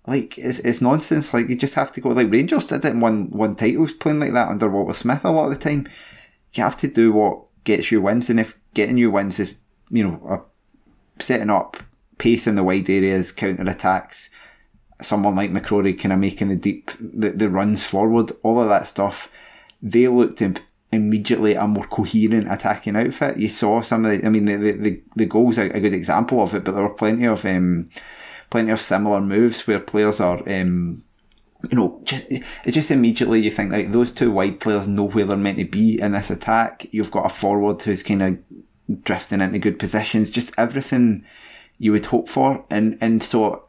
like, 0.08 0.36
it's, 0.36 0.58
it's 0.58 0.80
nonsense. 0.80 1.32
Like, 1.32 1.48
you 1.48 1.54
just 1.54 1.76
have 1.76 1.92
to 1.92 2.00
go. 2.00 2.08
Like 2.08 2.32
Rangers 2.32 2.66
did 2.66 2.84
it 2.84 2.90
and 2.90 3.00
won 3.00 3.30
won 3.30 3.54
titles 3.54 3.92
playing 3.92 4.18
like 4.18 4.32
that 4.32 4.48
under 4.48 4.68
Walter 4.68 4.92
Smith 4.92 5.24
a 5.24 5.30
lot 5.30 5.52
of 5.52 5.56
the 5.56 5.64
time. 5.64 5.88
You 6.52 6.64
have 6.64 6.76
to 6.78 6.88
do 6.88 7.12
what 7.12 7.44
gets 7.62 7.92
you 7.92 8.02
wins, 8.02 8.28
and 8.28 8.40
if 8.40 8.58
getting 8.74 8.98
you 8.98 9.12
wins 9.12 9.38
is, 9.38 9.54
you 9.88 10.02
know, 10.02 10.46
setting 11.20 11.48
up 11.48 11.76
pace 12.18 12.48
in 12.48 12.56
the 12.56 12.64
wide 12.64 12.90
areas, 12.90 13.30
counter 13.30 13.62
attacks, 13.70 14.30
someone 15.00 15.36
like 15.36 15.52
McCrorie 15.52 15.96
kind 15.96 16.12
of 16.12 16.18
making 16.18 16.48
the 16.48 16.56
deep 16.56 16.90
the, 16.98 17.30
the 17.30 17.48
runs 17.48 17.84
forward, 17.84 18.32
all 18.42 18.60
of 18.60 18.68
that 18.68 18.88
stuff. 18.88 19.30
They 19.80 20.08
looked 20.08 20.42
imp- 20.42 20.58
immediately 20.94 21.54
a 21.54 21.66
more 21.66 21.86
coherent 21.86 22.50
attacking 22.50 22.96
outfit. 22.96 23.38
You 23.38 23.48
saw 23.48 23.82
some 23.82 24.04
of 24.04 24.20
the, 24.20 24.26
I 24.26 24.30
mean, 24.30 24.46
the, 24.46 24.56
the, 24.56 25.02
the 25.16 25.26
goals 25.26 25.58
are 25.58 25.64
a 25.66 25.80
good 25.80 25.94
example 25.94 26.42
of 26.42 26.54
it, 26.54 26.64
but 26.64 26.72
there 26.72 26.82
were 26.82 26.94
plenty 26.94 27.26
of, 27.26 27.44
um, 27.44 27.90
plenty 28.50 28.70
of 28.70 28.80
similar 28.80 29.20
moves 29.20 29.66
where 29.66 29.80
players 29.80 30.20
are, 30.20 30.38
um, 30.48 31.04
you 31.70 31.76
know, 31.76 32.00
just 32.04 32.26
it's 32.30 32.74
just 32.74 32.90
immediately 32.90 33.40
you 33.40 33.50
think 33.50 33.72
like 33.72 33.92
those 33.92 34.12
two 34.12 34.30
wide 34.30 34.60
players 34.60 34.86
know 34.86 35.04
where 35.08 35.24
they're 35.24 35.36
meant 35.36 35.58
to 35.58 35.64
be 35.64 36.00
in 36.00 36.12
this 36.12 36.30
attack. 36.30 36.86
You've 36.90 37.10
got 37.10 37.26
a 37.26 37.30
forward 37.30 37.80
who's 37.82 38.02
kind 38.02 38.22
of 38.22 38.38
drifting 39.02 39.40
into 39.40 39.58
good 39.58 39.78
positions, 39.78 40.30
just 40.30 40.52
everything 40.58 41.24
you 41.78 41.92
would 41.92 42.06
hope 42.06 42.28
for, 42.28 42.64
and 42.70 42.98
and 43.00 43.22
so 43.22 43.64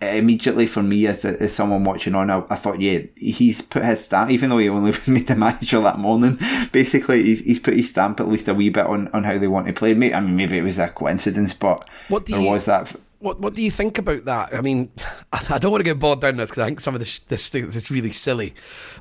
immediately 0.00 0.66
for 0.66 0.82
me 0.82 1.06
as, 1.06 1.24
as 1.24 1.54
someone 1.54 1.84
watching 1.84 2.14
on, 2.14 2.30
I, 2.30 2.42
I, 2.48 2.56
thought, 2.56 2.80
yeah, 2.80 3.00
he's 3.16 3.60
put 3.60 3.84
his 3.84 4.04
stamp, 4.04 4.30
even 4.30 4.50
though 4.50 4.58
he 4.58 4.68
only 4.68 4.92
made 5.06 5.26
the 5.26 5.36
manager 5.36 5.80
that 5.80 5.98
morning, 5.98 6.38
basically 6.72 7.22
he's, 7.22 7.40
he's 7.40 7.58
put 7.58 7.74
his 7.74 7.90
stamp 7.90 8.20
at 8.20 8.28
least 8.28 8.48
a 8.48 8.54
wee 8.54 8.70
bit 8.70 8.86
on, 8.86 9.08
on 9.08 9.24
how 9.24 9.38
they 9.38 9.46
want 9.46 9.66
to 9.66 9.72
play. 9.72 9.90
I 9.90 9.94
mean, 9.94 10.36
maybe 10.36 10.58
it 10.58 10.62
was 10.62 10.78
a 10.78 10.88
coincidence, 10.88 11.52
but 11.52 11.88
what 12.08 12.24
do 12.24 12.32
there 12.32 12.42
you, 12.42 12.48
was 12.48 12.64
that. 12.66 12.94
What 13.20 13.38
What 13.40 13.54
do 13.54 13.62
you 13.62 13.70
think 13.70 13.98
about 13.98 14.24
that? 14.24 14.54
I 14.54 14.60
mean, 14.60 14.90
I 15.32 15.58
don't 15.58 15.70
want 15.70 15.80
to 15.80 15.84
get 15.84 15.98
bogged 15.98 16.22
down 16.22 16.30
in 16.30 16.36
this 16.38 16.50
because 16.50 16.62
I 16.62 16.66
think 16.66 16.80
some 16.80 16.94
of 16.94 17.00
this 17.00 17.20
this 17.28 17.54
is 17.54 17.90
really 17.90 18.12
silly. 18.12 18.54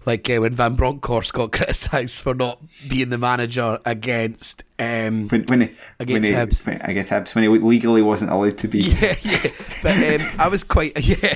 Like 0.06 0.30
uh, 0.30 0.38
when 0.38 0.54
Van 0.54 0.76
Bronckhorst 0.76 1.34
got 1.34 1.52
criticised 1.54 2.22
for 2.22 2.34
not 2.34 2.62
being 2.88 3.10
the 3.10 3.18
manager 3.18 3.80
against 3.86 4.64
um, 4.78 5.28
when, 5.30 5.44
when 5.46 5.62
he, 5.62 5.76
against 6.00 6.14
when 6.14 6.24
he, 6.24 6.32
Hibs. 6.32 6.66
When, 6.66 6.82
against 6.82 7.10
Hibs 7.10 7.36
when 7.36 7.44
he 7.44 7.50
legally 7.50 8.02
wasn't 8.02 8.32
allowed 8.32 8.58
to 8.60 8.68
be. 8.68 8.80
Yeah, 8.80 9.16
yeah. 9.22 9.52
But 9.82 10.22
um, 10.22 10.28
I 10.38 10.48
was 10.48 10.64
quite 10.64 10.98
yeah. 11.08 11.36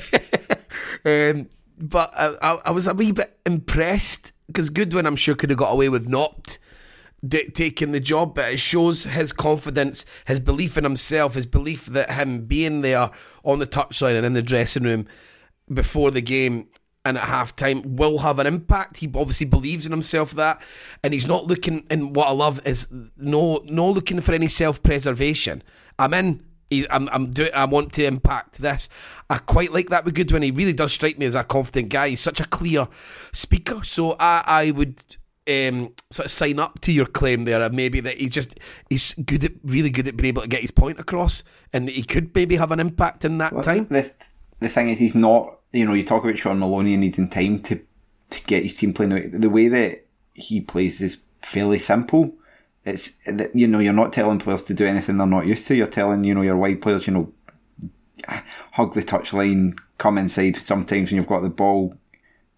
um, 1.06 1.50
but 1.80 2.14
I, 2.16 2.60
I 2.66 2.72
was 2.72 2.88
a 2.88 2.94
wee 2.94 3.12
bit 3.12 3.38
impressed 3.46 4.34
because 4.48 4.70
Goodwin, 4.70 5.06
I'm 5.06 5.16
sure, 5.16 5.36
could 5.36 5.50
have 5.50 5.60
got 5.60 5.72
away 5.72 5.90
with 5.90 6.08
not 6.08 6.58
taking 7.30 7.92
the 7.92 8.00
job, 8.00 8.36
but 8.36 8.54
it 8.54 8.60
shows 8.60 9.04
his 9.04 9.32
confidence, 9.32 10.06
his 10.26 10.40
belief 10.40 10.78
in 10.78 10.84
himself, 10.84 11.36
his 11.36 11.46
belief 11.46 11.86
that 11.88 12.12
him 12.12 12.46
being 12.46 12.82
there 12.82 13.12
on 13.44 13.60
the 13.60 13.68
touchline 13.68 14.16
and 14.16 14.26
in 14.26 14.34
the 14.34 14.42
dressing 14.42 14.84
room 14.84 15.08
before 15.72 16.12
the 16.12 16.22
game 16.22 16.68
and 17.06 17.18
at 17.18 17.26
half 17.26 17.56
time 17.56 17.96
will 17.96 18.20
have 18.20 18.40
an 18.40 18.48
impact. 18.48 18.98
He 18.98 19.08
obviously 19.08 19.46
believes 19.46 19.86
in 19.86 19.92
himself 19.92 20.32
that, 20.32 20.62
and 21.04 21.14
he's 21.14 21.28
not 21.28 21.46
looking. 21.46 21.86
And 21.90 22.16
what 22.16 22.28
I 22.28 22.32
love 22.32 22.66
is 22.66 22.92
no, 23.18 23.62
no 23.66 23.90
looking 23.90 24.22
for 24.22 24.34
any 24.34 24.48
self 24.48 24.82
preservation. 24.84 25.64
I'm 26.00 26.14
in. 26.14 26.44
I'm, 26.90 27.08
I'm 27.10 27.32
doing. 27.32 27.52
I 27.54 27.66
want 27.66 27.94
to 27.94 28.06
impact 28.06 28.60
this. 28.62 28.90
I 29.30 29.38
quite 29.38 29.72
like 29.72 29.90
that 29.90 30.06
with 30.06 30.16
Goodwin. 30.16 30.42
He 30.42 30.52
really 30.52 30.74
does 30.74 30.94
strike 30.94 31.20
me 31.20 31.26
as 31.26 31.36
a 31.36 31.44
confident 31.44 31.90
guy. 31.90 32.10
He's 32.10 32.22
such 32.22 32.40
a 32.40 32.46
clear 32.46 32.88
speaker. 33.32 33.84
So 33.84 34.16
I, 34.20 34.44
I 34.46 34.72
would 34.72 35.04
um, 35.48 35.94
sort 36.10 36.26
of 36.26 36.32
sign 36.32 36.60
up 36.60 36.80
to 36.82 36.92
your 36.92 37.06
claim 37.06 37.46
there, 37.46 37.70
maybe 37.70 38.00
that 38.00 38.18
he 38.18 38.30
just 38.30 38.60
he's 38.90 39.14
good 39.14 39.44
at 39.44 39.52
really 39.64 39.90
good 39.90 40.08
at 40.08 40.16
being 40.16 40.30
able 40.30 40.42
to 40.42 40.48
get 40.48 40.62
his 40.62 40.72
point 40.72 41.00
across, 41.00 41.44
and 41.72 41.90
he 41.90 42.04
could 42.04 42.34
maybe 42.34 42.56
have 42.56 42.72
an 42.72 42.80
impact 42.80 43.26
in 43.26 43.38
that 43.40 43.54
well, 43.54 43.64
time. 43.64 43.88
The 43.88 44.12
the 44.60 44.70
thing 44.70 44.90
is, 44.90 45.00
he's 45.00 45.16
not. 45.16 45.60
You 45.72 45.86
know, 45.86 45.94
you 45.94 46.04
talk 46.04 46.24
about 46.24 46.38
Shaun 46.38 46.60
Maloney 46.60 46.96
needing 46.98 47.30
time 47.30 47.60
to 47.64 47.80
to 48.30 48.44
get 48.46 48.64
his 48.64 48.76
team 48.76 48.94
playing 48.94 49.10
the 49.10 49.16
way, 49.16 49.28
the 49.28 49.50
way 49.50 49.68
that 49.68 50.06
he 50.34 50.62
plays 50.62 51.02
is 51.02 51.22
fairly 51.42 51.80
simple. 51.80 52.34
it's 52.86 53.18
that 53.26 53.56
you 53.56 53.68
know 53.68 53.80
you're 53.80 53.94
not 53.94 54.14
telling 54.14 54.40
players 54.40 54.64
to 54.64 54.74
do 54.74 54.86
anything 54.86 55.18
they're 55.18 55.28
not 55.28 55.46
used 55.46 55.68
to. 55.68 55.76
You're 55.76 55.88
telling 55.88 56.24
you 56.24 56.34
know 56.34 56.42
your 56.42 56.58
wide 56.58 56.82
players, 56.82 57.08
you 57.08 57.14
know, 57.14 57.34
hug 58.72 58.94
the 58.94 59.02
touchline, 59.02 59.78
come 59.98 60.18
inside. 60.18 60.56
Sometimes 60.58 61.10
when 61.10 61.18
you've 61.18 61.28
got 61.28 61.42
the 61.42 61.50
ball, 61.50 61.96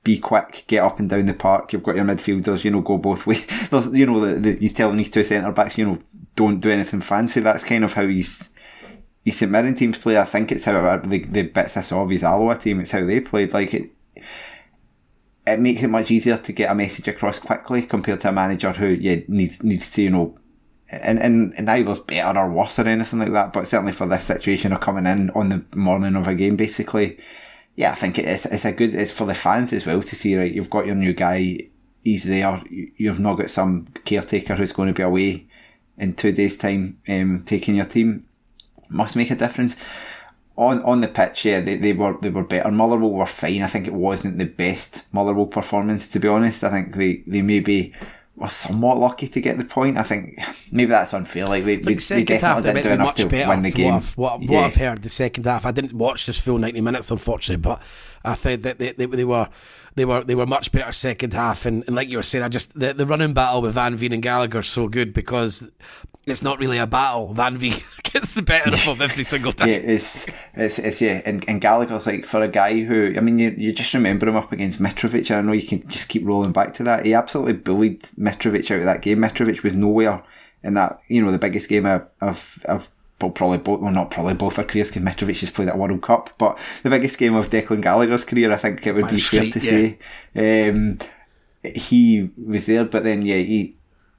be 0.06 0.20
quick, 0.20 0.64
get 0.68 0.84
up 0.84 0.99
and 0.99 1.10
down 1.10 1.26
the 1.26 1.34
park. 1.34 1.74
You've 1.74 1.84
got 1.84 1.95
your 1.95 2.06
midfielders, 2.06 2.64
you 2.64 2.72
know, 2.72 2.82
go 2.82 2.97
both 2.97 3.26
ways. 3.26 3.45
you 3.91 4.06
know, 4.06 4.26
the, 4.26 4.39
the, 4.39 4.56
he's 4.56 4.74
telling 4.74 4.97
these 4.97 5.12
two 5.12 5.24
centre 5.26 5.51
backs, 5.51 5.78
you 5.78 5.86
know, 5.86 5.99
don't 6.36 6.62
do 6.62 6.70
anything 6.70 7.01
fancy. 7.01 7.41
That's 7.41 7.66
kind 7.66 7.84
of 7.84 7.93
how 7.93 8.08
he's. 8.08 8.51
He's 9.24 9.38
St 9.38 9.51
Mirren 9.51 9.74
teams 9.74 9.97
play. 9.97 10.20
I 10.20 10.26
think 10.26 10.51
it's 10.51 10.66
how 10.66 10.97
the, 10.97 11.18
the 11.18 11.41
bits 11.41 11.76
I 11.76 11.82
saw 11.82 12.03
of 12.03 12.12
his 12.12 12.24
Alloa 12.24 12.60
team. 12.60 12.80
It's 12.80 12.91
how 12.91 13.03
they 13.03 13.20
played. 13.20 13.53
Like 13.53 13.74
it, 13.74 13.89
it 15.47 15.60
makes 15.60 15.82
it 15.82 15.88
much 15.88 16.12
easier 16.12 16.38
to 16.38 16.53
get 16.53 16.70
a 16.70 16.76
message 16.76 17.08
across 17.08 17.39
quickly 17.39 17.82
compared 17.82 18.20
to 18.20 18.30
a 18.30 18.32
manager 18.32 18.72
who 18.72 18.86
yeah 18.86 19.22
needs 19.28 19.64
needs 19.64 19.91
to 19.93 20.03
you 20.03 20.12
know 20.12 20.38
and 20.89 21.20
and, 21.20 21.53
and 21.58 21.70
either's 21.70 21.97
better 21.99 22.39
or 22.39 22.51
worse 22.51 22.78
or 22.78 22.88
anything 22.88 23.20
like 23.20 23.32
that. 23.32 23.53
But 23.53 23.68
certainly 23.68 23.93
for 23.93 24.08
this 24.08 24.26
situation 24.26 24.74
of 24.74 24.82
coming 24.82 25.08
in 25.08 25.32
on 25.32 25.49
the 25.49 25.66
morning 25.76 26.16
of 26.16 26.28
a 26.28 26.36
game, 26.36 26.56
basically, 26.56 27.18
yeah, 27.76 27.91
I 27.91 27.95
think 27.95 28.19
it's 28.19 28.45
it's 28.45 28.65
a 28.65 28.71
good 28.71 28.95
it's 28.95 29.11
for 29.11 29.26
the 29.26 29.36
fans 29.36 29.73
as 29.73 29.86
well 29.86 30.01
to 30.01 30.15
see 30.15 30.38
right. 30.38 30.53
You've 30.53 30.69
got 30.69 30.86
your 30.86 30.95
new 30.95 31.13
guy, 31.13 31.69
he's 32.03 32.23
there. 32.23 32.61
You've 32.69 33.19
not 33.19 33.36
got 33.36 33.49
some 33.49 33.88
caretaker 34.05 34.55
who's 34.55 34.73
going 34.73 34.88
to 34.88 34.93
be 34.93 35.03
away 35.03 35.47
in 35.97 36.13
two 36.13 36.32
days' 36.32 36.57
time, 36.57 36.99
um, 37.07 37.43
taking 37.45 37.76
your 37.76 37.86
team. 37.86 38.28
Must 38.89 39.15
make 39.15 39.32
a 39.32 39.36
difference 39.36 39.76
on 40.57 40.82
on 40.84 41.01
the 41.01 41.07
pitch, 41.07 41.45
yeah, 41.45 41.59
they, 41.59 41.78
they 41.78 41.93
were 41.93 42.17
they 42.21 42.30
were 42.30 42.43
better. 42.43 42.71
Motherwell 42.71 43.11
were 43.11 43.26
fine. 43.26 43.61
I 43.61 43.67
think 43.67 43.88
it 43.88 43.93
wasn't 43.93 44.38
the 44.38 44.45
best 44.45 45.03
Motherwell 45.11 45.47
performance, 45.47 46.07
to 46.09 46.19
be 46.19 46.28
honest. 46.28 46.63
I 46.63 46.69
think 46.69 46.95
they, 46.95 47.23
they 47.28 47.41
maybe 47.41 47.93
were 48.36 48.50
somewhat 48.50 48.98
lucky 48.98 49.28
to 49.28 49.40
get 49.40 49.58
the 49.58 49.64
point. 49.64 49.98
I 49.98 50.04
think 50.04 50.40
maybe 50.72 50.90
that's 50.90 51.14
unfair. 51.14 51.48
Like 51.48 51.64
they, 51.64 51.78
like 51.78 52.00
they, 52.00 52.16
they 52.16 52.24
definitely 52.24 52.74
didn't 52.74 52.84
do 52.84 52.90
enough 52.90 53.16
to 53.16 53.28
win 53.28 53.62
the 53.62 53.72
game. 53.72 53.94
What 53.94 53.96
I've, 53.96 54.18
what, 54.18 54.44
yeah. 54.44 54.52
what 54.52 54.64
I've 54.66 54.76
heard 54.76 55.02
the 55.02 55.10
second 55.10 55.46
half, 55.46 55.66
I 55.66 55.72
didn't 55.72 55.94
watch 55.94 56.26
this 56.26 56.40
full 56.40 56.58
ninety 56.58 56.82
minutes, 56.82 57.12
unfortunately, 57.12 57.62
but 57.62 57.82
I 58.24 58.36
thought 58.36 58.62
that 58.64 58.80
they, 58.80 58.92
they, 58.92 59.06
they 59.06 59.24
were 59.24 59.50
they 59.96 60.06
were 60.06 60.24
they 60.24 60.36
were 60.36 60.46
much 60.46 60.72
better 60.72 60.92
second 60.92 61.34
half. 61.34 61.66
And, 61.66 61.84
and 61.88 61.96
like 61.96 62.10
you 62.10 62.18
were 62.18 62.24
saying, 62.24 62.44
I 62.44 62.50
just 62.50 62.78
the, 62.78 62.94
the 62.94 63.06
running 63.06 63.34
battle 63.34 63.62
with 63.62 63.74
Van 63.74 63.96
Veen 63.96 64.12
and 64.12 64.22
Gallagher 64.24 64.60
is 64.60 64.68
so 64.68 64.88
good 64.88 65.14
because 65.14 65.72
it's 66.26 66.41
not 66.41 66.59
really 66.59 66.78
a 66.78 66.88
battle. 66.88 67.34
Van 67.34 67.57
Veen 67.57 67.82
gets 68.03 68.34
the 68.34 68.41
better 68.41 68.69
of 68.69 68.80
him 68.80 69.01
every 69.01 69.23
single 69.23 69.51
time. 69.51 69.69
Yeah, 69.69 69.76
it's 69.76 70.26
it's, 70.53 70.80
it's 70.80 71.01
yeah, 71.01 71.21
and, 71.26 71.43
and 71.47 71.61
Gallagher's 71.61 72.05
like 72.05 72.26
for 72.26 72.41
a 72.41 72.47
guy 72.47 72.84
who 72.84 73.13
I 73.15 73.19
mean, 73.19 73.39
you 73.39 73.53
you 73.57 73.71
just 73.71 73.93
remember 73.93 74.28
him 74.28 74.36
up 74.36 74.51
against 74.51 74.82
Mitrovic. 74.82 75.30
I 75.32 75.41
know 75.41 75.51
you 75.51 75.67
can 75.67 75.88
just 75.88 76.09
keep 76.09 76.26
rolling 76.26 76.51
back 76.51 76.73
to 76.76 76.84
that. 76.84 77.05
He 77.05 77.13
absolutely 77.13 77.53
bullied 77.53 78.01
Mitrovic 78.17 78.71
out 78.71 78.80
of 78.80 78.86
that 78.86 79.01
game. 79.01 79.19
Mitrovic 79.19 79.63
was 79.63 79.73
nowhere 79.73 80.23
in 80.63 80.73
that 80.73 80.99
you 81.07 81.23
know 81.23 81.32
the 81.32 81.38
biggest 81.38 81.69
game 81.69 81.86
of 81.86 82.07
of, 82.21 82.89
well, 83.21 83.32
probably 83.32 83.59
both, 83.59 83.80
well, 83.80 83.93
not 83.93 84.11
probably 84.11 84.34
both 84.34 84.57
our 84.59 84.65
careers 84.65 84.89
because 84.89 85.03
Mitrovic 85.03 85.39
has 85.39 85.49
played 85.49 85.69
at 85.69 85.78
World 85.78 86.01
Cup, 86.01 86.32
but 86.38 86.59
the 86.84 86.89
biggest 86.89 87.17
game 87.17 87.36
of 87.36 87.49
Declan 87.49 87.82
Gallagher's 87.82 88.23
career, 88.23 88.51
I 88.51 88.57
think 88.57 88.86
it 88.86 88.93
would 88.93 89.09
be 89.09 89.17
fair 89.17 89.51
to 89.51 89.59
yeah. 89.59 89.95
say. 90.36 90.69
Um, 90.69 90.99
he 91.73 92.30
was 92.38 92.65
there, 92.65 92.86
but 92.86 93.03
then, 93.03 93.21
yeah, 93.23 93.38
he, 93.38 93.76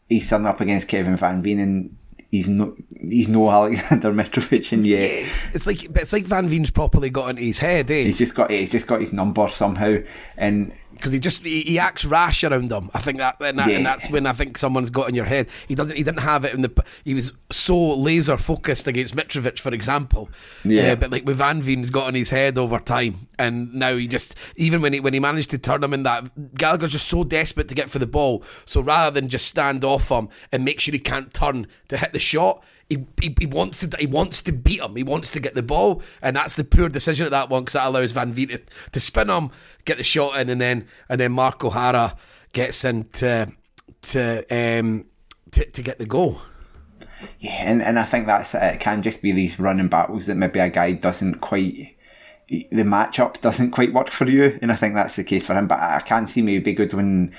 he's 0.09 0.29
suddenly 0.29 0.51
up 0.51 0.61
against 0.61 0.89
Kevin 0.89 1.17
Van 1.17 1.43
Veen 1.43 1.61
and 1.61 1.97
he's 2.31 2.49
no 2.49 2.77
he's 2.89 3.29
no 3.29 3.51
Alexander 3.67 4.13
Mitrovic 4.13 4.73
and 4.73 4.85
yet 4.85 5.11
yeah, 5.11 5.29
it's 5.53 5.67
like 5.67 5.85
it's 5.85 6.13
like 6.13 6.25
Van 6.25 6.49
Veen's 6.49 6.71
properly 6.71 7.11
got 7.11 7.31
into 7.31 7.43
his 7.43 7.59
head 7.59 7.91
eh? 7.91 8.05
he's 8.05 8.19
just 8.19 8.35
got 8.35 8.51
he's 8.51 8.73
just 8.73 8.87
got 8.87 9.01
his 9.01 9.13
number 9.13 9.49
somehow 9.49 9.97
and 10.37 10.73
because 10.97 11.13
he 11.13 11.19
just 11.19 11.43
he, 11.43 11.63
he, 11.63 11.79
acts 11.79 12.05
rash 12.05 12.43
around 12.43 12.71
them 12.71 12.91
I 12.95 13.01
think 13.01 13.19
that 13.19 13.41
and, 13.41 13.59
that, 13.59 13.69
yeah. 13.69 13.77
and 13.77 13.87
that's 13.87 14.11
when 14.11 14.27
I 14.27 14.33
think 14.33 14.57
someone's 14.57 14.91
got 14.91 15.09
in 15.09 15.15
your 15.15 15.25
head 15.25 15.49
he 15.69 15.75
doesn't 15.75 15.97
he 15.97 16.03
didn't 16.03 16.21
have 16.21 16.45
it 16.45 16.55
in 16.55 16.63
the 16.63 16.85
he 17.05 17.15
was 17.15 17.33
so 17.51 17.95
laser 17.95 18.37
focused 18.37 18.87
against 18.87 19.15
Mitrovic 19.15 19.61
for 19.61 19.73
example 19.73 20.29
yeah 20.65 20.93
uh, 20.93 20.97
but 20.97 21.11
like 21.11 21.25
with 21.25 21.37
Van 21.39 21.63
Veen's 21.63 21.91
got 21.91 22.09
in 22.09 22.15
his 22.15 22.31
head 22.31 22.59
over 22.59 22.79
time 22.79 23.29
and 23.39 23.75
now 23.75 23.97
he 23.97 24.07
just 24.07 24.35
even 24.57 24.81
when 24.81 24.93
he 24.93 25.01
when 25.01 25.15
he 25.15 25.21
managed 25.21 25.51
to 25.51 25.59
turn 25.59 25.85
him 25.85 25.95
in 25.95 26.03
that 26.03 26.55
Gallagher's 26.55 26.93
just 26.93 27.09
so 27.09 27.25
desperate 27.25 27.69
to 27.69 27.75
get 27.75 27.91
for 27.91 27.99
the 27.99 28.07
ball 28.07 28.43
so 28.65 28.81
rather 28.81 29.21
than 29.21 29.29
just 29.29 29.47
stand 29.47 29.85
off 29.85 30.11
him 30.11 30.29
and 30.53 30.65
make 30.65 30.81
sure 30.81 30.93
he 30.93 30.99
can't 30.99 31.33
turn 31.33 31.67
to 31.89 31.97
hit 31.97 32.13
the 32.13 32.19
shot. 32.19 32.63
He, 32.89 33.05
he, 33.21 33.35
he, 33.41 33.47
wants 33.47 33.81
to 33.81 33.97
he 33.99 34.07
wants 34.07 34.43
to 34.43 34.53
beat 34.53 34.81
him. 34.81 34.95
He 34.95 35.03
wants 35.03 35.31
to 35.33 35.41
get 35.41 35.55
the 35.55 35.63
ball, 35.63 36.03
and 36.23 36.37
that's 36.37 36.55
the 36.55 36.63
poor 36.63 36.89
decision 36.89 37.27
at 37.27 37.33
that 37.33 37.51
one 37.51 37.63
because 37.63 37.73
that 37.73 37.87
allows 37.87 38.13
Van 38.13 38.33
Veen 38.33 38.49
to, 38.49 38.61
to, 38.93 39.01
spin 39.01 39.29
him, 39.29 39.51
get 39.85 39.97
the 39.97 40.05
shot 40.05 40.39
in, 40.41 40.49
and 40.49 40.61
then 40.61 40.87
and 41.09 41.21
then 41.21 41.33
Mark 41.33 41.65
O'Hara 41.65 42.17
gets 42.53 42.85
in 42.85 43.05
to 43.15 43.53
to 44.03 44.45
um, 44.51 45.07
to, 45.51 45.65
to 45.65 45.83
get 45.83 45.99
the 45.99 46.07
goal. 46.07 46.41
Yeah, 47.41 47.71
and, 47.71 47.83
and 47.83 47.99
I 47.99 48.05
think 48.05 48.27
that's 48.27 48.55
it. 48.55 48.79
Can 48.81 49.03
just 49.03 49.21
be 49.21 49.33
these 49.33 49.59
running 49.59 49.89
battles 49.89 50.27
that 50.27 50.37
maybe 50.37 50.61
a 50.61 50.69
guy 50.69 50.93
doesn't 50.93 51.41
quite 51.41 51.97
the 52.49 52.85
matchup 52.85 53.41
doesn't 53.41 53.73
quite 53.73 53.93
work 53.93 54.11
for 54.11 54.31
you, 54.31 54.59
and 54.63 54.71
I 54.71 54.77
think 54.77 54.95
that's 54.95 55.17
the 55.17 55.25
case 55.25 55.45
for 55.45 55.55
him. 55.55 55.67
But 55.67 55.81
I 55.81 56.01
can 56.01 56.29
see 56.29 56.43
maybe 56.43 56.73
Goodwin 56.73 57.35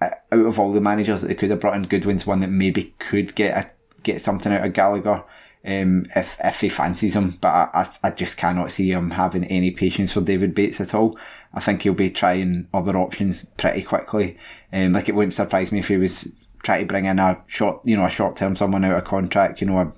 uh, 0.00 0.10
out 0.30 0.46
of 0.46 0.58
all 0.58 0.72
the 0.72 0.80
managers 0.80 1.22
that 1.22 1.28
they 1.28 1.34
could 1.34 1.50
have 1.50 1.60
brought 1.60 1.76
in, 1.76 1.82
Goodwin's 1.82 2.26
one 2.26 2.40
that 2.40 2.50
maybe 2.50 2.94
could 2.98 3.34
get 3.34 3.56
a 3.56 3.70
get 4.02 4.22
something 4.22 4.52
out 4.52 4.64
of 4.64 4.72
Gallagher 4.72 5.24
um, 5.64 6.06
if 6.16 6.36
if 6.42 6.60
he 6.60 6.68
fancies 6.68 7.16
him. 7.16 7.30
But 7.40 7.48
I, 7.48 7.68
I, 7.74 8.08
I 8.08 8.10
just 8.10 8.36
cannot 8.36 8.72
see 8.72 8.90
him 8.90 9.12
having 9.12 9.44
any 9.44 9.70
patience 9.70 10.12
for 10.12 10.20
David 10.20 10.54
Bates 10.54 10.80
at 10.80 10.94
all. 10.94 11.18
I 11.54 11.60
think 11.60 11.82
he'll 11.82 11.94
be 11.94 12.10
trying 12.10 12.68
other 12.72 12.96
options 12.96 13.44
pretty 13.56 13.82
quickly. 13.82 14.38
Um, 14.72 14.92
like 14.92 15.08
it 15.08 15.14
wouldn't 15.14 15.34
surprise 15.34 15.70
me 15.70 15.80
if 15.80 15.88
he 15.88 15.96
was 15.96 16.28
trying 16.62 16.80
to 16.80 16.86
bring 16.86 17.04
in 17.04 17.18
a 17.18 17.42
short, 17.46 17.80
you 17.84 17.96
know, 17.96 18.06
a 18.06 18.10
short 18.10 18.36
term 18.36 18.56
someone 18.56 18.84
out 18.84 18.96
of 18.96 19.04
contract, 19.04 19.60
you 19.60 19.66
know, 19.66 19.78
a, 19.78 19.92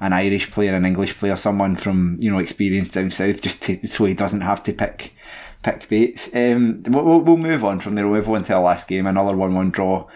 an 0.00 0.12
Irish 0.12 0.50
player, 0.50 0.74
an 0.74 0.86
English 0.86 1.18
player, 1.18 1.36
someone 1.36 1.76
from 1.76 2.18
you 2.20 2.30
know 2.30 2.38
experience 2.38 2.88
down 2.88 3.10
south, 3.10 3.42
just 3.42 3.62
to, 3.62 3.86
so 3.86 4.04
he 4.04 4.14
doesn't 4.14 4.42
have 4.42 4.62
to 4.64 4.72
pick 4.72 5.14
pick 5.62 5.88
Bates. 5.88 6.34
Um, 6.34 6.82
we'll, 6.86 7.20
we'll 7.20 7.36
move 7.36 7.64
on 7.64 7.80
from 7.80 7.94
there. 7.94 8.06
We'll 8.06 8.20
move 8.20 8.30
on 8.30 8.44
to 8.44 8.54
our 8.54 8.62
last 8.62 8.88
game, 8.88 9.06
another 9.06 9.36
one-one 9.36 9.70
draw 9.70 10.06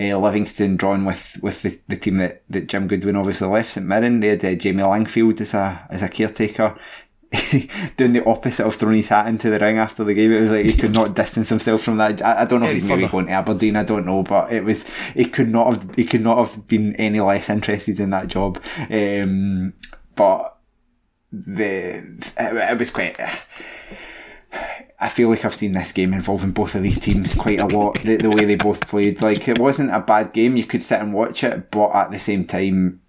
uh, 0.00 0.18
Livingston 0.18 0.76
drawn 0.76 1.04
with, 1.04 1.38
with 1.42 1.62
the, 1.62 1.78
the 1.88 1.96
team 1.96 2.18
that, 2.18 2.42
that 2.48 2.68
Jim 2.68 2.86
Goodwin 2.86 3.16
obviously 3.16 3.48
left, 3.48 3.70
St 3.70 3.86
Mirren. 3.86 4.20
They 4.20 4.28
had 4.28 4.44
uh, 4.44 4.54
Jamie 4.54 4.82
Langfield 4.82 5.40
as 5.40 5.54
a 5.54 5.86
as 5.90 6.02
a 6.02 6.08
caretaker. 6.08 6.78
doing 7.98 8.14
the 8.14 8.24
opposite 8.24 8.64
of 8.64 8.74
throwing 8.74 8.96
his 8.96 9.10
hat 9.10 9.26
into 9.26 9.50
the 9.50 9.58
ring 9.58 9.76
after 9.76 10.02
the 10.02 10.14
game. 10.14 10.32
It 10.32 10.40
was 10.40 10.50
like 10.50 10.64
he 10.64 10.74
could 10.74 10.94
not 10.94 11.14
distance 11.14 11.50
himself 11.50 11.82
from 11.82 11.98
that. 11.98 12.22
I, 12.22 12.42
I 12.42 12.44
don't 12.46 12.60
know 12.60 12.66
if 12.66 12.72
he's 12.72 12.84
maybe 12.84 13.06
going 13.06 13.26
to 13.26 13.32
Aberdeen. 13.32 13.76
I 13.76 13.82
don't 13.84 14.06
know, 14.06 14.22
but 14.22 14.50
it 14.50 14.64
was 14.64 14.88
he 15.12 15.26
could 15.26 15.50
not 15.50 15.74
have 15.74 15.94
he 15.94 16.06
could 16.06 16.22
not 16.22 16.38
have 16.38 16.66
been 16.68 16.96
any 16.96 17.20
less 17.20 17.50
interested 17.50 18.00
in 18.00 18.10
that 18.10 18.28
job. 18.28 18.62
Um, 18.90 19.74
but 20.14 20.56
the 21.30 21.98
it, 21.98 22.32
it 22.38 22.78
was 22.78 22.90
quite. 22.90 23.18
I 25.00 25.08
feel 25.08 25.28
like 25.28 25.44
I've 25.44 25.54
seen 25.54 25.74
this 25.74 25.92
game 25.92 26.12
involving 26.12 26.50
both 26.50 26.74
of 26.74 26.82
these 26.82 26.98
teams 26.98 27.34
quite 27.34 27.60
a 27.60 27.66
lot. 27.66 28.02
the, 28.02 28.16
the 28.16 28.30
way 28.30 28.44
they 28.44 28.56
both 28.56 28.80
played, 28.80 29.22
like 29.22 29.46
it 29.46 29.58
wasn't 29.58 29.94
a 29.94 30.00
bad 30.00 30.32
game. 30.32 30.56
You 30.56 30.64
could 30.64 30.82
sit 30.82 31.00
and 31.00 31.14
watch 31.14 31.44
it, 31.44 31.70
but 31.70 31.90
at 31.90 32.10
the 32.10 32.18
same 32.18 32.44
time, 32.44 33.00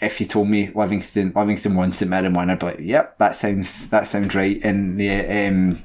if 0.00 0.20
you 0.20 0.26
told 0.26 0.48
me 0.48 0.70
Livingston 0.74 1.32
Livingston 1.36 1.74
won 1.74 1.92
St 1.92 2.10
Mirren 2.10 2.32
one, 2.32 2.48
I'd 2.48 2.58
be 2.58 2.66
like, 2.66 2.80
"Yep, 2.80 3.18
that 3.18 3.36
sounds 3.36 3.88
that 3.90 4.08
sounds 4.08 4.34
right." 4.34 4.58
And 4.64 4.98
the 4.98 5.10
um, 5.10 5.78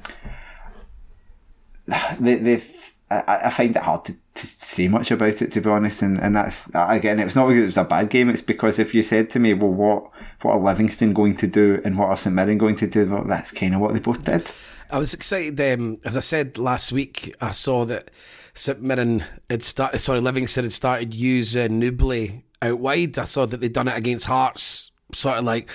the 2.18 2.34
the 2.36 2.64
I, 3.10 3.46
I 3.46 3.50
find 3.50 3.76
it 3.76 3.82
hard 3.82 4.06
to, 4.06 4.16
to 4.34 4.46
say 4.46 4.88
much 4.88 5.10
about 5.10 5.42
it 5.42 5.52
to 5.52 5.60
be 5.60 5.68
honest, 5.68 6.00
and 6.00 6.18
and 6.18 6.34
that's 6.34 6.70
again, 6.74 7.20
it's 7.20 7.36
not 7.36 7.48
because 7.48 7.62
it 7.62 7.66
was 7.66 7.76
a 7.76 7.84
bad 7.84 8.08
game. 8.08 8.30
It's 8.30 8.42
because 8.42 8.78
if 8.78 8.94
you 8.94 9.02
said 9.02 9.28
to 9.30 9.38
me, 9.38 9.52
"Well, 9.52 9.70
what 9.70 10.10
what 10.42 10.52
are 10.52 10.60
Livingston 10.60 11.12
going 11.12 11.36
to 11.36 11.46
do 11.46 11.80
and 11.84 11.96
what 11.96 12.08
are 12.08 12.16
St 12.16 12.34
Mirren 12.34 12.58
going 12.58 12.76
to 12.76 12.86
do?" 12.86 13.06
Well, 13.06 13.24
that's 13.24 13.52
kind 13.52 13.74
of 13.74 13.80
what 13.80 13.94
they 13.94 14.00
both 14.00 14.24
did. 14.24 14.50
I 14.90 14.98
was 14.98 15.14
excited. 15.14 15.60
Um, 15.60 15.98
as 16.04 16.16
I 16.16 16.20
said 16.20 16.58
last 16.58 16.92
week, 16.92 17.34
I 17.40 17.50
saw 17.50 17.84
that 17.86 18.10
St 18.54 18.80
Mirren 18.80 19.24
had 19.50 19.62
started. 19.62 19.98
Sorry, 19.98 20.20
Livingston 20.20 20.64
had 20.64 20.72
started 20.72 21.14
using 21.14 21.80
Nouble 21.80 22.42
out 22.62 22.78
wide. 22.78 23.18
I 23.18 23.24
saw 23.24 23.46
that 23.46 23.60
they'd 23.60 23.72
done 23.72 23.88
it 23.88 23.96
against 23.96 24.26
Hearts, 24.26 24.92
sort 25.12 25.38
of 25.38 25.44
like, 25.44 25.70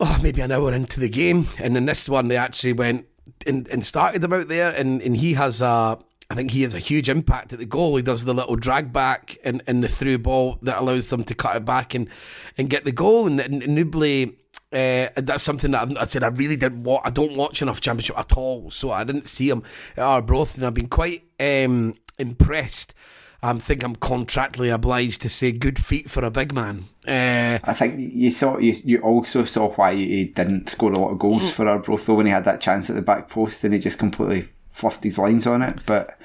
oh, 0.00 0.18
maybe 0.22 0.42
an 0.42 0.52
hour 0.52 0.72
into 0.72 1.00
the 1.00 1.08
game. 1.08 1.46
And 1.58 1.76
in 1.76 1.86
this 1.86 2.08
one, 2.08 2.28
they 2.28 2.36
actually 2.36 2.74
went 2.74 3.06
and, 3.46 3.66
and 3.68 3.84
started 3.84 4.24
about 4.24 4.48
there. 4.48 4.70
And, 4.70 5.00
and 5.02 5.16
he 5.16 5.34
has 5.34 5.62
a, 5.62 5.98
I 6.28 6.34
think 6.34 6.50
he 6.50 6.62
has 6.62 6.74
a 6.74 6.80
huge 6.80 7.08
impact 7.08 7.52
at 7.52 7.60
the 7.60 7.66
goal. 7.66 7.96
He 7.96 8.02
does 8.02 8.24
the 8.24 8.34
little 8.34 8.56
drag 8.56 8.92
back 8.92 9.38
and, 9.44 9.62
and 9.66 9.82
the 9.82 9.88
through 9.88 10.18
ball 10.18 10.58
that 10.62 10.80
allows 10.80 11.08
them 11.10 11.22
to 11.24 11.34
cut 11.34 11.56
it 11.56 11.64
back 11.64 11.94
and, 11.94 12.08
and 12.58 12.68
get 12.68 12.84
the 12.84 12.92
goal. 12.92 13.26
And, 13.26 13.40
and 13.40 13.62
Nouble 13.68 14.32
uh, 14.72 15.08
that's 15.16 15.44
something 15.44 15.70
that 15.70 15.82
I've, 15.82 15.96
I 15.96 16.04
said 16.04 16.24
I 16.24 16.28
really 16.28 16.56
didn't 16.56 16.82
watch. 16.82 17.02
I 17.04 17.10
don't 17.10 17.36
watch 17.36 17.62
enough 17.62 17.80
championship 17.80 18.18
at 18.18 18.36
all, 18.36 18.70
so 18.70 18.90
I 18.90 19.04
didn't 19.04 19.26
see 19.26 19.48
him 19.48 19.62
at 19.96 20.02
Arbroath, 20.02 20.56
and 20.56 20.66
I've 20.66 20.74
been 20.74 20.88
quite 20.88 21.22
um, 21.38 21.94
impressed. 22.18 22.92
I 23.42 23.52
think 23.54 23.84
I'm 23.84 23.94
contractually 23.94 24.74
obliged 24.74 25.22
to 25.22 25.28
say 25.28 25.52
good 25.52 25.78
feet 25.78 26.10
for 26.10 26.24
a 26.24 26.30
big 26.30 26.52
man. 26.52 26.86
Uh, 27.06 27.58
I 27.62 27.74
think 27.74 28.12
you 28.12 28.30
saw 28.30 28.58
you, 28.58 28.74
you 28.84 28.98
also 29.00 29.44
saw 29.44 29.70
why 29.70 29.94
he 29.94 30.24
didn't 30.24 30.70
score 30.70 30.92
a 30.92 30.98
lot 30.98 31.12
of 31.12 31.18
goals 31.18 31.44
mm. 31.44 31.50
for 31.50 31.68
Arbroath 31.68 32.06
though 32.06 32.14
when 32.14 32.26
he 32.26 32.32
had 32.32 32.44
that 32.46 32.60
chance 32.60 32.90
at 32.90 32.96
the 32.96 33.02
back 33.02 33.28
post 33.28 33.62
and 33.62 33.72
he 33.72 33.78
just 33.78 33.98
completely 33.98 34.48
fluffed 34.70 35.04
his 35.04 35.18
lines 35.18 35.46
on 35.46 35.62
it. 35.62 35.78
But 35.86 36.15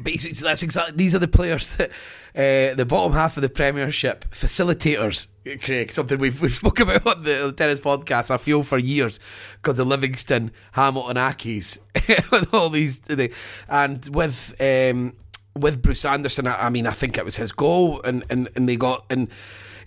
Basically, 0.00 0.38
that's 0.38 0.62
exactly. 0.62 0.96
These 0.96 1.14
are 1.14 1.18
the 1.18 1.28
players 1.28 1.76
that 1.76 1.90
uh, 2.34 2.74
the 2.74 2.86
bottom 2.88 3.12
half 3.12 3.36
of 3.36 3.42
the 3.42 3.50
Premiership 3.50 4.24
facilitators. 4.30 5.26
Craig, 5.60 5.92
something 5.92 6.18
we've 6.18 6.40
we've 6.40 6.54
spoken 6.54 6.88
about 6.88 7.18
on 7.18 7.22
the 7.22 7.52
terrace 7.54 7.80
podcast. 7.80 8.30
I 8.30 8.38
feel 8.38 8.62
for 8.62 8.78
years 8.78 9.20
because 9.60 9.78
of 9.78 9.88
Livingston, 9.88 10.50
Hamilton, 10.72 11.16
Accies, 11.16 11.78
with 12.30 12.54
all 12.54 12.70
these, 12.70 13.00
and 13.68 14.08
with 14.14 14.54
um, 14.60 15.14
with 15.54 15.82
Bruce 15.82 16.06
Anderson. 16.06 16.46
I, 16.46 16.66
I 16.66 16.68
mean, 16.70 16.86
I 16.86 16.92
think 16.92 17.18
it 17.18 17.24
was 17.24 17.36
his 17.36 17.52
goal, 17.52 18.00
and 18.02 18.24
and, 18.30 18.48
and 18.56 18.66
they 18.66 18.76
got 18.76 19.04
and 19.10 19.28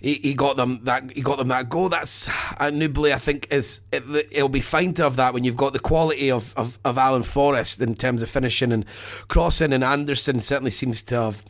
he, 0.00 0.14
he 0.14 0.34
got 0.34 0.56
them 0.56 0.80
that 0.84 1.10
he 1.12 1.20
got 1.20 1.38
them 1.38 1.48
that 1.48 1.68
goal. 1.68 1.88
That's 1.88 2.28
uh, 2.58 2.70
Nouble, 2.70 3.12
I 3.12 3.18
think 3.18 3.48
is 3.50 3.80
it, 3.92 4.06
will 4.06 4.48
be 4.48 4.60
fine 4.60 4.94
to 4.94 5.04
have 5.04 5.16
that 5.16 5.34
when 5.34 5.44
you've 5.44 5.56
got 5.56 5.72
the 5.72 5.78
quality 5.78 6.30
of, 6.30 6.56
of, 6.56 6.78
of 6.84 6.98
Alan 6.98 7.22
Forrest 7.22 7.80
in 7.80 7.94
terms 7.94 8.22
of 8.22 8.30
finishing 8.30 8.72
and 8.72 8.84
crossing, 9.28 9.72
and 9.72 9.84
Anderson 9.84 10.40
certainly 10.40 10.70
seems 10.70 11.02
to 11.02 11.14
have 11.16 11.42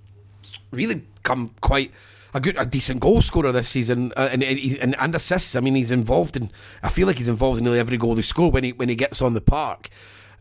really 0.70 1.04
come 1.22 1.54
quite 1.60 1.92
a 2.34 2.40
good, 2.40 2.56
a 2.58 2.66
decent 2.66 3.00
goal 3.00 3.22
scorer 3.22 3.50
this 3.50 3.68
season, 3.68 4.12
uh, 4.16 4.28
and, 4.30 4.42
and, 4.42 4.94
and 4.98 5.14
assists. 5.14 5.56
I 5.56 5.60
mean, 5.60 5.74
he's 5.74 5.92
involved 5.92 6.36
in. 6.36 6.50
I 6.82 6.88
feel 6.88 7.06
like 7.06 7.16
he's 7.16 7.28
involved 7.28 7.58
in 7.58 7.64
nearly 7.64 7.78
every 7.78 7.96
goal 7.96 8.16
he 8.16 8.22
scores 8.22 8.52
when 8.52 8.64
he 8.64 8.72
when 8.72 8.88
he 8.88 8.94
gets 8.94 9.22
on 9.22 9.34
the 9.34 9.40
park. 9.40 9.88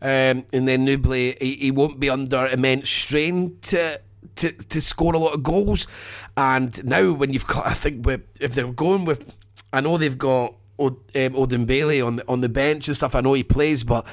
Um, 0.02 0.44
and 0.52 0.68
then 0.68 0.84
Nouble, 0.84 1.14
he, 1.40 1.56
he 1.56 1.70
won't 1.70 1.98
be 1.98 2.10
under 2.10 2.46
immense 2.46 2.90
strain 2.90 3.56
to 3.62 4.00
to, 4.36 4.52
to 4.52 4.80
score 4.80 5.14
a 5.14 5.18
lot 5.18 5.34
of 5.34 5.42
goals. 5.42 5.86
And 6.36 6.84
now 6.84 7.12
when 7.12 7.32
you've 7.32 7.46
got, 7.46 7.66
I 7.66 7.74
think 7.74 8.06
if 8.40 8.54
they're 8.54 8.72
going 8.72 9.04
with, 9.04 9.34
I 9.72 9.80
know 9.80 9.96
they've 9.96 10.18
got 10.18 10.54
um, 10.78 10.96
Odin 11.14 11.64
Bailey 11.64 12.00
on 12.00 12.16
the 12.16 12.28
on 12.28 12.40
the 12.40 12.48
bench 12.48 12.88
and 12.88 12.96
stuff. 12.96 13.14
I 13.14 13.20
know 13.20 13.34
he 13.34 13.42
plays, 13.42 13.84
but 13.84 14.06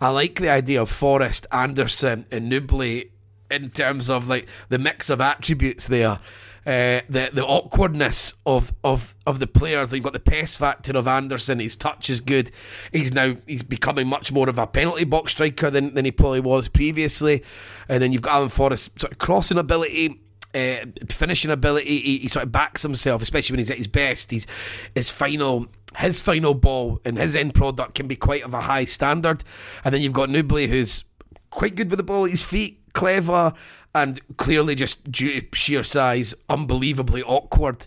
I 0.00 0.10
like 0.10 0.36
the 0.36 0.50
idea 0.50 0.82
of 0.82 0.90
Forrest, 0.90 1.46
Anderson, 1.50 2.26
and 2.30 2.48
Nouble 2.48 3.04
in 3.50 3.70
terms 3.70 4.08
of 4.08 4.28
like 4.28 4.46
the 4.68 4.78
mix 4.78 5.10
of 5.10 5.20
attributes 5.20 5.88
there 5.88 6.20
uh, 6.66 7.00
the 7.08 7.30
the 7.32 7.44
awkwardness 7.44 8.34
of, 8.44 8.74
of 8.84 9.16
of 9.26 9.38
the 9.38 9.46
players. 9.46 9.92
You've 9.92 10.04
got 10.04 10.12
the 10.12 10.20
pest 10.20 10.58
factor 10.58 10.96
of 10.96 11.08
Anderson. 11.08 11.58
His 11.58 11.74
touch 11.74 12.10
is 12.10 12.20
good. 12.20 12.50
He's 12.92 13.12
now 13.12 13.36
he's 13.46 13.62
becoming 13.62 14.06
much 14.06 14.30
more 14.30 14.48
of 14.48 14.58
a 14.58 14.66
penalty 14.66 15.04
box 15.04 15.32
striker 15.32 15.70
than, 15.70 15.94
than 15.94 16.04
he 16.04 16.10
probably 16.10 16.40
was 16.40 16.68
previously. 16.68 17.42
And 17.88 18.02
then 18.02 18.12
you've 18.12 18.22
got 18.22 18.34
Alan 18.34 18.48
Forrest 18.50 19.00
sort 19.00 19.12
of 19.12 19.18
crossing 19.18 19.58
ability. 19.58 20.20
Uh, 20.52 20.84
finishing 21.08 21.48
ability, 21.48 22.00
he, 22.00 22.18
he, 22.18 22.28
sort 22.28 22.44
of 22.44 22.50
backs 22.50 22.82
himself, 22.82 23.22
especially 23.22 23.54
when 23.54 23.60
he's 23.60 23.70
at 23.70 23.76
his 23.76 23.86
best. 23.86 24.32
He's 24.32 24.48
his 24.96 25.08
final, 25.08 25.66
his 25.96 26.20
final 26.20 26.54
ball 26.54 27.00
and 27.04 27.16
his 27.16 27.36
end 27.36 27.54
product 27.54 27.94
can 27.94 28.08
be 28.08 28.16
quite 28.16 28.42
of 28.42 28.52
a 28.52 28.62
high 28.62 28.84
standard. 28.84 29.44
And 29.84 29.94
then 29.94 30.02
you've 30.02 30.12
got 30.12 30.28
Nouble, 30.28 30.66
who's 30.66 31.04
quite 31.50 31.76
good 31.76 31.88
with 31.88 31.98
the 31.98 32.02
ball 32.02 32.24
at 32.24 32.32
his 32.32 32.42
feet, 32.42 32.80
clever, 32.92 33.52
and 33.94 34.20
clearly 34.36 34.74
just 34.74 35.10
due 35.10 35.40
to 35.40 35.56
sheer 35.56 35.82
size, 35.82 36.34
unbelievably 36.48 37.22
awkward 37.22 37.86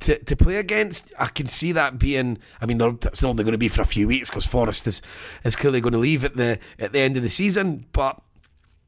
to, 0.00 0.18
to 0.18 0.36
play 0.36 0.56
against. 0.56 1.12
I 1.18 1.26
can 1.26 1.48
see 1.48 1.72
that 1.72 1.98
being. 1.98 2.38
I 2.60 2.66
mean, 2.66 2.80
it's 2.80 3.22
only 3.22 3.44
going 3.44 3.52
to 3.52 3.58
be 3.58 3.68
for 3.68 3.82
a 3.82 3.86
few 3.86 4.08
weeks 4.08 4.30
because 4.30 4.46
Forrest 4.46 4.86
is 4.86 5.02
is 5.44 5.56
clearly 5.56 5.80
going 5.80 5.92
to 5.92 5.98
leave 5.98 6.24
at 6.24 6.36
the 6.36 6.58
at 6.78 6.92
the 6.92 7.00
end 7.00 7.16
of 7.16 7.22
the 7.22 7.28
season. 7.28 7.86
But 7.92 8.20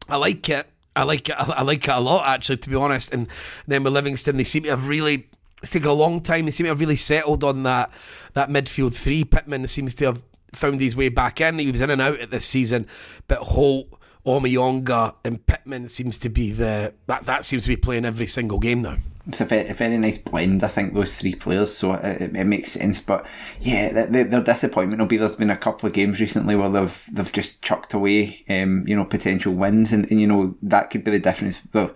I 0.08 0.16
like 0.16 0.48
it. 0.48 0.68
I 0.94 1.04
like 1.04 1.28
it. 1.28 1.36
I 1.38 1.62
like 1.62 1.84
it 1.84 1.90
a 1.90 2.00
lot, 2.00 2.26
actually, 2.26 2.58
to 2.58 2.70
be 2.70 2.76
honest. 2.76 3.12
And 3.12 3.28
then 3.66 3.84
with 3.84 3.92
Livingston, 3.92 4.36
they 4.36 4.44
seem 4.44 4.64
to 4.64 4.70
have 4.70 4.88
really. 4.88 5.28
It's 5.62 5.70
taken 5.70 5.88
a 5.88 5.94
long 5.94 6.20
time. 6.22 6.44
They 6.46 6.50
seem 6.50 6.64
to 6.64 6.70
have 6.70 6.80
really 6.80 6.96
settled 6.96 7.44
on 7.44 7.62
that 7.62 7.90
that 8.34 8.48
midfield 8.48 8.94
three. 8.94 9.24
Pittman 9.24 9.66
seems 9.68 9.94
to 9.96 10.06
have 10.06 10.22
found 10.52 10.80
his 10.80 10.96
way 10.96 11.08
back 11.08 11.40
in. 11.40 11.58
He 11.58 11.70
was 11.70 11.80
in 11.80 11.90
and 11.90 12.02
out 12.02 12.20
at 12.20 12.30
this 12.30 12.44
season, 12.44 12.86
but 13.28 13.38
Holt 13.38 13.88
Omeonga 14.26 15.16
and 15.24 15.44
Pittman 15.46 15.88
seems 15.88 16.18
to 16.18 16.28
be 16.28 16.52
the 16.52 16.94
that 17.06 17.24
that 17.24 17.44
seems 17.44 17.64
to 17.64 17.68
be 17.68 17.76
playing 17.76 18.04
every 18.04 18.26
single 18.26 18.58
game 18.58 18.82
now. 18.82 18.98
It's 19.26 19.40
a 19.40 19.44
very, 19.44 19.68
a 19.68 19.74
very 19.74 19.98
nice 19.98 20.18
blend, 20.18 20.64
I 20.64 20.68
think, 20.68 20.94
those 20.94 21.14
three 21.14 21.36
players. 21.36 21.72
So 21.76 21.92
it, 21.92 22.34
it 22.34 22.44
makes 22.44 22.72
sense. 22.72 22.98
But 22.98 23.24
yeah, 23.60 24.06
their, 24.06 24.24
their 24.24 24.42
disappointment 24.42 24.98
will 24.98 25.06
be 25.06 25.16
there's 25.16 25.36
been 25.36 25.50
a 25.50 25.56
couple 25.56 25.86
of 25.86 25.92
games 25.92 26.20
recently 26.20 26.56
where 26.56 26.68
they've 26.68 27.04
they've 27.12 27.32
just 27.32 27.62
chucked 27.62 27.94
away, 27.94 28.44
um, 28.48 28.84
you 28.86 28.96
know, 28.96 29.04
potential 29.04 29.54
wins, 29.54 29.92
and, 29.92 30.10
and 30.10 30.20
you 30.20 30.26
know 30.26 30.56
that 30.62 30.90
could 30.90 31.04
be 31.04 31.12
the 31.12 31.20
difference. 31.20 31.60
Well, 31.72 31.92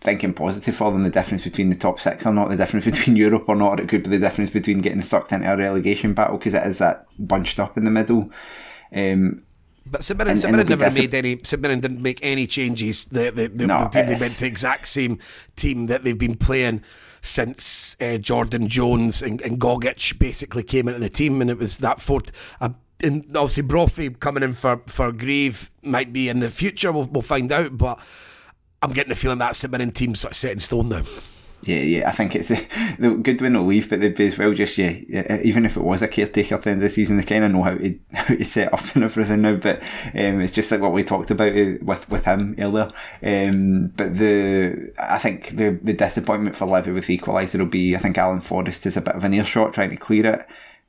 thinking 0.00 0.32
positive 0.32 0.76
for 0.76 0.90
them, 0.92 1.02
the 1.02 1.10
difference 1.10 1.44
between 1.44 1.68
the 1.68 1.76
top 1.76 2.00
six 2.00 2.24
or 2.24 2.32
not, 2.32 2.48
the 2.48 2.56
difference 2.56 2.84
between 2.96 3.16
Europe 3.16 3.48
or 3.48 3.56
not, 3.56 3.78
or 3.78 3.82
it 3.82 3.88
could 3.88 4.04
be 4.04 4.10
the 4.10 4.18
difference 4.18 4.50
between 4.50 4.80
getting 4.80 5.02
sucked 5.02 5.32
into 5.32 5.52
a 5.52 5.56
relegation 5.56 6.14
battle 6.14 6.38
because 6.38 6.54
it 6.54 6.66
is 6.66 6.78
that 6.78 7.06
bunched 7.18 7.60
up 7.60 7.76
in 7.76 7.84
the 7.84 7.90
middle. 7.90 8.30
Um, 8.92 9.44
but 9.86 10.04
St 10.04 10.18
Mirren, 10.18 10.36
St 10.36 10.52
Mirren 10.52 10.68
never 10.68 10.90
made 10.90 11.14
any. 11.14 11.40
Mirren 11.60 11.80
didn't 11.80 12.02
make 12.02 12.20
any 12.22 12.46
changes. 12.46 13.06
The, 13.06 13.30
the, 13.30 13.48
the, 13.48 13.66
no, 13.66 13.84
the 13.84 13.88
team, 13.88 14.06
they 14.06 14.18
went 14.18 14.34
to 14.34 14.40
the 14.40 14.46
exact 14.46 14.88
same 14.88 15.18
team 15.56 15.86
that 15.86 16.04
they've 16.04 16.16
been 16.18 16.36
playing 16.36 16.82
since 17.22 17.96
uh, 18.00 18.16
Jordan 18.16 18.68
Jones 18.68 19.22
and, 19.22 19.40
and 19.42 19.60
Gogic 19.60 20.18
basically 20.18 20.62
came 20.62 20.88
into 20.88 21.00
the 21.00 21.10
team, 21.10 21.40
and 21.40 21.50
it 21.50 21.58
was 21.58 21.78
that 21.78 22.00
fourth. 22.00 22.30
Uh, 22.60 22.70
and 23.02 23.24
obviously, 23.36 23.62
Brophy 23.62 24.10
coming 24.10 24.42
in 24.42 24.52
for 24.52 24.82
for 24.86 25.12
Greive 25.12 25.70
might 25.82 26.12
be 26.12 26.28
in 26.28 26.40
the 26.40 26.50
future. 26.50 26.92
We'll, 26.92 27.04
we'll 27.04 27.22
find 27.22 27.50
out, 27.50 27.76
but 27.76 27.98
I'm 28.82 28.92
getting 28.92 29.10
the 29.10 29.16
feeling 29.16 29.38
that 29.38 29.62
Mirren 29.70 29.92
team 29.92 30.14
sort 30.14 30.32
of 30.32 30.36
set 30.36 30.52
in 30.52 30.58
stone 30.58 30.88
now. 30.90 31.02
Yeah, 31.62 31.80
yeah, 31.80 32.08
I 32.08 32.12
think 32.12 32.34
it's 32.34 32.50
a, 32.50 32.56
good 32.98 33.40
win 33.40 33.54
will 33.54 33.66
leave, 33.66 33.90
but 33.90 34.00
they'd 34.00 34.14
be 34.14 34.26
as 34.26 34.38
well 34.38 34.54
just 34.54 34.78
yeah, 34.78 34.96
yeah, 35.08 35.40
even 35.42 35.66
if 35.66 35.76
it 35.76 35.82
was 35.82 36.00
a 36.00 36.08
caretaker 36.08 36.54
at 36.54 36.62
the 36.62 36.70
end 36.70 36.78
of 36.78 36.82
the 36.82 36.88
season, 36.88 37.18
they 37.18 37.22
kind 37.22 37.44
of 37.44 37.52
know 37.52 37.62
how 37.62 37.74
to 37.74 37.98
how 38.14 38.34
to 38.34 38.44
set 38.44 38.72
up 38.72 38.94
and 38.94 39.04
everything 39.04 39.42
now. 39.42 39.56
But 39.56 39.82
um, 40.14 40.40
it's 40.40 40.54
just 40.54 40.70
like 40.70 40.80
what 40.80 40.92
we 40.92 41.04
talked 41.04 41.30
about 41.30 41.52
uh, 41.52 41.74
with 41.82 42.08
with 42.08 42.24
him 42.24 42.56
earlier. 42.58 42.90
Um, 43.22 43.88
but 43.88 44.14
the 44.14 44.92
I 44.98 45.18
think 45.18 45.56
the 45.56 45.78
the 45.82 45.92
disappointment 45.92 46.56
for 46.56 46.66
Livi 46.66 46.94
with 46.94 47.06
equaliser 47.06 47.58
will 47.58 47.66
be 47.66 47.94
I 47.94 47.98
think 47.98 48.16
Alan 48.16 48.40
Forrest 48.40 48.86
is 48.86 48.96
a 48.96 49.02
bit 49.02 49.14
of 49.14 49.24
an 49.24 49.34
earshot 49.34 49.74
trying 49.74 49.90
to 49.90 49.96
clear 49.96 50.26
it. 50.26 50.46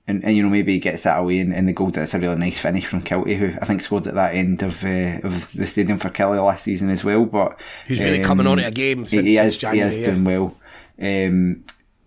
And, 0.08 0.24
and 0.26 0.36
you 0.36 0.42
know 0.42 0.50
maybe 0.50 0.74
he 0.74 0.80
gets 0.80 1.04
that 1.04 1.20
away 1.20 1.40
in, 1.40 1.54
in 1.54 1.68
the 1.68 1.74
goal. 1.74 1.92
That's 1.92 2.14
a 2.14 2.20
really 2.20 2.36
nice 2.36 2.60
finish 2.60 2.86
from 2.86 3.04
Kiltie, 3.04 3.38
who 3.38 3.54
I 3.62 3.66
think 3.66 3.82
scored 3.82 4.08
at 4.08 4.16
that 4.16 4.34
end 4.34 4.64
of 4.64 4.84
uh, 4.84 5.20
of 5.24 5.52
the 5.54 5.68
stadium 5.68 6.00
for 6.00 6.10
Killie 6.10 6.44
last 6.44 6.64
season 6.64 6.90
as 6.90 7.04
well. 7.04 7.26
But 7.26 7.60
he's 7.88 8.02
really 8.02 8.18
um, 8.18 8.26
coming 8.26 8.48
on 8.48 8.60
at 8.60 8.70
a 8.70 8.72
game 8.72 9.06
since, 9.06 9.26
he, 9.26 9.36
since 9.36 9.56
is, 9.56 9.62
January. 9.62 9.92
He 9.92 9.96
is 9.96 10.00
yeah. 10.00 10.14
doing 10.14 10.24
well. 10.24 10.56
Um, 11.02 11.64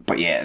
but 0.06 0.18
yeah, 0.18 0.44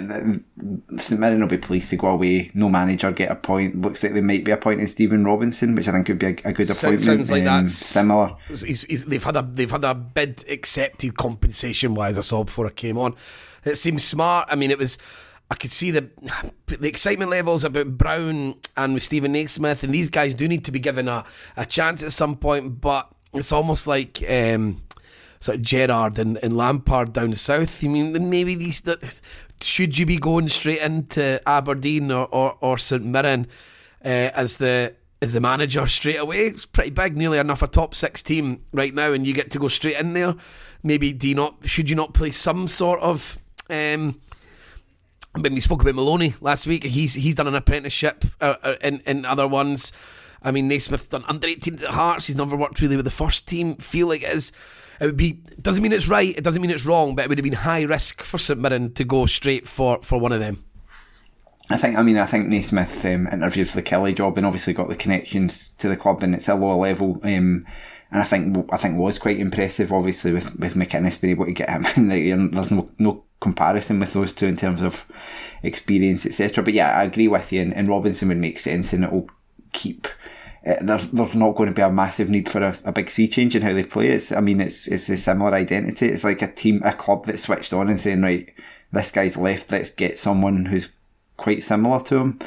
St 0.96 1.20
Mirren 1.20 1.40
will 1.40 1.46
be 1.46 1.58
pleased 1.58 1.90
to 1.90 1.96
go 1.96 2.08
away. 2.08 2.50
No 2.54 2.70
manager 2.70 3.12
get 3.12 3.30
a 3.30 3.34
point. 3.34 3.80
Looks 3.80 4.02
like 4.02 4.14
they 4.14 4.20
might 4.22 4.44
be 4.44 4.52
appointing 4.52 4.86
Stephen 4.86 5.24
Robinson, 5.24 5.74
which 5.74 5.86
I 5.86 5.92
think 5.92 6.08
would 6.08 6.18
be 6.18 6.26
a, 6.26 6.36
a 6.46 6.52
good 6.52 6.70
appointment. 6.70 7.00
Sounds 7.00 7.30
like 7.30 7.46
um, 7.46 7.64
that's 7.64 7.74
similar. 7.74 8.36
He's, 8.48 8.84
he's, 8.84 9.04
they've 9.04 9.22
had 9.22 9.36
a 9.36 9.42
they've 9.42 9.70
had 9.70 9.84
a 9.84 9.94
bid 9.94 10.44
accepted 10.48 11.16
compensation 11.16 11.94
wise. 11.94 12.16
I 12.16 12.22
saw 12.22 12.44
before 12.44 12.66
I 12.66 12.70
came 12.70 12.96
on. 12.96 13.14
It 13.64 13.76
seems 13.76 14.02
smart. 14.02 14.48
I 14.50 14.54
mean, 14.54 14.70
it 14.70 14.78
was. 14.78 14.98
I 15.50 15.56
could 15.56 15.72
see 15.72 15.90
the 15.90 16.08
the 16.66 16.88
excitement 16.88 17.30
levels 17.30 17.62
about 17.62 17.98
Brown 17.98 18.54
and 18.76 18.94
with 18.94 19.02
Steven 19.02 19.32
Naismith, 19.32 19.82
and 19.82 19.92
these 19.92 20.08
guys 20.08 20.34
do 20.34 20.48
need 20.48 20.64
to 20.64 20.72
be 20.72 20.78
given 20.78 21.06
a, 21.06 21.24
a 21.56 21.66
chance 21.66 22.02
at 22.02 22.12
some 22.12 22.36
point. 22.36 22.80
But 22.80 23.12
it's 23.34 23.52
almost 23.52 23.86
like. 23.86 24.24
Um, 24.26 24.82
sort 25.40 25.58
of 25.58 25.62
Gerrard 25.62 26.18
and, 26.18 26.38
and 26.42 26.56
Lampard 26.56 27.12
down 27.12 27.34
south. 27.34 27.82
I 27.82 27.88
mean, 27.88 28.30
maybe 28.30 28.54
these 28.54 28.82
should 29.62 29.98
you 29.98 30.06
be 30.06 30.16
going 30.16 30.48
straight 30.48 30.80
into 30.80 31.40
Aberdeen 31.48 32.10
or, 32.10 32.26
or, 32.26 32.56
or 32.60 32.78
St 32.78 33.04
Mirren 33.04 33.46
uh, 34.04 34.08
as 34.34 34.56
the 34.56 34.94
as 35.22 35.34
the 35.34 35.40
manager 35.40 35.86
straight 35.86 36.16
away? 36.18 36.46
It's 36.46 36.66
pretty 36.66 36.90
big, 36.90 37.16
nearly 37.16 37.38
enough 37.38 37.62
a 37.62 37.66
top 37.66 37.94
six 37.94 38.22
team 38.22 38.62
right 38.72 38.94
now, 38.94 39.12
and 39.12 39.26
you 39.26 39.34
get 39.34 39.50
to 39.52 39.58
go 39.58 39.68
straight 39.68 39.96
in 39.96 40.12
there. 40.12 40.34
Maybe 40.82 41.12
do 41.12 41.28
you 41.28 41.34
not 41.34 41.56
should 41.64 41.90
you 41.90 41.96
not 41.96 42.14
play 42.14 42.30
some 42.30 42.68
sort 42.68 43.00
of 43.00 43.38
um, 43.68 44.20
when 45.38 45.54
we 45.54 45.60
spoke 45.60 45.82
about 45.82 45.94
Maloney 45.94 46.34
last 46.40 46.66
week, 46.66 46.84
he's 46.84 47.14
he's 47.14 47.34
done 47.34 47.46
an 47.46 47.54
apprenticeship 47.54 48.24
uh, 48.40 48.56
uh 48.62 48.74
in 48.82 49.00
in 49.00 49.24
other 49.24 49.46
ones. 49.46 49.92
I 50.42 50.52
mean, 50.52 50.68
Naismith's 50.68 51.06
done 51.06 51.24
under 51.28 51.46
18s 51.46 51.82
at 51.82 51.90
Hearts. 51.90 52.26
He's 52.26 52.36
never 52.36 52.56
worked 52.56 52.80
really 52.80 52.96
with 52.96 53.04
the 53.04 53.10
first 53.10 53.46
team. 53.46 53.76
Feel 53.76 54.06
like 54.08 54.22
it 54.22 54.34
is 54.34 54.52
it 55.00 55.06
would 55.06 55.16
be 55.16 55.40
doesn't 55.60 55.82
mean 55.82 55.92
it's 55.92 56.08
right, 56.08 56.36
it 56.36 56.44
doesn't 56.44 56.60
mean 56.60 56.70
it's 56.70 56.84
wrong, 56.84 57.14
but 57.14 57.24
it 57.24 57.28
would 57.28 57.38
have 57.38 57.44
been 57.44 57.52
high 57.52 57.82
risk 57.82 58.22
for 58.22 58.38
St 58.38 58.60
Mirren 58.60 58.92
to 58.92 59.04
go 59.04 59.26
straight 59.26 59.66
for, 59.66 60.00
for 60.02 60.18
one 60.18 60.32
of 60.32 60.40
them. 60.40 60.64
I 61.70 61.76
think, 61.76 61.96
I 61.96 62.02
mean, 62.02 62.18
I 62.18 62.26
think 62.26 62.48
Naismith 62.48 63.04
um, 63.04 63.28
interviewed 63.28 63.68
for 63.68 63.76
the 63.76 63.82
Killie 63.82 64.14
job 64.14 64.36
and 64.36 64.46
obviously 64.46 64.72
got 64.72 64.88
the 64.88 64.96
connections 64.96 65.70
to 65.78 65.88
the 65.88 65.96
club, 65.96 66.22
and 66.22 66.34
it's 66.34 66.48
a 66.48 66.54
lower 66.54 66.74
level. 66.74 67.20
Um, 67.22 67.66
and 68.12 68.20
I 68.20 68.24
think 68.24 68.68
I 68.72 68.76
think 68.76 68.98
was 68.98 69.20
quite 69.20 69.38
impressive, 69.38 69.92
obviously, 69.92 70.32
with 70.32 70.58
with 70.58 70.74
McInnes 70.74 71.20
being 71.20 71.32
able 71.32 71.46
to 71.46 71.52
get 71.52 71.70
him. 71.70 71.86
And 71.96 72.52
there's 72.52 72.72
no 72.72 72.88
no 72.98 73.22
comparison 73.40 74.00
with 74.00 74.12
those 74.12 74.34
two 74.34 74.46
in 74.46 74.56
terms 74.56 74.82
of 74.82 75.06
experience, 75.62 76.26
etc. 76.26 76.64
But 76.64 76.74
yeah, 76.74 76.98
I 76.98 77.04
agree 77.04 77.28
with 77.28 77.52
you, 77.52 77.62
and, 77.62 77.72
and 77.72 77.88
Robinson 77.88 78.28
would 78.28 78.38
make 78.38 78.58
sense, 78.58 78.92
and 78.92 79.04
it 79.04 79.12
will 79.12 79.30
keep 79.72 80.08
Eh, 80.64 80.78
there's 80.82 81.08
there's 81.08 81.34
not 81.34 81.54
going 81.54 81.68
to 81.68 81.74
be 81.74 81.82
a 81.82 81.90
massive 81.90 82.28
need 82.28 82.48
for 82.48 82.62
a, 82.62 82.78
a 82.84 82.92
big 82.92 83.10
sea 83.10 83.28
change 83.28 83.56
in 83.56 83.62
how 83.62 83.72
they 83.72 83.84
play. 83.84 84.08
It's 84.08 84.32
I 84.32 84.40
mean 84.40 84.60
it's 84.60 84.86
it's 84.86 85.08
a 85.08 85.16
similar 85.16 85.54
identity. 85.54 86.08
It's 86.08 86.24
like 86.24 86.42
a 86.42 86.52
team 86.52 86.82
a 86.84 86.92
club 86.92 87.26
that 87.26 87.38
switched 87.38 87.72
on 87.72 87.88
and 87.88 88.00
saying 88.00 88.22
right 88.22 88.52
this 88.92 89.12
guy's 89.12 89.36
left. 89.36 89.72
Let's 89.72 89.90
get 89.90 90.18
someone 90.18 90.66
who's 90.66 90.88
quite 91.36 91.62
similar 91.62 92.02
to 92.04 92.18
him. 92.18 92.38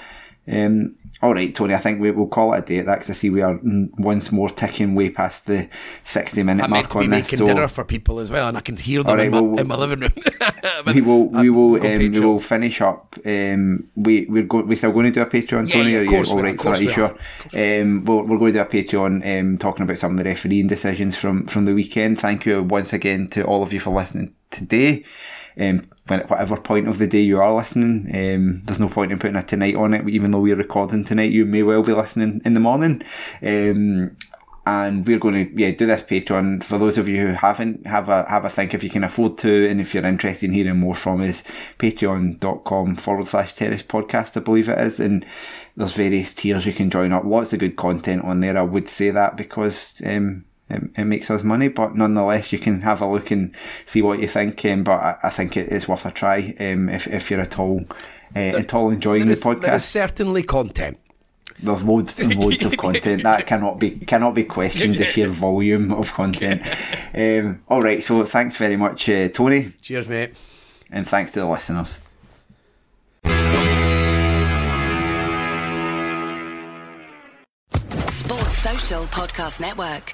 Um, 0.47 0.95
all 1.21 1.33
right, 1.33 1.55
Tony. 1.55 1.73
I 1.73 1.77
think 1.77 2.01
we 2.01 2.11
will 2.11 2.27
call 2.27 2.53
it 2.53 2.57
a 2.57 2.61
day 2.61 2.79
at 2.79 2.85
that 2.87 2.95
because 2.95 3.11
I 3.11 3.13
see 3.13 3.29
we 3.29 3.41
are 3.41 3.57
once 3.63 4.29
more 4.29 4.49
ticking 4.49 4.93
way 4.93 5.09
past 5.09 5.45
the 5.47 5.69
sixty-minute 6.03 6.69
mark 6.69 6.89
to 6.89 6.99
be 6.99 7.05
on 7.05 7.11
this. 7.11 7.31
making 7.31 7.39
So, 7.39 7.45
dinner 7.45 7.67
for 7.69 7.85
people 7.85 8.19
as 8.19 8.29
well, 8.29 8.49
and 8.49 8.57
I 8.57 8.61
can 8.61 8.75
hear 8.75 9.03
them 9.03 9.11
All 9.11 9.15
right, 9.15 9.27
in, 9.27 9.53
my, 9.55 9.61
in 9.61 9.67
my 9.67 9.75
living 9.75 9.99
room. 10.01 10.11
we 10.93 10.99
will 10.99 11.29
we 11.29 11.49
will 11.49 11.75
um, 11.75 11.97
we 11.99 12.19
will 12.19 12.39
finish 12.39 12.81
up. 12.81 13.15
Um, 13.25 13.87
we 13.95 14.25
we're 14.25 14.43
go- 14.43 14.63
we 14.63 14.75
still 14.75 14.91
going 14.91 15.05
to 15.05 15.11
do 15.11 15.21
a 15.21 15.25
Patreon, 15.25 15.69
Yeah, 15.69 15.75
Tony. 15.75 15.91
yeah, 15.93 15.99
are 15.99 16.03
of 16.03 16.09
course 16.09 16.31
are, 16.31 16.41
right 16.41 16.55
of 16.55 16.61
for 16.61 16.71
that? 16.71 16.79
Are 16.79 16.83
you 16.83 16.91
sure? 16.91 17.17
Um, 17.81 18.03
we're, 18.03 18.23
we're 18.23 18.37
going 18.37 18.53
to 18.53 18.59
do 18.59 18.61
a 18.61 18.83
Patreon 18.83 19.39
um, 19.39 19.57
talking 19.57 19.83
about 19.83 19.99
some 19.99 20.11
of 20.11 20.17
the 20.17 20.25
refereeing 20.25 20.67
decisions 20.67 21.15
from 21.15 21.45
from 21.45 21.63
the 21.63 21.73
weekend. 21.73 22.19
Thank 22.19 22.45
you 22.45 22.63
once 22.63 22.91
again 22.91 23.29
to 23.29 23.45
all 23.45 23.63
of 23.63 23.71
you 23.71 23.79
for 23.79 23.91
listening 23.95 24.33
today. 24.51 25.05
Um, 25.59 25.81
when 26.07 26.21
at 26.21 26.29
whatever 26.29 26.57
point 26.57 26.87
of 26.87 26.97
the 26.97 27.07
day 27.07 27.21
you 27.21 27.39
are 27.39 27.53
listening, 27.53 28.07
um, 28.13 28.61
there's 28.65 28.79
no 28.79 28.89
point 28.89 29.11
in 29.11 29.19
putting 29.19 29.35
a 29.35 29.43
tonight 29.43 29.75
on 29.75 29.93
it. 29.93 30.07
Even 30.09 30.31
though 30.31 30.41
we're 30.41 30.55
recording 30.55 31.03
tonight, 31.03 31.31
you 31.31 31.45
may 31.45 31.63
well 31.63 31.83
be 31.83 31.93
listening 31.93 32.41
in 32.43 32.53
the 32.53 32.59
morning. 32.59 33.01
Um, 33.41 34.17
and 34.65 35.05
we're 35.05 35.19
going 35.19 35.47
to 35.47 35.61
yeah 35.61 35.71
do 35.71 35.85
this 35.85 36.01
Patreon 36.01 36.63
for 36.63 36.77
those 36.77 36.97
of 36.97 37.09
you 37.09 37.19
who 37.19 37.33
haven't 37.33 37.85
have 37.85 38.07
a 38.07 38.27
have 38.29 38.45
a 38.45 38.49
think 38.49 38.73
if 38.73 38.83
you 38.83 38.89
can 38.89 39.03
afford 39.03 39.37
to 39.39 39.69
and 39.69 39.81
if 39.81 39.93
you're 39.93 40.05
interested 40.05 40.45
in 40.45 40.53
hearing 40.53 40.79
more 40.79 40.95
from 40.95 41.21
us 41.21 41.43
patreon.com 41.79 42.95
forward 42.95 43.27
slash 43.27 43.53
terrace 43.53 43.83
podcast 43.83 44.37
I 44.37 44.39
believe 44.39 44.69
it 44.69 44.79
is 44.79 44.99
and 45.01 45.25
there's 45.75 45.93
various 45.93 46.33
tiers 46.33 46.65
you 46.65 46.73
can 46.73 46.89
join 46.89 47.11
up 47.11 47.25
lots 47.25 47.51
of 47.51 47.59
good 47.59 47.75
content 47.75 48.23
on 48.23 48.39
there 48.39 48.57
I 48.57 48.61
would 48.61 48.87
say 48.87 49.09
that 49.09 49.35
because 49.35 50.01
um 50.05 50.45
it, 50.69 50.81
it 50.97 51.05
makes 51.05 51.29
us 51.29 51.43
money 51.43 51.67
but 51.67 51.95
nonetheless 51.95 52.51
you 52.53 52.59
can 52.59 52.81
have 52.81 53.01
a 53.01 53.07
look 53.07 53.31
and 53.31 53.53
see 53.85 54.01
what 54.01 54.19
you 54.19 54.27
think 54.27 54.63
um, 54.65 54.83
but 54.83 54.93
I, 54.99 55.17
I 55.23 55.29
think 55.29 55.57
it 55.57 55.69
is 55.71 55.87
worth 55.87 56.05
a 56.05 56.11
try 56.11 56.55
um, 56.59 56.89
if, 56.89 57.07
if 57.07 57.29
you're 57.29 57.41
at 57.41 57.59
all 57.59 57.85
uh, 58.35 58.39
at 58.39 58.73
all 58.73 58.89
enjoying 58.89 59.19
There 59.19 59.35
the 59.35 59.39
is, 59.39 59.43
podcast 59.43 59.75
is 59.75 59.85
certainly 59.85 60.41
content. 60.43 60.97
there's 61.61 61.83
loads 61.83 62.19
and 62.19 62.33
loads 62.35 62.63
of 62.65 62.75
content 62.77 63.23
that 63.23 63.45
cannot 63.45 63.79
be 63.79 63.91
cannot 63.91 64.33
be 64.33 64.43
questioned. 64.43 64.95
The 64.97 65.05
sheer 65.05 65.27
volume 65.27 65.91
of 65.93 66.11
content. 66.13 66.61
Um, 67.15 67.61
all 67.67 67.83
right, 67.83 68.03
so 68.03 68.25
thanks 68.25 68.55
very 68.55 68.75
much, 68.75 69.07
uh, 69.07 69.27
Tony, 69.29 69.71
Cheers, 69.83 70.07
mate. 70.07 70.31
and 70.89 71.07
thanks 71.07 71.31
to 71.33 71.41
the 71.41 71.45
listeners. 71.45 71.99
Sports 78.09 78.57
Social 78.57 79.03
Podcast 79.05 79.61
Network. 79.61 80.13